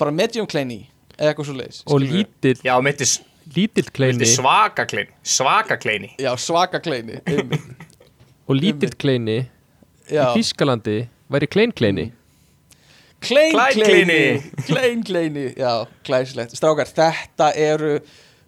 bara 0.00 0.14
medium 0.14 0.46
kleini 0.48 0.86
eða 1.18 1.32
eitthvað 1.32 1.50
svo 1.50 1.56
leis 1.58 1.82
og 1.86 2.02
lítill, 2.02 2.58
já, 2.62 2.74
myndi, 2.82 3.06
lítill 3.56 3.90
kleini. 3.94 4.26
svaka 4.28 4.86
kleini 4.88 5.12
svaka 5.22 5.78
kleini. 5.80 6.12
Já, 6.18 6.32
svaka 6.36 6.80
kleini 6.84 7.20
og 8.48 8.54
lítill 8.56 8.94
kleini 8.98 9.38
já, 10.08 10.30
í 10.32 10.38
Þískalandi 10.38 10.98
væri 11.28 11.50
klein 11.50 11.72
kleini. 11.72 12.10
Klein 13.20 13.56
kleini. 13.74 14.20
klein 14.68 15.02
kleini, 15.04 15.48
já, 15.58 15.86
glæslegt 16.06 16.54
strákar, 16.56 16.86
þetta 16.86 17.50
eru 17.58 17.98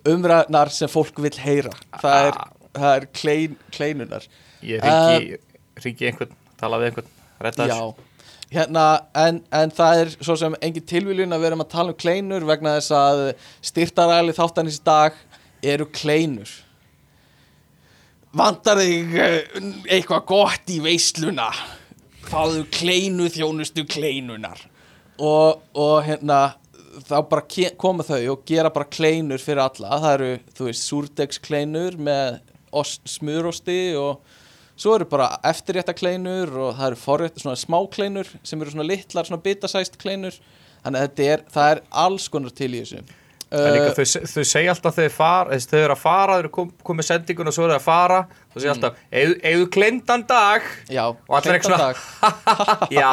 umræðnar 0.09 0.71
sem 0.73 0.89
fólk 0.89 1.19
vil 1.21 1.35
heyra. 1.43 1.73
Það 2.01 2.29
er, 2.29 2.39
það 2.79 2.95
er 2.95 3.09
klein, 3.19 3.57
kleinunar 3.75 4.29
ég 4.65 4.85
ringi, 4.85 5.41
ringi 5.85 6.09
einhvern, 6.11 6.39
tala 6.61 6.81
við 6.81 6.93
einhvern 6.93 7.57
þessu 7.57 8.10
hérna 8.51 8.87
en, 9.17 9.43
en 9.55 9.73
það 9.75 10.03
er 10.03 10.15
svo 10.19 10.37
sem 10.39 10.57
engin 10.63 10.87
tilviljun 10.91 11.35
að 11.35 11.43
við 11.43 11.51
erum 11.51 11.65
að 11.65 11.73
tala 11.75 11.95
um 11.95 12.01
kleinur 12.01 12.47
vegna 12.49 12.77
þess 12.79 12.95
að 12.99 13.23
styrtaræli 13.71 14.35
þáttanins 14.37 14.81
í 14.81 14.87
dag 14.87 15.19
eru 15.75 15.87
kleinur. 15.95 16.51
Vantar 18.37 18.79
þig 18.79 19.15
eh, 19.19 19.39
eitthvað 19.91 20.27
gott 20.31 20.71
í 20.71 20.79
veisluna? 20.83 21.51
Fáðu 22.31 22.65
kleinu 22.71 23.27
þjónustu 23.33 23.85
kleinunar. 23.91 24.61
Og, 25.21 25.63
og 25.77 25.97
hérna 26.07 26.55
þá 27.07 27.17
bara 27.29 27.71
koma 27.79 28.07
þau 28.07 28.21
og 28.35 28.45
gera 28.49 28.71
bara 28.73 28.89
kleinur 28.91 29.43
fyrir 29.43 29.65
alla. 29.65 29.99
Það 30.03 30.15
eru, 30.15 30.31
þú 30.57 30.69
veist, 30.69 30.87
súrdegskleinur 30.87 31.99
með 32.01 32.39
ost, 32.71 33.03
smurosti 33.11 33.81
og 33.99 34.21
svo 34.81 34.97
eru 34.97 35.07
bara 35.11 35.29
eftirrétta 35.51 35.95
kleinur 35.97 36.53
og 36.57 36.75
það 36.79 36.87
eru 36.89 37.01
forrétt, 37.01 37.41
svona 37.43 37.59
smákleinur 37.61 38.29
sem 38.47 38.61
eru 38.61 38.73
svona 38.73 38.87
litlar, 38.89 39.29
svona 39.29 39.43
bitasæst 39.45 39.99
kleinur. 40.01 40.37
Þannig 40.81 41.01
að 41.01 41.09
þetta 41.09 41.27
er, 41.35 41.43
það 41.53 41.73
er 41.75 41.83
alls 42.03 42.29
konar 42.33 42.55
til 42.57 42.71
í 42.73 42.79
þessu. 42.81 43.03
Það 43.51 43.67
er 43.67 43.75
líka, 43.75 43.91
Uh, 43.91 43.97
þau, 43.99 44.27
þau 44.31 44.45
segja 44.47 44.71
alltaf 44.71 44.95
þegar 44.95 45.11
far, 45.11 45.49
þau 45.51 45.79
eru 45.81 45.95
að 45.97 45.99
fara, 45.99 46.35
þau 46.37 46.43
eru 46.45 46.51
kom, 46.55 46.69
komið 46.87 47.07
sendingun 47.09 47.51
og 47.51 47.55
svo 47.57 47.65
eru 47.65 47.75
þau 47.75 47.81
að 47.81 47.87
fara 47.89 48.19
þau 48.53 48.59
segja 48.61 48.75
alltaf, 48.77 49.01
eigðu 49.11 49.67
glindan 49.75 50.23
dag. 50.29 50.69
Já, 50.87 51.03
svona 51.27 51.81
dag. 51.81 52.05
já, 53.01 53.11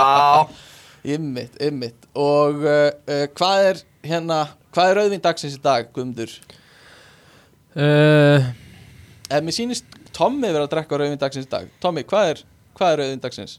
Ymmit, 1.17 1.57
ymmit. 1.63 2.05
Og 2.19 2.61
uh, 2.67 2.91
uh, 3.09 3.25
hvað 3.33 3.65
er 3.71 3.83
hérna 4.05 4.43
Hvað 4.77 4.91
er 4.91 4.99
auðvinn 5.01 5.21
dagsins 5.25 5.55
í 5.57 5.61
dag, 5.63 5.87
Guðmundur? 5.89 6.29
uh, 7.81 8.43
ef 9.25 9.41
mér 9.41 9.55
sýnist 9.55 9.96
Tommi 10.17 10.49
verið 10.49 10.65
að 10.65 10.71
drekka 10.73 10.97
rauðin 10.97 11.19
dagsins 11.21 11.45
í 11.45 11.49
dag. 11.51 11.67
Tommi, 11.83 12.01
hvað 12.09 12.31
er, 12.33 12.43
hvað 12.77 12.93
er 12.93 13.01
rauðin 13.03 13.21
dagsins? 13.21 13.57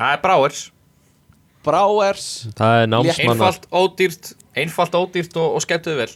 Það 0.00 0.14
er 0.16 0.22
bráers. 0.24 0.60
Bráers. 1.66 2.28
Það 2.56 2.76
er 2.80 2.86
námsmanna. 2.88 3.32
Einfalt, 3.34 3.66
ódýrt 3.68 4.30
Einfalt, 4.56 4.96
ódýrt 4.96 5.36
og, 5.38 5.58
og 5.58 5.62
skemmtuðu 5.64 5.98
vel. 6.00 6.14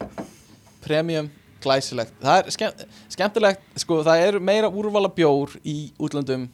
Premium, 0.85 1.29
glæsilegt. 1.65 2.15
Það 2.23 2.39
er 2.41 2.55
skemm, 2.57 2.87
skemmtilegt, 3.13 3.67
sko, 3.85 4.01
það 4.07 4.25
er 4.25 4.39
meira 4.43 4.71
úrvala 4.73 5.11
bjór 5.13 5.53
í 5.69 5.77
útlöndum 6.03 6.49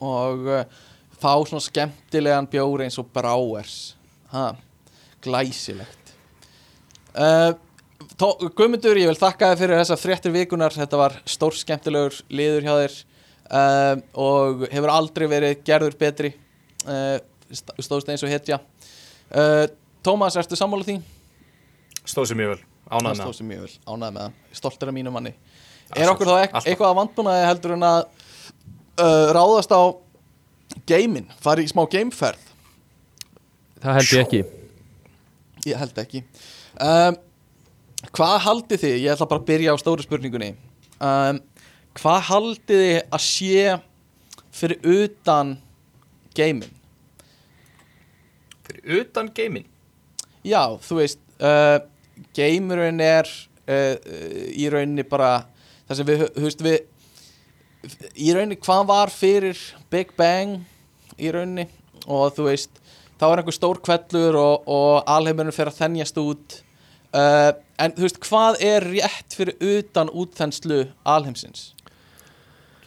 og 0.00 0.46
uh, 0.48 0.62
fá 1.20 1.32
svona 1.44 1.60
skemmtilegan 1.66 2.48
bjór 2.50 2.86
eins 2.86 2.96
og 3.02 3.10
Bráers. 3.12 3.74
Ha, 4.32 4.52
glæsilegt. 5.26 6.14
Uh, 7.10 7.50
Tó- 7.50 7.58
Guðmundur, 8.20 8.98
ég 9.00 9.08
vil 9.08 9.16
þakka 9.16 9.52
þér 9.54 9.60
fyrir 9.62 9.78
þessa 9.80 9.96
fréttir 9.96 10.32
vikunar 10.34 10.74
þetta 10.74 10.98
var 11.00 11.14
stór 11.30 11.54
skemmtilegur 11.56 12.18
liður 12.28 12.66
hjá 12.66 12.72
þér 12.82 12.96
uh, 13.48 14.02
og 14.20 14.64
hefur 14.68 14.92
aldrei 14.92 15.24
verið 15.30 15.62
gerður 15.64 15.96
betri 16.00 16.32
uh, 16.84 17.16
st- 17.48 17.76
stóðst 17.80 18.10
eins 18.12 18.24
og 18.26 18.32
hetja. 18.32 18.58
Uh, 19.32 19.64
Tómas, 20.04 20.36
ertu 20.40 20.58
sammála 20.58 20.84
því? 20.84 20.98
Stóð 22.08 22.34
mjög 22.36 22.52
vel. 22.54 22.60
Það 22.90 22.98
Ánægð 23.00 23.08
með 23.08 23.22
stóð 23.22 23.38
sér 23.38 23.48
mjög 23.48 23.64
vel, 23.64 23.72
ánægð 23.86 24.12
með 24.16 24.20
það. 24.26 24.36
Stoltur 24.60 24.90
af 24.90 24.96
mínu 24.98 25.14
manni. 25.14 25.32
Það 25.90 26.02
Er 26.04 26.12
okkur 26.12 26.28
þá 26.30 26.34
ek 26.36 26.54
Alltaf. 26.54 26.68
eitthvað 26.70 26.90
að 26.92 26.98
vandbúnaði 27.00 27.48
heldur 27.48 27.74
en 27.76 27.86
að 27.88 27.98
uh, 29.00 29.32
ráðast 29.36 29.72
á 29.72 29.82
geimin, 30.90 31.28
fara 31.40 31.64
í 31.64 31.70
smá 31.70 31.82
geimferð? 31.92 32.46
Það 33.80 33.98
held 34.00 34.12
ég 34.12 34.24
ekki. 34.26 34.40
Ég 35.70 35.80
held 35.80 36.00
ekki. 36.04 36.24
Um, 36.80 37.20
Hvað 38.08 38.36
haldið 38.46 38.84
þið, 38.84 38.98
ég 39.04 39.12
ætla 39.12 39.28
bara 39.28 39.42
að 39.42 39.48
byrja 39.50 39.74
á 39.76 39.82
stóru 39.82 40.04
spurningunni. 40.04 40.54
Um, 41.00 41.40
Hvað 41.98 42.20
haldið 42.28 42.82
þið 42.84 42.98
að 43.10 43.22
sé 43.24 43.72
fyrir 44.54 44.92
utan 45.02 45.56
geimin? 46.36 46.70
Fyrir 48.66 49.02
utan 49.02 49.30
gaming 49.34 49.66
Já, 50.46 50.78
þú 50.80 51.00
veist 51.00 51.20
uh, 51.42 51.82
Geimurinn 52.36 53.02
er 53.02 53.26
uh, 53.26 53.98
uh, 53.98 54.46
í 54.54 54.68
rauninni 54.70 55.04
bara 55.08 55.48
það 55.88 55.98
sem 55.98 56.08
við, 56.08 56.24
þú 56.36 56.46
veist 56.46 56.64
við 56.64 56.78
í 58.14 58.30
rauninni 58.36 58.60
hvað 58.60 58.86
var 58.92 59.12
fyrir 59.12 59.60
Big 59.90 60.14
Bang 60.16 60.60
í 61.18 61.32
rauninni? 61.34 61.66
Og 62.06 62.30
þú 62.36 62.46
veist 62.48 62.80
þá 63.18 63.26
er 63.32 63.42
einhver 63.42 63.56
stór 63.56 63.82
kvellur 63.82 64.38
og, 64.38 64.68
og 64.70 65.10
alheimurinn 65.10 65.56
fyrir 65.56 65.74
að 65.74 65.82
þennjast 65.82 66.22
út 66.22 66.60
uh, 67.16 67.52
en 67.80 67.94
þú 67.96 68.04
veist 68.06 68.20
hvað 68.26 68.58
er 68.64 68.86
rétt 68.92 69.36
fyrir 69.38 69.56
utan 69.60 70.10
útþenslu 70.12 70.82
alheimsins? 71.04 71.70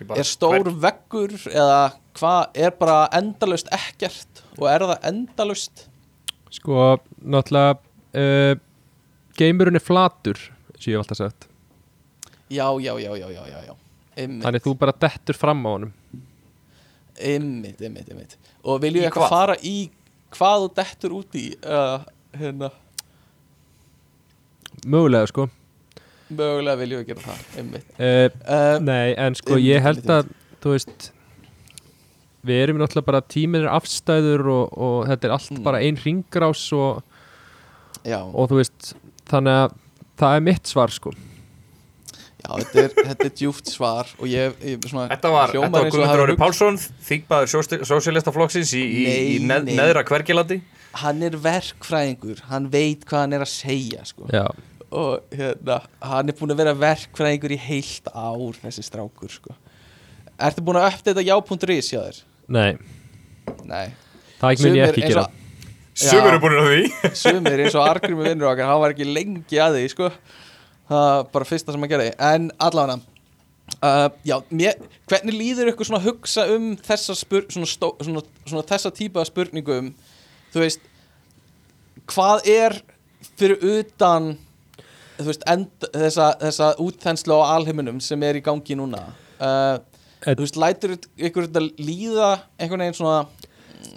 Er 0.03 0.26
stór 0.28 0.59
hver- 0.65 0.80
veggur 0.84 1.34
eða 1.51 1.93
hvað 2.17 2.59
er 2.65 2.74
bara 2.80 3.07
endalaust 3.15 3.69
ekkert 3.74 4.43
og 4.57 4.67
er 4.69 4.84
það 4.89 5.07
endalaust? 5.09 5.86
Sko, 6.53 6.97
náttúrulega 7.24 7.78
uh, 8.19 8.59
Geimurinn 9.39 9.80
er 9.80 9.82
flatur 9.82 10.38
sem 10.78 10.91
ég 10.91 10.97
hef 10.99 11.05
alltaf 11.05 11.17
sagt. 11.24 11.47
Já, 12.53 12.67
já, 12.84 12.91
já, 13.01 13.15
já, 13.17 13.30
já, 13.32 13.45
já. 13.65 13.74
Þannig 14.17 14.61
þú 14.61 14.74
bara 14.78 14.93
dettur 15.01 15.34
fram 15.39 15.63
á 15.65 15.69
honum. 15.74 15.93
Einmitt, 17.17 17.80
einmitt, 17.82 18.09
einmitt. 18.11 18.36
Og 18.65 18.82
viljum 18.84 19.01
við 19.01 19.07
eitthvað 19.07 19.24
hvað? 19.26 19.34
fara 19.34 19.55
í 19.65 19.78
hvað 20.34 20.65
þú 20.65 20.69
dettur 20.78 21.15
út 21.17 21.38
í 21.39 21.45
uh, 21.65 22.03
hérna, 22.38 22.69
Mögulega, 24.86 25.27
sko. 25.31 25.47
Mögulega 26.34 26.79
viljum 26.79 27.01
við 27.03 27.11
gera 27.13 27.25
það 27.27 27.57
einmitt. 27.61 27.89
Uh, 27.99 28.29
uh, 28.47 28.77
Nei, 28.84 29.13
en 29.19 29.36
sko, 29.38 29.55
Einmitt, 29.57 29.67
ég 29.69 29.84
held 29.86 30.09
að 30.09 30.31
Þú 30.63 30.71
veist 30.77 31.09
Við 32.43 32.61
erum 32.65 32.79
náttúrulega 32.81 33.07
bara 33.07 33.21
tíminn 33.31 33.63
er 33.63 33.69
afstæður 33.71 34.41
og, 34.51 34.73
og 34.75 34.97
þetta 35.11 35.29
er 35.29 35.36
allt 35.38 35.51
Mm. 35.53 35.63
bara 35.63 35.79
ein 35.84 35.95
ringrás 35.99 36.63
og, 36.75 37.03
Já, 38.03 38.19
og 38.23 38.49
þú 38.51 38.57
veist 38.59 38.93
Þannig 39.31 39.59
að 39.61 39.77
það 40.19 40.36
er 40.36 40.43
mitt 40.49 40.67
svar, 40.67 40.91
sko. 40.91 41.13
Já 42.43 42.49
þetta, 42.59 42.81
er, 42.84 42.89
þetta 43.07 43.25
er 43.29 43.34
djúft 43.39 43.69
svar 43.71 44.09
og 44.19 44.27
ég, 44.27 44.57
ég 44.67 44.84
svona 44.89 45.05
Þetta 45.13 45.29
var, 45.31 45.53
þetta 45.53 45.69
var 45.71 45.88
Guðmundur 45.93 46.34
hug- 46.34 46.41
Pálsson 46.41 46.79
Þingbaður 47.07 47.53
sósélistaflokksins 47.88 48.73
í, 48.75 48.81
í, 48.84 49.05
í 49.38 49.39
neðra 49.47 50.03
hvergilandi. 50.07 50.59
Hann 50.99 51.23
er 51.25 51.38
verkfræðingur, 51.41 52.43
hann 52.51 52.67
veit 52.69 53.05
hvað 53.09 53.23
hann 53.23 53.34
er 53.39 53.45
að 53.47 53.49
segja 53.53 54.03
sko. 54.05 54.27
Já, 54.29 54.43
og 54.94 55.34
hérna, 55.34 55.80
hann 56.06 56.30
er 56.32 56.38
búin 56.38 56.54
að 56.54 56.62
vera 56.62 56.74
verkfræðingur 56.78 57.56
í 57.56 57.60
heilt 57.66 58.10
ár 58.14 58.60
þessi 58.62 58.86
strákur 58.86 59.32
sko. 59.34 59.56
Ertu 60.38 60.64
búin 60.66 60.80
að 60.82 60.89
uppdata 60.91 61.24
já.is 61.26 61.91
hjá 61.94 62.00
þér? 62.04 62.20
nei, 62.54 62.72
Nei 63.64 63.88
það 64.41 64.64
mun 64.66 64.76
ég 64.78 64.84
Sumir 64.84 64.89
ekki 64.91 65.08
gera 65.08 65.24
og- 65.28 65.39
Sumur 65.94 66.30
Já. 66.30 66.34
er 66.34 66.41
búin 66.41 66.58
að 66.58 66.70
því 66.72 66.84
sumir 67.24 67.62
eins 67.64 67.76
og 67.78 67.86
Argrimi 67.88 68.26
vinnur 68.26 68.50
okkar 68.50 68.68
hann 68.72 68.82
var 68.82 68.94
ekki 68.96 69.06
lengi 69.08 69.60
að 69.62 69.78
því 69.78 69.84
sko. 69.94 70.10
það 70.89 71.28
bara 71.34 71.48
fyrsta 71.48 71.72
sem 71.76 71.84
hann 71.86 71.91
gerði 71.91 72.14
en 72.18 72.48
allavega 72.60 72.98
uh, 73.84 74.10
já, 74.26 74.36
mér, 74.50 74.80
hvernig 75.10 75.38
líður 75.38 75.72
ykkur 75.72 75.88
svona 75.88 76.02
að 76.02 76.10
hugsa 76.10 76.48
um 76.56 76.72
þessa, 76.84 77.16
spur, 77.16 77.46
svona, 77.54 77.70
stó, 77.70 77.94
svona, 78.02 78.24
svona 78.50 78.66
þessa 78.74 78.91
típa 78.96 79.22
af 79.24 79.30
spurningum 79.30 79.94
þú 80.54 80.64
veist 80.66 80.84
hvað 82.12 82.50
er 82.52 82.80
fyrir 83.39 83.62
utan 83.64 84.34
veist, 85.20 85.43
end, 85.47 85.68
þessa, 85.93 86.32
þessa 86.41 86.72
útþenslu 86.82 87.36
á 87.38 87.53
alheiminum 87.57 87.99
sem 88.01 88.24
er 88.24 88.36
í 88.39 88.41
gangi 88.45 88.76
núna 88.80 89.03
uh, 89.39 89.78
þú 90.26 90.39
veist, 90.45 90.57
lætur 90.57 90.95
ykkur 91.18 91.47
þetta 91.47 91.61
líða 91.80 92.30
einhvern 92.59 92.86
veginn 92.86 92.97
svona, 92.97 93.28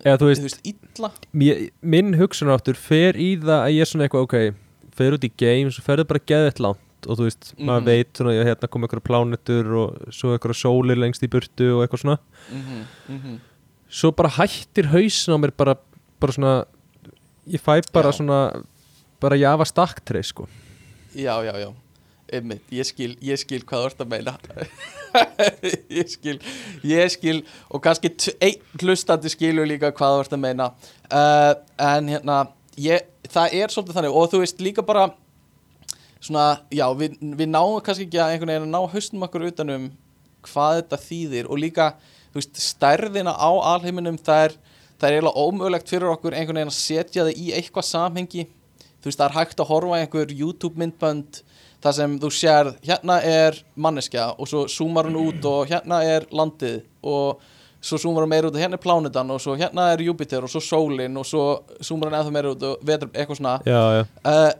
Eða 0.02 0.16
þú 0.18 0.24
þú 0.26 0.28
veist, 0.32 0.42
veist, 0.42 0.60
illa 0.66 1.10
mér, 1.32 1.60
minn 1.80 2.14
hugsunaráttur 2.18 2.74
fer 2.74 3.16
í 3.16 3.36
það 3.38 3.60
að 3.62 3.72
ég 3.76 3.80
er 3.84 3.90
svona 3.92 4.08
eitthvað, 4.08 4.26
ok 4.26 4.94
fer 4.96 5.14
út 5.16 5.24
í 5.24 5.30
games 5.38 5.78
og 5.78 5.84
ferðu 5.86 6.06
bara 6.08 6.24
geðið 6.26 6.60
langt 6.64 7.06
og 7.06 7.18
þú 7.20 7.26
veist, 7.28 7.52
Mhm. 7.54 7.66
maður 7.68 7.84
veit 7.86 8.12
svona, 8.18 8.32
já, 8.34 8.42
hérna 8.48 8.68
kom 8.70 8.82
einhverja 8.82 9.06
plánetur 9.06 9.66
og 9.78 10.12
svo 10.12 10.32
einhverja 10.34 10.58
sólir 10.64 10.98
lengst 10.98 11.22
í 11.22 11.28
burtu 11.30 11.68
og 11.76 11.84
eitthvað 11.84 12.02
svona 12.02 12.18
mm 12.50 12.86
-hmm, 13.08 13.38
svo 13.88 14.10
bara 14.12 14.28
hættir 14.28 14.86
hausin 14.90 15.34
á 15.34 15.38
mér 15.38 15.52
bara, 15.56 15.76
bara 16.20 16.32
svona 16.32 16.64
ég 17.46 17.60
fæ 17.60 17.80
bara 17.92 18.10
Já. 18.10 18.16
svona 18.18 18.64
bara 19.20 19.36
jafa 19.36 19.64
staktrei 19.64 20.22
sko 20.24 20.48
Já, 21.16 21.34
já, 21.46 21.52
já. 21.56 21.68
Einmitt, 22.26 22.64
ég 22.74 22.86
skil, 22.88 23.12
ég 23.22 23.38
skil 23.38 23.62
hvað 23.62 23.84
þú 23.84 23.88
ert 23.88 24.00
að 24.02 24.08
meina. 24.10 24.32
Ég 25.96 26.10
skil 26.10 26.34
Ég 26.84 27.12
skil 27.14 27.38
Og 27.70 27.80
kannski 27.80 28.10
einn 28.42 28.82
hlustandi 28.82 29.30
skilur 29.32 29.68
líka 29.70 29.92
hvað 29.94 30.16
þú 30.16 30.24
ert 30.24 30.34
að 30.34 30.42
meina. 30.42 30.66
Uh, 31.06 31.52
En 31.80 32.10
hérna 32.10 32.40
ég, 32.82 33.06
Það 33.30 33.54
er 33.60 33.72
svolítið 33.72 34.00
þannig 34.00 34.18
Og 34.18 34.26
þú 34.32 34.42
veist 34.42 34.60
líka 34.66 34.84
bara 34.84 35.06
Svona, 36.26 36.48
já, 36.74 36.84
við, 36.98 37.16
við 37.38 37.48
náum 37.52 37.78
kannski 37.86 38.08
ekki 38.08 38.18
að 38.18 38.34
einhvern 38.34 38.52
veginn 38.52 38.66
að 38.66 38.74
ná 38.74 38.92
haustum 38.96 39.24
okkur 39.28 39.46
utanum 39.46 39.88
hvað 40.46 40.80
þetta 40.80 40.98
þýðir 41.02 41.48
og 41.50 41.60
líka, 41.60 41.86
þú 42.32 42.40
veist, 42.40 42.60
stærðina 42.62 43.34
á 43.36 43.50
alheiminum 43.74 44.18
það 44.18 44.46
er, 44.46 44.54
það 44.96 45.08
er 45.08 45.16
eiginlega 45.18 45.44
ómögulegt 45.44 45.92
fyrir 45.92 46.12
okkur 46.14 46.36
einhvern 46.38 46.60
veginn 46.60 46.72
að 46.72 46.78
setja 46.78 47.26
það 47.26 47.42
í 47.42 47.46
eitthvað 47.58 47.88
samhengi 47.90 48.46
þú 49.06 49.12
veist, 49.12 49.20
það 49.20 49.28
er 49.28 49.36
hægt 49.36 49.60
að 49.62 49.68
horfa 49.70 49.98
einhver 50.00 50.32
YouTube 50.34 50.80
myndbönd 50.82 51.40
þar 51.84 51.94
sem 51.94 52.16
þú 52.18 52.30
sér, 52.34 52.72
hérna 52.82 53.20
er 53.22 53.60
manneskja 53.78 54.32
og 54.34 54.48
svo 54.50 54.64
zoomar 54.66 55.06
hún 55.06 55.20
út 55.20 55.46
og 55.46 55.70
hérna 55.70 56.00
er 56.02 56.26
landið 56.34 56.80
og 57.06 57.44
svo 57.78 58.00
zoomar 58.02 58.26
hún 58.26 58.32
meira 58.32 58.50
út 58.50 58.56
og 58.58 58.64
hérna 58.64 58.80
er 58.80 58.82
plánetan 58.82 59.30
og 59.30 59.38
svo 59.44 59.54
hérna 59.54 59.92
er 59.92 60.02
Júpiter 60.02 60.42
og 60.42 60.50
svo 60.50 60.62
sólin 60.64 61.14
og 61.20 61.28
svo 61.28 61.44
zoomar 61.78 62.10
hún 62.10 62.18
eða 62.18 62.34
meira 62.34 62.54
út 62.56 62.66
og 62.66 62.82
vetur, 62.82 63.12
eitthvað 63.14 63.38
svona. 63.38 63.54
Já, 63.62 63.80
já, 63.94 64.02
uh, 64.26 64.50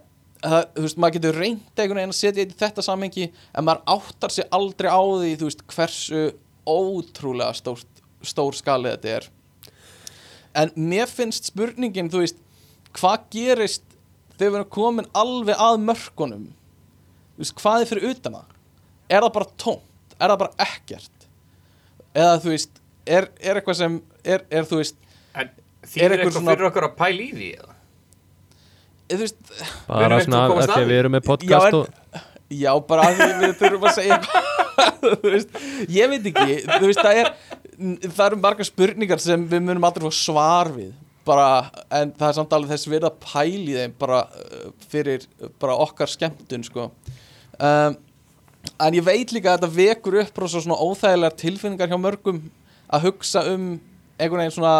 það, 0.45 0.67
þú 0.77 0.85
veist, 0.87 1.01
maður 1.03 1.17
getur 1.17 1.39
reynd 1.41 1.81
einhvern 1.81 2.01
veginn 2.01 2.15
að 2.15 2.19
setja 2.21 2.45
í 2.45 2.57
þetta 2.63 2.87
samhengi 2.87 3.27
en 3.27 3.67
maður 3.67 3.97
áttar 3.97 4.37
sig 4.37 4.47
aldrei 4.55 4.87
á 4.87 5.01
því 5.03 5.33
þú 5.41 5.49
veist, 5.49 5.65
hversu 5.73 6.23
ótrúlega 6.67 7.57
stór, 7.59 7.83
stór 8.23 8.55
skali 8.55 8.95
þetta 8.95 9.17
er. 9.17 9.29
En 10.57 10.71
mér 10.79 11.11
finnst 11.11 11.51
spurningin, 11.51 12.07
þú 12.13 12.23
veist 12.23 12.39
hvað 12.97 13.27
gerist 13.33 13.86
þegar 14.37 14.51
við 14.53 14.59
erum 14.61 14.69
komin 14.77 15.07
alveg 15.17 15.61
að 15.67 15.79
mörkunum. 15.87 16.45
Þú 17.37 17.43
veist, 17.43 17.55
hvað 17.61 17.81
er 17.85 17.89
fyrir 17.91 18.09
utan 18.11 18.37
það? 18.39 18.55
Er 19.09 19.23
það 19.25 19.33
bara 19.37 19.49
tómt, 19.63 20.15
er 20.17 20.31
það 20.33 20.39
bara 20.43 20.67
ekkert? 20.67 21.27
Eða 22.17 22.37
þú 22.43 22.53
veist 22.53 22.79
er, 23.07 23.27
er 23.39 23.59
eitthvað 23.61 23.77
sem, 23.79 23.97
er, 24.25 24.43
er 24.49 24.65
þú 24.67 24.79
veist 24.81 24.97
En 25.37 25.47
Er 25.47 26.11
einhver 26.11 26.17
eitthvað 26.17 26.33
svona- 26.39 26.55
fyrir 26.55 26.67
okkur 26.71 26.85
að 26.89 26.95
pæla 26.97 27.21
í 27.23 27.27
því 27.37 27.49
eða? 27.55 27.73
þú 29.07 29.17
veist, 29.21 29.37
bara 29.87 30.17
svona 30.19 30.39
eitthvað 30.41 30.63
að 30.63 30.71
því 30.73 30.81
að 30.81 30.89
við 30.91 30.97
erum 30.99 31.13
með 31.15 31.21
Já, 31.21 31.27
podcast 31.29 31.67
en- 31.67 31.77
og 31.77 31.87
Já, 32.57 32.71
bara 32.89 33.05
að 33.07 33.17
því 33.21 33.27
við 33.43 33.53
þurfum 33.61 33.85
að 33.87 33.95
segja 33.97 34.17
eitthvað. 34.17 34.53
Þú 35.21 35.31
veist, 35.33 35.55
Ég 35.93 36.09
veit 36.11 36.27
ekki 36.31 36.57
Þú 36.67 36.89
veist, 36.89 37.01
það 37.03 37.19
er 37.21 37.31
Það 38.17 38.25
eru 38.27 38.39
margar 38.43 38.67
spurningar 38.67 39.21
sem 39.23 39.43
við 39.51 39.63
munum 39.67 39.87
aldrei 39.87 40.07
fá 40.09 40.15
svar 40.17 40.71
við 40.75 40.91
bara, 41.27 41.69
En 41.91 42.11
það 42.15 42.27
er 42.29 42.35
samt 42.39 42.53
alveg 42.55 42.73
þess 42.73 42.89
við 42.89 43.07
að 43.07 43.19
pæli 43.23 43.77
þeim 43.77 43.95
bara 43.99 44.23
uh, 44.27 44.67
fyrir 44.91 45.25
bara 45.61 45.77
okkar 45.83 46.11
skemmtun 46.11 46.65
sko. 46.67 46.89
um, 47.59 47.97
en 48.83 48.97
ég 48.97 49.05
veit 49.05 49.31
líka 49.31 49.53
að 49.53 49.61
þetta 49.61 49.75
vekur 49.75 50.19
upp 50.21 50.39
rosa 50.41 50.61
svona 50.61 50.79
óþægilegar 50.83 51.37
tilfinningar 51.39 51.91
hjá 51.91 51.99
mörgum 52.01 52.41
að 52.87 53.07
hugsa 53.07 53.43
um 53.51 53.77
einhvern 54.17 54.41
veginn 54.41 54.55
svona, 54.57 54.75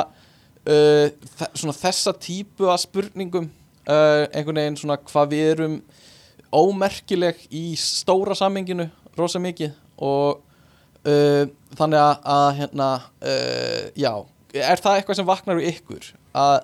uh, 0.67 1.07
svona 1.53 1.75
þessa 1.77 2.13
típu 2.19 2.69
af 2.71 2.81
spurningum 2.83 3.49
uh, 3.87 4.25
einhvern 4.31 4.61
veginn 4.61 4.79
svona 4.79 4.99
hvað 5.07 5.31
við 5.33 5.51
erum 5.53 5.77
ómerkileg 6.53 7.39
í 7.51 7.69
stóra 7.79 8.35
saminginu 8.37 8.87
rosa 9.17 9.41
mikið 9.43 9.73
og 9.97 10.41
uh, 11.07 11.43
þannig 11.77 12.01
að, 12.01 12.13
að 12.37 12.49
hérna, 12.61 12.89
já 13.97 14.13
er 14.55 14.81
það 14.81 14.99
eitthvað 14.99 15.19
sem 15.19 15.27
vaknar 15.27 15.59
við 15.59 15.73
ykkur 15.75 16.07
að 16.37 16.57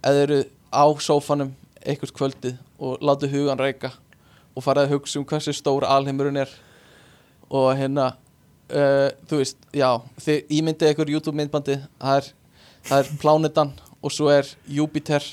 eða 0.00 0.24
eru 0.24 0.40
á 0.72 0.84
sófanum 1.02 1.52
einhvers 1.80 2.12
kvöldið 2.16 2.56
og 2.80 3.04
látu 3.04 3.28
hugan 3.30 3.60
reyka 3.60 3.92
og 4.56 4.64
farið 4.64 4.86
að 4.86 4.94
hugsa 4.94 5.20
um 5.20 5.26
hversu 5.28 5.54
stór 5.56 5.86
alheimurinn 5.88 6.40
er 6.42 6.52
og 7.50 7.72
hérna 7.78 8.12
uh, 8.70 9.08
þú 9.28 9.40
veist, 9.42 9.58
já 9.72 9.90
þið 10.20 10.54
ímyndið 10.60 10.94
ykkur 10.94 11.12
YouTube 11.14 11.36
myndbandi 11.36 11.78
það 11.98 12.20
er, 12.20 12.30
það 12.88 13.02
er 13.02 13.12
plánetan 13.22 13.74
og 14.00 14.14
svo 14.14 14.30
er 14.32 14.48
Júpiter 14.68 15.26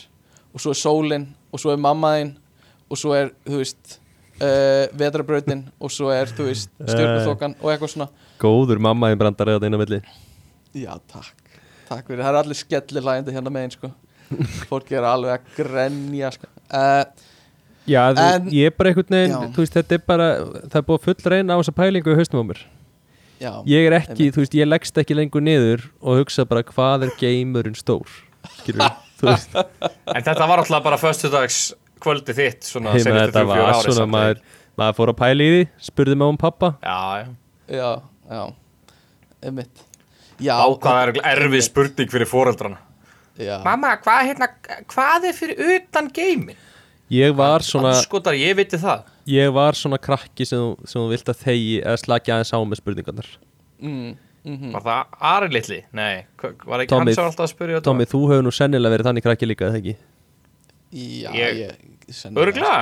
og 0.54 0.64
svo 0.64 0.74
er 0.74 0.82
sólin 0.82 1.30
og 1.52 1.64
svo 1.64 1.74
er 1.74 1.82
mammaðinn 1.82 2.36
og 2.88 3.00
svo 3.00 3.16
er, 3.16 3.34
þú 3.48 3.62
veist 3.62 3.98
uh, 4.42 4.88
vetrabrautin 5.00 5.66
og 5.80 5.92
svo 5.94 6.12
er, 6.16 6.32
þú 6.32 6.52
veist 6.52 6.72
stjórnþokan 6.80 7.58
og 7.60 7.74
eitthvað 7.74 7.94
svona. 7.96 8.12
Góður 8.40 8.80
mamma 8.84 9.12
í 9.12 9.20
brandar 9.20 9.56
eða 9.56 9.68
einu 9.68 9.82
milli. 9.82 10.00
Já, 10.78 10.94
takk 11.12 11.47
Takk 11.88 12.08
fyrir, 12.10 12.22
það 12.24 12.30
er 12.34 12.40
allir 12.42 12.60
skellir 12.60 13.06
lægandi 13.08 13.34
hérna 13.36 13.54
megin 13.54 13.74
sko. 13.78 13.92
Fólk 14.70 14.92
er 14.92 15.06
alveg 15.08 15.38
að 15.38 15.52
grenja 15.58 16.32
sko. 16.36 16.50
Uh, 16.68 17.04
Já, 17.88 18.02
En- 18.12 18.50
ég 18.52 18.68
er 18.68 18.74
bara 18.76 18.92
einhvern 18.92 19.14
veginn, 19.16 19.52
þú 19.56 19.64
veist, 19.64 19.76
þetta 19.78 19.96
er 19.96 20.02
bara 20.12 20.26
það 20.68 20.76
er 20.82 20.86
búið 20.90 21.06
full 21.06 21.30
reyna 21.32 21.56
á 21.56 21.60
þessa 21.62 21.74
pælingu 21.78 22.12
í 22.12 22.18
haustum 22.20 22.42
á 22.44 22.46
mér. 22.50 22.60
Já, 23.40 23.52
Ég 23.70 23.88
er 23.88 23.96
ekki, 24.02 24.12
Einmitt. 24.18 24.36
þú 24.36 24.42
veist, 24.44 24.58
ég 24.60 24.68
leggst 24.68 25.00
ekki 25.00 25.16
lengur 25.16 25.44
niður 25.46 25.86
og 26.02 26.20
hugsa 26.20 26.44
bara 26.50 26.66
hvað 26.68 27.06
er 27.08 27.14
geimurinn 27.22 27.78
stór? 27.80 28.12
Skilur 28.58 28.92
þú 29.22 29.30
veist. 29.32 29.56
En 30.18 30.26
þetta 30.28 30.48
var 30.52 30.64
alltaf 30.66 30.84
bara 30.84 31.00
föstudags 31.00 31.62
kvöldi 32.04 32.36
þitt 32.36 32.68
svona 32.68 32.92
meina 32.98 33.24
þetta 33.30 33.46
var 33.48 33.64
ári 33.72 33.94
svona 33.96 34.10
maður, 34.12 34.42
maður 34.78 34.98
fór 35.00 35.14
að 35.14 35.20
pæla 35.24 35.48
í 35.48 35.54
því, 35.56 35.64
spurði 35.88 36.20
mig 36.20 36.34
um 36.36 36.42
pappa. 36.44 36.74
Já, 36.84 37.00
já. 37.24 37.28
Já, 37.78 37.90
já. 38.36 38.44
Einmitt 39.48 39.87
Já, 40.44 40.54
Á 40.54 40.68
hvað 40.78 41.02
er 41.02 41.20
erfið 41.34 41.64
spurning 41.66 42.12
fyrir 42.14 42.30
foreldrana 42.30 42.78
Já, 43.38 43.60
Mamma, 43.66 43.96
hvað, 44.02 44.24
hérna, 44.32 44.48
hvað 44.90 45.26
er 45.30 45.36
fyrir 45.38 45.60
utan 45.78 46.08
geimin? 46.14 46.56
Ég 47.14 47.36
var 47.38 47.64
svona, 47.64 47.94
Skotar, 48.02 48.36
ég 48.36 48.56
viti 48.58 48.78
það 48.82 49.04
ég 49.32 49.52
var 49.56 49.76
svona 49.78 49.98
krakki 50.02 50.46
sem, 50.48 50.60
þú- 50.60 50.88
sem 50.90 51.02
þú 51.02 51.10
vilt 51.14 51.30
að 51.32 51.42
þegi 51.46 51.76
eða 51.84 51.98
slaki 52.02 52.34
aðeins 52.34 52.52
á 52.54 52.60
með 52.68 52.82
spurningarnar 52.82 53.30
mm, 53.80 54.16
mm 54.48 54.72
Var 54.76 54.86
það 54.88 55.18
Ari 55.32 55.50
litli? 55.54 55.80
Nei, 55.96 56.26
var 56.66 56.84
ekki 56.84 56.92
Tommy, 56.94 57.12
hann 57.12 57.16
sem 57.20 57.30
alltaf 57.30 57.46
að 57.48 57.54
spyrja 57.54 57.78
þetta? 57.80 57.88
Tommy, 57.90 58.06
þú 58.10 58.22
hefur 58.32 58.46
nú 58.48 58.54
sennilega 58.56 58.96
verið 58.98 59.10
þannig 59.12 59.26
krakki 59.28 59.50
líka, 59.52 59.70
eða 59.72 59.82
ekki? 59.82 59.96
Já, 60.98 61.32
Ég- 61.36 61.58
ég. 61.62 61.76
Örglega? 62.34 62.76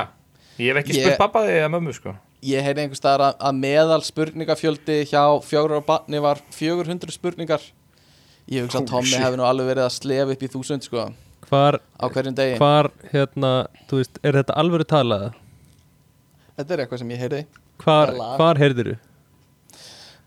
Ég 0.58 0.70
hef 0.72 0.80
ekki 0.82 0.94
Ég- 0.96 1.02
spurt 1.04 1.18
pappa 1.20 1.42
þig 1.46 1.56
eða 1.60 1.70
mömmu 1.76 1.94
sko 1.96 2.16
Ég 2.44 2.62
heyrði 2.62 2.82
einhvers 2.84 3.00
staðar 3.00 3.22
að, 3.30 3.36
að 3.48 3.54
meðal 3.62 4.02
spurningafjöldi 4.04 4.96
hjá 5.08 5.22
fjögur 5.46 5.78
á 5.80 5.88
barni 5.88 6.18
var 6.22 6.42
400 6.54 7.14
spurningar 7.16 7.62
Ég 8.52 8.66
hugsa 8.66 8.82
að 8.84 9.06
shit. 9.08 9.18
hefði 9.24 9.40
nú 9.40 9.46
alveg 9.48 9.66
verið 9.72 9.86
að 9.88 9.94
slefa 9.96 10.34
upp 10.36 10.42
í 10.44 10.50
þúsund 10.52 10.84
sko 10.86 11.06
Hvar, 11.46 11.78
á 11.98 12.04
hverjum 12.10 12.34
degi 12.36 12.56
hvar, 12.58 12.88
hérna, 13.12 13.50
þú 13.88 14.00
veist, 14.00 14.18
er 14.26 14.34
þetta 14.40 14.54
alvöru 14.58 14.86
talaða? 14.90 15.32
Þetta 16.58 16.74
er 16.74 16.82
eitthvað 16.84 17.02
sem 17.02 17.10
ég 17.14 17.20
heyrði 17.24 17.42
Hvar, 17.82 18.12
hvar 18.38 18.58
heyrðir 18.60 18.92
þú? 18.92 18.96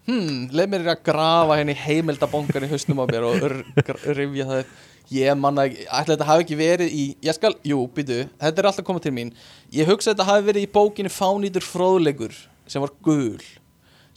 hmm, 0.09 0.37
leið 0.55 0.69
mér 0.73 0.87
að 0.95 1.01
grafa 1.05 1.57
henni 1.59 1.75
heimildabongan 1.77 2.65
í 2.65 2.69
hausnum 2.71 3.01
á 3.03 3.05
mér 3.11 3.27
og 3.29 3.43
r- 3.45 3.63
gr- 3.83 4.05
rifja 4.17 4.47
það 4.49 4.61
upp. 4.63 4.77
Ég 5.13 5.37
manna 5.39 5.65
ekki, 5.67 5.85
ætla 5.87 6.15
þetta 6.15 6.27
hafi 6.29 6.45
ekki 6.45 6.57
verið 6.59 6.93
í 6.93 7.05
ég 7.25 7.37
skal, 7.37 7.53
jú, 7.65 7.83
býtu, 7.95 8.19
þetta 8.41 8.61
er 8.61 8.69
alltaf 8.69 8.85
komið 8.87 9.07
til 9.07 9.13
mín. 9.15 9.31
Ég 9.73 9.89
hugsa 9.89 10.11
að 10.11 10.17
þetta 10.17 10.27
hafi 10.29 10.47
verið 10.49 10.67
í 10.67 10.71
bókinu 10.73 11.11
Fánýtur 11.13 11.65
fróðleikur 11.65 12.35
sem 12.69 12.83
var 12.83 12.93
gul. 13.05 13.41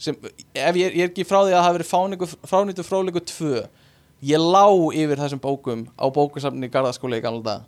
Sem, 0.01 0.17
ef 0.53 0.77
ég, 0.77 0.93
ég 0.93 1.05
er 1.05 1.09
ekki 1.11 1.25
frá 1.25 1.39
því 1.41 1.53
að 1.53 1.57
það 1.57 1.65
hafi 1.67 1.77
verið 1.79 1.91
Fánýtur, 1.93 2.35
Fánýtur 2.51 2.87
fróðleikur 2.87 3.25
2 3.29 3.63
ég 4.23 4.39
lá 4.39 4.65
yfir 4.95 5.19
þessum 5.19 5.41
bókum 5.43 5.85
á 5.99 6.05
bókasafni 6.13 6.69
í 6.69 6.71
Garðaskóla 6.71 7.19
í 7.19 7.23
gamla 7.23 7.43
dag 7.43 7.63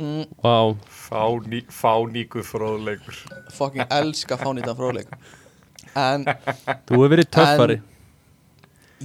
mm, 0.00 0.26
Vá, 0.44 0.76
Fání, 0.88 1.64
Fáníkur 1.68 2.46
fróðleikur. 2.48 3.18
Fucking 3.52 3.88
elska 3.92 4.38
Fánýtur 4.40 4.76
fróðleik 4.78 5.10
en 5.94 6.24
þú 6.88 6.96
hefur 6.96 7.10
verið 7.12 7.28
töffari. 7.36 7.80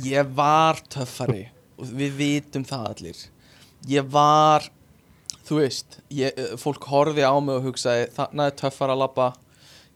Ég 0.06 0.30
var 0.34 0.80
töffari 0.90 1.48
við 1.80 2.18
vitum 2.20 2.66
það 2.68 2.88
allir. 2.94 3.24
Ég 3.90 4.10
var 4.12 4.68
þú 5.50 5.60
veist, 5.64 6.00
ég, 6.14 6.34
eh, 6.38 6.56
fólk 6.62 6.86
horfði 6.92 7.26
á 7.26 7.34
mig 7.42 7.56
og 7.56 7.70
hugsaði, 7.70 8.10
þarna 8.14 8.48
er 8.48 8.58
töffar 8.60 8.94
að 8.94 9.02
labba 9.02 9.34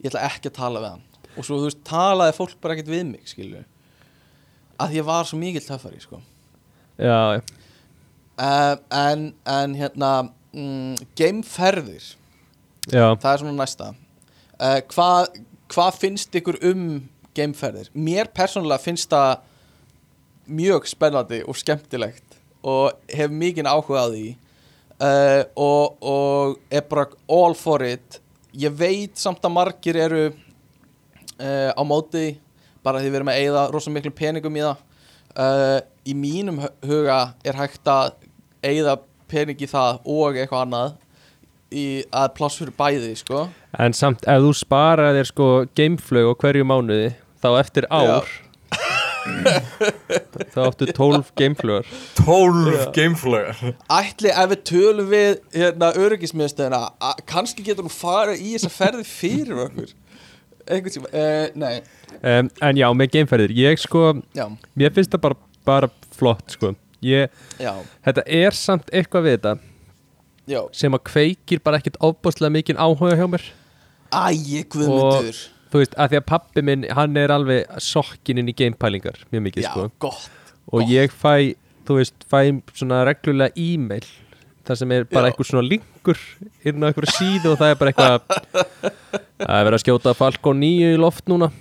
ég 0.01 0.09
ætla 0.09 0.25
ekki 0.29 0.49
að 0.49 0.57
tala 0.57 0.81
við 0.81 0.89
hann. 0.89 1.03
Og 1.37 1.45
svo 1.45 1.59
þú 1.59 1.69
veist, 1.69 1.83
talaði 1.87 2.37
fólk 2.37 2.55
bara 2.61 2.75
ekkert 2.75 2.93
við 2.93 3.05
mig 3.11 3.29
skilju 3.29 3.63
að 4.81 4.97
ég 4.97 5.05
var 5.05 5.27
svo 5.29 5.37
mikill 5.37 5.63
töffari 5.65 6.01
sko. 6.01 6.19
Já, 6.97 7.41
uh, 8.37 8.75
en, 8.91 9.33
en 9.45 9.75
hérna 9.77 10.11
mm, 10.53 10.97
gameferðir 11.17 12.15
já. 12.89 13.15
Það 13.15 13.29
er 13.31 13.41
svona 13.41 13.57
næsta. 13.57 13.93
Uh, 14.59 14.79
hvað 14.93 15.41
hva 15.73 15.87
finnst 15.95 16.35
ykkur 16.37 16.59
um 16.69 16.83
gameferðir? 17.37 17.89
Mér 17.93 18.29
persónulega 18.35 18.81
finnst 18.83 19.09
það 19.13 19.41
mjög 20.47 20.87
spennandi 20.89 21.41
og 21.47 21.57
skemmtilegt 21.59 22.37
og 22.63 22.93
hef 23.11 23.31
mikinn 23.31 23.67
áhuga 23.67 24.05
á 24.05 24.07
því. 24.11 24.25
Uh, 25.03 25.41
og, 25.59 25.97
og 25.99 26.59
er 26.71 26.83
bara 26.87 27.07
all 27.27 27.55
for 27.59 27.83
it. 27.83 28.19
Ég 28.55 28.71
veit 28.77 29.17
samt 29.19 29.43
að 29.43 29.55
margir 29.55 29.97
eru 29.99 30.25
uh, 30.31 31.71
á 31.75 31.81
móti 31.83 32.37
bara 32.83 33.01
því 33.01 33.09
við 33.09 33.19
erum 33.19 33.31
að 33.33 33.39
eigða 33.41 33.63
rosa 33.73 33.91
miklu 33.91 34.13
peningum 34.15 34.59
í 34.59 34.63
það. 34.63 34.83
Uh, 35.33 35.79
í 36.07 36.13
mínum 36.15 36.61
hu- 36.61 36.73
huga 36.87 37.19
er 37.43 37.57
hægt 37.57 37.89
að 37.89 38.13
eigða 38.63 38.99
pening 39.31 39.59
í 39.65 39.67
það 39.67 40.03
og 40.05 40.37
eitthvað 40.37 40.65
annað 40.67 40.93
í 41.73 41.85
að 42.13 42.27
pláss 42.37 42.59
fyrir 42.61 42.75
bæði 42.77 43.13
sko. 43.17 43.47
En 43.81 43.95
samt, 43.97 44.27
ef 44.29 44.43
þú 44.45 44.51
sparar 44.55 45.15
þér 45.17 45.29
sko 45.31 45.47
gameflög 45.75 46.29
á 46.29 46.33
hverju 46.43 46.67
mánuði 46.69 47.07
þá 47.41 47.49
eftir 47.57 47.87
ár 47.89 48.29
þá 49.23 50.59
áttu 50.67 50.87
12 50.91 51.31
gameflögar 51.39 51.87
12 52.19 52.85
gameflögar 52.95 53.61
ætli 53.97 54.31
ef 54.33 54.49
við 54.53 54.61
tölum 54.69 55.09
við 55.11 55.37
hérna 55.55 55.91
öryggismiðstöðina 56.03 56.81
að- 56.99 57.23
kannski 57.29 57.65
getur 57.65 57.87
hún 57.87 57.93
farið 57.95 58.41
í 58.43 58.53
þessa 58.55 58.71
ferði 58.73 59.05
fyrir 59.07 59.61
okkur? 59.67 59.93
Einhvern 60.63 60.93
tíma, 60.95 61.09
uh, 61.11 61.47
nei. 61.59 61.81
Um, 62.23 62.47
En 62.63 62.77
já, 62.79 62.87
með 62.95 63.09
gameferðir, 63.17 63.51
ég 63.57 63.81
sko 63.83 64.03
já, 64.35 64.45
mér 64.79 64.93
finnst 64.95 65.11
það 65.11 65.21
bara, 65.25 65.35
bara 65.67 65.89
flott 66.15 66.53
sko. 66.55 66.69
Ég, 67.03 67.27
já, 67.59 67.73
Þetta 68.05 68.23
er 68.31 68.55
samt 68.55 68.87
eitthvað 68.95 69.25
við 69.27 69.33
þetta 69.37 69.53
já. 70.47 70.61
sem 70.71 70.95
að 70.95 71.03
kveikir 71.09 71.59
bara 71.63 71.81
ekkert 71.81 71.99
ofbáslega 71.99 72.53
mikinn 72.55 72.79
áhuga 72.79 73.17
hjá 73.19 73.27
mér. 73.27 73.43
Ægi 74.13 74.63
guðmundur 74.71 75.41
Þú 75.73 75.81
veist, 75.81 75.95
að 75.97 76.11
því 76.11 76.17
að 76.19 76.25
pappi 76.29 76.61
minn, 76.61 76.83
hann 76.93 77.17
er 77.17 77.31
alveg 77.33 77.77
sokkin 77.81 78.37
inn 78.37 78.51
í 78.51 78.53
gamepælingar, 78.53 79.15
mjög 79.33 79.45
mikið 79.47 79.65
já, 79.65 79.71
sko. 79.71 79.89
gott 80.03 80.27
og 80.71 80.91
ég 80.91 81.11
fæ, 81.11 81.55
þú 81.87 81.97
veist, 81.99 82.27
fæ 82.29 82.39
svona 82.77 83.01
reglulega 83.07 83.57
e-mail 83.59 84.05
þar 84.63 84.79
sem 84.79 84.93
er 84.95 85.07
bara 85.09 85.29
eitthvað 85.29 85.49
svona 85.49 85.65
linkur 85.67 86.21
inn 86.63 86.85
á 86.85 86.87
eitthvað 86.87 87.11
síðu 87.17 87.51
og 87.51 87.59
það 87.59 87.73
er 87.73 87.79
bara 87.81 87.91
eitthvað 87.91 88.39
það 89.43 89.57
er 89.57 89.67
verið 89.67 89.77
að 89.79 89.83
skjóta 89.83 90.15
Falcon 90.15 90.63
9 90.63 90.93
í 90.93 91.01
loft 91.01 91.27
núna. 91.31 91.51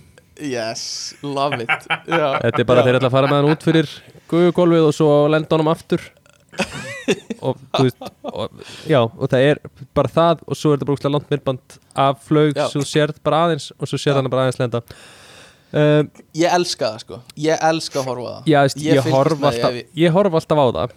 Yes, 0.43 0.84
love 1.22 1.59
it. 1.60 1.68
Já, 2.09 2.39
þetta 2.40 2.62
er 2.62 2.68
bara 2.68 2.82
já. 2.82 2.86
þeir 2.86 2.98
ætla 2.98 3.10
að 3.10 3.16
fara 3.16 3.30
með 3.30 3.40
hann 3.40 3.52
út 3.52 3.66
fyrir 3.66 3.93
guðugólfið 4.30 4.89
og 4.89 4.97
svo 4.97 5.12
lenda 5.30 5.56
honum 5.56 5.72
aftur 5.74 6.06
og 7.43 7.59
veist 7.79 7.97
og, 8.23 8.61
já, 8.89 9.01
og 9.03 9.24
það 9.33 9.47
er 9.51 9.61
bara 9.97 10.09
það 10.12 10.45
og 10.47 10.59
svo 10.59 10.73
er 10.73 10.79
þetta 10.79 10.89
bara 10.89 10.97
úrslega 10.97 11.15
langt 11.16 11.33
myndband 11.33 11.77
af 12.05 12.23
flög 12.29 12.55
Já. 12.57 12.66
svo 12.73 12.85
sérð 12.87 13.19
bara 13.24 13.41
aðeins 13.47 13.70
og 13.79 13.89
svo 13.91 13.99
Já. 14.01 14.15
hann 14.16 14.31
bara 14.33 14.47
aðeins 14.47 14.61
lenda. 14.62 14.83
Um, 15.73 16.11
ég 16.37 16.53
elska 16.53 16.91
það 16.93 16.99
sko. 17.07 17.19
Ég 17.41 17.62
elska 17.70 18.03
að 18.03 18.11
horfa 18.11 18.35
það. 18.35 18.51
Já, 18.53 18.59
veist, 18.66 18.77
ég, 18.83 18.99
fylgist 19.01 19.16
horf 19.16 19.39
með 19.41 19.49
alltaf, 19.53 19.79
ef 19.81 20.03
ég 20.03 20.12
horf 20.19 20.37
alltaf 20.41 20.61
á 20.61 20.66
það. 20.77 20.95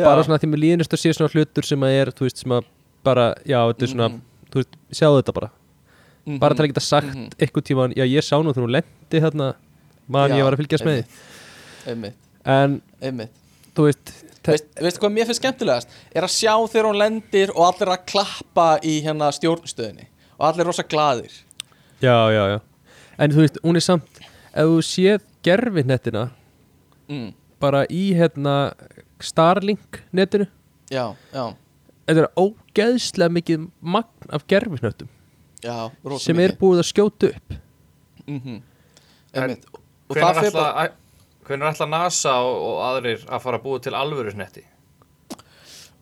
Bara 0.00 0.24
svona 0.26 0.38
því 0.42 0.50
mér 0.50 0.62
líðnist 0.64 0.94
að 0.96 1.02
sé 1.04 1.12
svona 1.14 1.30
hlutur 1.34 1.66
sem 1.66 1.86
að 1.86 1.96
er, 2.00 2.10
þú 2.18 2.26
veist, 2.26 2.42
sem 2.42 2.54
að 2.58 2.66
bara, 3.06 3.28
já, 3.46 3.58
þetta 3.70 3.86
er 3.86 3.92
svona, 3.94 4.08
Mhm. 4.10 4.20
þú 4.50 4.62
veist, 4.62 4.76
sjáðu 4.98 5.22
þetta 5.22 5.34
bara. 5.38 5.50
Mhm, 6.26 6.38
bara 6.38 6.54
til 6.54 6.64
að 6.64 6.70
geta 6.74 6.80
sagt 6.84 7.14
mhm. 7.14 7.30
eitthvað 7.38 7.64
tíma, 7.70 7.86
já, 7.96 8.04
ég 8.04 8.22
sá 8.26 8.36
nú 8.42 8.52
þegar 8.52 8.66
hún 8.66 8.74
lendi 8.76 9.20
þarna, 9.24 9.54
man 10.08 10.30
Já, 10.30 10.36
ég 10.36 10.44
var 10.44 10.54
að 10.56 10.60
fylgjast 10.60 10.84
með 10.84 11.04
en, 12.44 12.82
einmitt. 13.00 13.30
þú 13.74 13.86
veist 13.88 14.12
Veist, 14.46 14.70
veistu 14.80 15.02
hvað 15.02 15.14
mér 15.14 15.28
finnst 15.28 15.42
skemmtilegast? 15.42 15.94
Er 16.16 16.24
að 16.24 16.32
sjá 16.32 16.54
þegar 16.56 16.88
hún 16.88 17.00
lendir 17.00 17.52
og 17.52 17.66
allir 17.68 17.92
að 17.92 18.06
klappa 18.08 18.68
í 18.86 18.96
hérna 19.04 19.28
stjórnstöðinni. 19.36 20.08
Og 20.38 20.46
allir 20.48 20.70
rosa 20.70 20.86
glaðir. 20.88 21.34
Já, 22.00 22.16
já, 22.32 22.42
já. 22.54 22.58
En 23.20 23.34
þú 23.34 23.44
veist, 23.44 23.58
hún 23.64 23.76
er 23.76 23.84
samt 23.84 24.20
Ef 24.50 24.66
þú 24.66 24.78
séð 24.82 25.24
gerfinettina 25.46 26.24
mm. 27.10 27.28
bara 27.62 27.84
í 27.92 28.10
hérna 28.18 28.72
Starlink 29.22 30.00
netinu 30.16 30.48
Já, 30.90 31.12
já, 31.30 31.44
Þetta 32.08 32.24
er 32.24 32.30
ógeðslega 32.40 33.34
mikið 33.36 33.68
magn 33.80 34.32
af 34.34 34.46
gerfinöttum 34.50 35.10
já 35.60 35.92
rosa 36.02 36.24
sem 36.24 36.38
er 36.40 36.54
búið 36.56 36.80
að 36.80 36.86
skjóta 36.88 37.28
upp. 37.34 37.56
Mm 38.24 38.40
En 39.30 39.42
Einmitt. 39.44 39.66
Og 40.08 40.16
það 40.16 40.38
fyrir 40.40 40.54
bara 40.56 40.86
hvenær 41.46 41.72
ætla 41.72 41.88
NASA 41.90 42.36
og, 42.44 42.58
og 42.68 42.82
aðrir 42.90 43.24
að 43.28 43.42
fara 43.46 43.60
að 43.60 43.66
búa 43.66 43.82
til 43.82 43.96
alvöru 43.96 44.34
snetti? 44.34 44.66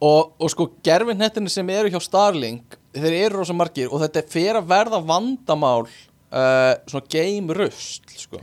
og, 0.00 0.34
og 0.38 0.50
sko 0.52 0.68
gerfinhettinni 0.86 1.50
sem 1.50 1.70
eru 1.74 1.90
hjá 1.90 2.00
Starlink 2.02 2.76
þeir 2.94 3.16
eru 3.24 3.40
rosa 3.40 3.56
margir 3.56 3.90
og 3.90 4.02
þetta 4.04 4.22
fer 4.30 4.58
að 4.60 4.68
verða 4.70 5.00
vandamál 5.04 5.88
uh, 5.88 6.74
svona 6.86 7.08
game 7.10 7.56
rust 7.56 8.14
sko. 8.14 8.42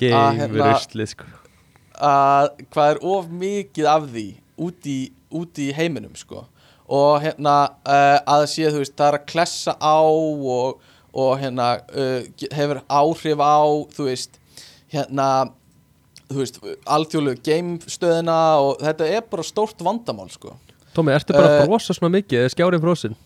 Game 0.00 0.38
hérna- 0.38 0.72
ruslið 0.72 1.12
sko 1.12 1.28
að 1.98 2.52
hvað 2.70 2.92
er 2.92 3.00
of 3.10 3.30
mikið 3.40 3.88
af 3.90 4.06
því 4.12 4.28
út 4.68 4.86
í, 4.86 4.98
út 5.34 5.58
í 5.58 5.72
heiminum 5.74 6.14
sko. 6.18 6.44
og 6.88 7.20
hérna 7.20 7.56
uh, 7.84 8.18
að 8.22 8.44
það 8.44 8.50
sé 8.54 8.70
þú 8.70 8.82
veist 8.82 8.96
það 8.96 9.08
er 9.08 9.18
að 9.18 9.26
klessa 9.32 9.74
á 9.76 10.00
og, 10.00 10.78
og 11.12 11.32
hérna 11.42 11.66
uh, 11.92 12.22
hefur 12.54 12.80
áhrif 12.86 13.42
á 13.42 13.60
þú 13.96 14.06
veist 14.08 14.38
hérna 14.88 15.28
þú 16.28 16.40
veist 16.42 16.58
alþjóðlegu 16.86 17.42
gamestöðina 17.48 18.38
og 18.62 18.82
þetta 18.84 19.08
er 19.16 19.26
bara 19.30 19.46
stórt 19.46 19.80
vandamál 19.84 20.28
sko. 20.32 20.54
Tómi, 20.96 21.12
ertu 21.14 21.32
bara 21.36 21.48
að 21.48 21.60
Eh, 21.62 21.66
brosa 21.70 21.94
svona 21.96 22.14
mikið 22.18 22.42
eða 22.44 22.54
skjárið 22.54 22.84
frósin? 22.84 23.16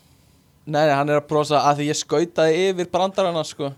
Nei, 0.65 0.85
nei, 0.87 0.93
hann 0.95 1.09
er 1.09 1.19
að 1.19 1.27
brosa 1.27 1.63
að 1.67 1.81
því 1.81 1.87
ég 1.89 1.99
skautaði 1.99 2.67
yfir 2.69 2.91
brandarana 2.91 3.43
sko. 3.43 3.73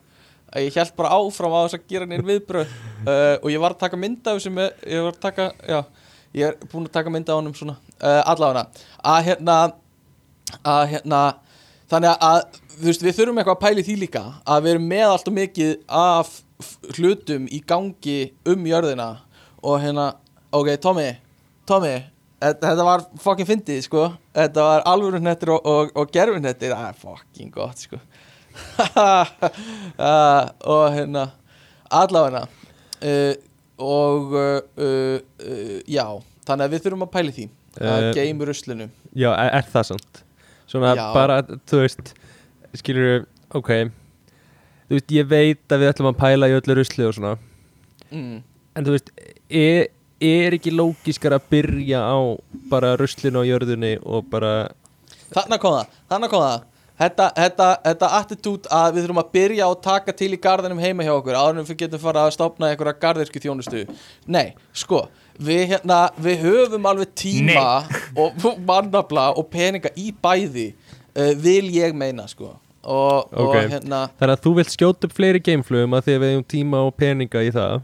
Ég 0.56 0.76
held 0.78 0.94
bara 0.96 1.16
áfram 1.18 1.56
á 1.56 1.60
þess 1.66 1.78
að 1.80 1.88
gera 1.90 2.06
neinn 2.06 2.26
viðbröð 2.26 2.68
uh, 2.70 3.38
og 3.44 3.50
ég 3.52 3.60
var 3.60 3.74
að 3.76 3.82
taka 3.82 3.98
mynda 4.00 4.32
af 4.32 4.38
þessu 4.40 4.54
með, 4.54 4.70
ég 4.88 5.02
var 5.08 5.16
að 5.16 5.24
taka, 5.26 5.48
já 5.68 5.80
ég 6.36 6.52
er 6.52 6.70
búin 6.72 6.86
að 6.86 6.94
taka 6.96 7.12
mynda 7.12 7.34
á 7.34 7.40
honum 7.40 7.56
svona. 7.56 7.76
Uh, 7.98 8.22
allavega. 8.30 8.68
Að 9.04 9.26
hérna 9.30 9.58
að 10.64 10.88
hérna 10.94 11.22
þannig 11.92 12.26
að 12.30 12.40
þú 12.76 12.88
veist 12.90 13.06
við 13.06 13.18
þurfum 13.18 13.40
eitthvað 13.42 13.58
að 13.58 13.64
pæli 13.66 13.86
því 13.88 13.96
líka 14.04 14.24
að 14.46 14.66
við 14.66 14.76
erum 14.76 14.88
með 14.92 15.06
allt 15.10 15.30
og 15.32 15.36
mikið 15.40 15.72
af 15.88 16.34
hlutum 16.96 17.48
í 17.52 17.62
gangi 17.68 18.20
um 18.48 18.68
jörðina 18.68 19.10
og 19.66 19.80
hérna 19.84 20.12
ok, 20.56 20.76
Tommy, 20.82 21.10
Tommy 21.68 21.96
þetta, 22.40 22.70
þetta 22.70 22.86
var 22.88 23.06
fucking 23.22 23.50
fyndið 23.50 23.82
sko 23.88 24.06
þetta 24.36 24.68
var 24.68 24.86
alvörunettir 24.92 25.52
og, 25.56 25.66
og, 25.66 25.92
og 25.96 26.14
gerfunettir 26.14 26.76
það 26.76 26.88
er 26.92 27.02
fucking 27.02 27.52
gott 27.56 27.84
sko 27.84 28.00
uh, 28.00 29.26
og 30.76 30.86
hérna 30.96 31.28
allavega 31.92 32.46
uh, 32.48 33.34
og 33.76 34.32
uh, 34.40 35.20
já, 35.92 36.06
þannig 36.48 36.64
að 36.64 36.74
við 36.76 36.86
þurfum 36.86 37.08
að 37.10 37.16
pæli 37.18 37.36
því 37.36 37.48
að 37.50 37.56
Eh, 37.76 38.14
geimur 38.16 38.52
uslinu 38.54 38.88
Já, 39.16 39.32
er, 39.34 39.50
er 39.60 39.68
það 39.72 39.88
sant? 39.90 40.22
Svona 40.72 40.94
Já. 40.96 41.06
bara, 41.14 41.42
þú 41.68 41.82
veist 41.84 42.14
skilur, 42.80 43.26
ok 43.56 43.72
þú 44.88 44.98
veist, 44.98 45.12
ég 45.16 45.28
veit 45.30 45.74
að 45.74 45.84
við 45.84 45.92
ætlum 45.92 46.12
að 46.12 46.22
pæla 46.22 46.50
í 46.52 46.56
öllu 46.60 46.78
rusli 46.80 47.08
og 47.08 47.18
svona. 47.18 47.36
Mm. 48.12 48.44
en 48.78 48.86
þú 48.86 48.94
veist, 48.94 49.10
er, 49.50 49.88
er 50.24 50.56
ekki 50.56 50.72
lógiskar 50.72 51.36
að 51.36 51.50
byrja 51.52 52.04
á 52.06 52.18
bara 52.70 52.94
ruslinu 53.00 53.42
á 53.42 53.50
jörðunni 53.50 53.98
og 54.06 54.30
bara 54.32 54.72
Þannig 55.36 55.60
kom 55.60 55.74
það, 55.74 56.00
þannig 56.12 56.32
kom 56.32 56.44
það. 56.46 56.72
Þetta, 56.96 57.26
þetta, 57.36 57.66
þetta 57.84 58.10
attitút 58.16 58.68
að 58.72 58.94
við 58.94 59.04
þurfum 59.04 59.20
að 59.20 59.32
byrja 59.36 59.66
og 59.68 59.82
taka 59.84 60.14
til 60.16 60.30
í 60.32 60.40
garðinum 60.40 60.80
heima 60.80 61.04
hjá 61.04 61.12
okkur 61.18 61.36
áður 61.36 61.58
en 61.60 61.68
við 61.68 61.80
getum 61.82 62.00
fara 62.00 62.24
að 62.24 62.36
stopna 62.38 62.70
einhverja 62.70 63.02
garðirsku 63.02 63.42
þjónustu. 63.44 63.82
Nei, 64.32 64.54
sko 64.72 65.02
við, 65.40 65.64
hérna, 65.74 66.00
við 66.22 66.44
höfum 66.46 66.88
alveg 66.90 67.12
tíma 67.18 67.66
og 68.16 68.46
mannabla 68.70 69.32
og 69.36 69.50
peninga 69.52 69.92
í 70.00 70.12
bæði 70.14 70.70
uh, 70.72 71.34
vil 71.42 71.68
ég 71.76 71.96
meina 71.98 72.28
sko 72.32 72.56
og, 72.86 73.32
og 73.34 73.50
Ok. 73.50 73.56
hérna 73.74 74.02
þannig 74.20 74.36
að 74.38 74.44
þú 74.46 74.54
vilt 74.60 74.74
skjóta 74.76 75.10
upp 75.10 75.16
fleiri 75.18 75.42
gameflugum 75.44 75.98
að 75.98 76.06
því 76.08 76.16
að 76.16 76.24
við 76.26 76.34
hefum 76.36 76.48
tíma 76.56 76.82
og 76.88 76.96
peninga 77.02 77.44
í 77.48 77.52
það. 77.56 77.82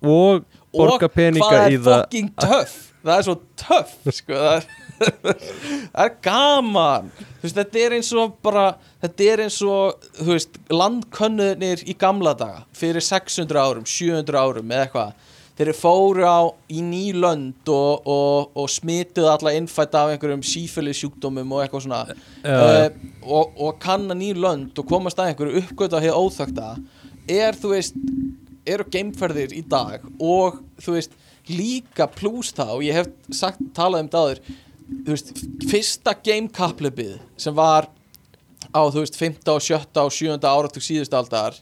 Og 0.00 0.44
borga 0.72 1.08
og 1.10 1.14
peninga 1.14 1.48
hvað 1.50 1.66
í 1.70 1.74
er 1.76 1.84
það. 1.88 2.04
fucking 2.06 2.30
töff? 2.40 2.78
Það 3.00 3.16
er 3.16 3.24
svo 3.24 3.34
töff 3.56 3.92
sko, 4.12 4.36
það, 4.36 4.56
er, 4.56 4.64
það 5.94 6.02
er 6.04 6.14
gaman. 6.26 7.06
Veist, 7.40 7.56
þetta 7.56 7.80
er 7.86 7.94
eins 7.96 8.10
og 8.20 8.34
bara 8.44 8.64
þetta 9.00 9.28
er 9.32 9.42
eins 9.46 9.56
og 9.64 10.10
veist, 10.28 10.58
landkönnunir 10.68 11.84
í 11.88 11.94
gamla 12.00 12.34
daga. 12.36 12.64
Fyrir 12.76 13.00
600 13.04 13.56
árum, 13.62 13.86
700 13.88 14.36
árum 14.40 14.74
eða 14.76 14.84
eitthvað 14.86 15.28
þeir 15.60 15.76
fóru 15.76 16.24
á 16.24 16.40
í 16.72 16.80
ný 16.84 17.10
lönd 17.12 17.68
og, 17.68 18.06
og, 18.08 18.50
og 18.56 18.70
smituðu 18.72 19.28
alla 19.28 19.52
innfætta 19.58 20.04
af 20.06 20.14
einhverjum 20.14 20.44
sífælisjúkdómum 20.46 21.52
og 21.52 21.64
eitthvað 21.64 21.84
svona 21.84 22.00
Já. 22.08 22.56
uh, 22.56 22.86
og, 23.26 23.52
og 23.60 23.78
kanna 23.82 24.16
ný 24.16 24.32
lönd 24.38 24.78
og 24.80 24.88
komast 24.88 25.20
að 25.20 25.34
einhverju 25.34 25.60
uppgöta 25.64 26.00
hér 26.00 26.16
óþögta 26.16 26.72
er 27.28 27.58
þú 27.60 27.74
veist 27.74 28.00
eru 28.68 28.86
geimferðir 28.92 29.52
í 29.56 29.62
dag 29.68 30.04
og 30.16 30.62
þú 30.80 30.96
veist 30.96 31.16
líka 31.50 32.08
pluss 32.08 32.54
þá 32.56 32.80
ég 32.84 32.96
hef 32.96 33.12
sagt, 33.34 33.60
talað 33.76 34.06
um 34.06 34.12
dáður 34.12 34.42
þú 34.90 35.14
veist, 35.14 35.32
fyrsta 35.70 36.14
gamekappleipið 36.24 37.18
sem 37.40 37.56
var 37.56 37.90
á 38.72 38.80
þú 38.88 39.02
veist 39.02 39.18
5. 39.18 39.40
og 39.52 39.64
7. 39.64 39.80
og 40.00 40.14
7. 40.14 40.38
áratug 40.40 40.84
síðustu 40.84 41.18
aldar 41.18 41.58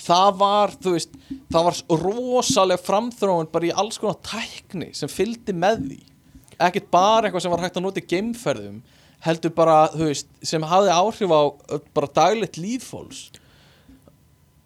það 0.00 0.30
var, 0.40 0.72
þú 0.80 0.94
veist, 0.96 1.18
það 1.52 1.66
var 1.68 1.80
rosalega 2.04 2.84
framþróun 2.86 3.50
bara 3.52 3.68
í 3.68 3.74
alls 3.82 3.98
konar 4.00 4.16
tækni 4.26 4.90
sem 4.96 5.10
fylgdi 5.12 5.52
með 5.56 5.84
því. 5.88 6.00
Ekkert 6.60 6.88
bara 6.92 7.28
eitthvað 7.28 7.44
sem 7.46 7.52
var 7.54 7.62
hægt 7.64 7.76
að 7.80 7.86
nota 7.86 8.00
í 8.02 8.08
geimferðum 8.10 8.80
heldur 9.24 9.52
bara, 9.52 9.78
þú 9.92 10.06
veist, 10.08 10.28
sem 10.48 10.64
hafði 10.64 10.92
áhrif 10.96 11.32
á 11.36 11.40
bara 11.96 12.08
daglegt 12.16 12.56
líffólks 12.60 13.26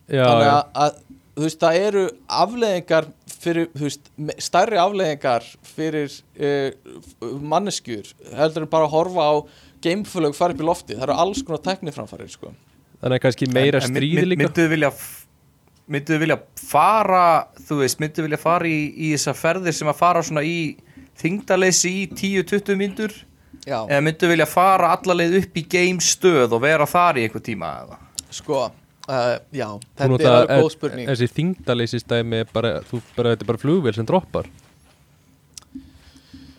já, 0.06 0.22
þannig 0.22 0.50
að, 0.52 0.64
að 0.84 0.98
þú 1.34 1.44
veist, 1.48 1.60
það 1.64 1.78
eru 1.88 2.02
afleðingar 2.40 3.08
fyrir, 3.44 3.66
þú 3.74 3.86
veist, 3.88 4.10
stærri 4.46 4.78
afleðingar 4.80 5.48
fyrir 5.74 6.14
uh, 6.38 7.34
manneskjur 7.42 8.12
heldur 8.38 8.66
en 8.66 8.70
bara 8.76 8.86
að 8.88 8.94
horfa 8.94 9.26
á 9.26 9.34
geimflög 9.84 10.36
fara 10.38 10.54
upp 10.54 10.62
í 10.62 10.68
lofti, 10.70 10.94
það 10.96 11.08
eru 11.08 11.18
alls 11.24 11.42
konar 11.44 11.64
tækniframfarir 11.66 12.30
sko. 12.32 12.54
þannig 13.02 13.18
að 13.18 13.24
kannski 13.26 13.50
meira 13.52 13.82
En- 13.82 13.90
en 13.90 13.96
stríði 13.98 14.26
líka. 14.30 14.46
Mynduðu 14.46 14.70
vilja 14.76 14.92
Mynduðu 15.90 16.20
vilja 16.22 16.38
fara 16.64 17.24
Þú 17.68 17.76
veist, 17.82 17.98
mynduðu 18.00 18.24
vilja 18.28 18.40
fara 18.40 18.68
í, 18.70 18.78
í 18.96 19.10
þessar 19.14 19.36
ferðir 19.36 19.76
sem 19.76 19.90
að 19.92 19.98
fara 20.00 20.22
svona 20.24 20.44
í 20.48 20.56
þingdaleysi 21.20 21.90
í 22.02 22.06
10-20 22.16 22.78
myndur 22.80 23.12
Já, 23.64 23.78
eða 23.88 24.00
mynduðu 24.04 24.32
vilja 24.34 24.46
fara 24.50 24.90
allarleið 24.96 25.36
upp 25.42 25.60
í 25.60 25.66
gamestöð 25.72 26.52
og 26.56 26.62
vera 26.64 26.86
þar 26.88 27.20
í 27.20 27.26
einhver 27.28 27.44
tíma 27.44 27.70
eða? 27.84 27.98
sko 28.34 28.58
uh, 28.64 29.36
já, 29.54 29.68
Þú 29.70 30.08
þetta 30.16 30.24
er 30.26 30.34
alveg 30.34 30.58
góð 30.64 30.70
spurning. 30.74 31.08
þessi 31.12 31.28
þingdaleysistæmi 31.36 32.40
er 32.42 32.48
bara, 32.52 32.72
þú 32.88 33.00
bara, 33.16 33.32
þetta 33.34 33.44
er 33.46 33.50
bara 33.52 33.62
flugvél 33.62 33.94
sem 33.96 34.08
droppar. 34.08 34.48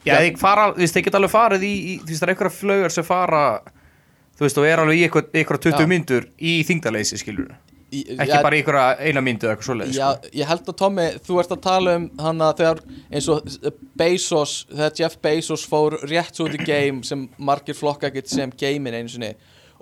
Já, 0.06 0.20
þeir 0.22 0.36
fara, 0.38 0.68
þú 0.76 0.84
veist, 0.86 0.96
þeir 0.96 1.06
geta 1.08 1.18
alveg 1.20 1.34
farið 1.34 1.64
í, 1.66 1.72
í 1.76 1.94
þú 2.04 2.12
veist, 2.12 2.22
það 2.22 2.28
er 2.30 2.34
einhverja 2.36 2.56
flögar 2.60 2.94
sem 2.94 3.06
fara 3.08 3.42
þú 4.38 4.46
veist, 4.46 4.60
og 4.62 4.68
er 4.70 4.82
alveg 4.84 5.00
í 5.02 5.06
einhver, 5.08 5.26
einhverja 5.34 5.64
20 5.66 5.82
Já. 5.82 5.90
myndur 5.90 6.28
í 6.38 6.54
þingdaleysi, 6.68 7.18
skilur 7.22 7.50
Í- 7.50 7.56
ekki 8.16 8.32
já, 8.32 8.42
bara 8.44 8.58
í 8.58 8.62
einhverja 8.62 9.08
eina 9.08 9.24
myndu 9.24 9.48
eða 9.48 9.56
eitthvað 9.56 9.70
svoleiðis 9.70 9.98
Já, 9.98 10.06
sko. 10.12 10.32
ég 10.40 10.50
held 10.52 10.70
að 10.72 10.78
Tommy, 10.82 11.08
þú 11.26 11.40
ert 11.42 11.56
að 11.56 11.64
tala 11.66 11.96
um 12.00 12.06
hann 12.22 12.46
að 12.46 12.62
þegar 12.62 12.82
eins 13.10 13.30
og 13.32 13.50
Bezos, 14.02 14.54
þegar 14.72 14.96
Jeff 15.00 15.18
Bezos 15.24 15.66
fór 15.72 15.98
rétt 16.10 16.40
út 16.44 16.56
í 16.56 16.62
game 16.66 17.04
sem 17.08 17.28
margir 17.38 17.78
flokka 17.78 18.10
ekkert 18.10 18.32
sem 18.32 18.54
gamein 18.60 18.98
einu 19.00 19.14
sinni. 19.14 19.34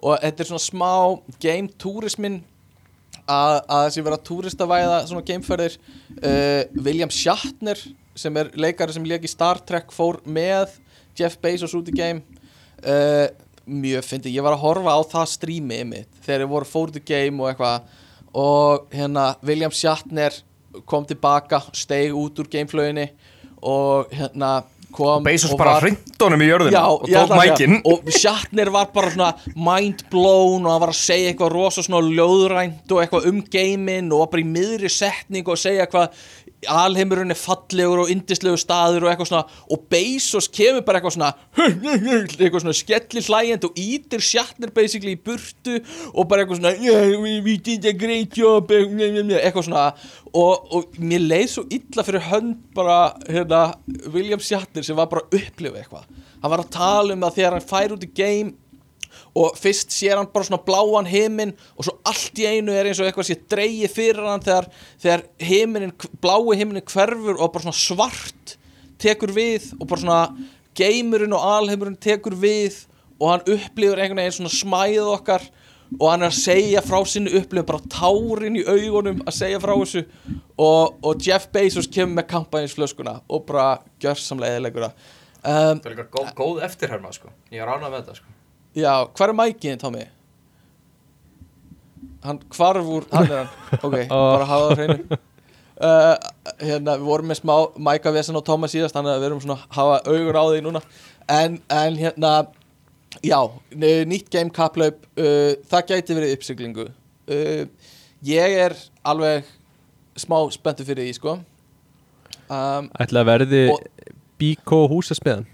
Og 0.03 0.17
þetta 0.19 0.43
er 0.43 0.49
svona 0.51 0.65
smá 0.65 0.93
game 1.43 1.71
túrismin 1.79 2.41
að 3.23 3.57
að 3.71 3.85
þessi 3.87 4.05
vera 4.05 4.21
túristavæða 4.29 4.97
svona 5.09 5.27
gameferðir. 5.27 5.77
Uh, 6.19 6.63
William 6.83 7.11
Shatner 7.13 7.79
sem 8.15 8.35
er 8.37 8.51
leikari 8.59 8.93
sem 8.95 9.05
lék 9.07 9.25
í 9.25 9.31
Star 9.31 9.61
Trek 9.63 9.93
fór 9.95 10.19
með 10.25 10.75
Jeff 11.17 11.39
Bezos 11.41 11.73
út 11.77 11.89
í 11.89 11.95
game. 11.95 12.21
Uh, 12.83 13.29
mjög 13.63 14.03
fyndi, 14.03 14.33
ég 14.35 14.43
var 14.43 14.57
að 14.57 14.63
horfa 14.65 14.91
á 14.91 15.01
það 15.07 15.29
strími 15.31 15.77
mitt 15.87 16.23
þegar 16.25 16.43
ég 16.43 16.51
voru 16.51 16.67
fór 16.67 16.91
út 16.91 16.99
í 16.99 17.03
game 17.07 17.39
og 17.39 17.51
eitthvað 17.51 18.01
og 18.33 18.87
hérna 18.93 19.35
William 19.45 19.71
Shatner 19.71 20.33
kom 20.89 21.05
tilbaka, 21.05 21.61
steig 21.73 22.13
út 22.17 22.39
úr 22.41 22.47
gameflöginni 22.49 23.09
og 23.61 24.09
hérna 24.11 24.63
kom 24.93 25.23
Bezos 25.25 25.51
og 25.53 25.57
bara 25.57 25.73
var- 25.73 25.81
hrind 25.87 26.21
honum 26.21 26.41
í 26.41 26.47
jörðina 26.49 26.71
Já, 26.71 26.83
og 26.85 27.07
tók 27.09 27.31
mækin. 27.37 27.81
Og 27.85 28.11
Shatner 28.13 28.69
var 28.71 28.85
bara 28.93 29.09
svona 29.11 29.33
mind 29.55 30.03
blown 30.11 30.65
og 30.65 30.71
hann 30.71 30.81
var 30.81 30.89
að 30.93 30.99
segja 30.99 31.31
eitthvað 31.33 31.51
rosa 31.55 31.81
svona 31.81 32.09
ljóðrænt 32.13 32.91
og 32.91 33.01
eitthvað 33.01 33.27
um 33.31 33.41
geiminn 33.41 34.11
og 34.13 34.19
var 34.19 34.27
bara 34.35 34.41
í 34.41 34.51
miðri 34.53 34.89
setning 34.89 35.47
og 35.47 35.57
segja 35.57 35.85
eitthvað 35.87 36.09
alheimurinn 36.69 37.33
er 37.33 37.39
fallegur 37.39 38.03
og 38.03 38.11
indislegu 38.13 38.57
staður 38.59 39.05
og 39.05 39.11
eitthvað 39.11 39.29
svona 39.31 39.61
og 39.73 39.85
Bezos 39.91 40.49
kemur 40.53 40.83
bara 40.87 40.99
eitthvað 40.99 41.15
svona 41.17 41.31
eitthvað 41.59 42.63
svona 42.63 42.75
skelli 42.77 43.23
hlægjand 43.27 43.67
og 43.67 43.79
ítir 43.79 44.23
Shatner 44.23 44.73
basically 44.75 45.15
í 45.17 45.19
burtu 45.19 45.77
og 46.13 46.27
bara 46.29 46.43
eitthvað 46.43 46.61
svona 46.61 46.73
yeah, 46.79 47.13
we, 47.21 47.37
we 47.45 47.57
did 47.57 47.85
a 47.89 47.93
great 47.93 48.37
job. 48.37 48.71
Eitthvað 48.71 49.67
svona 49.67 49.85
og, 50.33 50.73
og 50.73 50.97
mér 50.97 51.27
leið 51.27 51.47
svo 51.51 51.65
illa 51.73 52.05
fyrir 52.05 52.27
hönd 52.31 52.57
bara 52.75 52.97
hérna, 53.27 53.63
William 54.13 54.41
Shatner 54.41 54.85
sem 54.85 54.97
var 54.97 55.11
bara 55.11 55.27
að 55.27 55.39
upplifa 55.41 55.83
eitthvað. 55.83 56.09
Hann 56.43 56.51
var 56.51 56.65
að 56.65 56.73
tala 56.73 57.15
um 57.15 57.25
að 57.27 57.39
þegar 57.39 57.57
hann 57.57 57.69
fær 57.69 57.95
út 57.95 58.05
í 58.07 58.11
game 58.11 58.55
og 59.33 59.57
fyrst 59.59 59.93
sér 59.93 60.19
hann 60.19 60.31
bara 60.33 60.47
svona 60.47 60.63
bláan 60.65 61.09
heiminn 61.09 61.55
og 61.77 61.87
svo 61.87 61.97
allt 62.09 62.41
í 62.41 62.47
einu 62.49 62.73
er 62.75 62.89
eins 62.89 63.01
og 63.01 63.09
eitthvað 63.09 63.29
sé 63.29 63.39
dreigi 63.49 63.89
fyrir 63.91 64.27
hann 64.27 64.43
þegar, 64.43 64.69
þegar 65.01 65.25
heiminin, 65.41 65.95
blái 66.21 66.57
heiminin 66.59 66.85
hverfur 66.87 67.39
og 67.39 67.53
bara 67.53 67.67
svona 67.67 67.79
svart 67.79 68.57
tekur 69.01 69.33
við 69.35 69.71
og 69.79 69.87
bara 69.87 70.03
svona 70.03 70.21
geimurinn 70.77 71.35
og 71.35 71.45
alheimurinn 71.57 71.99
tekur 72.01 72.35
við 72.39 72.83
og 73.19 73.29
hann 73.29 73.45
upplifur 73.55 74.01
einhvern 74.01 74.23
veginn 74.23 74.37
svona 74.39 74.53
smæð 74.53 75.11
okkar 75.13 75.45
og 75.99 76.05
hann 76.09 76.25
er 76.25 76.31
að 76.31 76.39
segja 76.39 76.81
frá 76.85 76.99
sinni 77.07 77.33
upplifun 77.37 77.69
bara 77.69 77.91
tárin 77.93 78.57
í 78.57 78.65
augunum 78.65 79.21
að 79.27 79.37
segja 79.37 79.61
frá 79.63 79.73
þessu 79.75 80.03
og, 80.57 80.95
og 81.05 81.25
Jeff 81.25 81.49
Bezos 81.53 81.89
kemur 81.91 82.19
með 82.19 82.29
kampæninsflöskuna 82.33 83.19
og 83.29 83.45
bara 83.49 83.67
gjörsamlega 84.03 84.57
eðilegur 84.59 84.87
um, 84.89 84.93
Það 85.43 85.89
er 85.89 85.95
líka 85.95 86.07
góð, 86.13 86.31
góð 86.37 86.63
eftirherma 86.69 87.13
sko. 87.13 87.33
Ég 87.53 87.61
er 87.63 87.69
ánað 87.69 87.91
með 87.91 87.99
þetta 88.01 88.21
sko 88.21 88.32
Já, 88.75 88.93
hvar 89.13 89.29
er 89.29 89.37
mækiðin, 89.37 89.79
Tommy? 89.81 90.05
Hann 92.23 92.39
hvarf 92.55 92.87
úr, 92.87 93.05
hann 93.11 93.27
er 93.31 93.45
hann 93.45 93.79
Ok, 93.83 93.95
bara 94.09 94.47
hafa 94.49 94.73
það 94.73 94.81
hreinu. 94.81 95.19
Uh, 95.83 96.13
Hérna, 96.61 96.93
við 97.01 97.07
vorum 97.09 97.31
með 97.31 97.39
smá 97.41 97.53
mæka 97.81 98.11
vesen 98.13 98.37
á 98.37 98.45
Thomas 98.45 98.71
síðast 98.71 98.93
Þannig 98.93 99.15
að 99.15 99.23
við 99.23 99.25
erum 99.27 99.39
svona 99.41 99.55
að 99.57 99.71
hafa 99.73 99.95
augur 100.05 100.37
á 100.37 100.43
því 100.51 100.59
núna. 100.63 100.81
En, 101.33 101.55
en 101.73 101.97
hérna 101.97 102.29
Já, 103.25 103.39
nýtt 104.05 104.29
game 104.31 104.53
kaplaup 104.53 105.01
uh, 105.17 105.57
Það 105.73 105.87
gæti 105.89 106.15
verið 106.19 106.35
uppsiglingu. 106.37 106.85
Uh, 107.25 107.65
Ég 108.23 108.55
er 108.69 108.77
alveg 109.03 109.49
smá 110.21 110.37
spenntur 110.53 110.87
fyrir 110.87 111.09
því, 111.09 111.17
sko. 111.17 111.33
Um, 112.47 112.87
Ætla 113.01 113.25
að 113.25 113.29
verði 113.33 113.63
Og- 113.73 114.13
Bíkó 114.39 114.83
húsasmiðan 114.93 115.49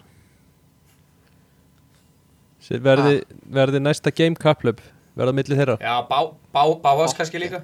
Verði, 2.69 3.23
verði 3.49 3.79
næsta 3.81 4.11
game 4.13 4.37
kaplöp 4.37 4.81
verða 5.17 5.33
milli 5.35 5.57
þeirra. 5.57 5.77
Já, 5.81 5.95
bá, 6.05 6.19
bá, 6.53 6.61
báhás 6.83 7.15
kannski 7.17 7.41
líka. 7.41 7.63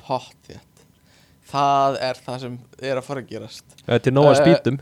Pottþétt. 0.00 0.84
Það 1.50 1.96
er 2.06 2.20
það 2.26 2.42
sem 2.44 2.58
er 2.78 3.00
að 3.00 3.06
fara 3.06 3.22
að 3.24 3.30
gerast. 3.32 3.78
Það 3.86 4.10
er 4.10 4.14
nóga 4.14 4.34
Eh, 4.34 4.40
spýtum 4.40 4.76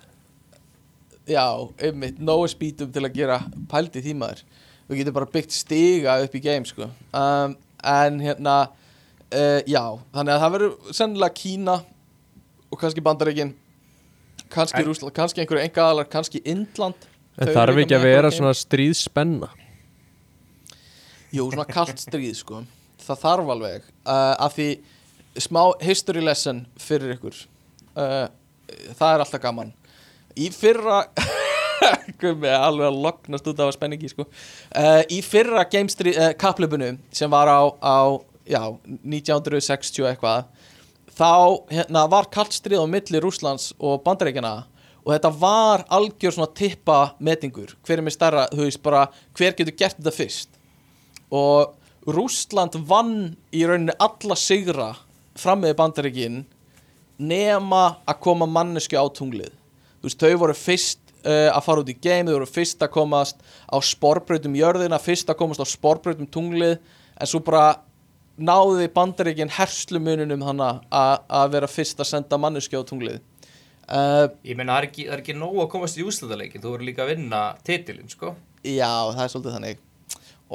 Já, 1.28 1.44
einmitt, 1.84 2.18
nógu 2.24 2.48
spýtum 2.48 2.90
til 2.92 3.04
að 3.04 3.14
gera 3.14 3.38
pældi 3.68 4.00
tímaður 4.04 4.42
Við 4.88 5.02
getum 5.02 5.16
bara 5.16 5.28
byggt 5.32 5.52
stiga 5.52 6.14
upp 6.24 6.34
í 6.34 6.40
game 6.40 6.64
sko. 6.68 6.88
Um, 7.12 7.56
En 7.84 8.20
hérna 8.20 8.56
uh, 9.32 9.60
Já, 9.68 9.82
þannig 10.12 10.34
að 10.34 10.42
það 10.42 10.54
verður 10.56 10.94
sennilega 10.96 11.36
Kína 11.36 11.78
og 12.68 12.80
kannski 12.80 13.04
Bandaríkin 13.04 13.54
kannski 14.52 14.82
Rússland, 14.84 15.14
kannski 15.16 15.42
einhverju 15.42 15.64
engaðalar, 15.68 16.08
kannski 16.08 16.40
Indland 16.48 17.07
En 17.38 17.52
þarf 17.54 17.80
ekki 17.84 17.94
að 17.96 18.06
vera 18.08 18.30
svona 18.34 18.54
stríðspenna 18.56 19.48
Jú, 21.28 21.44
svona 21.52 21.66
kalt 21.68 22.00
stríð 22.00 22.38
sko. 22.38 22.62
Það 23.04 23.18
þarf 23.20 23.50
alveg. 23.52 23.88
Uh, 24.00 24.34
af 24.40 24.54
því 24.56 24.68
smá 25.44 25.60
history 25.84 26.22
lesson 26.24 26.62
fyrir 26.80 27.18
ykkur. 27.18 27.36
Uh, 27.92 28.26
Það 28.68 29.14
er 29.14 29.22
alltaf 29.24 29.42
gaman. 29.42 29.70
Í 30.38 30.48
fyrra 30.52 31.02
Gummi, 32.20 32.48
alveg 32.50 32.88
að 32.88 32.98
lognast 33.04 33.46
út 33.48 33.60
af 33.60 33.70
að 33.70 33.76
spenningi 33.76 34.10
sko. 34.12 34.26
Uh, 34.72 35.02
Í 35.12 35.20
fyrra 35.24 35.64
gamestri, 35.70 36.12
uh, 36.16 36.32
kaplöpunu 36.38 36.94
sem 37.14 37.30
var 37.32 37.48
á, 37.48 37.60
á 37.80 37.98
já, 38.48 38.62
1960 39.04 40.04
og 40.04 40.10
eitthvað 40.10 40.48
þá 41.18 41.30
hérna, 41.72 42.04
var 42.10 42.28
kalt 42.32 42.54
stríð 42.56 42.84
á 42.84 42.86
milli 42.88 43.20
Rússlands 43.22 43.72
og 43.78 44.02
Bandaríkjana 44.04 44.66
og 45.04 45.14
þetta 45.14 45.30
var 45.40 45.84
algjör 45.94 46.34
svona 46.36 46.52
tippa 46.56 46.98
metingur. 47.24 47.74
Hver 47.86 48.00
er 48.00 48.06
með 48.06 48.16
stærra, 48.16 48.46
þú 48.52 48.64
veist 48.66 48.82
bara 48.84 49.06
hver 49.38 49.56
getur 49.56 49.76
gert 49.78 49.98
þetta 49.98 50.14
fyrst? 50.14 50.58
Og 51.32 51.74
Rússland 52.08 52.78
vann 52.88 53.34
í 53.52 53.64
rauninni 53.68 53.96
alla 54.00 54.36
sigra 54.38 54.92
fram 55.38 55.62
með 55.64 55.76
bandaríkin 55.78 56.42
nema 57.18 57.98
að 58.08 58.20
koma 58.24 58.46
mannesku 58.48 58.98
á 58.98 59.04
tunglið. 59.12 59.52
Þú 59.98 60.08
veist, 60.08 60.22
þau 60.22 60.40
voru 60.44 60.54
fyrst 60.56 61.12
uh, 61.24 61.50
að 61.50 61.64
fara 61.66 61.82
út 61.82 61.90
í 61.92 61.98
game, 61.98 62.28
þau 62.28 62.38
voru 62.38 62.50
fyrst 62.50 62.84
að 62.84 62.94
komast 62.94 63.42
á 63.66 63.76
sporbrautum 63.82 64.56
jörðina, 64.58 65.00
fyrst 65.02 65.30
að 65.30 65.40
komast 65.40 65.62
á 65.62 65.66
sporbrautum 65.66 66.30
tunglið, 66.30 66.78
en 67.18 67.30
svo 67.30 67.42
bara 67.44 67.80
náði 68.38 68.86
bandaríkin 68.94 69.50
herslumununum 69.50 70.44
þannig 70.46 70.84
að 70.94 71.14
að 71.40 71.54
vera 71.56 71.70
fyrst 71.70 71.98
að 71.98 72.10
senda 72.12 72.38
mannesku 72.38 72.78
á 72.78 72.86
tunglið 72.86 73.18
uh, 73.88 74.28
Ég 74.46 74.56
meina, 74.58 74.74
það 74.76 74.82
er 74.82 74.86
ekki, 74.90 75.04
það 75.08 75.16
er 75.16 75.22
ekki 75.24 75.36
nóg 75.38 75.58
að 75.64 75.70
komast 75.74 75.98
í 76.00 76.04
úrslutaleikin 76.06 76.62
Þú 76.64 76.72
verður 76.74 76.88
líka 76.90 77.04
að 77.04 77.12
vinna 77.14 77.42
titilin, 77.66 78.08
sko. 78.12 78.34
Já, 78.66 78.90
það 79.14 79.22
er 79.24 79.32
svolítið 79.34 79.54
þannig. 79.58 79.84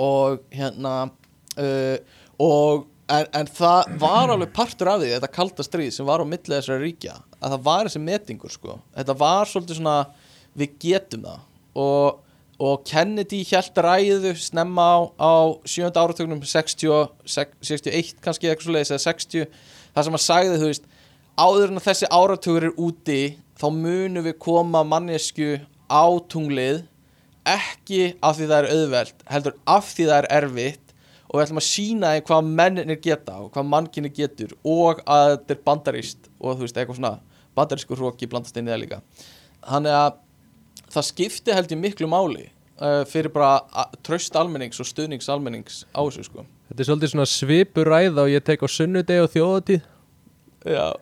Og 0.04 0.42
hérna 0.54 0.94
uh, 1.08 2.18
og 2.44 2.88
en, 3.14 3.28
en 3.38 3.50
það 3.54 3.94
var 4.02 4.32
alveg 4.34 4.52
partur 4.56 4.90
af 4.94 5.02
því 5.04 5.12
þetta 5.14 5.30
kalda 5.36 5.66
stríð 5.68 5.92
sem 5.96 6.08
var 6.08 6.24
á 6.24 6.26
milli 6.28 6.56
þessara 6.56 6.82
ríkja 6.82 7.18
að 7.44 7.54
það 7.56 7.64
var 7.68 7.88
þessi 7.90 8.02
metingur 8.04 8.54
sko. 8.54 8.78
Þetta 8.98 9.16
var 9.22 9.50
svolítið 9.52 9.80
svona 9.82 9.96
við 10.58 10.76
getum 10.82 11.26
það. 11.28 11.42
Og, 11.84 12.20
og 12.64 12.84
Kennedy 12.90 13.42
hjælt 13.50 13.80
ræðu 13.86 14.34
snemma 14.40 14.86
á, 14.86 14.98
á 15.18 15.34
sjönda 15.68 16.04
áratögnum 16.06 16.42
60, 16.46 16.90
og- 16.94 17.14
sex- 17.26 17.58
61 17.66 18.14
kannski 18.24 18.50
eitthvað 18.52 18.68
svo 18.68 18.76
leiðis 18.78 18.94
eða 18.94 19.06
60 19.08 19.48
það 19.94 20.08
sem 20.10 20.18
að 20.20 20.24
sagði 20.28 20.60
þú 20.62 20.70
veist 20.72 20.86
áður 21.40 21.72
en 21.72 21.82
að 21.82 21.88
þessi 21.88 22.10
áratögur 22.14 22.68
er 22.70 22.80
úti 22.80 23.22
þá 23.60 23.68
munum 23.74 24.26
við 24.28 24.40
koma 24.42 24.84
mannesku 24.86 25.56
á 25.90 26.06
tunglið 26.30 26.84
ekki 27.50 28.14
af 28.24 28.38
því 28.38 28.48
það 28.50 28.58
er 28.60 28.72
auðvelt 28.78 29.28
heldur 29.34 29.56
af 29.68 29.92
því 29.92 30.08
það 30.10 30.18
er 30.20 30.30
erfitt 30.38 30.94
og 31.34 31.40
við 31.40 31.46
ætlum 31.48 31.62
að 31.62 31.68
sína 31.68 32.12
þeim 32.14 32.26
hvað 32.30 32.50
menninir 32.60 33.00
geta 33.04 33.38
og 33.42 33.52
hvað 33.54 33.70
mannkinni 33.72 34.12
getur 34.14 34.54
og 34.62 35.02
að 35.10 35.30
þetta 35.34 35.56
er 35.56 35.64
bandarist 35.66 36.30
og 36.40 36.58
þú 36.58 36.68
veist 36.68 36.78
eitthvað 36.78 37.00
svona 37.00 37.14
bandarísku 37.58 37.98
hróki 37.98 38.30
blandast 38.30 38.58
inn 38.58 38.70
í 38.70 38.74
það 38.74 38.84
líka. 38.84 39.00
Þannig 39.66 39.96
að 39.98 40.20
það 40.94 41.08
skipti 41.10 41.56
held 41.58 41.74
ég 41.74 41.82
miklu 41.82 42.10
máli 42.10 42.46
uh, 42.46 43.02
fyrir 43.10 43.34
bara 43.34 43.88
traust 44.06 44.38
almennings 44.38 44.82
og 44.82 44.90
stuðnings 44.90 45.30
almennings 45.34 45.82
á 45.94 46.06
þessu 46.06 46.28
sko. 46.30 46.46
Þetta 46.70 46.86
er 46.86 46.90
svolítið 46.90 47.14
svona 47.16 47.30
svipur 47.30 47.90
ræða 47.90 48.28
og 48.28 48.34
ég 48.34 48.46
tek 48.46 48.62
á 48.62 48.68
sunnudegi 48.70 49.26
og 49.26 49.34
þjóðatíð 49.34 49.90
Já, 50.64 50.94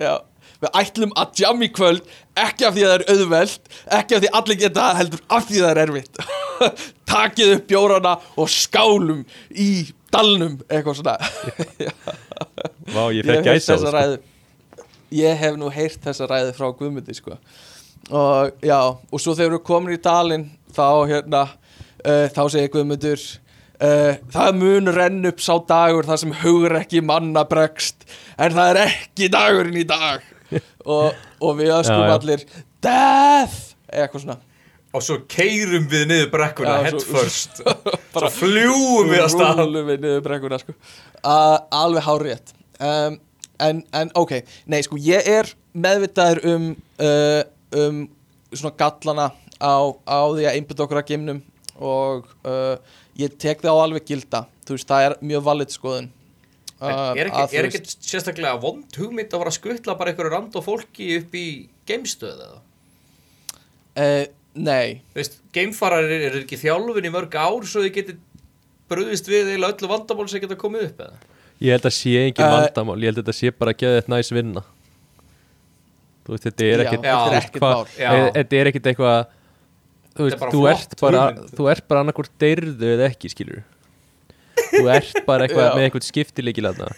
já. 0.00 0.14
Við 0.60 0.74
ætlum 0.76 1.12
að 1.16 1.40
jam 1.40 1.62
í 1.64 1.68
kvöld 1.72 2.08
ekki 2.36 2.66
af 2.68 2.74
því 2.76 2.82
að 2.84 2.90
það 2.90 2.96
er 2.96 3.04
auðvelt 3.14 3.70
ekki 3.96 4.16
af 4.16 4.22
því 4.24 4.30
allir 4.40 4.58
geta 4.60 4.82
það, 4.82 4.98
heldur 4.98 5.22
af 5.36 5.46
því 5.48 5.62
það 5.62 5.70
er 5.70 5.80
erfitt. 5.84 6.20
Takið 7.10 7.54
upp 7.54 7.64
bjórana 7.70 8.12
og 8.36 8.50
skálum 8.52 9.22
í 9.56 9.70
dalnum 10.12 10.58
eitthvað 10.68 11.00
svona. 11.00 11.16
Vá, 12.94 13.02
ég 13.14 13.24
fekk 13.24 13.48
gæsa 13.48 13.72
á 13.72 13.74
þessa 13.76 13.94
ræðu. 13.96 14.20
Ég 15.16 15.40
hef 15.40 15.56
nú 15.58 15.70
heyrt 15.72 16.04
þessa 16.04 16.28
ræðu 16.30 16.52
frá 16.58 16.68
Guðmundi 16.76 17.16
sko. 17.16 17.38
Og 18.10 18.66
já, 18.66 18.80
og 18.84 19.22
svo 19.22 19.36
þegar 19.38 19.56
við 19.56 19.64
komin 19.70 19.96
í 19.96 20.02
dalinn 20.02 20.48
þá 20.76 20.86
hérna 21.08 21.44
uh, 21.48 22.26
þá 22.34 22.42
segir 22.52 22.72
Guðmundur 22.74 23.24
uh, 23.84 24.12
það 24.34 24.58
mun 24.60 24.90
renn 24.96 25.24
upp 25.30 25.40
sá 25.44 25.54
dagur 25.68 26.08
þar 26.08 26.20
sem 26.24 26.34
hugur 26.42 26.76
ekki 26.80 27.02
manna 27.04 27.44
bregst 27.48 28.06
en 28.38 28.54
það 28.56 28.70
er 28.74 28.82
ekki 28.88 29.30
dagurinn 29.32 29.80
í 29.82 29.86
dag. 29.88 30.22
Og, 30.84 31.12
og 31.44 31.58
við 31.60 31.68
öskum 31.76 32.00
Já, 32.00 32.06
já. 32.08 32.14
allir 32.18 32.40
death! 32.82 33.58
Eitthvað 33.90 34.22
svona. 34.24 34.38
Og 34.90 35.04
svo 35.06 35.16
keirum 35.30 35.84
við 35.92 36.08
niður 36.10 36.30
brekkuna 36.32 36.72
Já, 36.80 36.86
head 36.88 36.96
svo- 37.04 37.20
first 37.20 37.60
Svo 38.16 38.30
fljúum 38.34 39.10
við 39.12 39.20
að 39.22 39.28
stað. 39.36 39.60
við 39.86 40.00
niður 40.02 40.24
brekkuna 40.24 40.58
sko. 40.58 40.74
uh, 41.22 41.58
alveg 41.78 42.02
hárétt 42.08 42.50
um, 42.82 43.18
en, 43.62 43.82
en 43.94 44.10
ok, 44.18 44.32
nei 44.72 44.80
sko 44.82 44.98
ég 44.98 45.28
er 45.30 45.52
meðvitaður 45.78 46.40
um 46.56 46.64
uh, 46.98 47.42
um 47.78 48.00
svona 48.50 48.74
gallana 48.80 49.28
á, 49.62 49.74
á 50.10 50.18
því 50.34 50.48
að 50.48 50.56
einbytta 50.58 50.82
okkur 50.88 50.98
að 51.04 51.10
geimnum 51.12 51.38
og 51.78 52.26
uh, 52.42 52.74
ég 53.18 53.36
tek 53.38 53.60
það 53.62 53.74
á 53.74 53.82
alveg 53.84 54.04
gilda 54.08 54.44
þú 54.66 54.76
veist, 54.76 54.88
það 54.88 55.06
er 55.08 55.14
mjög 55.32 55.42
valið 55.48 55.74
skoðun 55.74 56.08
uh, 56.80 57.12
er 57.18 57.30
ekki, 57.30 57.56
er 57.58 57.68
ekki 57.70 57.80
sérstaklega 57.98 58.56
vond 58.62 58.98
hugmynd 59.00 59.32
að 59.34 59.42
vera 59.42 59.52
að 59.52 59.58
skutla 59.58 59.96
bara 59.98 60.12
einhverju 60.12 60.32
rand 60.34 60.58
og 60.60 60.64
fólki 60.66 61.08
upp 61.18 61.34
í 61.34 61.46
geimstöð 61.90 62.44
eða? 62.46 62.60
uh, 64.00 64.24
nei, 64.54 65.00
Þú 65.12 65.20
veist, 65.22 65.38
geimfarar 65.54 66.06
eru 66.10 66.30
er 66.30 66.38
ekki 66.44 66.58
þjálfin 66.60 67.08
í 67.10 67.14
mörg 67.14 67.34
ár 67.38 67.66
svo 67.66 67.82
þið 67.84 67.94
geti 67.98 68.16
bröðist 68.90 69.28
við 69.30 69.52
eða 69.56 69.70
öllu 69.74 69.90
vandamál 69.90 70.28
sem 70.30 70.42
geta 70.42 70.56
komið 70.58 70.88
upp 70.90 71.04
eða? 71.06 71.18
Ég 71.60 71.74
held 71.76 71.84
að 71.90 71.92
sé 71.98 72.12
engin 72.24 72.46
Uh, 72.46 72.54
vandamál 72.56 72.96
Ég 73.02 73.10
held 73.10 73.18
að 73.20 73.26
þetta 73.26 73.36
sé 73.36 73.50
bara 73.52 73.74
að 73.74 73.82
geða 73.82 73.98
þetta 74.00 74.14
næs 74.14 74.30
vinna 74.32 74.62
þú 76.24 76.32
veist, 76.34 76.46
þetta 76.46 76.64
er 76.70 76.82
þetta 76.86 77.12
er 77.12 77.36
ekkert 77.40 77.60
hvað- 77.60 77.76
mál 77.76 77.92
Já. 78.00 78.10
e- 78.14 78.32
þetta 78.38 78.58
er 78.60 78.70
ekkit 78.70 78.88
eitthvað 78.90 79.20
þú 80.20 80.26
veist, 80.28 80.36
er 80.36 80.40
bara 80.44 80.52
þú 80.54 80.62
ert 80.70 80.96
bara 81.00 81.22
hugmynd. 81.30 81.54
þú 81.58 81.68
ert 81.72 81.86
bara 81.90 82.02
annarkvort 82.04 82.34
deyrðu 82.44 82.90
eða 82.94 83.08
ekki, 83.10 83.30
skilur 83.32 83.62
þú 84.70 84.84
ert 84.94 85.22
bara 85.26 85.46
eitthvað 85.48 85.66
Já. 85.66 85.72
með 85.78 85.86
eitthvað 85.88 86.06
skiptileikil 86.10 86.66
aðna 86.70 86.90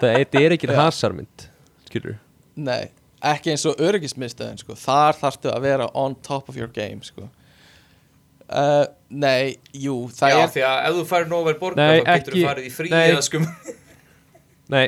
það 0.00 0.14
þetta 0.16 0.40
er 0.46 0.54
ekki 0.56 0.70
Já. 0.70 0.76
hasarmynd 0.80 1.44
skilur 1.90 2.16
Nei, 2.60 2.88
ekki 3.24 3.52
eins 3.54 3.62
og 3.70 3.78
öryggismiðstöðin 3.80 4.58
sko. 4.60 4.74
Þar 4.76 5.14
þarftu 5.20 5.48
að 5.52 5.62
vera 5.64 5.86
on 5.96 6.16
top 6.26 6.48
of 6.50 6.56
your 6.58 6.68
game 6.74 6.98
sko. 7.06 7.28
uh, 8.50 8.84
Nei, 9.08 9.54
jú 9.72 9.94
Það 10.12 10.32
Já, 10.34 10.40
er 10.42 10.50
því 10.56 10.64
að 10.66 10.80
ef 10.90 10.96
þú 10.98 11.04
færir 11.12 11.30
nóg 11.30 11.46
vel 11.48 11.54
borga 11.62 11.86
Nei, 11.86 12.00
þá 12.00 12.10
getur 12.10 12.34
ekki- 12.34 12.42
þú 12.42 12.48
farið 12.50 12.66
í 12.66 12.72
frí 12.74 12.90
nei. 12.92 13.04
eða 13.12 13.22
skum 13.28 13.46
nei 14.74 14.84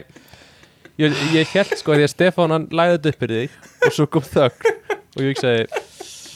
ég, 1.01 1.17
ég 1.39 1.55
held 1.55 1.73
sko 1.81 1.97
því 1.97 2.05
að 2.07 2.13
Stefán 2.13 2.53
hann 2.55 2.67
læði 2.75 2.99
þetta 2.99 3.13
upp 3.15 3.23
fyrir 3.25 3.41
þig 3.47 3.87
og 3.89 3.97
svo 3.97 4.07
kom 4.19 4.27
þögn 4.27 4.69
og 4.93 5.23
ég 5.23 5.31
hugsaði 5.33 5.65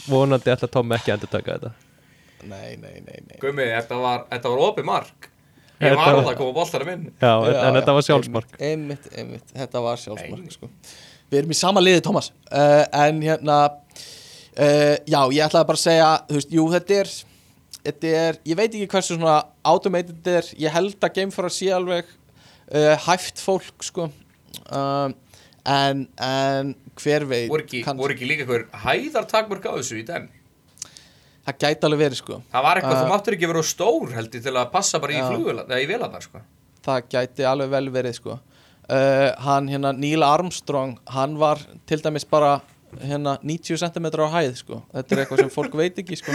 vonandi 0.08 0.52
ætla 0.52 0.68
Tom 0.72 0.92
ekki 0.96 1.12
að 1.12 1.18
endur 1.18 1.32
taka 1.32 1.56
þetta. 1.56 1.72
Nei, 2.46 2.76
nei, 2.80 3.00
nei, 3.02 3.18
nei. 3.26 3.38
Gummi, 3.42 3.64
þetta 3.72 3.98
var, 4.02 4.26
þetta 4.30 4.52
var 4.52 4.62
opið 4.68 4.86
mark. 4.86 5.30
Ég 5.82 5.92
var 5.92 6.14
alveg 6.14 6.30
að 6.32 6.38
koma 6.40 6.54
bóltarum 6.56 6.90
inn. 6.94 7.06
Já, 7.20 7.28
Já, 7.28 7.50
en 7.52 7.66
já, 7.68 7.72
þetta 7.80 7.94
var 7.96 8.04
sjálfsmark. 8.06 8.58
Einmitt, 8.64 9.08
einmitt, 9.12 9.50
þetta 9.52 9.82
var 9.84 10.00
sjálfsmark 10.00 10.54
sko. 10.54 10.70
Við 11.26 11.40
erum 11.42 11.52
í 11.52 11.58
sama 11.58 11.82
liði, 11.82 12.02
Thomas. 12.06 12.30
Uh, 12.48 12.84
En 12.94 13.18
hérna 13.24 13.56
uh, 13.66 14.94
Já, 15.04 15.18
ég 15.34 15.42
ætlaði 15.42 15.66
bara 15.66 15.80
að 15.80 15.82
segja 15.82 16.10
Þú 16.28 16.36
veist, 16.38 16.52
jú, 16.54 16.66
þetta 16.76 17.00
er 17.00 17.10
Þetta 17.86 18.12
er, 18.20 18.38
ég 18.46 18.58
veit 18.58 18.68
ekki 18.70 18.88
hversu 18.90 19.14
svona 19.14 19.34
automated 19.66 20.16
þetta 20.16 20.38
er. 20.40 20.48
Ég 20.58 20.72
held 20.74 20.96
að 21.06 21.12
Gameforce 21.20 21.54
sé 21.60 21.68
alveg 21.74 22.08
uh, 22.10 22.94
hæft 23.04 23.38
fólk 23.42 23.84
sko. 23.86 24.08
En, 24.74 26.00
en 26.18 26.72
hver 27.02 27.24
veit 27.28 27.48
voru 27.50 27.62
ekki, 27.64 27.82
kann- 27.84 27.98
voru 28.00 28.14
ekki 28.16 28.28
líka 28.30 28.44
einhver 28.46 28.66
hæðartakmörk 28.86 29.66
á 29.68 29.72
þessu 29.78 30.00
í 30.02 30.06
den 30.08 30.28
Það 31.46 31.58
gæti 31.62 31.86
alveg 31.86 32.00
verið 32.00 32.18
sko 32.18 32.36
Það 32.52 32.62
var 32.66 32.76
eitthvað, 32.80 32.96
Uh, 32.96 33.02
þú 33.04 33.10
máttur 33.12 33.34
ekki 33.36 33.46
vera 33.52 33.58
of 33.62 33.66
stór 33.70 34.14
heldur 34.16 34.42
til 34.42 34.52
að 34.58 34.70
passa 34.72 34.98
bara 34.98 35.12
í 35.12 35.20
Já. 35.20 35.26
flugvélar, 35.30 35.66
eða 35.70 35.82
í 35.84 35.86
vélarnar 35.92 36.22
sko. 36.24 36.40
það 36.86 37.02
gæti 37.14 37.44
alveg 37.46 37.70
vel 37.70 37.90
verið 37.90 38.14
sko 38.18 38.32
uh, 38.32 39.30
hann 39.46 39.68
hérna 39.68 39.92
Neil 39.94 40.22
Armstrong 40.26 40.96
hann 41.10 41.36
var 41.38 41.58
til 41.86 41.98
dæmis 42.02 42.24
bara 42.30 42.60
hérna 43.02 43.36
90 43.42 43.78
cm 43.78 44.06
á 44.22 44.26
hæð 44.34 44.56
sko 44.62 44.82
þetta 44.94 45.12
er 45.16 45.22
eitthvað 45.24 45.40
sem 45.44 45.50
fólk 45.50 45.74
veit 45.74 45.98
ekki 46.02 46.16
sko 46.18 46.32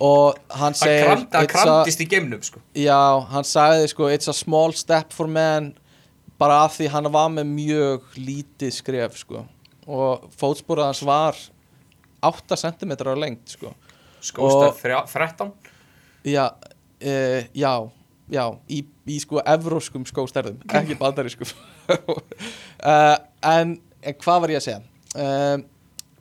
og 0.00 0.36
hann 0.50 0.74
segir 0.74 1.08
hann 1.08 1.26
"It's 1.26 1.42
a- 1.42 1.46
kramdist 1.46 2.00
í 2.00 2.06
geimnum 2.10 2.42
sko. 2.44 2.60
já, 2.74 3.26
hann 3.30 3.44
sagði 3.44 3.88
sko 3.88 4.10
it's 4.12 4.28
a 4.28 4.32
small 4.34 4.72
step 4.72 5.12
for 5.12 5.26
man 5.26 5.72
bara 6.40 6.62
af 6.66 6.76
því 6.76 6.88
hann 6.92 7.08
var 7.12 7.28
með 7.32 7.50
mjög 7.52 8.16
lítið 8.20 8.74
skref 8.76 9.18
sko. 9.20 9.44
Og 9.86 10.26
fótsporað 10.36 10.90
hans 10.90 11.02
var 11.06 11.38
8 12.26 12.58
cm 12.58 12.96
á 13.06 13.14
lengt 13.16 13.54
sko. 13.56 13.72
Skósta 14.20 14.72
Og- 14.72 14.80
13 15.12 15.52
Já, 16.26 16.48
uh, 16.50 17.42
já, 17.54 17.72
já, 18.28 18.44
í, 18.68 18.80
í 19.06 19.18
sko 19.22 19.38
evróskum 19.46 20.02
skóstærðum, 20.08 20.56
ekki 20.80 20.96
bandarískum. 20.98 21.46
Uh, 21.86 23.14
en, 23.54 23.76
en 24.02 24.16
hvað 24.24 24.40
var 24.42 24.50
ég 24.50 24.58
að 24.58 24.64
segja? 24.66 24.80
Uh, 25.14 25.62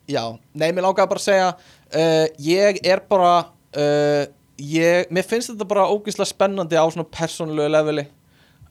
já, 0.05 0.21
nei, 0.53 0.69
mér 0.69 0.85
langaði 0.85 1.09
bara 1.09 1.23
að 1.23 1.25
segja 1.25 1.47
uh, 1.57 2.27
ég 2.45 2.83
er 2.85 3.01
bara 3.09 3.33
ég, 3.75 5.09
mér 5.11 5.25
finnst 5.27 5.49
þetta 5.51 5.65
bara 5.67 5.89
ógeðslega 5.91 6.29
spennandi 6.29 6.77
á 6.79 6.85
svona 6.87 7.03
persónulegu 7.11 7.73
leveli 7.73 8.05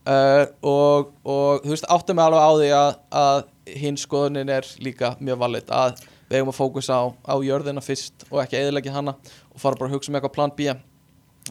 uh, 0.09 0.45
og, 0.65 1.13
og 1.25 1.65
þú 1.65 1.73
veist, 1.73 1.87
áttum 1.91 2.19
mig 2.19 2.25
alveg 2.25 2.41
á 2.45 2.51
því 2.55 2.71
að, 2.79 2.97
að 3.21 3.77
hinn 3.81 3.99
skoðunin 3.99 4.51
er 4.53 4.67
líka 4.83 5.15
mjög 5.19 5.41
valið 5.41 5.71
að 5.73 6.03
við 6.25 6.39
eigum 6.39 6.51
að 6.51 6.57
fókusa 6.57 6.97
á, 6.97 7.03
á 7.13 7.35
jörðina 7.45 7.83
fyrst 7.85 8.25
og 8.31 8.41
ekki 8.43 8.59
eðilegja 8.59 8.95
hana 8.95 9.15
og 9.15 9.61
fara 9.61 9.77
bara 9.77 9.91
að 9.91 9.97
hugsa 9.97 10.11
um 10.11 10.17
eitthvað 10.17 10.35
plan 10.37 10.53
B. 10.55 10.73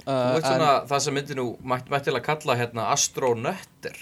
Uh, 0.03 0.35
veit 0.35 0.47
svona 0.49 0.73
það 0.91 1.05
sem 1.05 1.15
myndi 1.15 1.39
nú 1.39 1.47
mætt, 1.63 1.87
til 2.03 2.17
að 2.17 2.25
kalla 2.27 2.57
hérna 2.59 2.89
astronötter 2.91 4.01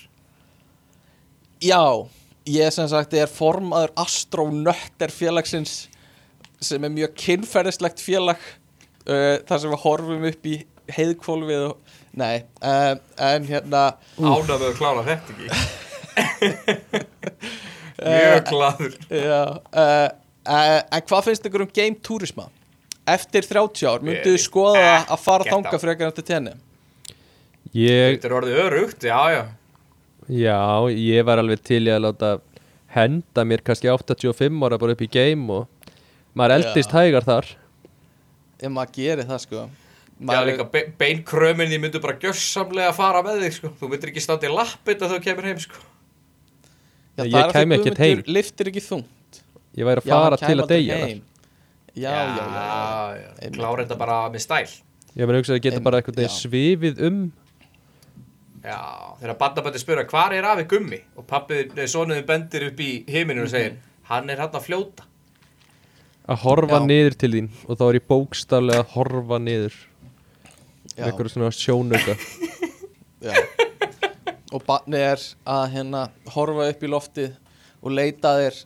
Já, 1.62 2.08
ég 2.48 2.72
sem 2.74 2.88
sagt 2.88 3.12
er 3.14 3.28
formaður 3.28 3.92
astronötter 4.00 5.12
félagsins 5.12 5.82
sem 6.64 6.82
er 6.86 6.94
mjög 6.94 7.12
kynferðislegt 7.20 8.00
félag 8.00 8.40
uh, 8.40 9.36
þar 9.44 9.60
sem 9.60 9.74
við 9.74 9.82
horfum 9.84 10.24
upp 10.30 10.48
í 10.48 10.56
heiðkvolfið 10.96 11.66
og 11.68 11.91
nei, 12.18 12.42
uh, 12.60 12.94
en 13.18 13.46
hérna 13.48 13.82
að 14.20 14.74
klára 14.78 15.04
þetta 15.06 15.32
ekki 15.32 15.46
Mjög 18.02 18.48
gladur 18.50 18.96
já, 19.08 19.40
uh, 19.52 20.08
uh, 20.48 20.80
en 20.92 21.06
hvað 21.08 21.24
finnst 21.28 21.46
ykkur 21.48 21.64
um 21.66 21.70
game 21.72 21.96
tourisma? 22.04 22.48
Eftir 23.08 23.46
30 23.48 23.88
ár, 23.88 24.02
mynduðu 24.04 24.36
Ég- 24.38 24.44
skoða 24.44 24.82
að 25.10 25.18
fara 25.22 25.42
ekkert 25.46 25.54
þanga 25.56 25.78
á. 25.78 25.82
frekar 25.82 26.12
eftir 26.12 26.26
tenni? 26.28 26.52
ég, 27.74 28.16
Þetta 28.18 28.28
er 28.28 28.36
orðið 28.40 28.60
örugt, 28.66 29.06
já 29.08 29.20
já 29.32 29.42
já, 30.28 30.58
ég 30.94 31.24
var 31.26 31.40
alveg 31.42 31.62
til 31.66 31.82
í 31.86 31.90
að 31.94 32.04
láta 32.06 32.32
henda 32.94 33.44
mér 33.48 33.62
kannski 33.64 33.88
85 33.90 34.62
ára 34.66 34.78
bara 34.78 34.94
upp 34.96 35.02
í 35.02 35.08
game 35.10 35.48
og 35.50 35.92
maður 36.36 36.58
eldist 36.60 36.92
hægar 36.94 37.24
þar 37.26 37.48
Ef 38.62 38.70
maður 38.70 38.92
gerir 38.94 39.26
það 39.26 39.40
sko 39.46 39.64
Já, 40.20 40.38
líka 40.46 40.64
be 40.70 40.82
beinkröminni 40.98 41.78
myndu 41.82 42.00
bara 42.02 42.14
gjörsamlega 42.22 42.92
fara 42.94 43.22
með 43.26 43.40
þig, 43.46 43.54
sko. 43.56 43.70
Þú 43.80 43.88
myndir 43.90 44.12
ekki 44.12 44.22
standa 44.22 44.46
í 44.46 44.52
lappið 44.52 45.00
þegar 45.00 45.12
þú 45.16 45.20
kemur 45.24 45.48
heim, 45.50 45.58
sko. 45.64 45.80
Já, 47.16 47.24
Ég 47.24 47.32
það 47.32 47.40
er 47.40 47.48
að 47.48 47.56
ekkert 47.56 47.82
Guðmundur 47.82 47.98
heim. 48.04 48.22
Liftir 48.36 48.70
ekki 48.70 48.82
þungt 48.86 49.40
ég 49.76 49.88
væri 49.88 50.02
að 50.02 50.08
Já, 50.08 50.14
fara 50.14 50.36
kæmi 50.40 50.48
til 50.52 50.62
að 50.62 50.70
deyja 50.72 50.98
þar. 51.02 51.10
Já, 51.92 52.12
já, 52.12 52.12
já, 52.38 52.46
já. 52.56 53.30
já. 53.42 53.50
Klára 53.56 53.82
þetta 53.84 53.98
bara 54.00 54.18
með 54.32 54.44
stæl. 54.46 54.70
ég 55.12 55.26
meina 55.28 55.40
hugsa 55.42 55.52
að 55.56 55.60
geta 55.66 55.76
Einmitt, 55.76 55.84
bara 55.84 55.98
eitthvað 56.00 56.22
já. 56.24 56.32
svifið 56.38 57.02
um 57.08 57.18
Já, 58.62 58.78
þegar 59.18 59.36
bandabætti 59.40 59.80
spura, 59.82 60.04
hvar 60.06 60.32
er 60.36 60.46
afi 60.46 60.64
gummi? 60.70 61.00
Og 61.18 61.26
pappið, 61.26 61.72
sonuðin 61.90 62.24
bendir 62.28 62.68
upp 62.70 62.78
í 62.80 62.90
himinu 63.10 63.42
og 63.42 63.50
segir, 63.50 63.74
hann 64.08 64.30
er 64.30 64.38
hann 64.38 64.54
að 64.54 64.68
fljóta. 64.68 65.08
að 66.30 66.38
horfa 66.44 66.78
Já. 66.78 66.86
niður 66.86 67.16
til 67.18 67.32
þín 67.34 67.48
og 67.66 67.78
þá 67.80 67.82
er 67.88 67.96
ég 67.98 68.04
bókstaflega 68.08 68.84
að 68.84 68.92
horfa 68.94 69.38
niður 69.42 69.74
Já. 69.74 69.91
Eitthvað 70.96 71.32
svona 71.32 71.52
sjónauka. 71.56 72.16
Já. 73.26 73.36
og 74.52 74.64
barnið 74.66 75.04
er 75.12 75.24
að 75.48 75.64
hérna 75.76 76.00
horfa 76.34 76.68
upp 76.72 76.82
í 76.82 76.90
loftið 76.90 77.30
og 77.82 77.94
leita 77.94 78.34
þér 78.40 78.58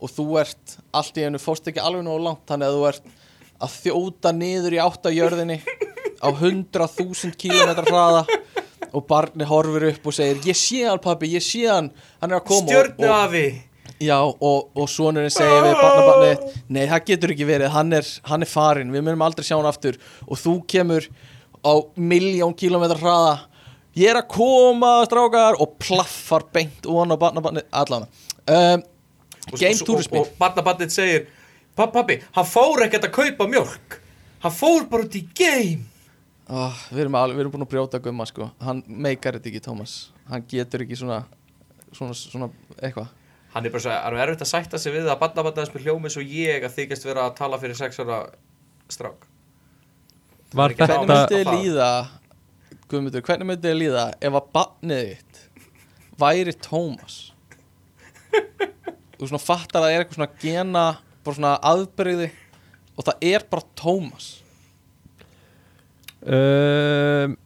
og 0.00 0.10
þú 0.16 0.26
ert 0.40 0.74
allt 0.96 1.20
í 1.20 1.26
einu 1.28 1.40
fórst 1.40 1.70
ekki 1.70 1.82
alveg 1.84 2.02
nógu 2.06 2.24
langt 2.24 2.42
þannig 2.50 2.70
að 2.70 2.76
þú 2.78 2.88
ert 2.90 3.14
að 3.60 3.76
þjóta 3.84 4.32
niður 4.34 4.76
í 4.76 4.82
átt 4.82 5.06
á 5.06 5.10
jörðinni 5.14 5.60
á 6.20 6.28
100.000 6.28 7.32
km 7.40 7.72
hraða 7.86 8.24
og 8.90 9.06
barnið 9.06 9.50
horfir 9.52 9.88
upp 9.92 10.10
og 10.10 10.16
segir 10.16 10.40
ég 10.50 10.58
sé 10.58 10.82
hann 10.88 11.00
pappi, 11.02 11.30
ég 11.30 11.44
sé 11.44 11.66
hann. 11.70 11.90
Hann 12.20 12.32
er 12.32 12.40
að 12.40 12.46
koma 12.50 12.66
og, 12.66 12.70
Stjörnu 12.72 13.10
afi. 13.14 13.44
já, 14.02 14.16
og, 14.18 14.70
og 14.74 14.88
sonurinn 14.90 15.30
segir 15.32 15.62
við 15.68 15.76
barnabarnið 15.78 16.56
nei 16.72 16.82
það 16.90 17.04
getur 17.12 17.34
ekki 17.36 17.46
verið, 17.48 17.70
hann 17.76 17.92
er, 18.00 18.08
hann 18.26 18.42
er 18.42 18.50
farin 18.50 18.90
við 18.90 19.04
munum 19.06 19.22
aldrei 19.28 19.46
sjá 19.46 19.54
hann 19.60 19.70
aftur. 19.70 20.00
Og 20.26 20.40
þú 20.40 20.56
kemur 20.70 21.06
á 21.64 21.72
miljón 21.96 22.54
kilometrar 22.56 23.00
hraða 23.02 23.34
ég 23.98 24.12
er 24.12 24.20
að 24.20 24.30
koma 24.32 24.92
strákar 25.08 25.58
og 25.60 25.76
plaffar 25.82 26.46
beint 26.54 26.86
og 26.86 27.10
á 27.10 27.16
barnabarnið 27.18 27.68
allan 27.70 28.06
um, 28.46 28.88
Game 29.56 29.82
tourismi. 29.82 30.20
Og, 30.20 30.28
bandabættið 30.38 30.92
segir, 30.94 31.22
pappi, 31.74 32.20
hann 32.36 32.46
fór 32.46 32.84
ekkert 32.84 33.08
að 33.08 33.14
kaupa 33.16 33.46
mjölk. 33.50 33.96
Hann 34.44 34.52
fór 34.54 34.84
bara 34.90 35.08
út 35.08 35.16
í 35.18 35.24
game. 35.34 35.88
oh, 36.46 36.76
við, 36.92 37.00
erum 37.06 37.16
alveg, 37.18 37.38
við 37.38 37.44
erum 37.44 37.54
búin 37.56 37.66
að 37.66 37.72
brjóta 37.72 38.00
gumma 38.04 38.26
sko. 38.28 38.50
hann 38.62 38.84
meikar 38.86 39.38
þetta 39.38 39.50
ekki 39.50 39.62
Tómas 39.64 39.96
hann 40.30 40.44
getur 40.50 40.84
ekki 40.84 40.98
svona 40.98 41.24
svona, 41.94 42.14
svona 42.14 42.50
eitthvað 42.80 43.10
Hann 43.50 43.66
er 43.66 43.72
bara 43.74 43.82
svo, 43.82 43.90
hann 43.90 44.14
er 44.14 44.28
erfitt 44.28 44.44
að 44.44 44.50
sætta 44.52 44.78
sig 44.78 44.94
við 44.94 45.08
að 45.10 45.18
bandabættið 45.24 45.64
hans 45.64 45.72
með 45.74 45.86
hljómi 45.86 46.10
svo 46.14 46.22
ég 46.22 46.62
að 46.62 46.76
þykast 46.76 47.06
vera 47.08 47.24
að 47.26 47.32
tala 47.40 47.58
fyrir 47.58 47.78
sex 47.78 47.98
ára 47.98 48.20
strák. 48.90 49.24
Var 50.54 50.70
Ekki 50.74 50.82
hvernig 50.82 50.96
Þetta- 50.98 51.06
myndi 51.08 51.34
þið 51.34 51.44
það- 51.44 51.60
líða 51.60 51.90
Guðmundur, 52.90 53.22
hvernig 53.22 53.46
myndi 53.46 53.68
þið 53.70 53.78
líða 53.80 54.04
ef 54.20 54.32
að 54.40 54.48
barnið 54.56 55.02
þitt 55.10 55.36
væri 56.20 56.54
Tómas? 56.66 57.18
Þú 59.20 59.28
svona 59.28 59.42
fattar 59.44 59.82
að 59.82 59.84
það 59.86 59.94
er 59.94 60.04
eitthvað 60.04 60.18
svona 60.18 60.40
gena 60.42 60.84
bara 61.24 61.36
svona 61.36 61.52
aðbyrði 61.70 62.30
og 62.96 63.04
það 63.06 63.26
er 63.30 63.44
bara 63.50 63.62
Tómas. 63.78 64.26
Um, 66.20 67.36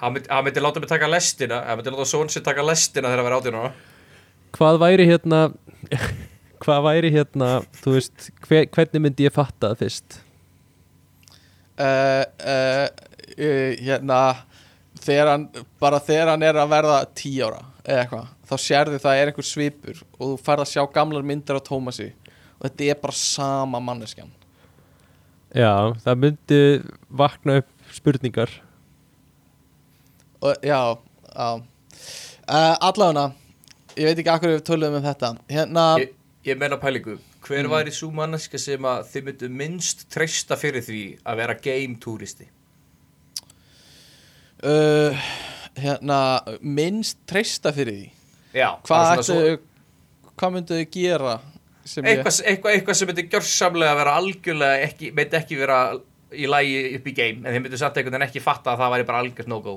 Hann 0.00 0.12
myndi, 0.16 0.28
hann 0.30 0.44
myndi 0.46 0.60
láta 0.64 0.80
mig 0.82 0.88
taka 0.90 1.06
lestina, 1.08 1.58
hann 1.68 1.78
myndi 1.78 1.92
láta 1.92 2.06
són 2.08 2.30
sér 2.32 2.42
taka 2.44 2.64
lestina 2.66 3.08
þegar 3.12 3.20
það 3.20 3.28
verið 3.28 3.40
átján 3.42 3.58
ára. 3.60 3.72
hvað 4.56 4.78
væri 4.82 5.06
hérna 5.10 5.40
hvað 6.64 6.80
væri 6.86 7.10
hérna 7.14 7.48
þú 7.82 7.94
veist, 7.98 8.30
hver, 8.48 8.66
hvernig 8.74 9.02
myndi 9.04 9.26
ég 9.28 9.34
fatta 9.34 9.70
það 9.72 9.82
fyrst 9.84 10.18
uh, 11.80 12.86
hérna 13.34 14.20
þegar 15.04 15.30
hann, 15.32 15.46
bara 15.82 16.00
þegar 16.02 16.32
hann 16.34 16.46
er 16.46 16.58
að 16.60 16.72
verða 16.72 16.98
tí 17.16 17.34
ára 17.42 17.62
eða 17.84 18.00
eitthvað, 18.04 18.28
þá 18.48 18.54
sérðu 18.64 19.00
það 19.02 19.20
er 19.20 19.30
einhver 19.30 19.48
svipur 19.48 20.02
og 20.16 20.24
þú 20.24 20.36
færð 20.46 20.64
að 20.64 20.70
sjá 20.72 20.82
gamlar 20.94 21.26
myndir 21.26 21.58
á 21.60 21.66
Tómasi 21.66 22.10
og 22.56 22.66
þetta 22.68 22.88
er 22.88 23.00
bara 23.02 23.16
sama 23.18 23.80
manneskjan. 23.84 24.30
Já, 25.54 25.94
það 26.02 26.20
myndi 26.22 26.60
vakna 27.14 27.60
upp 27.60 27.90
spurningar. 27.94 28.50
Og 30.42 30.64
já, 30.66 30.80
já. 31.30 31.48
Uh, 32.44 32.74
allavega 32.84 33.28
ég 33.96 34.08
veit 34.08 34.18
ekki 34.18 34.32
akkur 34.32 34.54
við 34.56 34.64
töluðum 34.66 34.98
um 34.98 35.04
þetta. 35.04 35.30
Hérna, 35.50 35.84
Ég, 36.02 36.10
ég 36.48 36.58
meina 36.58 36.78
pælingu, 36.80 37.18
hver 37.44 37.68
væri 37.70 37.92
svo 37.92 38.10
manneska 38.14 38.58
sem 38.60 38.84
að 38.88 39.08
þið 39.12 39.26
myndu 39.28 39.48
minnst 39.62 40.06
treysta 40.12 40.56
fyrir 40.60 40.84
því 40.84 41.02
að 41.24 41.40
vera 41.42 41.56
game 41.64 41.98
túristi? 42.00 42.48
uh, 44.64 45.24
hérna 45.78 46.18
minnst 46.60 47.20
treysta 47.28 47.72
fyrir 47.74 47.98
því? 47.98 48.10
Já, 48.54 48.68
hvað 48.86 49.12
ættu 49.18 49.38
hvað 50.34 50.56
myndu 50.56 50.78
þau 50.78 50.90
gera 50.94 51.34
sem 51.84 52.06
ég, 52.06 52.16
eitthvað, 52.16 52.40
eitthvað, 52.48 52.76
eitthvað 52.76 52.98
sem 52.98 53.10
myndi 53.10 53.26
gjörsamlega 53.32 53.96
vera 53.98 54.14
algjörlega 54.20 54.86
ekki, 54.88 55.10
myndi 55.14 55.38
ekki 55.38 55.58
vera 55.60 55.78
í 56.34 56.48
lagi 56.50 56.78
upp 56.96 57.10
í 57.10 57.14
game, 57.14 57.44
en 57.44 57.52
þið 57.52 57.64
myndu 57.66 57.78
samt 57.78 57.98
einhvern 57.98 58.16
veginn 58.16 58.26
ekki 58.26 58.42
fatta 58.42 58.72
að 58.72 58.80
það 58.82 58.94
væri 58.94 59.06
bara 59.10 59.20
algjört 59.22 59.50
no-go. 59.50 59.74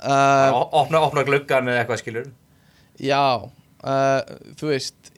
Uh, 0.00 0.56
opna, 0.80 1.00
opna 1.04 1.24
gluggan 1.28 1.68
eða 1.68 1.82
eitthvað 1.82 2.00
skilur 2.00 2.28
já 3.04 3.20
uh, 3.20 4.20
þú 4.56 4.70
veist 4.70 5.10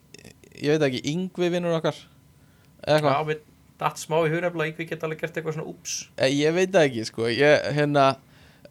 ég 0.63 0.73
veit 0.73 0.85
ekki, 0.87 1.01
yngvi 1.13 1.49
vinnur 1.53 1.77
okkar 1.77 1.97
eða 2.83 2.97
eitthvað, 2.97 3.27
við 3.31 3.41
datt 3.83 3.99
smá 3.99 4.19
í 4.21 4.31
hugnefnilega 4.31 4.73
ykkur 4.73 4.89
geta 4.89 5.07
alveg 5.07 5.23
gert 5.23 5.39
eitthvað 5.39 5.57
svona 5.57 5.71
úps. 5.73 5.95
Eh, 6.17 6.31
ég 6.39 6.55
veit 6.55 6.77
ekki 6.83 7.05
sko, 7.09 7.27
ég 7.31 7.67
hérna 7.75 8.09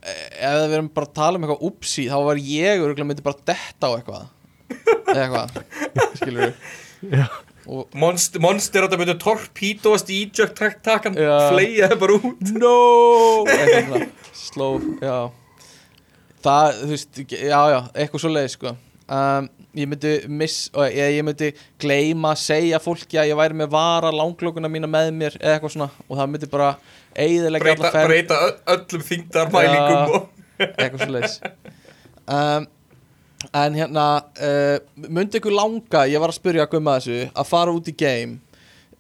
eh, 0.01 0.27
ef 0.49 0.59
við 0.65 0.77
erum 0.79 0.93
bara 0.95 1.11
að 1.11 1.17
tala 1.19 1.39
um 1.41 1.47
eitthvað 1.47 1.67
upsi 1.69 2.09
þá 2.09 2.19
var 2.31 2.43
ég 2.43 2.85
örgulega 2.85 3.09
myndi 3.11 3.27
bara 3.27 3.47
detta 3.53 3.91
á 3.91 3.97
eitthvað. 3.97 4.29
Eða 5.13 5.25
eitthvað 5.25 6.17
skilur 6.21 6.55
og 7.63 7.93
Monster, 7.95 8.43
monster 8.43 8.83
að 8.83 8.95
það 8.95 9.01
myndi 9.03 9.15
torpídóast 9.23 10.09
í 10.11 10.17
eject 10.25 10.57
tak 10.59 10.81
takan, 10.83 11.15
það 11.15 11.95
bara 12.01 12.17
út. 12.19 12.49
No! 12.59 12.73
Eitthvað 13.47 14.09
sló, 14.35 14.69
já. 14.99 15.19
Það, 16.43 16.81
þú 16.81 16.89
veist, 16.91 17.21
já, 17.31 17.61
já, 17.71 17.79
eitthvað 17.95 18.25
svo 18.25 18.33
leið 18.33 18.49
sko. 18.57 18.73
Um, 19.07 19.47
ég 19.79 19.89
myndi 19.89 20.13
miss, 20.29 20.69
ég, 20.91 21.17
ég 21.19 21.25
myndi 21.27 21.53
gleyma 21.81 22.35
að 22.35 22.43
segja 22.45 22.81
fólki 22.83 23.21
að 23.21 23.33
ég 23.33 23.39
væri 23.39 23.57
með 23.63 23.73
vara 23.73 24.13
langlókuna 24.15 24.71
mína 24.73 24.91
með 24.91 25.13
mér 25.17 25.39
eða 25.41 25.57
eitthvað 25.57 25.75
svona. 25.77 25.91
Og 26.09 26.19
það 26.19 26.31
myndi 26.35 26.51
bara 26.53 26.75
eigðilega 27.17 27.75
breyta, 27.77 28.05
breyta 28.07 28.39
öllum 28.75 29.05
þingdarmælingum 29.09 30.15
og 30.17 30.31
eitthvað 30.61 31.03
svo 31.03 31.11
leiðis 31.17 31.35
um, 32.27 32.69
en 33.63 33.77
hérna 33.77 34.07
uh, 34.39 34.79
myndi 35.09 35.41
ykkur 35.41 35.57
langa, 35.57 36.07
ég 36.11 36.23
var 36.23 36.33
að 36.33 36.39
spyrja 36.39 36.69
Gumma 36.71 36.97
þessu, 37.01 37.27
að 37.29 37.51
fara 37.51 37.75
út 37.75 37.91
í 37.91 37.97
game 37.99 38.39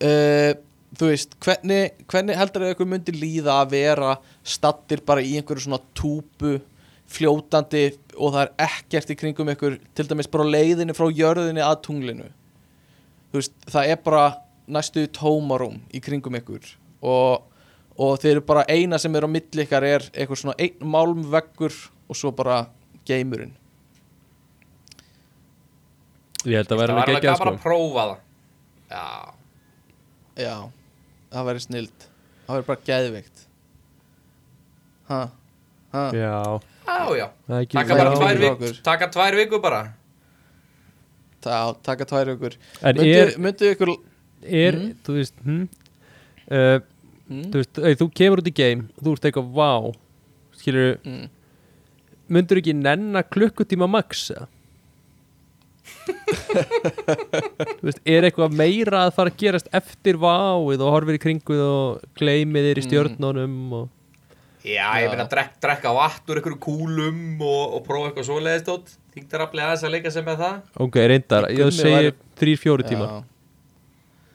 uh, 0.02 0.52
þú 0.98 1.12
veist 1.12 1.38
hvernig, 1.42 2.04
hvernig 2.10 2.38
heldur 2.38 2.66
að 2.66 2.74
ykkur 2.74 2.90
myndi 2.90 3.16
líða 3.16 3.60
að 3.62 3.76
vera 3.76 4.16
stattir 4.42 5.04
bara 5.06 5.24
í 5.24 5.36
einhverju 5.38 5.66
svona 5.68 5.80
túpu 5.96 6.58
fljótandi 7.12 7.90
og 8.16 8.34
það 8.34 8.42
er 8.42 8.52
ekkert 8.66 9.12
í 9.12 9.18
kringum 9.18 9.52
ykkur 9.54 9.78
til 9.96 10.08
dæmis 10.10 10.30
bara 10.32 10.48
leiðinni 10.48 10.96
frá 10.96 11.06
jörðinni 11.08 11.62
að 11.64 11.78
tunglinu. 11.86 12.28
Þú 13.32 13.40
veist, 13.40 13.54
það 13.72 13.94
er 13.94 14.02
bara 14.04 14.26
næstu 14.72 15.06
tómarum 15.14 15.80
í 15.94 16.00
kringum 16.04 16.36
ykkur 16.38 16.68
og, 17.02 17.48
og 17.96 18.12
þeir 18.22 18.36
eru 18.36 18.44
bara 18.46 18.66
eina 18.70 18.98
sem 19.00 19.14
er 19.16 19.26
á 19.26 19.30
milli 19.30 19.64
ykkar 19.64 19.86
er 19.86 20.06
eitthvað 20.12 20.42
svona 20.42 20.58
einn 20.62 20.92
málmveggur 20.92 21.74
og 22.06 22.18
svo 22.18 22.30
bara 22.36 22.64
geimurinn 23.08 23.56
Ég 26.42 26.58
held 26.58 26.66
að 26.66 26.72
það 26.72 26.80
var 26.80 26.90
alveg 26.90 27.02
alveg 27.02 27.16
ekki 27.16 27.30
að 27.30 27.38
gaman 27.38 27.42
sko. 27.42 27.50
að 27.54 27.62
prófa 27.62 28.04
það. 28.08 28.22
Já, 28.92 29.08
já, 30.42 30.54
það 31.30 31.46
væri 31.48 31.62
snild 31.62 32.06
það 32.46 32.56
væri 32.56 32.66
bara 32.70 32.86
geðveikt. 32.88 33.44
Ha, 35.06 35.20
ha 35.20 35.41
Já, 35.92 36.60
já, 36.88 37.06
já 37.18 37.26
er 37.60 37.66
Taka 37.72 37.96
bara 37.98 38.14
tvær 38.16 38.38
vikur. 38.40 38.72
Taka 38.82 39.08
tvær 39.12 39.36
vikur 39.36 39.60
bara. 39.60 39.82
Taka 41.42 42.04
tvær 42.08 42.30
er, 42.82 43.34
myndu 43.38 43.72
ykkur 43.74 43.92
er 44.42 44.74
Mm. 44.78 44.94
þú 45.06 45.12
veist 45.18 45.34
hm, 45.44 45.68
uh, 46.50 46.78
mm, 47.30 47.44
þú 47.52 47.60
veist, 47.60 47.78
ei, 47.78 47.94
þú 48.00 48.08
kemur 48.14 48.40
út 48.42 48.48
í 48.50 48.54
game 48.54 48.88
og 48.96 49.04
þú 49.06 49.12
ert 49.16 49.28
eitthvað, 49.28 49.52
vá. 49.54 49.70
Skilur, 50.58 50.96
mm, 51.04 51.28
myndur 52.32 52.58
ekki 52.62 52.74
nenna 52.74 53.22
klukkutíma 53.22 53.86
max 53.90 54.30
eða? 54.34 54.48
þú 57.78 57.86
veist, 57.86 58.00
er 58.06 58.26
eitthvað 58.26 58.54
meira 58.58 59.04
að 59.06 59.14
fara 59.16 59.30
að 59.32 59.38
gerast 59.42 59.68
eftir 59.74 60.18
váið 60.22 60.82
og 60.82 60.92
horfir 60.94 61.18
í 61.18 61.22
kringuð 61.22 61.62
og 61.66 62.04
gleymið 62.18 62.68
þér 62.70 62.78
í 62.80 62.82
Mm. 62.82 62.88
stjörnunum 62.90 63.56
og 63.80 63.88
Já, 64.62 64.86
ég 65.02 65.08
meina 65.10 65.24
drek, 65.26 65.56
drekka 65.62 65.90
vatn 65.96 66.30
úr 66.30 66.38
einhverju 66.38 66.58
kúlum 66.62 67.40
og, 67.42 67.72
og 67.78 67.80
prófa 67.86 68.10
eitthvað 68.12 68.28
svoleiðist 68.28 68.66
tótt 68.68 68.92
Þingdarafli 69.12 69.60
aðeins 69.60 69.82
að 69.84 69.90
leika 69.92 70.10
sem 70.14 70.24
með 70.24 70.38
það. 70.40 70.60
Ok, 70.80 70.94
reyndar, 71.10 71.46
ég 71.52 71.72
segi 71.76 71.90
væri- 71.92 72.12
þrýr, 72.40 72.60
fjóri 72.62 72.86
tíma 72.88 73.08
já, 73.08 73.18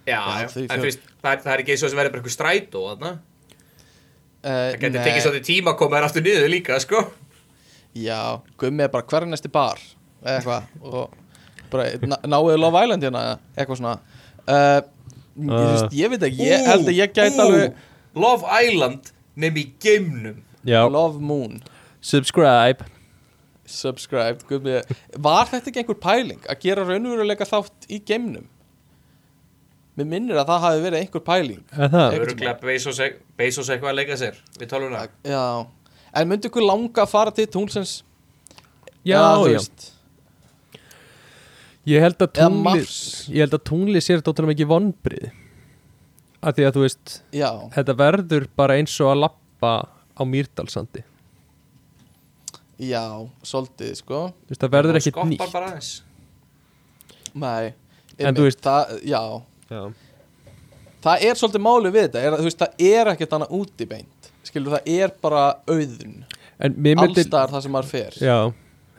Já, 0.08 0.20
Já, 0.44 0.50
þau 0.52 0.66
en 0.76 0.84
veist, 0.84 1.00
það 1.24 1.32
er, 1.32 1.40
það 1.46 1.54
er 1.56 1.64
ekki 1.64 1.74
eins 1.74 1.84
og 1.88 1.90
sem 1.94 1.98
verður 2.02 2.14
bara 2.14 2.22
eitthvað 2.22 2.36
strætó 2.36 2.84
þarna. 2.92 3.14
Uh, 4.38 4.52
Það 4.52 4.78
getur 4.84 5.02
tekið 5.08 5.24
svolítið 5.26 5.48
tíma 5.48 5.72
að 5.74 5.80
koma 5.82 5.98
þér 5.98 6.06
aftur 6.08 6.24
niður 6.28 6.52
líka, 6.54 6.78
sko. 6.84 7.02
Já, 7.98 8.20
gummi 8.62 8.86
er 8.86 8.92
bara 8.94 9.08
hver 9.10 9.26
er 9.26 9.32
næsti 9.32 9.50
bar 9.52 9.82
eða 10.22 10.38
eitthvað 10.38 10.94
og 10.94 11.18
bara 11.72 11.88
ná- 12.14 12.22
náuðu 12.30 12.60
Love 12.62 12.84
Island 12.86 13.04
hérna 13.08 13.24
eða 13.26 13.40
eitthvað 13.58 13.82
svona. 13.82 13.96
Uh, 14.48 14.80
ég, 15.42 15.52
þú 15.52 15.68
veist, 15.74 15.98
ég 16.04 16.14
veit 16.14 16.28
ekki, 16.30 16.48
ég 16.52 16.68
held 16.70 16.88
að 16.94 17.00
ég 17.02 17.16
gæti 17.18 17.42
alveg 17.44 17.82
Love 18.16 18.62
Island 18.64 19.12
nefn 19.38 19.62
í 19.62 19.66
geimnum. 19.84 20.44
Já, 20.68 20.82
Love 20.92 21.22
Moon. 21.24 21.62
Subscribe. 22.02 22.86
Subscribed 23.68 24.46
gummi. 24.48 24.80
var 25.20 25.50
þetta 25.52 25.72
ekki 25.72 25.82
einhver 25.84 26.00
pæling 26.00 26.46
að 26.48 26.62
gera 26.64 26.86
raunveruleika 26.88 27.48
þátt 27.48 27.90
í 27.92 28.00
geimnum? 28.08 28.46
Mér 29.98 30.08
minnir 30.12 30.38
að 30.38 30.52
það 30.52 30.64
hafi 30.64 30.82
verið 30.86 31.02
einhver 31.02 31.24
pæling. 31.26 31.64
Er 31.74 31.90
það? 31.92 32.18
Öruglega 32.20 32.54
Bezos, 32.62 33.00
e- 33.02 33.16
Bezos 33.40 33.72
eitthvað 33.74 33.92
að 33.92 33.98
leika 33.98 34.18
sér 34.20 34.38
við 34.60 34.70
tölvuna. 34.72 35.08
Já, 35.26 35.44
en 36.14 36.30
myndi 36.30 36.52
ykkur 36.52 36.68
langa 36.68 37.04
að 37.04 37.12
fara 37.12 37.34
til 37.34 37.48
tunglsins? 37.50 37.96
Já, 39.08 39.18
já, 39.18 39.44
veist, 39.48 39.90
ég 41.88 42.04
held 42.04 42.24
að 42.24 42.56
Mars. 42.62 42.96
ég 43.32 43.40
held 43.46 43.56
að 43.56 43.64
tungli 43.70 44.02
sér 44.04 44.20
þetta 44.20 44.34
ótrúlega 44.34 44.54
mikið 44.54 44.72
vonbrið 44.72 45.28
að 46.48 46.58
því 46.60 46.66
að 46.70 46.76
þú 46.78 46.84
veist 46.86 47.14
já, 47.36 47.50
þetta 47.76 47.96
verður 48.00 48.48
bara 48.60 48.78
eins 48.80 48.96
og 49.04 49.12
að 49.14 49.22
lappa 49.26 49.72
á 50.18 50.22
Mýrdalsandi 50.28 51.04
já, 52.78 53.04
svolítið 53.42 53.94
sko. 53.98 54.18
Þú 54.46 54.52
veist, 54.54 54.62
það 54.62 54.74
verður 54.76 55.00
ekkit 55.00 55.14
Skoppar 55.16 55.30
nýtt. 55.32 55.54
bara 55.54 55.70
aðeins. 55.72 55.88
Nei, 57.34 57.74
En 58.20 58.36
þú 58.38 58.44
veist- 58.48 58.62
það, 58.66 58.92
já, 59.06 59.22
já. 59.70 59.82
það 61.06 61.26
er 61.30 61.40
svolítið 61.42 61.64
máli 61.66 61.92
við 61.94 62.06
þetta 62.08 62.22
er, 62.28 62.38
veist, 62.46 62.62
það 62.62 62.86
er 62.92 63.12
ekkert 63.14 63.34
annað 63.38 63.56
út 63.60 63.82
í 63.82 63.88
beint 63.90 64.30
skilur, 64.48 64.78
það 64.78 64.92
er 65.02 65.12
bara 65.22 65.42
auðun 65.68 66.24
allstaðar 66.62 67.52
það 67.52 67.62
sem 67.66 67.72
maður 67.76 67.90
fer. 67.92 68.14
Já, 68.22 68.38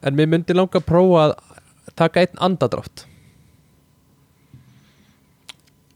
en 0.03 0.15
mér 0.19 0.29
myndi 0.35 0.55
langa 0.55 0.79
að 0.83 0.87
prófa 0.87 1.23
að 1.29 1.33
taka 1.99 2.21
einn 2.27 2.39
andadrátt 2.49 3.07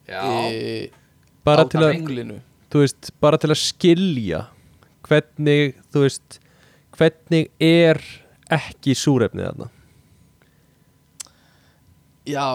Já, 0.08 0.22
e, 0.50 0.90
bara 1.46 1.66
til 1.70 1.82
að, 1.82 2.32
veist, 2.74 3.12
bara 3.22 3.38
til 3.40 3.52
að 3.52 3.60
skilja 3.60 4.44
hvernig, 5.06 5.76
veist 5.94 6.38
hvernig 6.96 7.48
er 7.62 8.00
ekki 8.52 8.94
súrefnið 8.98 9.48
þarna? 9.48 9.70
Já, 12.28 12.46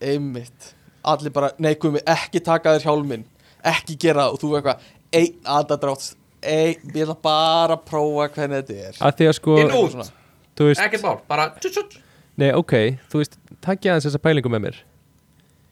einmitt. 0.00 0.72
Allir 1.06 1.32
bara, 1.34 1.50
nei 1.62 1.74
gumi, 1.80 2.02
ekki 2.06 2.42
taka 2.44 2.76
þér 2.76 2.86
hjálminn. 2.86 3.26
Ekki 3.66 3.96
gera 3.98 4.26
það. 4.26 4.34
Og 4.36 4.42
þú 4.42 4.52
eitthvað 4.58 4.86
einn 5.16 5.50
andadrátt 5.56 6.08
ein, 6.46 6.82
ég 6.94 7.02
ætla 7.02 7.16
bara 7.22 7.76
að 7.78 7.86
prófa 7.88 8.28
hvernig 8.36 8.62
þetta 8.62 8.90
er. 8.90 8.98
Að 9.00 9.16
því 9.20 9.28
að 9.30 9.38
sko, 9.38 9.56
ekkert 10.76 11.06
mál, 11.06 11.16
bara 11.28 11.48
tjut, 11.58 11.72
tjut. 11.78 11.96
nei, 12.40 12.50
ok, 12.56 12.74
þú 13.10 13.22
veist, 13.22 13.38
takk 13.64 13.86
ég 13.86 13.94
aðeins 13.94 14.06
þessa 14.08 14.22
pælingu 14.22 14.52
með 14.52 14.66
mér. 14.66 14.78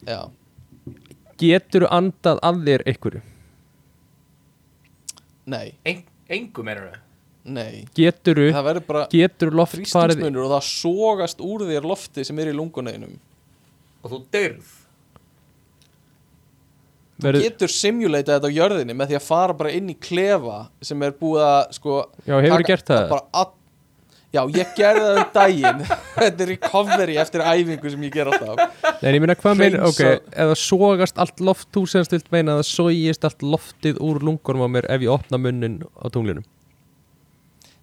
Já, 0.09 0.19
getur 1.41 1.87
andað 1.91 2.41
að 2.47 2.61
þér 2.69 2.85
einhverju? 2.93 3.23
Nei, 5.47 5.75
Ein, 5.85 6.05
Engu 6.33 6.63
meinar 6.65 6.87
þau 6.95 7.01
nei. 7.55 7.83
Getur 7.97 8.39
það 8.49 8.65
verður 8.65 8.87
bara 8.89 9.03
getur 9.13 9.51
loft 9.53 9.75
farið 9.77 9.91
þrýstingsmunur 9.91 10.47
og 10.47 10.53
það 10.55 10.69
sogast 10.71 11.43
úr 11.45 11.67
þér 11.69 11.89
lofti 11.91 12.25
sem 12.25 12.39
er 12.41 12.49
í 12.53 12.57
lunguneinum 12.57 13.19
Og 14.05 14.13
þú 14.15 14.21
dyrð 14.33 14.71
verður, 17.25 17.45
getur 17.45 17.71
simulata 17.73 18.39
þetta 18.39 18.49
á 18.51 18.57
jörðinni 18.57 18.97
með 18.97 19.13
því 19.13 19.19
að 19.21 19.27
fara 19.29 19.57
bara 19.61 19.75
inn 19.77 19.93
í 19.93 19.97
klefa 20.03 20.57
sem 20.85 21.05
er 21.07 21.13
búið 21.21 21.45
að 21.47 21.61
sko 21.77 21.99
Já, 22.27 22.35
hefurðu 22.41 22.57
taka- 22.57 22.71
gert 22.73 22.89
það? 22.91 23.05
bara 23.13 23.27
all, 23.43 23.53
Já, 24.35 24.41
ég 24.51 24.73
gerði 24.75 25.05
það 25.05 25.21
um 25.21 25.29
daginn. 25.37 25.85
Þetta 26.17 26.45
er 26.45 26.51
recovery 26.51 27.19
eftir 27.23 27.45
æfingu 27.45 27.93
sem 27.93 28.07
ég 28.09 28.17
ger 28.17 28.31
alltaf. 28.33 28.81
Nei, 28.99 29.13
ég 29.15 29.23
meina 29.23 29.37
hvað 29.39 29.61
meina, 29.61 29.85
ok, 29.87 30.03
eða 30.45 30.59
sogast 30.59 31.21
allt 31.23 31.45
loft, 31.45 31.69
þú 31.75 31.85
sem 31.93 32.07
stilt 32.09 32.27
meina 32.35 32.57
að 32.57 32.65
það 32.65 32.69
sogist 32.73 33.29
allt 33.29 33.47
loftið 33.47 34.03
úr 34.03 34.21
lungunum 34.27 34.67
á 34.67 34.69
mér 34.79 34.91
ef 34.91 35.07
ég 35.07 35.15
opna 35.15 35.41
munnin 35.41 35.81
á 35.95 36.07
tunglinum 36.11 36.45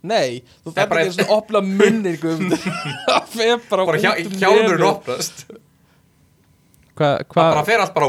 Nei, 0.02 0.42
þú 0.66 0.72
þarf 0.74 0.96
ekki 0.98 1.26
og 1.28 1.34
opna 1.36 1.60
munnin. 1.62 2.16
Það 3.06 3.28
fer 3.36 3.60
bara, 3.70 3.84
bara 3.86 4.00
hjá, 4.02 4.16
um 4.18 4.32
hjálmurinn 4.42 4.86
opnast. 4.88 5.44
Hvað, 6.98 7.20
það 7.30 7.52
bara 7.54 7.66
fer 7.68 7.84
allt 7.84 7.94
bara 7.94 8.08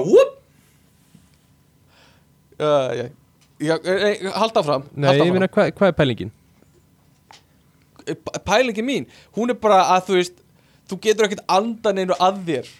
uh, 2.62 2.94
já, 2.96 3.04
já, 3.60 3.74
eh, 3.84 4.32
Halda 4.34 4.62
fram 4.66 4.86
nei, 4.94 5.14
ég 5.20 5.32
meina 5.34 5.48
hvað, 5.50 5.72
hvað 5.78 5.92
er 5.92 5.96
pælingin? 5.98 6.32
Pælingi 8.46 8.84
mín, 8.86 9.06
hún 9.36 9.52
er 9.52 9.58
bara 9.62 9.82
að 9.96 10.08
þú 10.08 10.18
veist 10.20 10.40
Þú 10.90 10.98
getur 11.00 11.28
ekkert 11.28 11.44
andan 11.48 12.00
einu 12.02 12.16
að 12.20 12.40
þér 12.48 12.70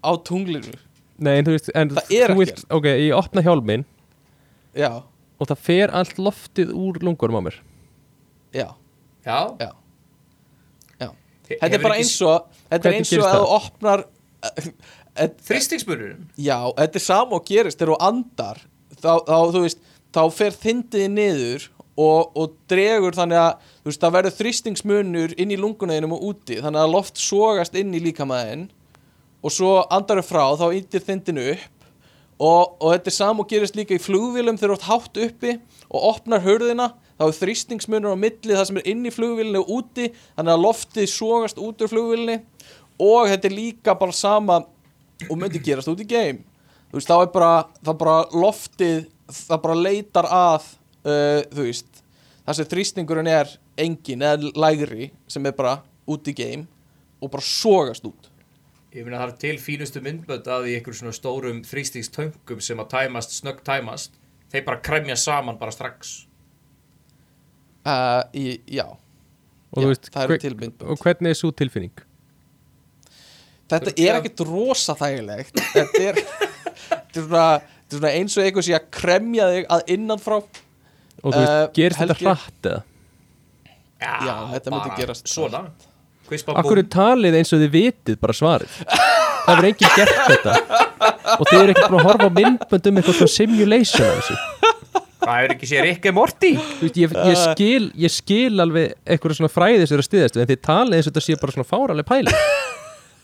á 0.00 0.10
tunglinu. 0.26 0.72
Nei, 1.20 1.34
en 1.36 1.46
þú 1.46 1.52
veist, 1.54 1.68
en 1.76 1.90
Það 1.94 2.14
er 2.16 2.32
vilt, 2.38 2.62
ok, 2.72 2.86
ég 2.88 3.12
opna 3.14 3.44
hjálminn. 3.44 3.84
Já, 4.74 5.02
og 5.40 5.48
það 5.50 5.60
fer 5.66 5.92
allt 5.96 6.18
loftið 6.20 6.72
úr 6.76 6.98
lungunum 7.04 7.38
á 7.38 7.42
mér. 7.46 7.58
Já, 8.56 8.66
já, 9.26 9.38
já, 9.60 9.70
já. 11.00 11.08
Þetta 11.50 11.70
er 11.76 11.84
bara 11.84 12.00
eins 12.00 12.14
og 12.24 12.48
Þetta 12.70 12.80
er 12.80 12.82
Hvernig 12.82 12.98
eins 12.98 13.12
og 13.12 13.14
gerist 13.14 13.28
að 13.28 13.36
það? 13.36 13.44
þú 13.44 13.54
opnar 13.60 14.02
eh, 14.48 15.30
þrýstingsmunurinn 15.50 16.26
Já, 16.38 16.58
þetta 16.78 17.00
er 17.00 17.04
sama 17.04 17.38
og 17.38 17.46
gerist 17.48 17.78
þegar 17.80 17.92
þú 17.94 17.98
andar. 18.08 18.62
Þá, 19.00 19.12
þá, 19.28 19.36
þú 19.54 19.62
veist, 19.66 19.84
þá 20.16 20.22
fer 20.40 20.58
þindiði 20.64 21.12
niður 21.14 21.68
og, 22.00 22.30
og 22.38 22.54
dregur 22.70 23.16
þannig 23.16 23.40
að 23.40 23.66
þú 23.82 23.90
veist, 23.90 24.02
það 24.02 24.14
verður 24.16 24.36
þrýstingsmunur 24.38 25.34
inn 25.40 25.52
í 25.52 25.58
lungunæðinum 25.60 26.14
og 26.16 26.24
úti 26.30 26.60
þannig 26.60 26.84
að 26.84 26.94
loft 26.94 27.20
sogast 27.20 27.76
inn 27.78 27.92
í 27.96 28.02
líkamæðin 28.04 28.68
og 29.40 29.54
svo 29.54 29.74
andaru 29.92 30.24
frá 30.24 30.44
þá 30.60 30.66
yndir 30.68 31.04
þindinu 31.04 31.46
upp 31.54 31.86
og, 32.40 32.76
og 32.80 32.94
þetta 32.94 33.12
er 33.12 33.16
sama 33.16 33.44
og 33.44 33.52
gerist 33.52 33.76
líka 33.76 33.96
í 33.96 34.02
flugvélum 34.02 34.58
þegar 34.60 34.80
þú 34.80 34.88
hátt 34.88 35.22
uppi 35.26 35.54
og 35.90 36.08
opnar 36.14 36.44
hörðina 36.44 36.90
þá 37.20 37.26
er 37.26 37.38
þrýstingsmunur 37.40 38.16
á 38.16 38.22
milli 38.22 38.56
það 38.56 38.66
sem 38.68 38.80
er 38.80 38.90
inn 38.94 39.08
í 39.08 39.14
flugvélinu 39.14 39.64
og 39.64 39.72
úti 39.80 40.10
þannig 40.36 40.54
að 40.54 40.64
loftið 40.64 41.10
sogast 41.12 41.60
út 41.60 41.84
úr 41.84 41.92
flugvélinu 41.92 42.38
og 43.00 43.28
þetta 43.28 43.48
er 43.48 43.56
líka 43.56 43.96
bara 43.98 44.16
sama 44.16 44.62
og 45.28 45.36
myndi 45.36 45.60
gerast 45.64 45.90
út 45.92 46.00
í 46.00 46.08
game 46.08 46.44
þú 46.90 46.98
veist, 46.98 47.10
þá 47.10 47.16
er 47.18 47.32
bara, 47.34 47.52
bara 47.92 48.16
loftið 48.32 49.02
það 49.30 49.64
bara 49.66 49.78
leitar 49.78 50.28
að 50.30 50.70
uh, 51.04 51.40
þú 51.52 51.66
veist, 51.66 51.89
það 52.50 52.58
sem 52.58 52.68
þrýstingurinn 52.72 53.30
er 53.30 53.52
engin 53.78 54.26
eða 54.26 54.50
lægri 54.58 55.10
sem 55.30 55.46
er 55.46 55.54
bara 55.54 55.76
út 56.10 56.26
í 56.26 56.34
game 56.34 56.66
og 57.22 57.30
bara 57.30 57.46
sogast 57.46 58.06
út. 58.08 58.26
Ég 58.90 59.06
meina 59.06 59.20
það 59.20 59.28
er 59.30 59.36
til 59.44 59.58
fínustu 59.62 60.02
myndbönd 60.02 60.48
að 60.50 60.66
í 60.66 60.74
einhverjum 60.74 61.04
svona 61.04 61.14
stórum 61.14 61.60
þrýstingstöngum 61.62 62.62
sem 62.64 62.80
að 62.82 62.90
tæmast, 62.96 63.36
snögg 63.38 63.60
tæmast 63.66 64.16
þeir 64.50 64.64
bara 64.66 64.82
kremja 64.82 65.16
saman 65.20 65.60
bara 65.60 65.74
strax. 65.74 66.24
Uh, 67.86 68.26
í, 68.34 68.58
já, 68.66 68.84
og 68.90 69.84
Já, 69.84 69.86
veist, 69.86 70.10
það 70.10 70.24
eru 70.26 70.38
til 70.42 70.56
myndbönd. 70.58 70.88
og 70.90 71.04
hvernig 71.04 71.30
er 71.30 71.38
svo 71.38 71.52
tilfinning? 71.54 72.02
þetta 73.70 73.92
er 73.94 74.18
ekkert 74.18 74.42
rosa 74.48 74.96
þægilegt. 74.98 75.60
Þetta 75.70 76.02
er, 76.02 76.18
þetta 77.14 77.22
er, 77.22 77.62
svona, 77.92 78.10
eins 78.10 78.34
og 78.34 78.42
eitthvað 78.42 78.66
sem 78.66 78.74
ég 78.74 78.80
að 78.80 78.90
kremja 78.98 79.48
þig 79.54 79.70
að 79.76 79.94
innanfrá 79.94 80.40
og 81.22 81.32
þú 81.34 81.38
veist, 81.38 81.52
Eh, 81.52 81.68
gerist 81.76 82.00
þetta 82.00 82.16
hratt 82.22 82.68
eða? 82.70 82.82
Já, 84.00 84.34
þetta 84.54 84.72
myndi 84.74 84.96
gerast. 85.00 85.28
Svona 85.28 85.64
Akkur 86.30 86.78
er 86.78 86.86
talið 86.86 87.34
eins 87.40 87.50
og 87.52 87.58
þið 87.58 87.70
vitið 87.74 88.18
bara 88.22 88.34
svarið? 88.38 88.74
Það 88.86 89.48
verður 89.50 89.66
enginn 89.72 89.94
gert 89.96 90.20
þetta. 90.28 90.52
Og 91.40 91.48
þið 91.48 91.56
eru 91.64 91.72
ekki 91.74 91.86
búin 91.90 91.98
að 91.98 92.06
horfa 92.06 92.28
á 92.30 92.36
myndbönd 92.36 92.86
um 92.90 93.00
eitthvað 93.00 93.16
svona 93.18 93.32
simulation 93.34 94.06
af 94.06 94.20
þessu. 94.20 94.36
Það 95.20 95.42
er 95.44 95.54
ekki 95.56 95.68
sér 95.68 95.88
ekki 95.90 96.12
Morty. 96.16 96.52
Þú 96.54 96.86
veist, 96.86 97.00
ég, 97.02 97.16
ég, 97.28 97.40
skil, 97.42 97.88
ég 98.06 98.14
skil 98.14 98.62
alveg 98.62 98.94
eitthvað 99.04 99.34
svona 99.40 99.50
fræði 99.52 99.88
sem 99.90 99.96
eru 99.98 100.04
að 100.04 100.08
styðast 100.08 100.38
við, 100.38 100.44
En 100.46 100.50
þið 100.52 100.62
talið 100.70 100.96
eins 101.00 101.08
og 101.10 101.12
þetta 101.12 101.24
sé 101.26 101.36
bara 101.42 101.56
svona 101.56 101.68
fáraleg 101.74 102.08
pæli 102.08 102.36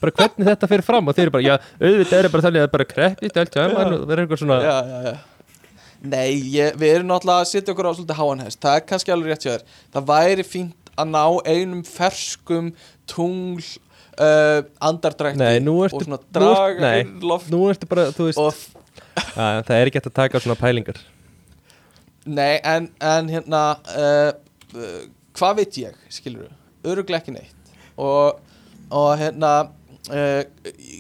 Bara 0.03 0.13
hvernig 0.19 0.51
þetta 0.51 0.69
fyrir 0.75 0.85
fram 0.91 1.09
Og 1.09 1.17
þeir 1.17 1.29
eru 1.29 1.35
bara, 1.39 1.47
já, 1.47 1.55
auðvitað 1.81 2.19
er 2.27 2.29
bara 2.35 2.47
þannig 2.49 2.67
að 2.67 2.73
bara 2.75 2.89
kreppist 2.91 3.39
allt 3.41 3.57
Það 3.57 4.13
er 4.13 4.25
eitthvað 4.27 4.43
svona 4.43 4.59
já, 4.67 4.75
já, 4.91 4.99
já. 5.07 5.15
Nei, 6.07 6.37
ég, 6.55 6.77
við 6.81 6.95
erum 6.99 7.09
náttúrulega 7.11 7.45
að 7.45 7.51
setja 7.53 7.73
okkur 7.75 7.89
á 7.89 7.93
svolítið 7.97 8.21
háan 8.21 8.45
hest. 8.45 8.61
Það 8.63 8.79
er 8.81 8.85
kannski 8.91 9.15
alveg 9.15 9.33
rétt 9.33 9.47
þér. 9.47 9.65
Það 9.97 10.07
væri 10.13 10.47
fínt 10.47 10.93
að 10.97 11.11
ná 11.13 11.25
einum 11.53 11.83
ferskum 11.87 12.71
tungl 13.11 13.65
uh, 14.21 14.63
andardrækti 14.81 15.41
Nei, 15.43 15.59
nú 15.65 15.75
ertu 15.85 16.01
og 16.01 16.07
svona 16.07 16.19
nú 16.23 16.33
draga 16.39 16.71
ertu- 16.71 16.85
nei, 16.87 17.43
Nú 17.53 17.61
ertu 17.73 17.89
bara, 17.91 18.07
þú 18.17 18.31
veist 18.31 18.41
og 18.41 18.49
að, 19.37 19.63
Það 19.67 19.75
er 19.77 19.91
ekki 19.91 20.01
hægt 20.01 20.11
að 20.11 20.17
taka 20.23 20.41
svona 20.41 20.57
pælingar. 20.61 20.99
Nei, 22.27 22.57
en, 22.67 22.89
en 23.01 23.29
hérna 23.31 23.63
uh, 23.93 24.31
uh, 24.75 25.03
hvað 25.37 25.61
veit 25.61 25.77
ég, 25.85 25.99
skilur 26.13 26.47
við 26.47 26.91
öruglega 26.93 27.21
ekki 27.23 27.35
neitt. 27.37 27.75
Og, 28.01 28.41
og 28.91 29.11
hérna 29.21 29.53
uh, 30.11 30.43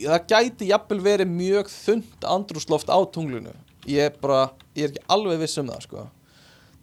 það 0.05 0.29
gæti 0.31 0.69
jafnvel 0.71 1.01
verið 1.05 1.33
mjög 1.33 1.73
þund 1.73 2.29
andrúsloft 2.37 2.93
á 2.93 2.99
tunglinu. 3.13 3.55
Ég 3.91 4.11
er 4.13 4.17
bara, 4.23 4.47
ég 4.77 4.87
er 4.87 4.93
ekki 4.93 5.05
alveg 5.17 5.43
viss 5.43 5.61
um 5.63 5.73
það 5.73 5.83
sko. 5.87 6.07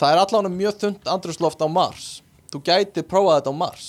það 0.01 0.11
er 0.11 0.21
allavega 0.23 0.53
mjög 0.57 0.79
þund 0.83 1.09
andrúsloft 1.15 1.63
á 1.63 1.67
Mars 1.69 2.09
þú 2.51 2.63
gæti 2.67 3.05
prófað 3.05 3.39
þetta 3.39 3.53
á 3.53 3.61
Mars 3.61 3.87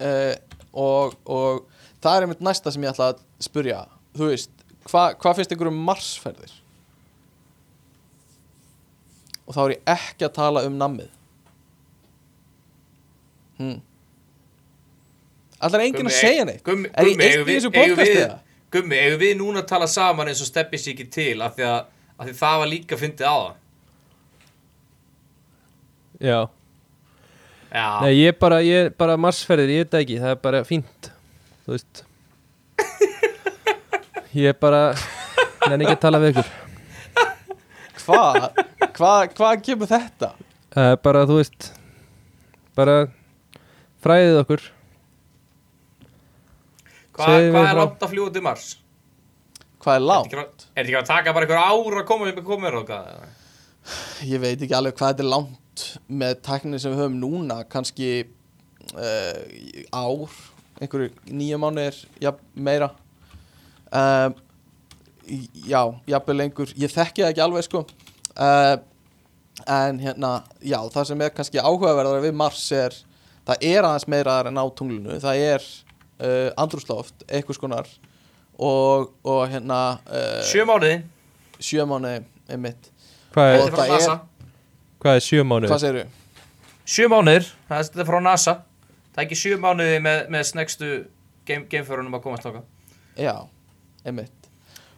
uh, 0.00 0.34
og, 0.72 1.18
og 1.24 1.66
það 2.00 2.16
er 2.16 2.26
einmitt 2.26 2.44
næsta 2.44 2.72
sem 2.72 2.84
ég 2.84 2.94
ætla 2.94 3.12
að 3.12 3.22
spurja 3.42 3.84
þú 4.16 4.32
veist, 4.32 4.52
hvað 4.88 5.20
hva 5.22 5.36
finnst 5.36 5.54
ykkur 5.54 5.70
um 5.70 5.84
Marsferðir? 5.88 6.56
og 9.50 9.56
þá 9.56 9.62
er 9.64 9.72
ég 9.74 9.94
ekki 9.96 10.26
að 10.26 10.36
tala 10.36 10.64
um 10.68 10.76
nammið 10.78 11.08
hmm. 13.58 13.78
Allar 15.60 15.82
enginn 15.84 16.08
að 16.08 16.16
segja 16.16 16.46
neitt 16.48 16.62
Gummi, 16.64 16.88
Er 16.94 17.10
ég 17.10 17.18
eitt 17.20 17.42
í 17.42 17.56
þessu 17.56 17.72
podcasti 17.74 18.22
eða? 18.22 18.38
Gummi, 18.70 18.96
eigum 18.96 19.20
við 19.20 19.32
núna 19.40 19.64
að 19.64 19.72
tala 19.72 19.88
saman 19.90 20.30
eins 20.30 20.40
og 20.44 20.48
steppi 20.48 20.78
sér 20.78 20.94
ekki 20.94 21.08
til 21.10 21.40
af 21.42 21.56
því 21.56 21.66
að, 21.66 21.88
af 22.20 22.28
því 22.28 22.34
það 22.36 22.58
var 22.60 22.68
líka 22.70 22.98
fyndið 23.00 23.26
á 23.26 23.36
það 23.40 23.56
Já, 26.20 26.40
Já, 27.72 27.86
nei, 28.04 28.12
ég 28.18 28.36
bara, 28.36 28.58
ég 28.60 28.90
bara 29.00 29.14
marsferðir, 29.16 29.70
ég 29.72 29.84
veit 29.86 29.94
það 29.94 30.02
ekki 30.04 30.18
Það 30.20 30.34
er 30.34 30.40
bara 30.44 30.60
fínt 30.68 31.08
Þú 31.64 31.76
veist 31.76 32.02
Ég 34.36 34.58
bara 34.60 34.82
Nenni 35.70 35.86
ekki 35.86 35.96
að 35.96 36.02
tala 36.02 36.20
við 36.20 36.34
ykkur 36.34 36.50
Hvað? 38.04 38.36
Hvað 38.96 39.34
hva 39.38 39.50
kemur 39.64 39.88
þetta? 39.90 40.32
Er 40.82 40.98
bara, 41.00 41.24
þú 41.30 41.38
veist 41.40 41.70
Bara 42.76 42.98
Fræðið 44.04 44.42
okkur 44.42 44.66
Hva, 47.16 47.24
hvað 47.24 47.48
mér 47.54 47.70
er 47.70 47.80
langt 47.80 48.04
að 48.04 48.12
fljúa 48.12 48.32
til 48.34 48.44
Mars? 48.44 48.68
Hvað 49.80 49.96
er 49.96 50.10
ekki, 50.16 50.36
er 50.36 50.44
þetta 50.76 50.84
ekki 50.84 50.98
að 51.00 51.08
taka 51.08 51.34
bara 51.36 51.46
einhver 51.46 51.62
ár 51.62 52.00
að 52.02 52.06
koma 52.10 52.28
upp 52.28 52.36
með 52.40 52.46
komur 52.50 52.76
og 52.80 52.90
hvað? 52.90 53.24
Ég 54.28 54.42
veit 54.42 54.60
ekki 54.60 54.76
alveg 54.76 54.98
hvað 54.98 55.14
þetta 55.14 55.24
er 55.24 55.30
langt 55.30 55.86
með 56.20 56.36
tækninni 56.44 56.82
sem 56.82 56.92
við 56.92 57.02
höfum 57.04 57.16
núna 57.22 57.62
kannski 57.70 58.10
uh, 58.92 59.40
ár 59.96 60.36
einhverju 60.80 61.10
nýja 61.32 61.58
mánuðir 61.60 61.96
ja, 62.20 62.34
meira. 62.54 62.92
Uh, 63.90 64.30
Já, 65.30 65.84
jafnvel 66.10 66.40
lengur. 66.40 66.70
Ég 66.74 66.90
þekki 66.90 67.22
það 67.22 67.28
ekki 67.30 67.42
alveg 67.44 67.66
sko. 67.68 67.84
Uh, 68.34 68.80
En 69.68 69.98
hérna, 70.00 70.40
já, 70.64 70.78
það 70.88 71.08
sem 71.10 71.22
er 71.24 71.32
kannski 71.36 71.60
áhugaverðar 71.60 72.22
við 72.24 72.36
Mars 72.38 72.62
er 72.72 72.94
það 73.48 73.64
er 73.66 73.86
aðeins 73.86 74.06
meira 74.08 74.38
en 74.48 74.60
á 74.60 74.64
tunglinu. 74.72 75.18
Það 75.20 75.42
er 75.44 75.66
uh, 75.66 76.48
andrúsloft 76.60 77.26
eitthvað 77.28 77.58
skonar 77.58 77.90
og, 78.60 79.10
og 79.24 79.42
hérna 79.52 79.80
uh, 80.04 80.40
Sjö 80.46 80.64
mánuði. 80.68 80.98
sjö 81.60 81.84
mánuði 81.88 82.22
einmitt. 82.50 82.90
Hvað 83.34 83.54
Og 83.54 83.54
er, 83.54 83.60
Þetta 83.60 83.68
er 83.68 83.76
frá 83.76 83.80
það 83.80 83.86
er- 83.86 83.94
NASA. 83.98 84.16
Hvað 85.00 85.16
er 85.20 85.24
sjö 85.24 85.44
mánuð? 85.48 85.70
Hvað 85.72 85.82
segirðu? 85.84 86.06
Sjö 86.90 87.06
mánuðir, 87.12 87.46
það 87.68 87.78
er 87.78 87.88
þetta 87.88 88.02
er 88.04 88.08
frá 88.10 88.20
NASA. 88.26 88.54
Það 89.10 89.22
er 89.22 89.26
ekki 89.28 89.38
sjö 89.40 89.56
mánuði 89.62 90.00
með, 90.04 90.18
með 90.34 90.44
snegstu 90.50 90.90
game, 91.48 91.64
gameferunum 91.70 92.16
að 92.18 92.22
komast 92.26 92.44
þáka 92.46 92.62
Já, 93.20 93.34
einmitt. 94.06 94.36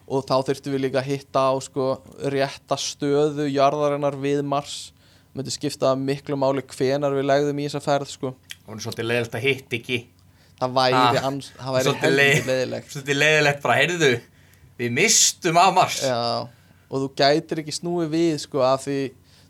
Og 0.07 0.25
þá 0.27 0.35
þurftum 0.49 0.73
við 0.75 0.81
líka 0.87 0.99
að 1.01 1.07
hitta 1.13 1.45
á 1.49 1.53
sko 1.63 1.85
rétta 2.33 2.75
stöðu 2.79 3.45
jarðarinnar 3.49 4.17
við 4.19 4.41
Mars. 4.45 4.91
Myndi 5.33 5.49
skipta 5.55 5.93
miklu 5.97 6.35
máli 6.37 6.61
hvenar 6.67 7.15
við 7.15 7.25
legðum 7.25 7.61
í 7.63 7.65
þessa 7.69 7.81
ferð 7.81 8.11
sko. 8.11 8.33
Það 8.65 8.75
er 8.75 8.83
svolítið 8.85 9.07
leiðilegt 9.09 9.37
að 9.39 9.45
hitt 9.47 9.73
ekki 9.79 9.97
það 10.61 10.75
væri, 10.77 10.99
Ah, 10.99 11.25
ans, 11.27 11.51
það 11.59 11.73
væri 11.77 12.13
leið- 12.17 12.45
leðilegt 12.49 12.91
Svolítið 12.93 13.19
leiðilegt 13.23 13.61
bara, 13.63 13.75
heyrðu 13.81 14.11
Við 14.79 14.91
mistum 14.91 15.57
af 15.61 15.73
Mars. 15.75 15.99
Já, 16.01 16.47
og 16.89 17.01
þú 17.03 17.09
gætir 17.19 17.59
ekki 17.61 17.73
snúið 17.75 18.09
við 18.09 18.39
sko 18.41 18.61
af 18.65 18.85
því 18.87 18.97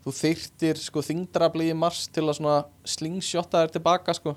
þú 0.04 0.12
þyrtir 0.18 0.78
sko 0.84 1.00
þingdrafli 1.02 1.70
í 1.72 1.76
mars 1.80 2.08
til 2.12 2.24
að 2.28 2.36
svona 2.42 2.58
slingshotta 2.84 3.62
þér 3.64 3.72
tilbaka 3.78 4.14
sko. 4.18 4.34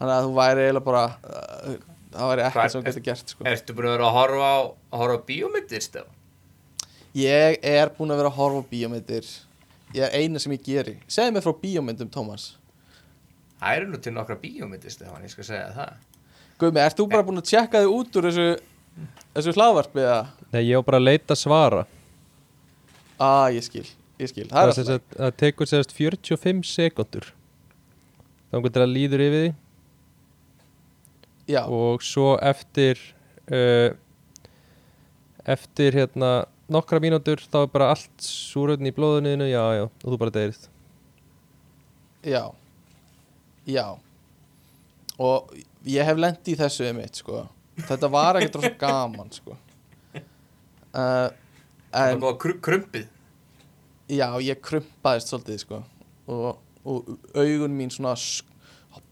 Þannig 0.00 0.14
að 0.14 0.24
þú 0.28 0.32
væri 0.38 0.64
eiginlega 0.64 0.84
bara 0.86 1.02
uh, 1.04 1.74
það 2.14 2.30
væri 2.32 2.44
ekkert 2.46 2.72
sem 2.72 2.80
þú 2.82 2.86
getur 2.88 3.04
gert 3.10 3.34
sko. 3.34 3.44
Ertu 3.52 3.74
búin 3.76 3.88
að 3.90 3.94
vera 3.98 4.08
að 4.08 4.16
horfa 4.16 4.48
á, 4.48 4.58
að 4.92 5.02
horfa 5.02 5.18
á 5.20 5.26
bíómyndir 5.28 5.84
stöð? 5.84 6.08
ég 7.18 7.58
er 7.66 7.90
búin 7.98 8.12
að 8.14 8.20
vera 8.22 8.30
að 8.32 8.38
horfa 8.38 8.62
á 8.64 8.70
bíómyndir. 8.72 9.28
Ég 9.96 10.04
er 10.08 10.16
eina 10.22 10.38
sem 10.40 10.52
ég 10.56 10.62
geri. 10.64 10.96
Segðu 11.08 11.34
mér 11.36 11.44
frá 11.44 11.54
bíómyndum 11.62 12.10
Tómas 12.12 12.54
Það 13.58 13.76
eru 13.76 13.90
nú 13.90 14.00
til 14.02 14.14
nokkra 14.14 14.36
bíómyndir 14.38 14.94
stöð, 14.94 15.14
ég 15.24 15.32
skal 15.32 15.46
segja 15.48 15.68
það. 15.74 15.94
Guðmi, 16.58 16.82
ert 16.82 16.98
þú 16.98 17.06
bara 17.10 17.26
búin 17.26 17.40
að 17.40 17.48
tjekka 17.50 17.82
þig 17.84 17.94
út 17.94 18.18
úr 18.18 18.28
þessu 18.28 18.48
þessu 19.36 19.54
hlaðvarpi 19.54 20.02
eða? 20.02 20.20
Nei, 20.54 20.60
ég 20.66 20.80
var 20.80 20.86
bara 20.88 21.00
að 21.00 21.06
leita 21.08 21.36
svara. 21.38 21.84
Að 23.22 23.58
ég 23.58 23.66
skil, 23.66 23.86
ég 24.18 24.30
skil. 24.30 24.46
Það 24.50 24.58
Það, 24.58 24.68
er 24.68 24.72
það, 24.72 24.80
alltaf 24.80 24.90
það, 24.90 25.22
það 25.22 25.36
tekur 25.42 25.70
sérst 25.70 25.94
45 25.98 26.62
sekundur 26.70 27.30
þá 28.48 28.60
getur 28.64 28.82
það 28.84 28.94
líður 28.94 29.24
yfir 29.26 29.42
því. 29.44 29.54
Já, 31.48 31.62
og 31.64 32.02
svo 32.04 32.34
eftir 32.44 33.00
uh, 33.48 33.90
eftir 35.48 35.96
hérna 35.96 36.32
nokkra 36.68 37.00
mínútur 37.00 37.40
þá 37.40 37.62
er 37.62 37.70
bara 37.72 37.90
allt 37.94 38.24
súröfni 38.24 38.92
í 38.92 38.96
blóðunniðinu, 38.96 39.46
já, 39.48 39.62
já, 39.78 39.84
og 39.88 40.12
þú 40.12 40.18
bara 40.20 40.34
deyrið 40.34 40.66
já 42.28 42.42
já. 43.68 43.84
Og 45.18 45.50
ég 45.88 46.04
hef 46.06 46.16
lent 46.20 46.48
í 46.50 46.54
þessu 46.58 46.82
einmitt 46.88 47.16
sko. 47.20 47.34
Þetta 47.78 48.08
var 48.10 48.34
ekkert 48.40 48.56
rosa 48.60 48.74
gaman 48.84 49.30
sko. 49.34 49.52
Uh, 50.88 51.28
Það 51.92 52.12
en 52.12 52.20
var 52.24 52.34
kr 52.40 52.50
krumpið. 52.64 53.06
Já, 54.08 54.28
ég 54.44 54.56
krumpaðist 54.64 55.28
svolítið 55.32 55.58
sko. 55.62 55.76
Og, 56.28 56.58
og 56.88 56.96
augun 57.36 57.74
mín 57.76 57.90
svona 57.92 58.14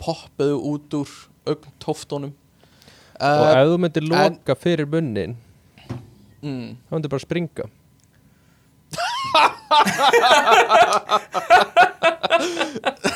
poppuðu 0.00 0.56
út 0.72 0.88
úr 0.98 1.10
augn 1.46 1.70
tóftónum 1.82 2.32
og 3.16 3.22
uh, 3.22 3.56
ef 3.56 3.66
þú 3.70 3.76
myndir 3.80 4.04
loka 4.10 4.54
fyrir 4.58 4.86
munnin 4.90 5.32
mm, 6.42 6.68
þá 6.88 6.92
myndir 6.96 7.12
bara 7.12 7.24
springa 7.24 7.64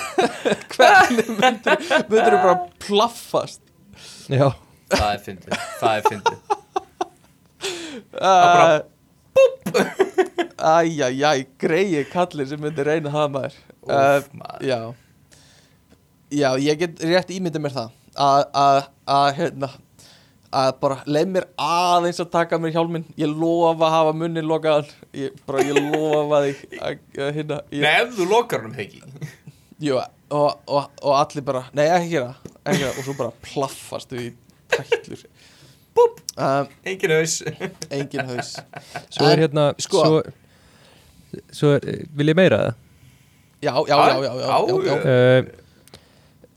hvernig 0.74 1.30
myndir 1.36 1.86
myndir 2.10 2.36
bara 2.40 2.56
plaffast? 2.82 3.62
Já, 4.30 4.50
Það 4.90 5.10
er 5.10 5.20
fyndið, 5.24 5.60
það 5.80 5.92
er 5.96 6.02
fyndið. 6.08 6.38
Uh, 8.20 8.78
Æjæjæ, 10.60 11.30
greiði 11.60 12.00
kallir 12.10 12.48
sem 12.50 12.60
myndir 12.62 12.88
reyna 12.88 13.12
það 13.14 13.28
maður. 13.36 13.60
Úff, 13.80 13.92
uh, 13.94 14.18
maður. 14.40 14.64
Já. 14.66 14.80
Já, 16.30 16.48
ég 16.62 16.80
get 16.80 17.04
rétt 17.06 17.30
ímyndið 17.34 17.62
mér 17.64 17.74
það 17.74 17.94
að, 18.14 18.42
að, 18.64 18.80
að, 19.10 19.28
hérna 19.38 19.70
að 20.50 20.70
bara 20.82 20.96
leið 21.06 21.32
mér 21.36 21.46
aðeins 21.62 22.20
að 22.22 22.32
taka 22.34 22.58
mér 22.58 22.74
hjálminn. 22.74 23.06
Ég 23.18 23.30
lofa 23.30 23.86
að 23.86 23.94
hafa 23.94 24.12
munnin 24.18 24.50
lokaðan. 24.50 24.90
Ég, 25.14 25.38
bara, 25.46 25.62
ég 25.66 25.78
lofa 25.90 26.42
því 26.46 26.80
að, 26.80 27.00
að 27.18 27.32
hérna 27.38 27.60
ég, 27.70 27.84
Nei, 27.84 27.94
ef 27.94 28.16
þú 28.18 28.28
lokar 28.30 28.64
hann 28.64 28.72
um 28.72 28.78
hegi 28.78 29.02
jú, 29.80 29.96
og, 30.30 30.60
og, 30.68 30.90
og 31.02 31.14
allir 31.20 31.42
bara, 31.46 31.64
nei 31.74 31.86
ekki 31.88 32.10
gera 32.16 32.34
ekki 32.64 32.82
gera, 32.84 32.92
og 32.98 33.04
svo 33.06 33.14
bara 33.18 33.32
plaffast 33.46 34.12
við 34.14 34.28
í 34.28 34.34
tætlur. 34.74 35.24
Búp. 35.96 36.20
um, 36.38 36.68
Engin 36.86 37.10
haus. 37.16 37.38
engin 37.90 38.28
haus. 38.30 38.52
Svo 39.10 39.26
er 39.26 39.42
hérna 39.46 39.64
sko- 39.82 40.04
svo, 40.06 40.20
svo 41.54 41.72
er, 41.78 42.04
vil 42.14 42.30
ég 42.30 42.38
meira 42.38 42.60
það 42.62 42.74
já, 43.60 43.72
já, 43.74 43.96
já, 43.96 43.96
já, 43.98 44.20
já, 44.22 44.30
já, 44.40 44.76
já, 44.86 44.94
uh, 45.04 45.42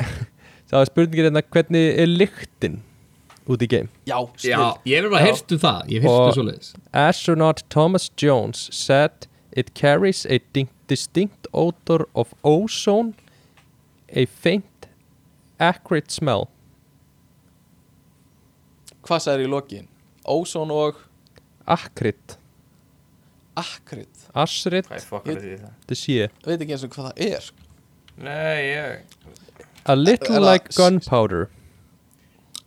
það 0.70 0.80
er 0.84 0.90
spurningin 0.92 1.28
hérna 1.28 1.42
hvernig 1.54 1.88
er 2.04 2.08
lyktin 2.14 2.78
út 3.52 3.66
í 3.66 3.68
game 3.68 3.90
já, 4.08 4.16
Já, 4.46 4.62
ég 4.88 5.02
hef 5.04 5.10
bara 5.12 5.26
heyrt 5.26 5.52
um 5.52 5.60
það 5.66 5.92
Ég 5.92 6.06
Og- 6.08 6.28
um 6.30 6.36
svoleiðis. 6.38 6.70
Astronaut 6.94 7.64
Thomas 7.74 8.06
Jones 8.22 8.70
said 8.72 9.28
it 9.52 9.74
carries 9.76 10.26
a 10.30 10.40
di- 10.56 10.70
distinct 10.94 11.48
odor 11.54 12.06
of 12.14 12.34
ozone, 12.44 13.14
a 14.10 14.26
faint, 14.26 14.88
acrid 15.60 16.12
smell. 16.14 16.48
hvað 19.04 19.20
sagður 19.26 19.44
í 19.48 19.50
lokin? 19.52 19.88
Ósón 20.32 20.72
og 20.72 21.02
Acrid, 21.68 22.38
akrit 23.60 24.24
acrid, 24.34 24.88
Hvað 24.88 24.98
er 24.98 25.04
fokkar 25.08 25.40
því 25.44 25.52
það? 25.60 25.74
the 25.88 25.96
sé. 26.00 26.16
veit 26.48 26.62
ekki 26.64 26.76
eins 26.78 26.86
og 26.88 26.94
hvað 26.96 27.10
það 27.10 27.28
er 27.28 27.50
Nei, 28.24 28.64
ég 28.70 29.02
A 29.86 29.96
little 30.00 30.36
Er 30.38 30.42
like 30.46 30.72
gunpowder. 30.78 31.50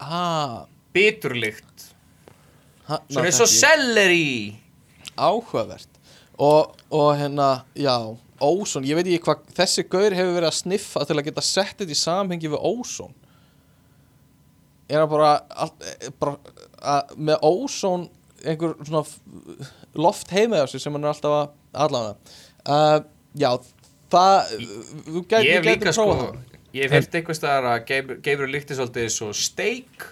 ah, 0.01 0.67
Biturlykt 0.93 1.87
og 2.89 3.09
þekki 3.11 3.33
ég. 3.33 3.49
selleri 3.57 4.29
áhugavert 5.17 5.96
og, 6.39 6.75
og 6.91 7.11
hérna, 7.17 7.65
já 7.77 7.97
ósón, 8.41 8.85
ég 8.85 8.99
veit 8.99 9.07
ekki 9.09 9.25
hvað 9.25 9.55
þessi 9.57 9.85
gaur 9.89 10.13
hefur 10.17 10.35
verið 10.37 10.51
að 10.51 10.59
sniffa 10.59 11.05
til 11.09 11.17
að 11.17 11.25
geta 11.31 11.45
sett 11.45 11.79
þetta 11.81 11.95
í 11.95 11.99
samhengi 11.99 12.51
við 12.53 12.67
ósón 12.69 13.15
er 14.91 15.01
hann 15.03 15.11
bara, 15.11 15.31
all, 15.57 15.73
eh, 15.83 16.11
bara 16.21 16.37
að, 16.77 17.15
með 17.17 17.47
ósón 17.49 18.09
einhver 18.47 18.77
svona 18.85 19.03
loft 19.97 20.31
heima 20.35 20.61
á 20.63 20.67
sig 20.69 20.83
sem 20.83 20.93
hann 20.95 21.07
er 21.07 21.15
alltaf 21.15 21.37
að 21.39 21.87
allavega 21.87 22.35
uh, 22.69 22.99
já, 23.41 23.51
það 24.13 24.53
þú 25.07 25.23
gæti, 25.25 25.47
Ég 25.49 25.57
hef 25.57 25.67
líka 25.71 25.95
sko. 25.97 26.35
Ég 26.77 26.85
hef 26.85 26.93
heyrt 26.93 27.17
eitthvað 27.17 27.39
staðar 27.39 27.71
að 27.73 27.87
Geir- 27.89 28.19
Geirur 28.25 28.53
líkti 28.53 28.77
svolítið 28.77 29.07
eins 29.07 29.17
og 29.25 29.33
steik 29.41 30.05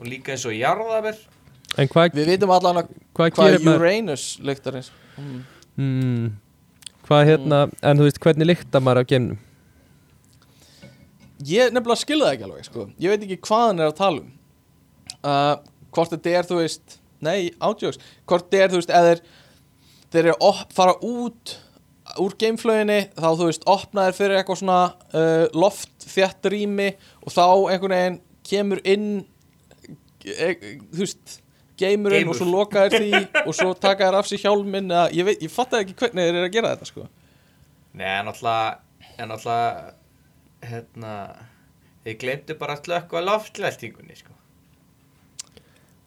og 0.00 0.08
líka 0.08 0.32
eins 0.32 0.46
og 0.48 0.56
hvað, 1.92 2.16
við 2.16 2.32
vitum 2.32 2.52
allan 2.56 2.82
að 2.82 2.94
hvað? 3.14 3.68
Uranus 3.76 4.24
lyktar 4.42 4.80
eins 4.80 4.90
mm. 5.18 5.38
Hmm, 5.80 6.26
hvað 7.06 7.26
hérna, 7.30 7.62
en 7.80 8.00
þú 8.00 8.08
veist 8.08 8.20
hvernig 8.22 8.50
lykta 8.50 8.82
maður 8.82 9.04
af 9.04 9.12
geimnum? 9.12 9.38
Ég 11.48 11.72
nefnilega 11.72 12.02
skilði 12.02 12.26
það 12.26 12.34
ekki 12.34 12.46
alveg 12.48 12.66
sko. 12.68 12.86
Ég 13.00 13.14
veit 13.14 13.24
ekki 13.24 13.40
hvað 13.48 13.66
hann 13.70 13.80
er 13.80 13.88
að 13.88 13.98
tala 14.02 14.22
um 14.24 14.30
uh, 15.24 15.56
Hvort 15.94 16.14
þetta 16.14 16.34
er, 16.34 16.48
þú 16.48 16.60
veist 16.60 16.98
Nei, 17.24 17.50
átjóks 17.60 18.00
Hvort 18.28 18.48
þetta 18.48 18.62
er, 18.62 18.72
þú 18.72 18.80
veist, 18.80 18.94
eða 18.94 19.16
þeir 20.12 20.22
eru 20.22 20.36
að 20.50 20.62
fara 20.76 20.96
út 21.06 21.56
Úr 22.20 22.36
gameflöginni 22.40 23.00
Þá, 23.14 23.28
þú 23.28 23.50
veist, 23.50 23.68
opnaðir 23.70 24.18
fyrir 24.18 24.40
eitthvað 24.40 24.62
svona 24.62 24.80
uh, 25.14 25.44
Loft 25.56 26.08
þjætt 26.10 26.50
rými 26.52 26.90
Og 27.24 27.34
þá 27.34 27.44
einhvern 27.46 27.96
veginn 27.96 28.20
kemur 28.50 28.82
inn 28.88 29.08
e, 30.24 30.50
Þú 30.90 31.04
veist 31.04 31.40
Geimurinn 31.80 32.24
Geimur. 32.26 32.34
og 32.34 32.38
svo 32.40 32.48
lokaðir 32.50 32.98
því 33.02 33.44
Og 33.46 33.54
svo 33.56 33.70
taka 33.74 34.08
þér 34.10 34.18
af 34.20 34.28
sér 34.30 34.42
hjálminn 34.44 34.90
eða, 34.92 35.06
Ég, 35.16 35.24
veit, 35.28 35.40
ég 35.46 35.52
fattaði 35.54 35.86
ekki 35.86 35.96
hvernig 36.02 36.26
þeir 36.28 36.38
eru 36.40 36.48
að 36.48 36.54
gera 36.58 36.72
þetta 36.74 36.88
sko. 36.90 37.06
Nei, 37.96 38.10
en 38.20 38.30
alltaf 38.32 39.16
En 39.20 39.34
alltaf 39.36 39.94
Hérna 40.70 41.14
Þið 42.04 42.18
glemdu 42.22 42.54
bara 42.60 42.76
að 42.78 42.84
slökka 42.88 43.20
loftlæstingunni 43.24 44.14
sko. 44.16 44.32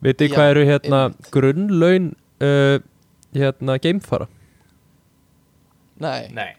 Vitið 0.03 0.31
Já, 0.31 0.33
hvað 0.35 0.49
eru 0.53 0.63
hérna 0.67 1.01
grunnlaun 1.31 2.07
uh, 2.43 2.77
hérna 3.37 3.75
geimfara? 3.81 4.25
Nei, 6.03 6.27
Nei, 6.33 6.49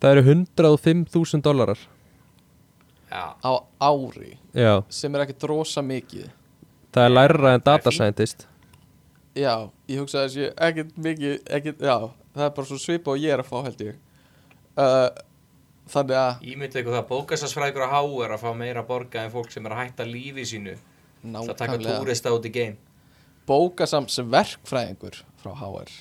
Það 0.00 0.14
eru 0.14 0.24
105.000 0.32 1.42
dólarar. 1.44 1.78
já 3.10 3.24
á 3.44 3.52
ári 3.80 4.32
Já, 4.54 4.82
Sem 4.88 5.14
er 5.14 5.24
ekki 5.26 5.36
drosa 5.44 5.82
mikið 5.84 6.28
það 6.94 7.04
er 7.04 7.14
lærra 7.14 7.38
en 7.38 7.44
Það 7.44 7.54
er 7.58 7.64
data 7.70 7.94
scientist. 7.94 8.46
Já, 9.38 9.54
ég 9.88 10.02
hugsa 10.02 10.24
að 10.24 10.28
þessi 10.28 10.50
ekkert 10.68 10.98
mikið, 11.06 11.38
ekkert, 11.58 11.86
já, 11.86 11.96
það 12.34 12.44
er 12.48 12.52
bara 12.58 12.70
svo 12.72 12.80
svipa 12.82 13.14
og 13.14 13.22
ég 13.22 13.34
er 13.36 13.44
að 13.44 13.50
fá 13.50 13.56
held 13.68 13.86
ég. 13.86 14.04
Uh, 14.78 15.08
Þannig 15.88 16.18
að, 16.20 16.42
Ímyndið 16.44 16.82
ykkur 16.82 16.94
það 16.98 17.06
bókasarsfræðingur 17.08 17.86
á 17.88 17.88
há 17.88 18.02
er 18.26 18.32
að 18.34 18.42
fá 18.42 18.50
meira 18.52 18.82
borga 18.84 19.22
en 19.24 19.30
fólk 19.32 19.54
sem 19.54 19.64
er 19.64 19.72
að 19.72 19.86
hætta 19.86 20.04
lífi 20.04 20.44
sínu. 20.50 20.74
Það 21.22 21.54
taka 21.54 21.78
nákvæmlega, 21.78 21.94
túrista 22.02 22.32
út 22.36 22.44
í 22.44 22.52
game 22.52 22.76
bóka 23.48 23.86
samt 23.88 24.12
sem 24.12 24.28
verkfræðingur 24.32 25.22
frá 25.40 25.54
HR 25.56 25.92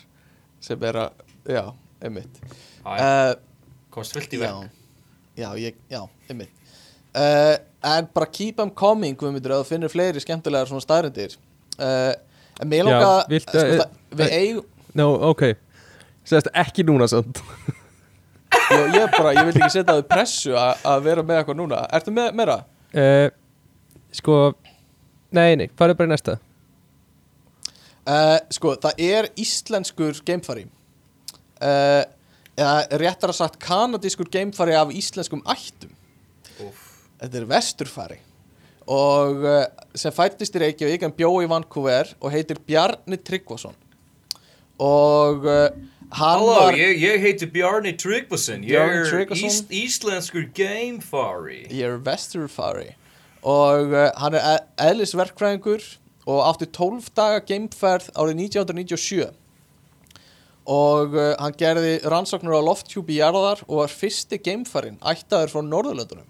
Sem 0.64 0.84
er 0.90 0.98
að, 1.00 1.20
já, 1.54 1.64
einmitt. 2.04 2.40
Uh, 2.84 3.36
fullt 3.94 4.34
í 4.34 4.40
Já, 4.40 4.42
verk 4.42 4.74
já, 5.38 5.48
ég, 5.62 5.76
já, 5.92 6.00
einmitt. 6.28 6.64
Uh, 7.14 7.54
En 7.88 8.08
bara 8.14 8.28
keep 8.32 8.58
them 8.58 8.72
coming, 8.74 9.18
við 9.20 9.36
myndir 9.36 9.54
að 9.54 9.64
þú 9.64 9.70
finnir 9.70 9.92
fleiri 9.94 10.24
skemmtilegar 10.24 10.70
svona 10.70 10.84
staðrindir 10.84 11.36
uh, 11.78 12.14
En 12.58 12.70
mér 12.72 12.90
viltu- 13.30 13.54
sko, 13.54 13.66
það, 13.82 13.98
við 14.18 14.28
eh, 14.28 14.38
eigum 14.42 14.98
Nó, 14.98 15.06
ok. 15.30 15.44
Sérst 16.26 16.48
ekki 16.58 16.82
núna 16.88 17.06
samt. 17.08 17.38
ég, 18.74 18.96
ég 18.96 19.12
bara, 19.14 19.36
ég 19.38 19.46
vil 19.46 19.54
ekki 19.54 19.76
setja 19.76 19.94
þau 19.94 20.08
pressu 20.10 20.56
að 20.58 21.04
vera 21.06 21.26
með 21.28 21.42
eitthvað 21.42 21.60
núna 21.60 21.84
Ertu 21.94 22.14
með 22.16 22.32
meira? 22.40 22.56
Uh, 22.98 23.28
sko, 24.16 24.40
nei, 25.38 25.52
nei, 25.60 25.68
farið 25.78 26.00
bara 26.00 26.10
í 26.10 26.14
næsta. 26.16 26.38
Uh, 28.08 28.40
sko, 28.56 28.74
það 28.82 29.06
er 29.06 29.30
íslenskur 29.38 30.24
geimfari 30.26 30.66
eða 32.58 33.00
réttar 33.02 33.32
að 33.34 33.40
sagt 33.40 33.58
kanadískur 33.62 34.30
geimfari 34.34 34.76
af 34.78 34.92
íslenskum 34.94 35.42
ættum. 35.50 35.94
Þetta 37.22 37.40
er 37.42 37.50
vesturfari. 37.50 38.20
Og 38.88 39.44
uh, 39.44 39.66
sem 39.98 40.14
fættist 40.16 40.56
í 40.56 40.64
Reykjavík 40.64 41.04
en 41.04 41.16
bjó 41.16 41.34
í 41.44 41.50
Vancouver 41.52 42.14
og 42.22 42.32
heitir 42.32 42.60
Bjarni 42.68 43.20
Tryggvason. 43.20 43.76
Og 44.84 45.48
uh, 45.48 45.68
hann 46.16 46.40
Halló, 46.40 46.54
var 46.70 46.78
ég, 46.80 47.02
ég 47.04 47.26
heiti 47.26 47.50
Bjarni 47.52 47.98
Tryggvason. 48.00 48.64
Ég 48.68 48.96
er 49.02 49.34
ís, 49.36 49.64
íslenskur 49.68 50.48
gamefari. 50.56 51.66
Ég 51.68 51.84
er 51.90 52.00
vesturfari. 52.06 52.94
Og 53.44 53.92
uh, 53.92 54.08
hann 54.22 54.38
er 54.40 54.48
e- 54.54 54.88
eðlisverkfræðingur 54.88 55.84
og 56.28 56.40
átti 56.46 56.70
12 56.72 57.12
daga 57.16 57.44
geimferð 57.48 58.10
árið 58.16 58.48
1997 58.48 59.28
og 60.68 61.14
hann 61.16 61.54
gerði 61.56 61.94
rannsóknur 62.12 62.58
á 62.60 62.68
lofthjúpi 62.68 63.22
jarðar 63.22 63.62
og 63.70 63.86
var 63.86 63.94
fyrsti 63.96 64.36
geimfarin 64.44 64.98
ættaður 65.00 65.54
frá 65.54 65.62
Norðurlöndunum 65.64 66.28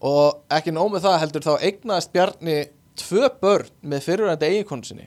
og 0.00 0.42
ekki 0.52 0.72
nóg 0.76 0.90
með 0.92 1.06
það 1.06 1.20
heldur 1.22 1.44
þá 1.46 1.52
eignaðist 1.68 2.12
Bjarni 2.12 2.56
tvö 3.00 3.28
börn 3.40 3.70
með 3.82 4.04
fyrirvændi 4.06 4.50
eiginkonu 4.50 4.84
sinni. 4.88 5.06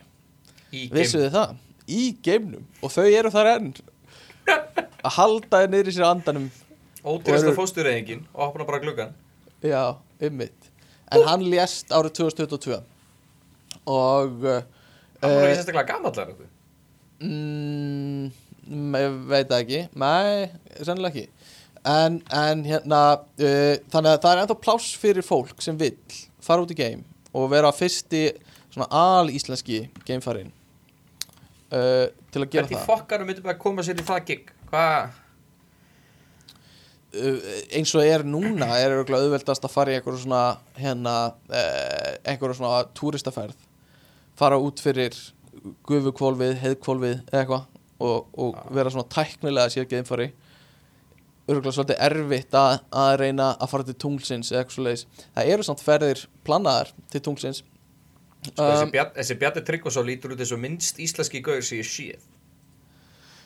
Í 0.72 0.88
vissuð 0.94 1.26
þið 1.28 1.34
það? 1.36 1.54
í 1.90 2.02
geimnum. 2.22 2.66
Og 2.82 2.92
þau 2.94 3.06
eru 3.10 3.30
þar 3.34 3.48
enn. 3.56 3.70
Að 4.50 5.14
halda 5.16 5.60
þér 5.62 5.70
niður 5.72 5.88
í 5.90 5.94
sér 5.96 6.06
andanum. 6.10 6.50
Ódýrasta 7.00 7.48
Og 7.48 7.52
eru- 7.52 7.56
fóstureyðingin 7.56 8.24
og 8.34 8.42
opna 8.50 8.64
bara 8.68 8.78
gluggan 8.82 9.14
Já, 9.64 9.96
ymmit 10.20 10.66
En 11.10 11.22
hann 11.24 11.42
lést 11.48 11.88
árið 11.96 12.12
2022 12.18 12.76
Og 13.88 14.44
uh, 14.44 14.60
Það 15.20 15.30
var 15.30 15.30
Eh, 15.30 15.46
ekki 15.48 15.56
sérstaklega 15.62 15.86
gamallar 15.94 16.28
þetta? 16.34 16.48
mm, 17.24 18.30
Ég 19.00 19.16
veit 19.32 19.50
ekki. 19.56 19.80
Nei, 19.98 20.50
sennilega 20.84 21.10
ekki 21.10 21.39
En, 21.88 22.18
en 22.28 22.64
hérna 22.66 23.00
uh, 23.16 23.76
Þannig 23.88 24.10
að 24.10 24.18
það 24.20 24.30
er 24.32 24.40
ennþá 24.42 24.56
pláss 24.60 24.92
fyrir 25.00 25.24
fólk 25.24 25.62
sem 25.64 25.78
vill 25.80 25.96
fara 26.44 26.64
út 26.64 26.72
í 26.74 26.76
geim 26.76 27.06
og 27.32 27.46
vera 27.52 27.70
fyrsti 27.72 28.26
svona 28.72 28.88
al-íslenski 28.90 29.84
geimfarin 30.04 30.50
uh, 31.72 32.06
til 32.32 32.42
að 32.42 32.50
gera 32.52 32.66
Hvernig 32.66 32.76
það. 32.76 32.86
fokkarum 32.88 33.30
myndum 33.30 33.50
að 33.52 33.58
koma 33.62 33.84
sér 33.86 34.00
í 34.02 34.04
það 34.04 34.24
gig? 34.28 34.52
Hvað? 34.70 35.16
uh, 37.14 37.48
eins 37.78 37.94
og 37.96 38.04
er 38.04 38.26
núna 38.26 38.68
er 38.80 38.96
örugglega 38.98 39.26
auðveldast 39.28 39.66
að 39.66 39.74
fara 39.74 39.94
í 39.94 39.98
einhverju 39.98 40.24
svona 40.24 40.44
hérna, 40.78 41.14
einhverju 42.28 42.60
svona 42.60 42.84
túristaferð. 42.98 43.56
Fara 44.38 44.60
út 44.60 44.80
fyrir 44.82 45.16
gufukvolfið, 45.88 46.56
heiðkvolfið 46.62 47.16
eða 47.16 47.40
eitthvað 47.42 47.66
og, 48.00 48.28
og 48.40 48.60
vera 48.72 48.92
svona 48.92 49.08
tæknilega 49.12 49.72
sér 49.74 49.88
geimfari 49.90 50.30
örgulega 51.50 51.76
svolítið 51.76 52.02
erfitt 52.06 52.56
að, 52.56 52.78
að 53.02 53.12
reyna 53.20 53.50
að 53.56 53.72
fara 53.72 53.86
til 53.88 53.96
tunglsins 54.04 54.52
eða 54.52 54.62
eitthvað 54.62 54.76
svo 54.76 55.20
það 55.36 55.52
eru 55.54 55.66
samt 55.66 55.84
ferðir 55.84 56.24
plannaðar 56.46 56.92
til 57.12 57.22
tunglsins. 57.26 57.62
Sko, 57.62 57.68
Um, 58.40 58.88
þessi 58.88 59.34
Bjarni 59.36 59.60
Tryggvason 59.68 60.06
lítur 60.08 60.32
út 60.32 60.40
eins 60.40 60.52
og 60.56 60.60
minnst 60.62 61.00
íslenski 61.02 61.42
gauður 61.44 61.66
sem 61.66 61.82
ég 61.82 61.88
séð. 61.88 62.22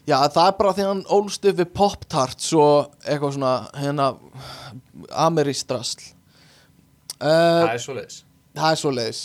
Já, 0.06 0.20
það 0.30 0.46
er 0.46 0.58
bara 0.60 0.74
því 0.76 0.84
að 0.84 0.90
hann 0.92 1.06
ólst 1.16 1.48
upp 1.50 1.58
við 1.58 1.72
Pop-Tarts 1.74 2.52
og 2.60 2.92
eitthvað 3.02 3.32
svona 3.34 3.54
hérna 3.74 4.06
ameristrasl. 5.24 6.12
Uh, 7.18 7.64
Það 7.64 7.72
er 7.72 7.82
svoleiðis. 7.82 8.20
Það 8.54 8.70
er 8.70 8.80
svo 8.80 8.92
leiðis 8.94 9.22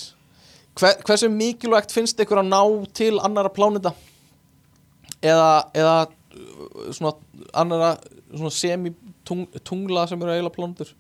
Hver, 0.80 1.01
Hversu 1.06 1.30
mikilvægt 1.34 1.93
finnst 1.93 2.22
ykkur 2.22 2.39
að 2.41 2.51
ná 2.51 2.61
til 2.95 3.15
annara 3.19 3.51
plánita 3.51 3.91
eða, 5.19 5.49
eða 5.76 5.95
svona 6.95 7.15
annara 7.57 7.89
svona 8.31 8.53
semi-tungla 8.53 10.07
sem 10.10 10.22
eru 10.22 10.34
eiginlega 10.34 10.56
plánutur 10.56 10.93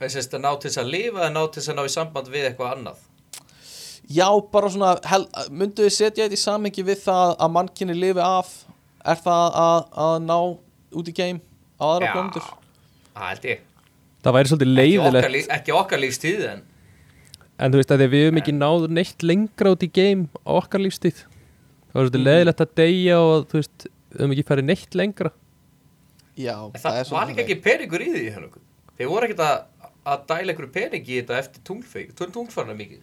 Þess 0.00 0.30
að 0.32 0.40
ná 0.40 0.50
til 0.56 0.70
þess 0.70 0.80
að 0.80 0.92
lifa 0.94 1.20
eða 1.20 1.32
ná 1.34 1.40
til 1.44 1.60
þess 1.60 1.70
að 1.72 1.76
ná 1.76 1.82
í 1.84 1.92
samband 1.92 2.28
við 2.32 2.46
eitthvað 2.48 2.70
annað? 2.72 3.00
Já, 4.10 4.26
bara 4.52 4.70
svona 4.72 4.94
hel, 5.06 5.26
myndu 5.52 5.84
við 5.84 5.92
setja 5.92 6.24
þetta 6.24 6.38
í 6.38 6.40
samhengi 6.40 6.84
við 6.88 7.02
það 7.04 7.34
að 7.36 7.52
mannkynni 7.56 7.96
lifi 7.98 8.24
af? 8.24 8.54
Er 9.04 9.20
það 9.20 9.58
að, 9.60 9.82
að 10.06 10.14
ná 10.24 10.38
út 11.00 11.10
í 11.10 11.14
geim 11.14 11.42
á 11.76 11.84
aðra 11.90 12.08
Já. 12.08 12.12
plánutur 12.16 12.48
Það 13.10 13.28
held 13.28 13.46
ég. 13.50 13.62
Það 14.24 14.36
væri 14.36 14.50
svolítið 14.50 14.70
Ekki 14.70 14.80
okkar, 14.80 15.12
leiðilegt 15.12 15.34
líf, 15.36 15.52
ekki 15.58 15.76
okkar 15.76 16.02
lífstíð 16.06 16.42
en 16.48 16.66
En 17.60 17.74
þú 17.74 17.80
veist 17.82 17.92
að 17.92 18.06
við 18.06 18.24
höfum 18.24 18.40
ekki 18.40 18.56
náð 18.56 18.88
neitt 18.96 19.24
lengra 19.26 19.74
út 19.74 19.82
í 19.84 19.90
game 19.92 20.30
á 20.48 20.50
okkar 20.56 20.80
lífstíð. 20.80 21.18
Það 21.20 21.98
var 21.98 22.06
svolítið 22.06 22.22
leiðilegt 22.24 22.62
að 22.64 22.74
deyja 22.80 23.18
og 23.20 23.48
þú 23.50 23.60
veist, 23.60 23.84
við 23.84 24.22
höfum 24.22 24.34
ekki 24.36 24.46
farið 24.48 24.68
neitt 24.70 24.96
lengra 24.96 25.32
Já, 26.38 26.56
En 26.70 26.80
það, 26.80 26.98
er 27.00 27.12
var 27.14 27.30
líka 27.30 27.44
ekki 27.44 27.58
peningur 27.64 28.04
í 28.04 28.10
því 28.14 28.24
nokkuð. 28.44 28.66
Þeir 29.00 29.10
voru 29.10 29.28
ekkert 29.28 29.44
að, 29.46 29.94
að 30.12 30.26
dæla 30.28 30.52
einhverju 30.52 30.72
pening 30.74 31.08
í 31.08 31.20
þetta 31.20 31.38
eftir 31.40 31.62
er 32.26 32.34
tunglfarnar 32.34 32.78
mikið. 32.78 33.00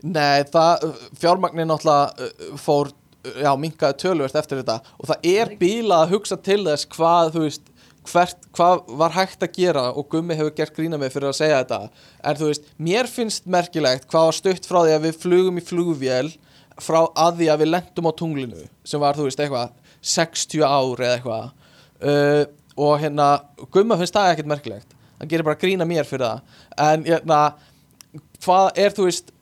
Nei, 0.00 0.44
það, 0.48 0.86
fjármagnin 1.20 1.68
náttúrulega 1.68 2.28
uh, 2.28 2.60
fór, 2.60 2.92
uh, 3.26 3.40
já, 3.44 3.50
minkaði 3.60 3.98
tölvert 4.00 4.38
eftir 4.40 4.62
þetta. 4.62 4.78
Og 4.96 5.10
það 5.10 5.26
er 5.32 5.52
bílað 5.60 6.04
að 6.06 6.14
hugsa 6.14 6.38
til 6.40 6.62
þess 6.64 6.88
hvað, 6.94 7.32
þú 7.34 7.44
veist, 7.44 7.66
hvert, 8.08 8.46
hvað 8.56 8.84
var 9.00 9.16
hægt 9.16 9.44
að 9.44 9.58
gera 9.58 9.82
og 9.92 10.08
Gummi 10.12 10.36
hefur 10.38 10.54
gert 10.56 10.76
grína 10.76 11.00
mig 11.00 11.12
fyrir 11.12 11.30
að 11.30 11.40
segja 11.40 11.60
þetta. 11.62 12.06
En 12.24 12.38
þú 12.38 12.48
veist, 12.48 12.70
mér 12.80 13.10
finnst 13.10 13.50
merkilegt 13.50 14.08
hvað 14.10 14.30
var 14.30 14.38
stutt 14.38 14.68
frá 14.68 14.80
því 14.82 14.94
að 14.96 15.04
við 15.08 15.20
flugum 15.24 15.60
í 15.60 15.66
flugvél 15.66 16.30
frá 16.80 17.02
að 17.18 17.42
því 17.42 17.50
að 17.52 17.60
við 17.64 17.72
lendum 17.74 18.08
á 18.08 18.12
tunglinu 18.16 18.64
sem 18.88 19.02
var, 19.02 19.18
þú 19.18 19.28
veist, 19.28 19.42
eitthvað 19.42 19.76
60 20.00 20.64
ár 20.64 21.04
eða 21.04 21.18
eitthvað. 21.18 21.50
Uh, 22.00 22.44
og 22.80 22.96
hérna, 23.02 23.32
Gumma 23.72 23.98
finnst 24.00 24.16
það 24.16 24.32
ekkert 24.34 24.50
merkilegt. 24.54 24.96
Hann 25.20 25.28
gerir 25.28 25.44
bara 25.44 25.60
grína 25.60 25.84
mér 25.88 26.08
fyrir 26.08 26.24
það. 26.24 26.56
En 26.80 27.04
hérna, 27.04 27.40
hvað 28.40 28.70
er, 28.80 28.94
þú 28.96 29.08
veist 29.08 29.34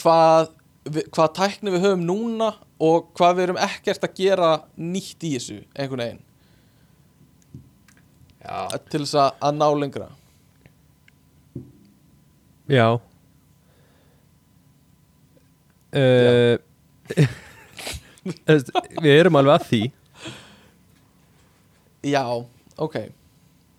hvað, 0.00 0.50
við, 0.84 1.08
hvað 1.14 1.32
tækni 1.38 1.72
við 1.72 1.86
höfum 1.86 2.04
núna 2.04 2.50
og 2.84 3.08
hvað 3.16 3.38
við 3.38 3.46
erum 3.46 3.62
ekkert 3.64 4.04
að 4.04 4.18
gera 4.18 4.50
nýtt 4.76 5.24
í 5.24 5.32
þessu 5.38 5.58
einhvern 5.72 6.04
veginn? 6.04 6.22
Já, 8.44 8.58
til 8.92 9.00
þess 9.00 9.16
að, 9.16 9.40
að 9.48 9.58
ná 9.62 9.66
lengra. 9.80 10.10
Já. 12.68 12.88
Uh, 15.94 16.56
Við 19.04 19.12
erum 19.14 19.36
alveg 19.38 19.54
að 19.54 19.68
því 19.68 19.82
já, 22.04 22.24
ok. 22.76 22.98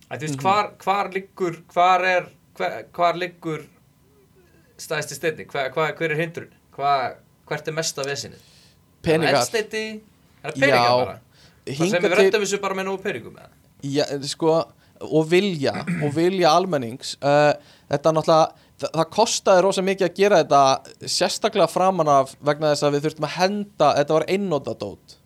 Þú 0.05 0.21
veist, 0.21 0.41
hvar, 0.41 0.71
hvar 0.83 1.11
liggur 1.13 1.59
hvar 1.73 2.03
er, 2.05 2.27
hvar, 2.57 2.81
hvar 2.95 3.17
liggur 3.19 3.63
stæðsti 4.81 5.17
steinni 5.17 5.47
hvar, 5.49 5.71
hver 5.73 6.11
er 6.11 6.19
hindrun? 6.19 6.51
Hvert 6.75 7.69
er 7.69 7.75
mesta 7.75 8.03
vesinni 8.05 8.37
peningar. 9.05 9.39
Eldsneyti, 9.41 9.85
er 10.41 10.51
það 10.51 10.59
peningar 10.59 10.81
Já, 10.81 10.97
bara? 11.01 11.15
Það 11.65 11.93
sem 11.93 12.05
við 12.05 12.17
rettum 12.19 12.45
þessu 12.45 12.59
bara 12.61 12.77
með 12.77 12.87
nógu 12.89 13.01
peningum 13.05 13.39
já, 13.85 14.05
sko, 14.29 14.59
og 15.01 15.25
vilja 15.29 15.73
og 16.03 16.13
vilja 16.15 16.53
almennings 16.53 17.15
uh, 17.25 17.53
þetta 17.91 18.13
náttúrulega 18.15 18.63
það, 18.81 18.89
það 18.99 19.09
kostaði 19.17 19.65
rosa 19.65 19.85
mikið 19.85 20.07
að 20.07 20.19
gera 20.19 20.41
þetta 20.43 21.09
sérstaklega 21.17 21.69
framan 21.71 22.11
af 22.11 22.33
vegna 22.45 22.73
þess 22.73 22.87
að 22.87 22.97
við 22.97 23.07
þurftum 23.07 23.27
að 23.29 23.37
henda 23.39 23.91
þetta 23.99 24.17
var 24.17 24.27
einnóta 24.35 24.75
dót 24.81 25.17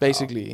basically 0.00 0.46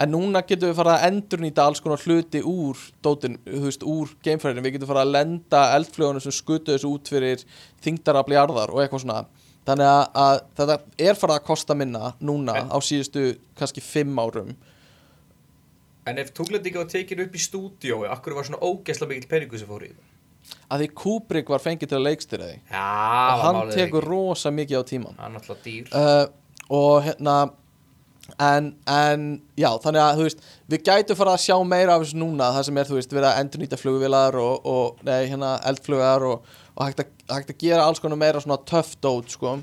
en 0.00 0.10
núna 0.14 0.40
getum 0.48 0.70
við 0.70 0.78
farið 0.78 0.94
að 0.96 1.04
endurnýta 1.10 1.66
alls 1.68 1.82
konar 1.84 2.00
hluti 2.04 2.40
úr 2.46 2.80
dótin, 3.04 3.36
þú 3.44 3.62
veist, 3.66 3.84
úr 3.84 4.14
gamefræðinu, 4.24 4.64
við 4.64 4.76
getum 4.78 4.90
farið 4.90 5.04
að 5.04 5.14
lenda 5.18 5.62
eldflögunum 5.76 6.24
sem 6.24 6.34
skutu 6.34 6.72
þessu 6.72 6.92
út 6.94 7.12
fyrir 7.12 7.44
þingdarafli 7.84 8.38
jarðar 8.38 8.72
og 8.72 8.82
eitthvað 8.84 9.04
svona. 9.04 9.20
Þannig 9.68 9.90
að, 9.90 10.04
að 10.24 10.38
þetta 10.56 10.76
er 11.10 11.18
farið 11.20 11.36
að 11.36 11.46
kosta 11.50 11.76
minna 11.76 12.12
núna 12.24 12.56
En- 12.62 12.70
á 12.72 12.78
síðustu 12.80 13.26
kannski 13.60 13.84
fimm 13.84 14.16
árum. 14.18 14.54
En 16.08 16.18
ef 16.18 16.32
tunglendinga 16.34 16.80
var 16.80 16.88
tekin 16.90 17.20
upp 17.26 17.36
í 17.36 17.42
stúdíói 17.44 18.08
akkur 18.10 18.38
var 18.38 18.48
svona 18.48 18.62
ógeðslega 18.64 19.12
mikill 19.12 19.28
peningu 19.30 19.60
sem 19.60 19.68
fór 19.68 19.84
í 19.84 19.92
að 20.70 20.82
því 20.82 20.88
Kubrick 20.96 21.50
var 21.52 21.62
fengið 21.62 21.90
til 21.90 21.98
að 21.98 22.06
leikstýra 22.06 22.46
því. 22.48 22.58
Já, 22.72 22.84
og 23.34 23.42
hann 23.44 23.72
tekur 23.74 24.06
rosa 24.08 24.52
mikið 24.54 24.80
á 24.80 24.84
tíman 24.88 25.18
hann 25.20 25.34
er 25.34 25.36
náttúrulega 25.36 25.64
dýr. 25.66 25.90
Uh, 25.92 26.24
og 26.70 27.02
hérna 27.06 27.34
en, 28.38 28.70
en 28.90 29.26
já, 29.58 29.68
þannig 29.82 30.02
að 30.04 30.22
veist 30.24 30.46
við 30.70 30.84
gætum 30.86 31.18
fara 31.18 31.34
að 31.34 31.44
sjá 31.44 31.56
meira 31.66 31.96
af 31.96 32.04
þessu 32.04 32.20
núna 32.20 32.52
það 32.56 32.66
sem 32.68 32.80
er, 32.80 32.88
þú 32.90 32.98
veist, 32.98 33.14
verið 33.16 33.28
að 33.30 33.42
endurnýta 33.42 33.80
flugvilar 33.80 34.38
og, 34.40 34.66
og 34.68 35.04
nei, 35.06 35.18
hérna, 35.30 35.56
eldflugar 35.70 36.26
og, 36.28 36.48
og 36.76 36.84
hægt, 36.86 37.04
að, 37.04 37.12
hægt 37.34 37.54
að 37.54 37.60
gera 37.64 37.86
alls 37.86 38.02
konar 38.02 38.20
meira 38.20 38.42
svona 38.42 38.60
tough 38.68 38.96
dót, 39.02 39.32
sko 39.34 39.56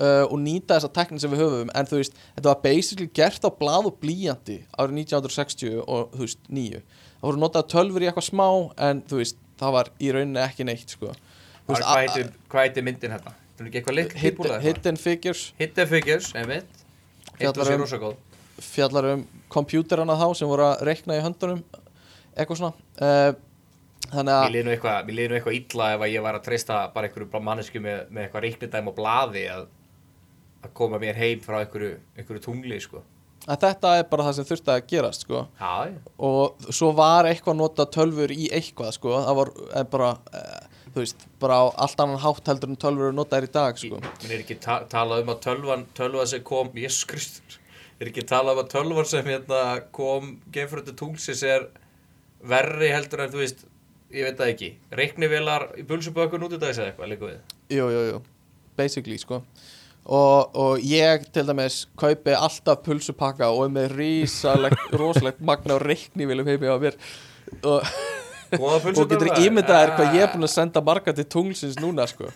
uh, 0.00 0.24
og 0.26 0.36
nýta 0.40 0.78
þessa 0.78 0.92
teknin 0.96 1.22
sem 1.22 1.32
við 1.32 1.44
höfum. 1.44 1.70
En 1.76 1.88
þú 1.88 2.00
veist, 2.00 2.18
þetta 2.38 2.52
var 2.52 2.64
basically 2.64 3.10
gert 3.20 3.46
á 3.46 3.50
blað 3.52 3.90
og 3.90 4.00
blíjandi 4.02 4.60
árið 4.74 5.04
1960 5.04 5.84
og 5.84 6.16
þú 6.16 6.26
veist, 6.26 6.42
nýju 6.48 6.82
það 7.20 7.28
voru 7.28 7.42
notað 7.42 7.68
tölfur 7.74 8.04
í 8.04 8.08
eitthvað 8.08 8.28
smá 8.30 8.46
en 8.88 9.02
þú 9.08 9.20
veist, 9.20 9.40
það 9.60 9.76
var 9.76 9.92
í 10.00 10.12
rauninni 10.16 10.40
ekki 10.40 10.66
neitt, 10.66 10.96
sko. 10.96 11.12
Hvað 11.68 12.62
heitir 12.64 12.86
myndin 12.86 13.12
hérna? 13.12 13.36
Er 13.60 14.62
hidden 14.64 14.96
Figures. 14.96 15.50
Hidden 15.60 15.88
Figures, 15.90 16.30
einmitt 16.32 16.79
Fjallar 17.40 17.74
um- 17.76 18.16
fjallar 18.60 19.12
um 19.14 19.22
kompjúterana 19.52 20.16
þá 20.20 20.26
sem 20.36 20.50
voru 20.50 20.66
að 20.68 20.82
reikna 20.88 21.16
í 21.16 21.22
höndunum 21.24 21.62
eitthvað 22.36 22.60
svona 22.60 22.72
uh, 23.00 23.38
þannig 24.10 24.34
að 24.34 24.42
mér 24.44 24.54
liði 24.54 25.28
nú 25.30 25.38
eitthvað 25.38 25.56
illa 25.58 25.92
ef 25.94 26.04
ég 26.10 26.24
var 26.24 26.38
að 26.38 26.46
treysta 26.48 26.80
bara 26.94 27.08
einhverju 27.08 27.42
mannesku 27.46 27.82
með, 27.82 28.02
með 28.10 28.26
eitthvað 28.26 28.44
reiknidæm 28.46 28.90
og 28.90 28.98
blaði 28.98 29.46
að, 29.52 29.64
að 30.64 30.74
koma 30.80 31.00
mér 31.02 31.18
heim 31.20 31.42
frá 31.44 31.60
einhverju, 31.62 31.96
einhverju 32.18 32.44
tungli 32.44 32.80
sko. 32.82 33.02
að 33.46 33.66
þetta 33.66 33.94
er 33.98 34.08
bara 34.10 34.28
það 34.28 34.38
sem 34.38 34.48
þurfti 34.50 34.74
að 34.74 34.82
gerast 34.92 35.26
sko. 35.26 35.44
Já. 35.60 36.00
og 36.30 36.68
svo 36.70 36.92
var 36.96 37.30
eitthvað 37.30 37.60
nota 37.60 37.88
tölfur 37.88 38.34
í 38.34 38.50
eitthvað 38.52 38.92
sko. 38.98 39.16
það 39.26 39.40
var 39.40 39.54
eh, 39.70 39.86
bara 39.96 40.10
eh, 40.34 40.69
þú 40.94 41.04
veist, 41.04 41.24
bara 41.42 41.58
á 41.62 41.64
allt 41.84 42.02
annan 42.02 42.20
hátt 42.22 42.50
heldur 42.50 42.72
en 42.72 42.78
tölfur 42.80 43.08
eru 43.08 43.16
notaðir 43.16 43.48
í 43.48 43.52
dag 43.54 43.78
sko. 43.78 44.00
Mér 44.24 44.36
er 44.36 44.44
ekki 44.44 44.58
ta 44.62 44.80
talað 44.90 45.24
um 45.24 45.32
að 45.34 45.42
tölvan, 45.46 45.84
tölva 45.96 46.26
sem 46.28 46.44
kom, 46.46 46.70
jésus 46.74 47.06
kristur, 47.10 47.58
er 48.00 48.10
ekki 48.10 48.26
talað 48.28 48.58
um 48.58 48.64
að 48.64 48.72
tölvan 48.74 49.08
sem 49.08 49.30
hérna 49.30 49.64
kom 49.96 50.36
geimfröndu 50.54 50.96
tunglsins 50.98 51.44
er 51.46 51.68
verri 52.40 52.90
heldur 52.90 53.24
en 53.24 53.32
þú 53.32 53.42
veist, 53.42 53.66
ég 54.14 54.26
veit 54.26 54.38
það 54.40 54.54
ekki, 54.54 54.70
reiknivélar 55.00 55.68
í 55.78 55.86
pulsubökun 55.88 56.46
út 56.46 56.56
í 56.56 56.62
dags 56.62 56.80
eða 56.80 56.92
eitthvað, 56.92 57.12
líka 57.12 57.28
við. 57.28 57.58
jú, 57.76 57.90
jú, 57.94 58.04
jú, 58.10 58.22
basically 58.78 59.18
sko. 59.20 59.42
og, 60.04 60.56
og 60.56 60.86
ég 60.86 61.28
til 61.30 61.44
dæmis 61.46 61.84
kaupi 62.00 62.34
alltaf 62.34 62.82
pulsupakka 62.86 63.52
og 63.54 63.68
er 63.68 63.74
með 63.76 63.98
rosalegt 65.00 65.44
magna 65.44 65.76
og 65.76 65.84
reikni 65.86 66.26
viljum 66.26 66.48
heimi 66.50 66.72
á 66.72 66.78
mér 66.80 66.98
og, 67.62 67.84
og 68.58 69.08
getur 69.10 69.30
ímyndaðir 69.44 69.92
hvað 69.96 70.14
ég 70.16 70.24
er 70.26 70.32
búin 70.34 70.46
að 70.48 70.52
senda 70.54 70.82
marga 70.84 71.14
til 71.14 71.24
tunglsins 71.30 71.76
núna 71.80 72.06
sko. 72.10 72.30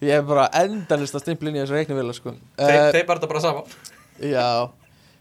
ég 0.00 0.14
er 0.16 0.22
bara 0.24 0.46
endanlist 0.56 1.14
að 1.18 1.26
stimpla 1.26 1.50
inn 1.50 1.58
í 1.58 1.62
þessu 1.64 1.76
reiknivila 1.76 2.14
sko. 2.16 2.32
Þeir, 2.56 2.76
Eh, 2.76 2.92
þeir 2.94 3.06
bara 3.06 3.20
þetta 3.20 3.28
bara 3.28 3.40
saman. 3.40 3.64
Já. 4.20 4.70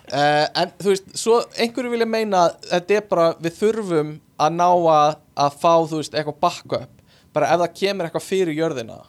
Uh, 0.09 0.47
En 0.55 0.71
þú 0.79 0.89
veist, 0.93 1.09
svo 1.19 1.41
einhverju 1.59 1.91
vilja 1.91 2.07
meina 2.09 2.45
að 2.47 2.55
þetta 2.71 2.95
er 2.95 3.01
bara, 3.09 3.25
við 3.43 3.57
þurfum 3.59 4.13
að 4.39 4.53
ná 4.55 4.67
að, 4.69 5.17
að 5.37 5.57
fá, 5.61 5.73
þú 5.91 5.99
veist, 5.99 6.13
eitthvað 6.15 6.39
backup. 6.41 6.89
Bara 7.33 7.51
ef 7.53 7.59
það 7.61 7.75
kemur 7.81 8.07
eitthvað 8.07 8.25
fyrir 8.25 8.55
jörðina. 8.57 9.01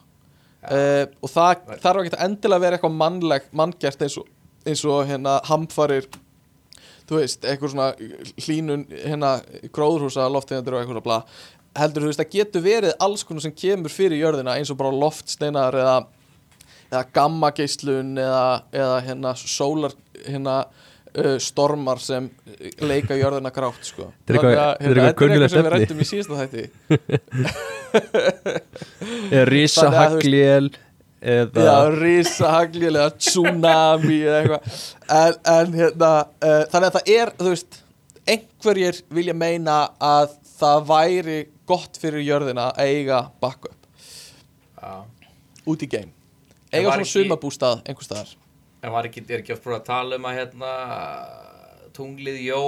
Uh, 0.61 1.07
og 1.25 1.31
það 1.33 1.63
þarf 1.81 2.03
ekki 2.03 2.17
að 2.19 2.25
endilega 2.27 2.61
vera 2.61 2.77
eitthvað 2.77 2.99
mannleg 3.01 3.47
manngert 3.57 4.03
eins 4.05 4.19
og, 4.21 4.27
eins 4.67 4.83
og 4.85 5.07
hérna 5.09 5.39
hamfarir 5.49 6.11
þú 7.11 7.15
veist, 7.19 7.43
eitthvað 7.45 7.71
svona 7.75 7.89
hlínun 8.47 8.83
hérna 8.95 9.31
gróðurhúsa 9.75 10.29
lofttegundir 10.31 10.75
og 10.77 10.81
eitthvað 10.85 10.95
svona 10.97 11.09
bla. 11.09 11.19
Heldur 11.81 12.03
þú 12.07 12.11
veist, 12.13 12.21
það 12.23 12.35
getur 12.39 12.63
verið 12.65 12.93
alls 13.07 13.23
konar 13.27 13.43
sem 13.45 13.55
kemur 13.55 13.93
fyrir 13.95 14.19
jörðina 14.23 14.57
eins 14.59 14.71
og 14.73 14.79
bara 14.81 14.95
loftsteinar 14.95 15.75
eða 15.83 15.99
eða 16.91 17.05
gammageislun 17.15 18.17
eða, 18.19 18.47
eða 18.75 18.97
hérna 19.07 19.31
sólar 19.39 19.93
hérna 20.25 20.57
uh, 20.67 21.37
stormar 21.39 22.01
sem 22.03 22.27
leika 22.83 23.15
jörðina 23.15 23.53
grátt 23.55 23.85
sko. 23.87 24.09
Þetta 24.27 24.35
er 24.35 24.39
eitthvað- 24.41 24.65
að, 24.65 24.75
er 24.81 24.87
eitthvað 25.05 25.19
kunnuglegt 25.23 25.55
sem 25.55 25.63
við 25.69 25.73
rættum 25.77 26.03
í 26.03 26.09
síðasta 26.11 26.35
þætti. 26.43 26.65
Eða 29.31 29.45
risahaglél 29.51 30.71
eða 31.21 31.65
Já, 31.67 31.77
risahagli 32.01 32.89
eða 32.91 33.07
tsunami 33.19 34.21
eða 34.25 34.39
eitthvað. 34.41 34.81
En, 35.21 35.39
en 35.55 35.75
hérna 35.81 36.11
uh, 36.25 36.63
þannig 36.73 36.87
að 36.89 36.97
það 36.99 37.13
er, 37.17 37.33
þú 37.41 37.51
veist 37.55 37.81
einhverjir 38.31 39.01
vilja 39.11 39.35
meina 39.37 39.77
að 40.01 40.37
það 40.61 40.87
væri 40.91 41.39
gott 41.71 41.99
fyrir 42.01 42.25
jörðina 42.27 42.71
að 42.73 42.89
eiga 42.89 43.21
backup. 43.43 43.77
Já. 44.81 45.05
út 45.69 45.83
í 45.85 45.87
game 45.93 46.09
En 46.73 46.81
eiga 46.81 46.95
svona 46.95 47.09
sumabústað 47.11 47.83
einhvers 47.85 48.07
staðar. 48.09 48.31
En 48.81 48.93
var 48.95 49.05
ekki, 49.11 49.21
er 49.29 49.43
ekki 49.43 49.53
oft 49.53 49.65
búin 49.67 49.77
að 49.77 49.85
tala 49.91 50.17
um 50.17 50.29
að 50.31 50.37
hérna 50.39 50.71
tunglið 51.97 52.39
Jó 52.47 52.63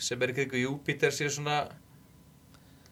sem 0.00 0.22
er 0.24 0.32
í 0.32 0.36
kringu 0.38 0.62
Júpiter 0.62 1.12
sé 1.12 1.28
svona 1.28 1.64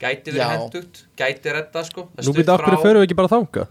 gæti 0.01 0.35
verið 0.35 0.53
hendugt, 0.55 1.05
gæti 1.17 1.55
redda 1.57 1.85
sko. 1.89 2.09
Það 2.17 2.29
Nú 2.29 2.35
býta 2.37 2.57
okkur 2.57 2.75
frá. 2.77 2.83
förum 2.85 3.01
við 3.03 3.09
ekki 3.09 3.19
bara 3.23 3.33
þanga 3.33 3.65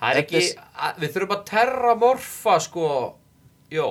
Það 0.00 0.10
er 0.10 0.20
ekki, 0.22 0.44
að, 0.80 1.00
við 1.02 1.10
þurfum 1.14 1.34
að 1.36 1.42
terramorfa 1.50 2.54
sko. 2.64 2.92
Jó, 3.70 3.88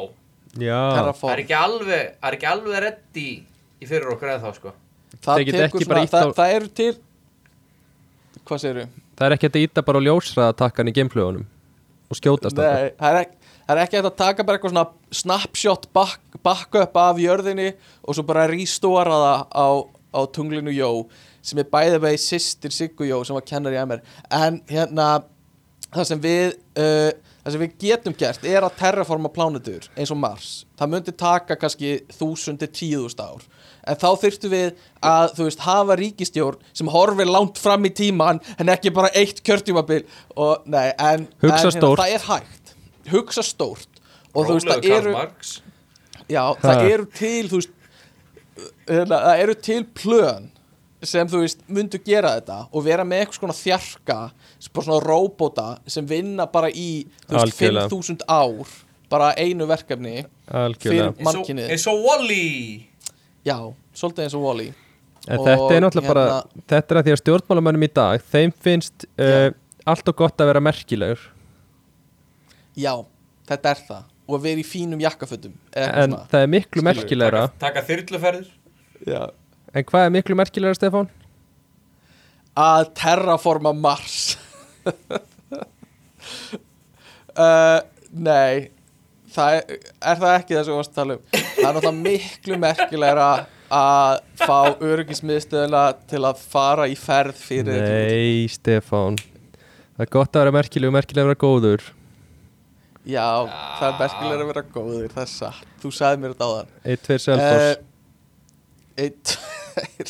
Já, 0.57 1.13
það 1.13 1.29
er 1.29 1.41
ekki 1.43 1.55
alveg 1.55 2.07
það 2.15 2.25
er 2.31 2.35
ekki 2.39 2.47
alveg 2.49 2.81
reddi 2.83 3.27
í 3.79 3.87
fyrir 3.87 4.09
okkur 4.15 4.31
eða 4.33 4.47
þá 4.47 4.57
sko. 4.57 4.73
Það, 5.19 5.43
svona, 5.53 6.01
það, 6.09 6.33
það 6.39 6.55
eru 6.55 6.71
til 6.79 6.91
hvað 8.49 8.61
segirðu? 8.63 8.87
það 9.19 9.27
er 9.27 9.35
ekki 9.35 9.49
að 9.49 9.61
íta 9.61 9.83
bara 9.85 10.01
á 10.01 10.07
ljósraðatakkan 10.07 10.89
í 10.89 10.95
gameflugunum 10.95 11.47
og 12.09 12.17
skjótast. 12.17 12.57
Nei, 12.57 12.91
það 12.97 13.09
er, 13.09 13.17
ekki, 13.21 13.55
það 13.67 13.73
er 13.75 13.81
ekki 13.83 13.99
hægt 13.99 14.09
að 14.09 14.19
taka 14.23 14.45
bara 14.47 14.59
eitthvað 14.59 14.73
svona 14.73 15.17
snapshot 15.21 15.89
back, 15.93 16.37
backup 16.45 16.99
af 16.99 17.19
jörðinni 17.21 17.73
og 18.01 18.17
svo 18.17 18.25
bara 18.25 18.47
restóra 18.49 19.19
það 19.23 19.43
á, 19.53 19.67
á 20.17 20.21
tunglinu 20.33 20.73
Jó 20.73 20.91
sem 21.45 21.61
er 21.61 21.69
bæðið 21.71 22.01
vegi 22.07 22.21
sýstir 22.23 22.73
Siggu 22.75 23.07
Jó 23.07 23.19
sem 23.27 23.37
var 23.37 23.45
kennar 23.47 23.75
í 23.75 23.81
MR 23.83 24.01
en 24.39 24.63
hérna 24.71 25.11
það 25.95 26.07
sem 26.09 26.21
við 26.23 26.47
uh, 26.79 27.11
það 27.43 27.55
sem 27.55 27.63
við 27.63 27.77
getum 27.83 28.15
gert 28.19 28.45
er 28.47 28.65
að 28.65 28.75
terraforma 28.79 29.31
plánutur 29.33 29.87
eins 29.95 30.11
og 30.13 30.19
Mars. 30.21 30.49
Það 30.79 30.91
myndi 30.93 31.15
taka 31.17 31.57
kannski 31.59 31.93
þúsundir 32.13 32.71
tíðust 32.75 33.21
ár. 33.23 33.45
En 33.89 33.97
þá 33.97 34.09
þurftum 34.21 34.53
við 34.53 34.83
að 35.05 35.33
þú 35.37 35.47
veist 35.47 35.63
hafa 35.65 35.97
ríkistjórn 35.97 36.67
sem 36.77 36.91
horfir 36.93 37.29
langt 37.29 37.61
fram 37.61 37.87
í 37.87 37.93
tíman 37.95 38.41
en 38.59 38.73
ekki 38.73 38.93
bara 38.93 39.09
eitt 39.17 39.41
kjörtjúmabil 39.45 40.03
og 40.35 40.67
nei 40.69 40.91
en, 40.93 41.25
Hugsa 41.41 41.71
en 41.71 41.77
stórt. 41.79 42.03
það 42.03 42.15
er 42.17 42.27
hægt. 42.27 42.75
Hugsa 43.09 43.45
stórt. 43.45 43.89
Og 44.35 44.45
þú 44.45 44.59
veist 44.59 44.69
það 44.69 44.89
eru 44.99 45.15
já 46.29 46.43
það 46.61 46.85
eru 46.91 47.09
til 47.17 47.49
þú 47.49 47.61
veist 47.61 47.75
hérna, 48.89 49.19
það 49.25 49.43
eru 49.45 49.55
til 49.65 49.81
plön 49.97 50.49
sem 51.03 51.27
þú 51.31 51.39
veist 51.45 51.61
myndu 51.71 51.99
gera 52.03 52.33
þetta 52.39 52.57
og 52.75 52.83
vera 52.83 53.05
með 53.07 53.21
eitthvað 53.23 53.39
svona 53.39 53.55
þjarka 53.55 54.17
sem 54.59 54.73
bara 54.75 54.85
svona 54.89 55.05
róbóta 55.05 55.67
sem 55.87 56.05
vinna 56.09 56.45
bara 56.51 56.67
í 56.69 57.05
þú 57.27 57.37
veist 57.37 57.43
Algjörlega. 57.45 57.87
5000 57.89 58.25
ár 58.27 58.73
bara 59.09 59.29
einu 59.39 59.65
verkefni 59.69 60.25
Algjörlega 60.51 61.13
Fyrir- 61.13 61.23
Mannkynið. 61.25 61.69
eins 61.71 61.87
og 61.87 62.03
Wall-E 62.03 62.85
já, 63.47 63.57
svolítið 63.95 64.23
eins 64.27 64.35
og 64.35 64.43
Wall-E 64.43 64.69
En 65.29 65.37
Og 65.37 65.45
þetta 65.45 65.73
er 65.75 65.81
náttúrulega 65.83 66.07
bara 66.07 66.21
hérna- 66.25 66.63
Þetta 66.71 66.93
er 66.95 66.97
að 66.99 67.05
því 67.07 67.11
að 67.13 67.19
stjórnmálamönnum 67.21 67.83
í 67.83 67.89
dag 67.93 68.21
Þeim 68.31 68.53
finnst 68.63 69.05
uh, 69.19 69.49
allt 69.85 70.07
og 70.09 70.15
gott 70.15 70.39
að 70.41 70.47
vera 70.51 70.61
merkilegur 70.63 71.19
já, 72.79 72.93
þetta 73.49 73.69
er 73.73 73.81
það 73.87 74.03
og 74.29 74.41
vera 74.43 74.61
í 74.61 74.63
fínum 74.67 75.01
jakkafötum 75.01 75.53
eða 75.73 75.85
eitthvað 75.85 76.03
En 76.03 76.11
svona. 76.13 76.25
það 76.31 76.43
er 76.45 76.51
miklu 76.53 76.83
merkilegra 76.85 77.41
taka, 77.47 77.59
taka 77.65 77.85
þyrluferðir 77.89 78.47
Já. 79.09 79.21
En 79.73 79.85
hvað 79.85 80.07
er 80.07 80.13
miklu 80.13 80.37
merkilegra, 80.39 80.77
Stefán? 80.77 81.09
að 82.59 82.89
terraforma 82.97 83.71
Mars. 83.75 84.37
Uh, 87.37 87.79
Nei. 88.27 88.69
Það 89.29 89.55
er, 89.59 89.79
er 90.01 90.17
það 90.19 90.33
ekki 90.33 90.55
það 90.55 90.63
sem 90.65 90.73
við 90.73 90.79
varst 90.79 90.91
að 90.91 90.97
tala 90.99 91.15
um? 91.15 91.23
Það 91.29 91.59
er 91.59 91.75
náttúrulega 91.75 91.97
miklu 91.99 92.57
merkilegra 92.63 93.27
að 93.79 94.15
fá 94.41 94.57
öryggismiðstöðuna 94.89 95.83
til 96.09 96.23
að 96.25 96.41
fara 96.41 96.87
í 96.89 96.95
ferð 96.97 97.37
fyrir 97.37 97.83
Nei, 97.85 98.49
Stefán. 98.49 99.19
Það 99.93 100.05
er 100.07 100.11
gott 100.15 100.33
að 100.33 100.41
vera 100.43 100.55
merkilegur, 100.57 100.95
merkilegur 100.97 101.27
að 101.27 101.29
vera 101.35 101.43
góður. 101.45 101.85
Já, 103.09 103.27
það 103.77 103.85
er 103.91 103.99
merkilegra 104.01 104.41
að 104.41 104.49
vera 104.49 104.65
góður 104.73 105.13
það 105.13 105.21
er 105.27 105.31
satt, 105.35 105.69
þú 105.83 105.93
sagði 105.99 106.23
mér 106.23 106.33
þetta 106.33 106.49
áðan. 106.49 106.73
Eitt, 106.83 107.05
tveir, 107.05 107.23
selfors 107.27 107.69
Eh, 107.69 107.85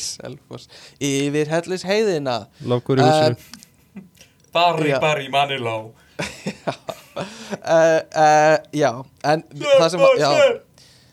Selfos 0.00 0.68
Yfir 1.02 1.50
hellis 1.52 1.84
heiðina 1.86 2.38
Lofgur 2.66 3.00
í 3.00 3.06
húsinu. 3.06 3.36
Barri, 4.54 4.90
Já. 4.90 4.98
barri, 5.02 5.28
manilá 5.30 5.76
uh, 5.80 5.92
uh, 7.20 8.56
Já, 8.74 8.90
en 9.30 9.44
það 9.54 9.86
sem 9.94 10.02
já, 10.18 10.32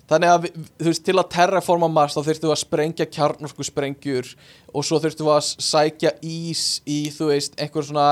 Þannig 0.07 0.31
að 0.31 0.45
þú 0.79 0.87
veist, 0.87 1.03
til 1.03 1.17
að 1.19 1.29
terraforma 1.35 1.89
Mars 1.91 2.13
þá 2.15 2.21
þurftum 2.29 2.47
við 2.47 2.53
að 2.55 2.61
sprengja 2.61 3.07
kjarnorku 3.11 3.65
sprengjur 3.67 4.29
og 4.71 4.85
svo 4.87 5.01
þurftum 5.03 5.27
við 5.27 5.33
að 5.35 5.49
sækja 5.67 6.13
ís 6.23 6.61
í, 6.87 6.99
þú 7.11 7.27
veist, 7.33 7.57
einhver 7.59 7.83
svona 7.83 8.05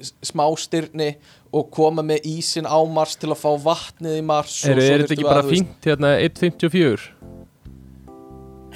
s- 0.00 0.10
smástirni 0.26 1.12
og 1.54 1.68
koma 1.72 2.02
með 2.02 2.26
ísin 2.32 2.66
á 2.66 2.74
Mars 2.90 3.14
til 3.14 3.30
að 3.30 3.38
fá 3.44 3.52
vatnið 3.62 4.18
í 4.18 4.24
Mars 4.26 4.56
og 4.66 4.72
Er, 4.74 4.80
svo 4.82 4.96
er 4.96 5.04
þetta 5.04 5.16
ekki 5.20 5.28
bara 5.30 5.46
fínt 5.46 5.86
hérna 5.86 6.10
1.54? 6.26 7.06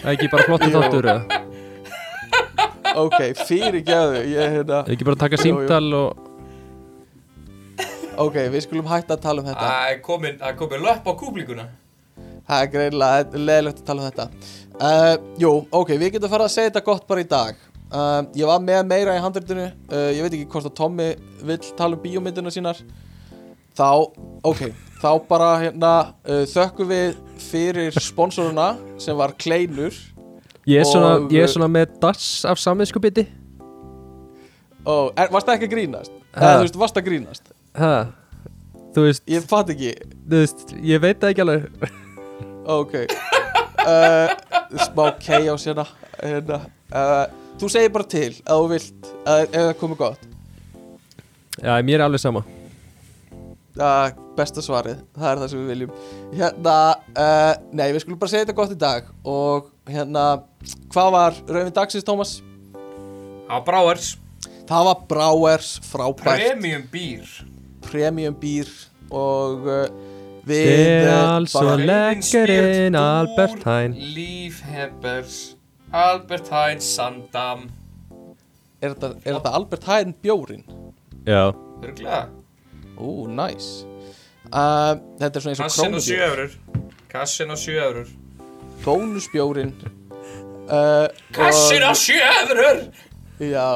Það 0.01 0.09
er 0.09 0.17
ekki 0.17 0.29
bara 0.33 0.49
flottu 0.49 0.71
þáttur 0.73 1.09
eða? 1.13 1.41
Ok, 3.01 3.21
fyrir 3.47 3.85
gæðu 3.87 4.23
ég, 4.27 4.55
hérna, 4.57 4.81
Er 4.83 4.95
ekki 4.97 5.07
bara 5.07 5.19
að 5.19 5.25
taka 5.27 5.41
símtal 5.41 5.87
og 5.95 6.27
Ok, 8.21 8.37
við 8.53 8.65
skulum 8.67 8.89
hætta 8.91 9.15
að 9.17 9.23
tala 9.23 9.41
um 9.41 9.47
þetta. 9.49 9.69
Það 9.69 9.93
er 9.93 10.01
komin, 10.05 10.35
það 10.41 10.51
er 10.51 10.57
komin 10.61 10.83
löpp 10.85 11.07
á 11.09 11.13
kúblinguna 11.21 11.67
Það 12.51 12.65
er 12.65 12.87
er 12.91 12.97
leðilegt 13.39 13.81
að 13.81 13.87
tala 13.87 14.03
um 14.03 14.09
þetta. 14.09 14.27
Uh, 14.81 15.15
Jú, 15.41 15.53
ok, 15.71 15.93
við 16.01 16.17
getum 16.17 16.33
farið 16.33 16.49
að 16.49 16.55
segja 16.57 16.71
þetta 16.73 16.83
gott 16.89 17.07
bara 17.09 17.23
í 17.23 17.29
dag. 17.31 17.61
Uh, 17.91 18.23
Ég 18.37 18.51
var 18.51 18.61
með 18.65 18.83
meira 18.91 19.15
í 19.17 19.23
handritinu. 19.23 19.69
Uh, 19.87 20.09
Ég 20.17 20.25
veit 20.25 20.35
ekki 20.35 20.51
hvort 20.51 20.69
að 20.69 20.77
Tommy 20.81 21.09
vill 21.47 21.61
tala 21.79 21.97
um 21.97 22.03
bíómyndina 22.03 22.53
sínar. 22.53 22.81
Þá, 23.79 23.89
ok, 24.51 24.65
þá 25.01 25.11
bara 25.31 25.51
hérna 25.63 25.93
uh, 26.27 26.43
þökkum 26.51 26.91
við 26.91 27.21
fyrir 27.43 27.97
sponsoruna 28.01 28.73
sem 29.01 29.17
var 29.19 29.33
Kleinur 29.41 29.95
Ég 30.69 30.83
er 30.83 30.85
svona, 30.87 31.15
Og- 31.17 31.31
ég 31.33 31.43
er 31.43 31.49
svona 31.51 31.69
með 31.73 31.95
dass 32.03 32.45
af 32.45 32.59
samvinskupiti 32.61 33.27
og 34.87 35.13
er, 35.17 35.29
varst 35.33 35.47
það 35.49 35.57
ekki 35.59 35.69
að 35.69 35.75
grínast? 35.75 36.13
Eða 36.35 36.53
þú 36.57 36.63
veist, 36.65 36.77
varst 36.81 36.95
það 36.97 37.03
að 37.03 37.09
grínast? 37.11 37.51
Ha, 37.77 37.91
þú 38.95 39.03
veist, 39.07 39.23
Ég 39.29 39.45
fatt 39.51 39.73
ekki. 39.75 39.91
þú 40.31 40.39
veist, 40.41 40.73
ég 40.83 41.03
veit 41.03 41.21
það 41.21 41.33
ekki 41.35 41.45
alveg. 41.45 41.91
Ok. 42.71 42.95
Uh, 43.81 44.31
Smá 44.87 45.05
chaos 45.21 45.65
hérna, 45.67 45.85
hérna. 46.23 46.61
Uh, 46.93 47.27
Þú 47.61 47.69
segir 47.69 47.91
bara 47.93 48.05
til 48.09 48.31
að 48.47 48.61
þú 48.63 48.69
vilt 48.71 49.09
að, 49.29 49.41
ef 49.43 49.65
það 49.67 49.75
komið 49.83 49.99
gott. 50.01 50.23
Já, 51.61 51.75
mér 51.85 51.99
er 51.99 52.05
alveg 52.07 52.23
sama 52.23 52.45
uh, 53.79 54.11
Besta 54.39 54.63
svarið, 54.65 55.03
það 55.19 55.31
er 55.31 55.41
það 55.43 55.51
sem 55.53 55.61
við 55.63 55.71
viljum. 55.75 55.91
Hérna, 56.33 56.77
uh, 57.13 57.53
nei 57.77 57.89
við 57.93 58.03
skulum 58.05 58.19
bara 58.23 58.33
segja 58.33 58.47
þetta 58.47 58.57
gott 58.61 58.75
í 58.75 58.79
dag. 58.81 59.09
Og 59.29 59.69
hérna, 59.91 60.25
hvað 60.95 61.11
var 61.17 61.39
rauðin 61.51 61.75
dagsins 61.77 62.07
Tómas? 62.09 62.37
Á 63.51 63.57
Bráers. 63.67 64.15
Það 64.71 64.87
var 64.89 65.01
Bráers 65.11 65.71
frábært. 65.91 66.31
Premium 66.31 66.85
býr 66.93 67.31
Premium 67.91 68.37
býr 68.39 68.69
Og 69.11 69.65
uh, 69.67 69.81
við 70.47 70.69
Det 70.71 71.09
er 71.11 71.47
bara- 71.51 71.77
lekkerinn 71.83 72.95
Albert 73.01 73.65
Heijn. 73.67 73.97
Líf 74.15 74.61
Hebbers 74.71 75.41
Albert 75.91 76.49
Heijn 76.55 76.79
Sandam. 76.81 77.67
Er 78.81 78.95
þetta, 78.95 79.11
er 79.27 79.35
þetta 79.41 79.55
Albert 79.59 79.89
Heijn 79.91 80.15
bjórin? 80.23 80.63
Já, 81.27 81.51
Örglega 81.83 82.29
Ú, 83.01 83.27
næs 83.33 83.69
uh, 84.53 84.95
Þetta 85.21 85.37
er 85.37 85.45
svona 85.45 85.55
eins 85.55 85.61
og 85.61 85.69
Kassin 85.69 85.95
og 85.97 86.03
7 86.05 86.13
krónubjór 86.13 86.29
eurur 86.31 86.51
Kassin 87.11 87.51
og 87.55 87.59
7 87.59 87.79
eurur 87.87 88.13
Bónusbjórin 88.85 89.73
uh, 90.71 91.07
Kassin 91.37 91.83
og- 91.83 91.91
og 91.91 91.97
7 91.97 92.21
eurur 92.21 92.85
Já. 93.41 93.69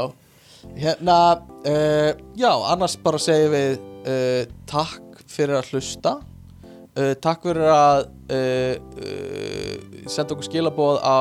Hérna 0.77 1.19
uh, 1.65 2.11
Já, 2.37 2.53
annars 2.73 2.97
bara 3.05 3.19
segjum 3.21 3.53
við 3.57 3.75
uh, 4.05 4.45
Takk 4.69 5.23
fyrir 5.35 5.57
að 5.59 5.71
hlusta. 5.73 6.13
Uh, 6.95 7.15
Takk 7.25 7.43
fyrir 7.49 7.69
að 7.73 8.03
uh, 8.31 8.75
uh, 9.01 10.05
Senda 10.07 10.37
okkur 10.37 10.47
skilaboð 10.47 11.01
á 11.01 11.21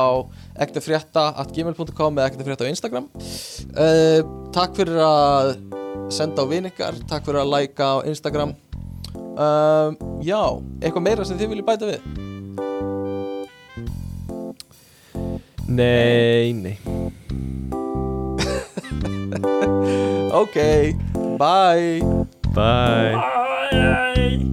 ektafrétta.gmail.com 0.66 2.20
eða 2.20 2.28
ektafrétta 2.30 2.68
á 2.68 2.72
Instagram. 2.72 3.08
Uh, 3.72 4.20
Takk 4.54 4.76
fyrir 4.78 5.00
að 5.02 5.54
senda 6.12 6.42
á 6.42 6.46
vin 6.50 6.68
ykkar 6.70 6.94
Takk 7.08 7.26
fyrir 7.26 7.40
að 7.42 7.52
læka 7.54 7.84
á 7.84 7.96
Instagram. 8.08 8.54
Uh, 9.34 9.94
Já, 10.24 10.42
eitthvað 10.80 11.06
meira 11.06 11.24
sem 11.26 11.38
þið 11.38 11.48
viljið 11.54 11.66
bæta 11.68 11.86
við? 11.90 12.00
Nei, 15.68 16.52
nei. 16.52 16.76
Ok, 20.34 20.56
bye. 21.38 22.02
Bye. 22.54 23.14
Æ. 23.72 24.43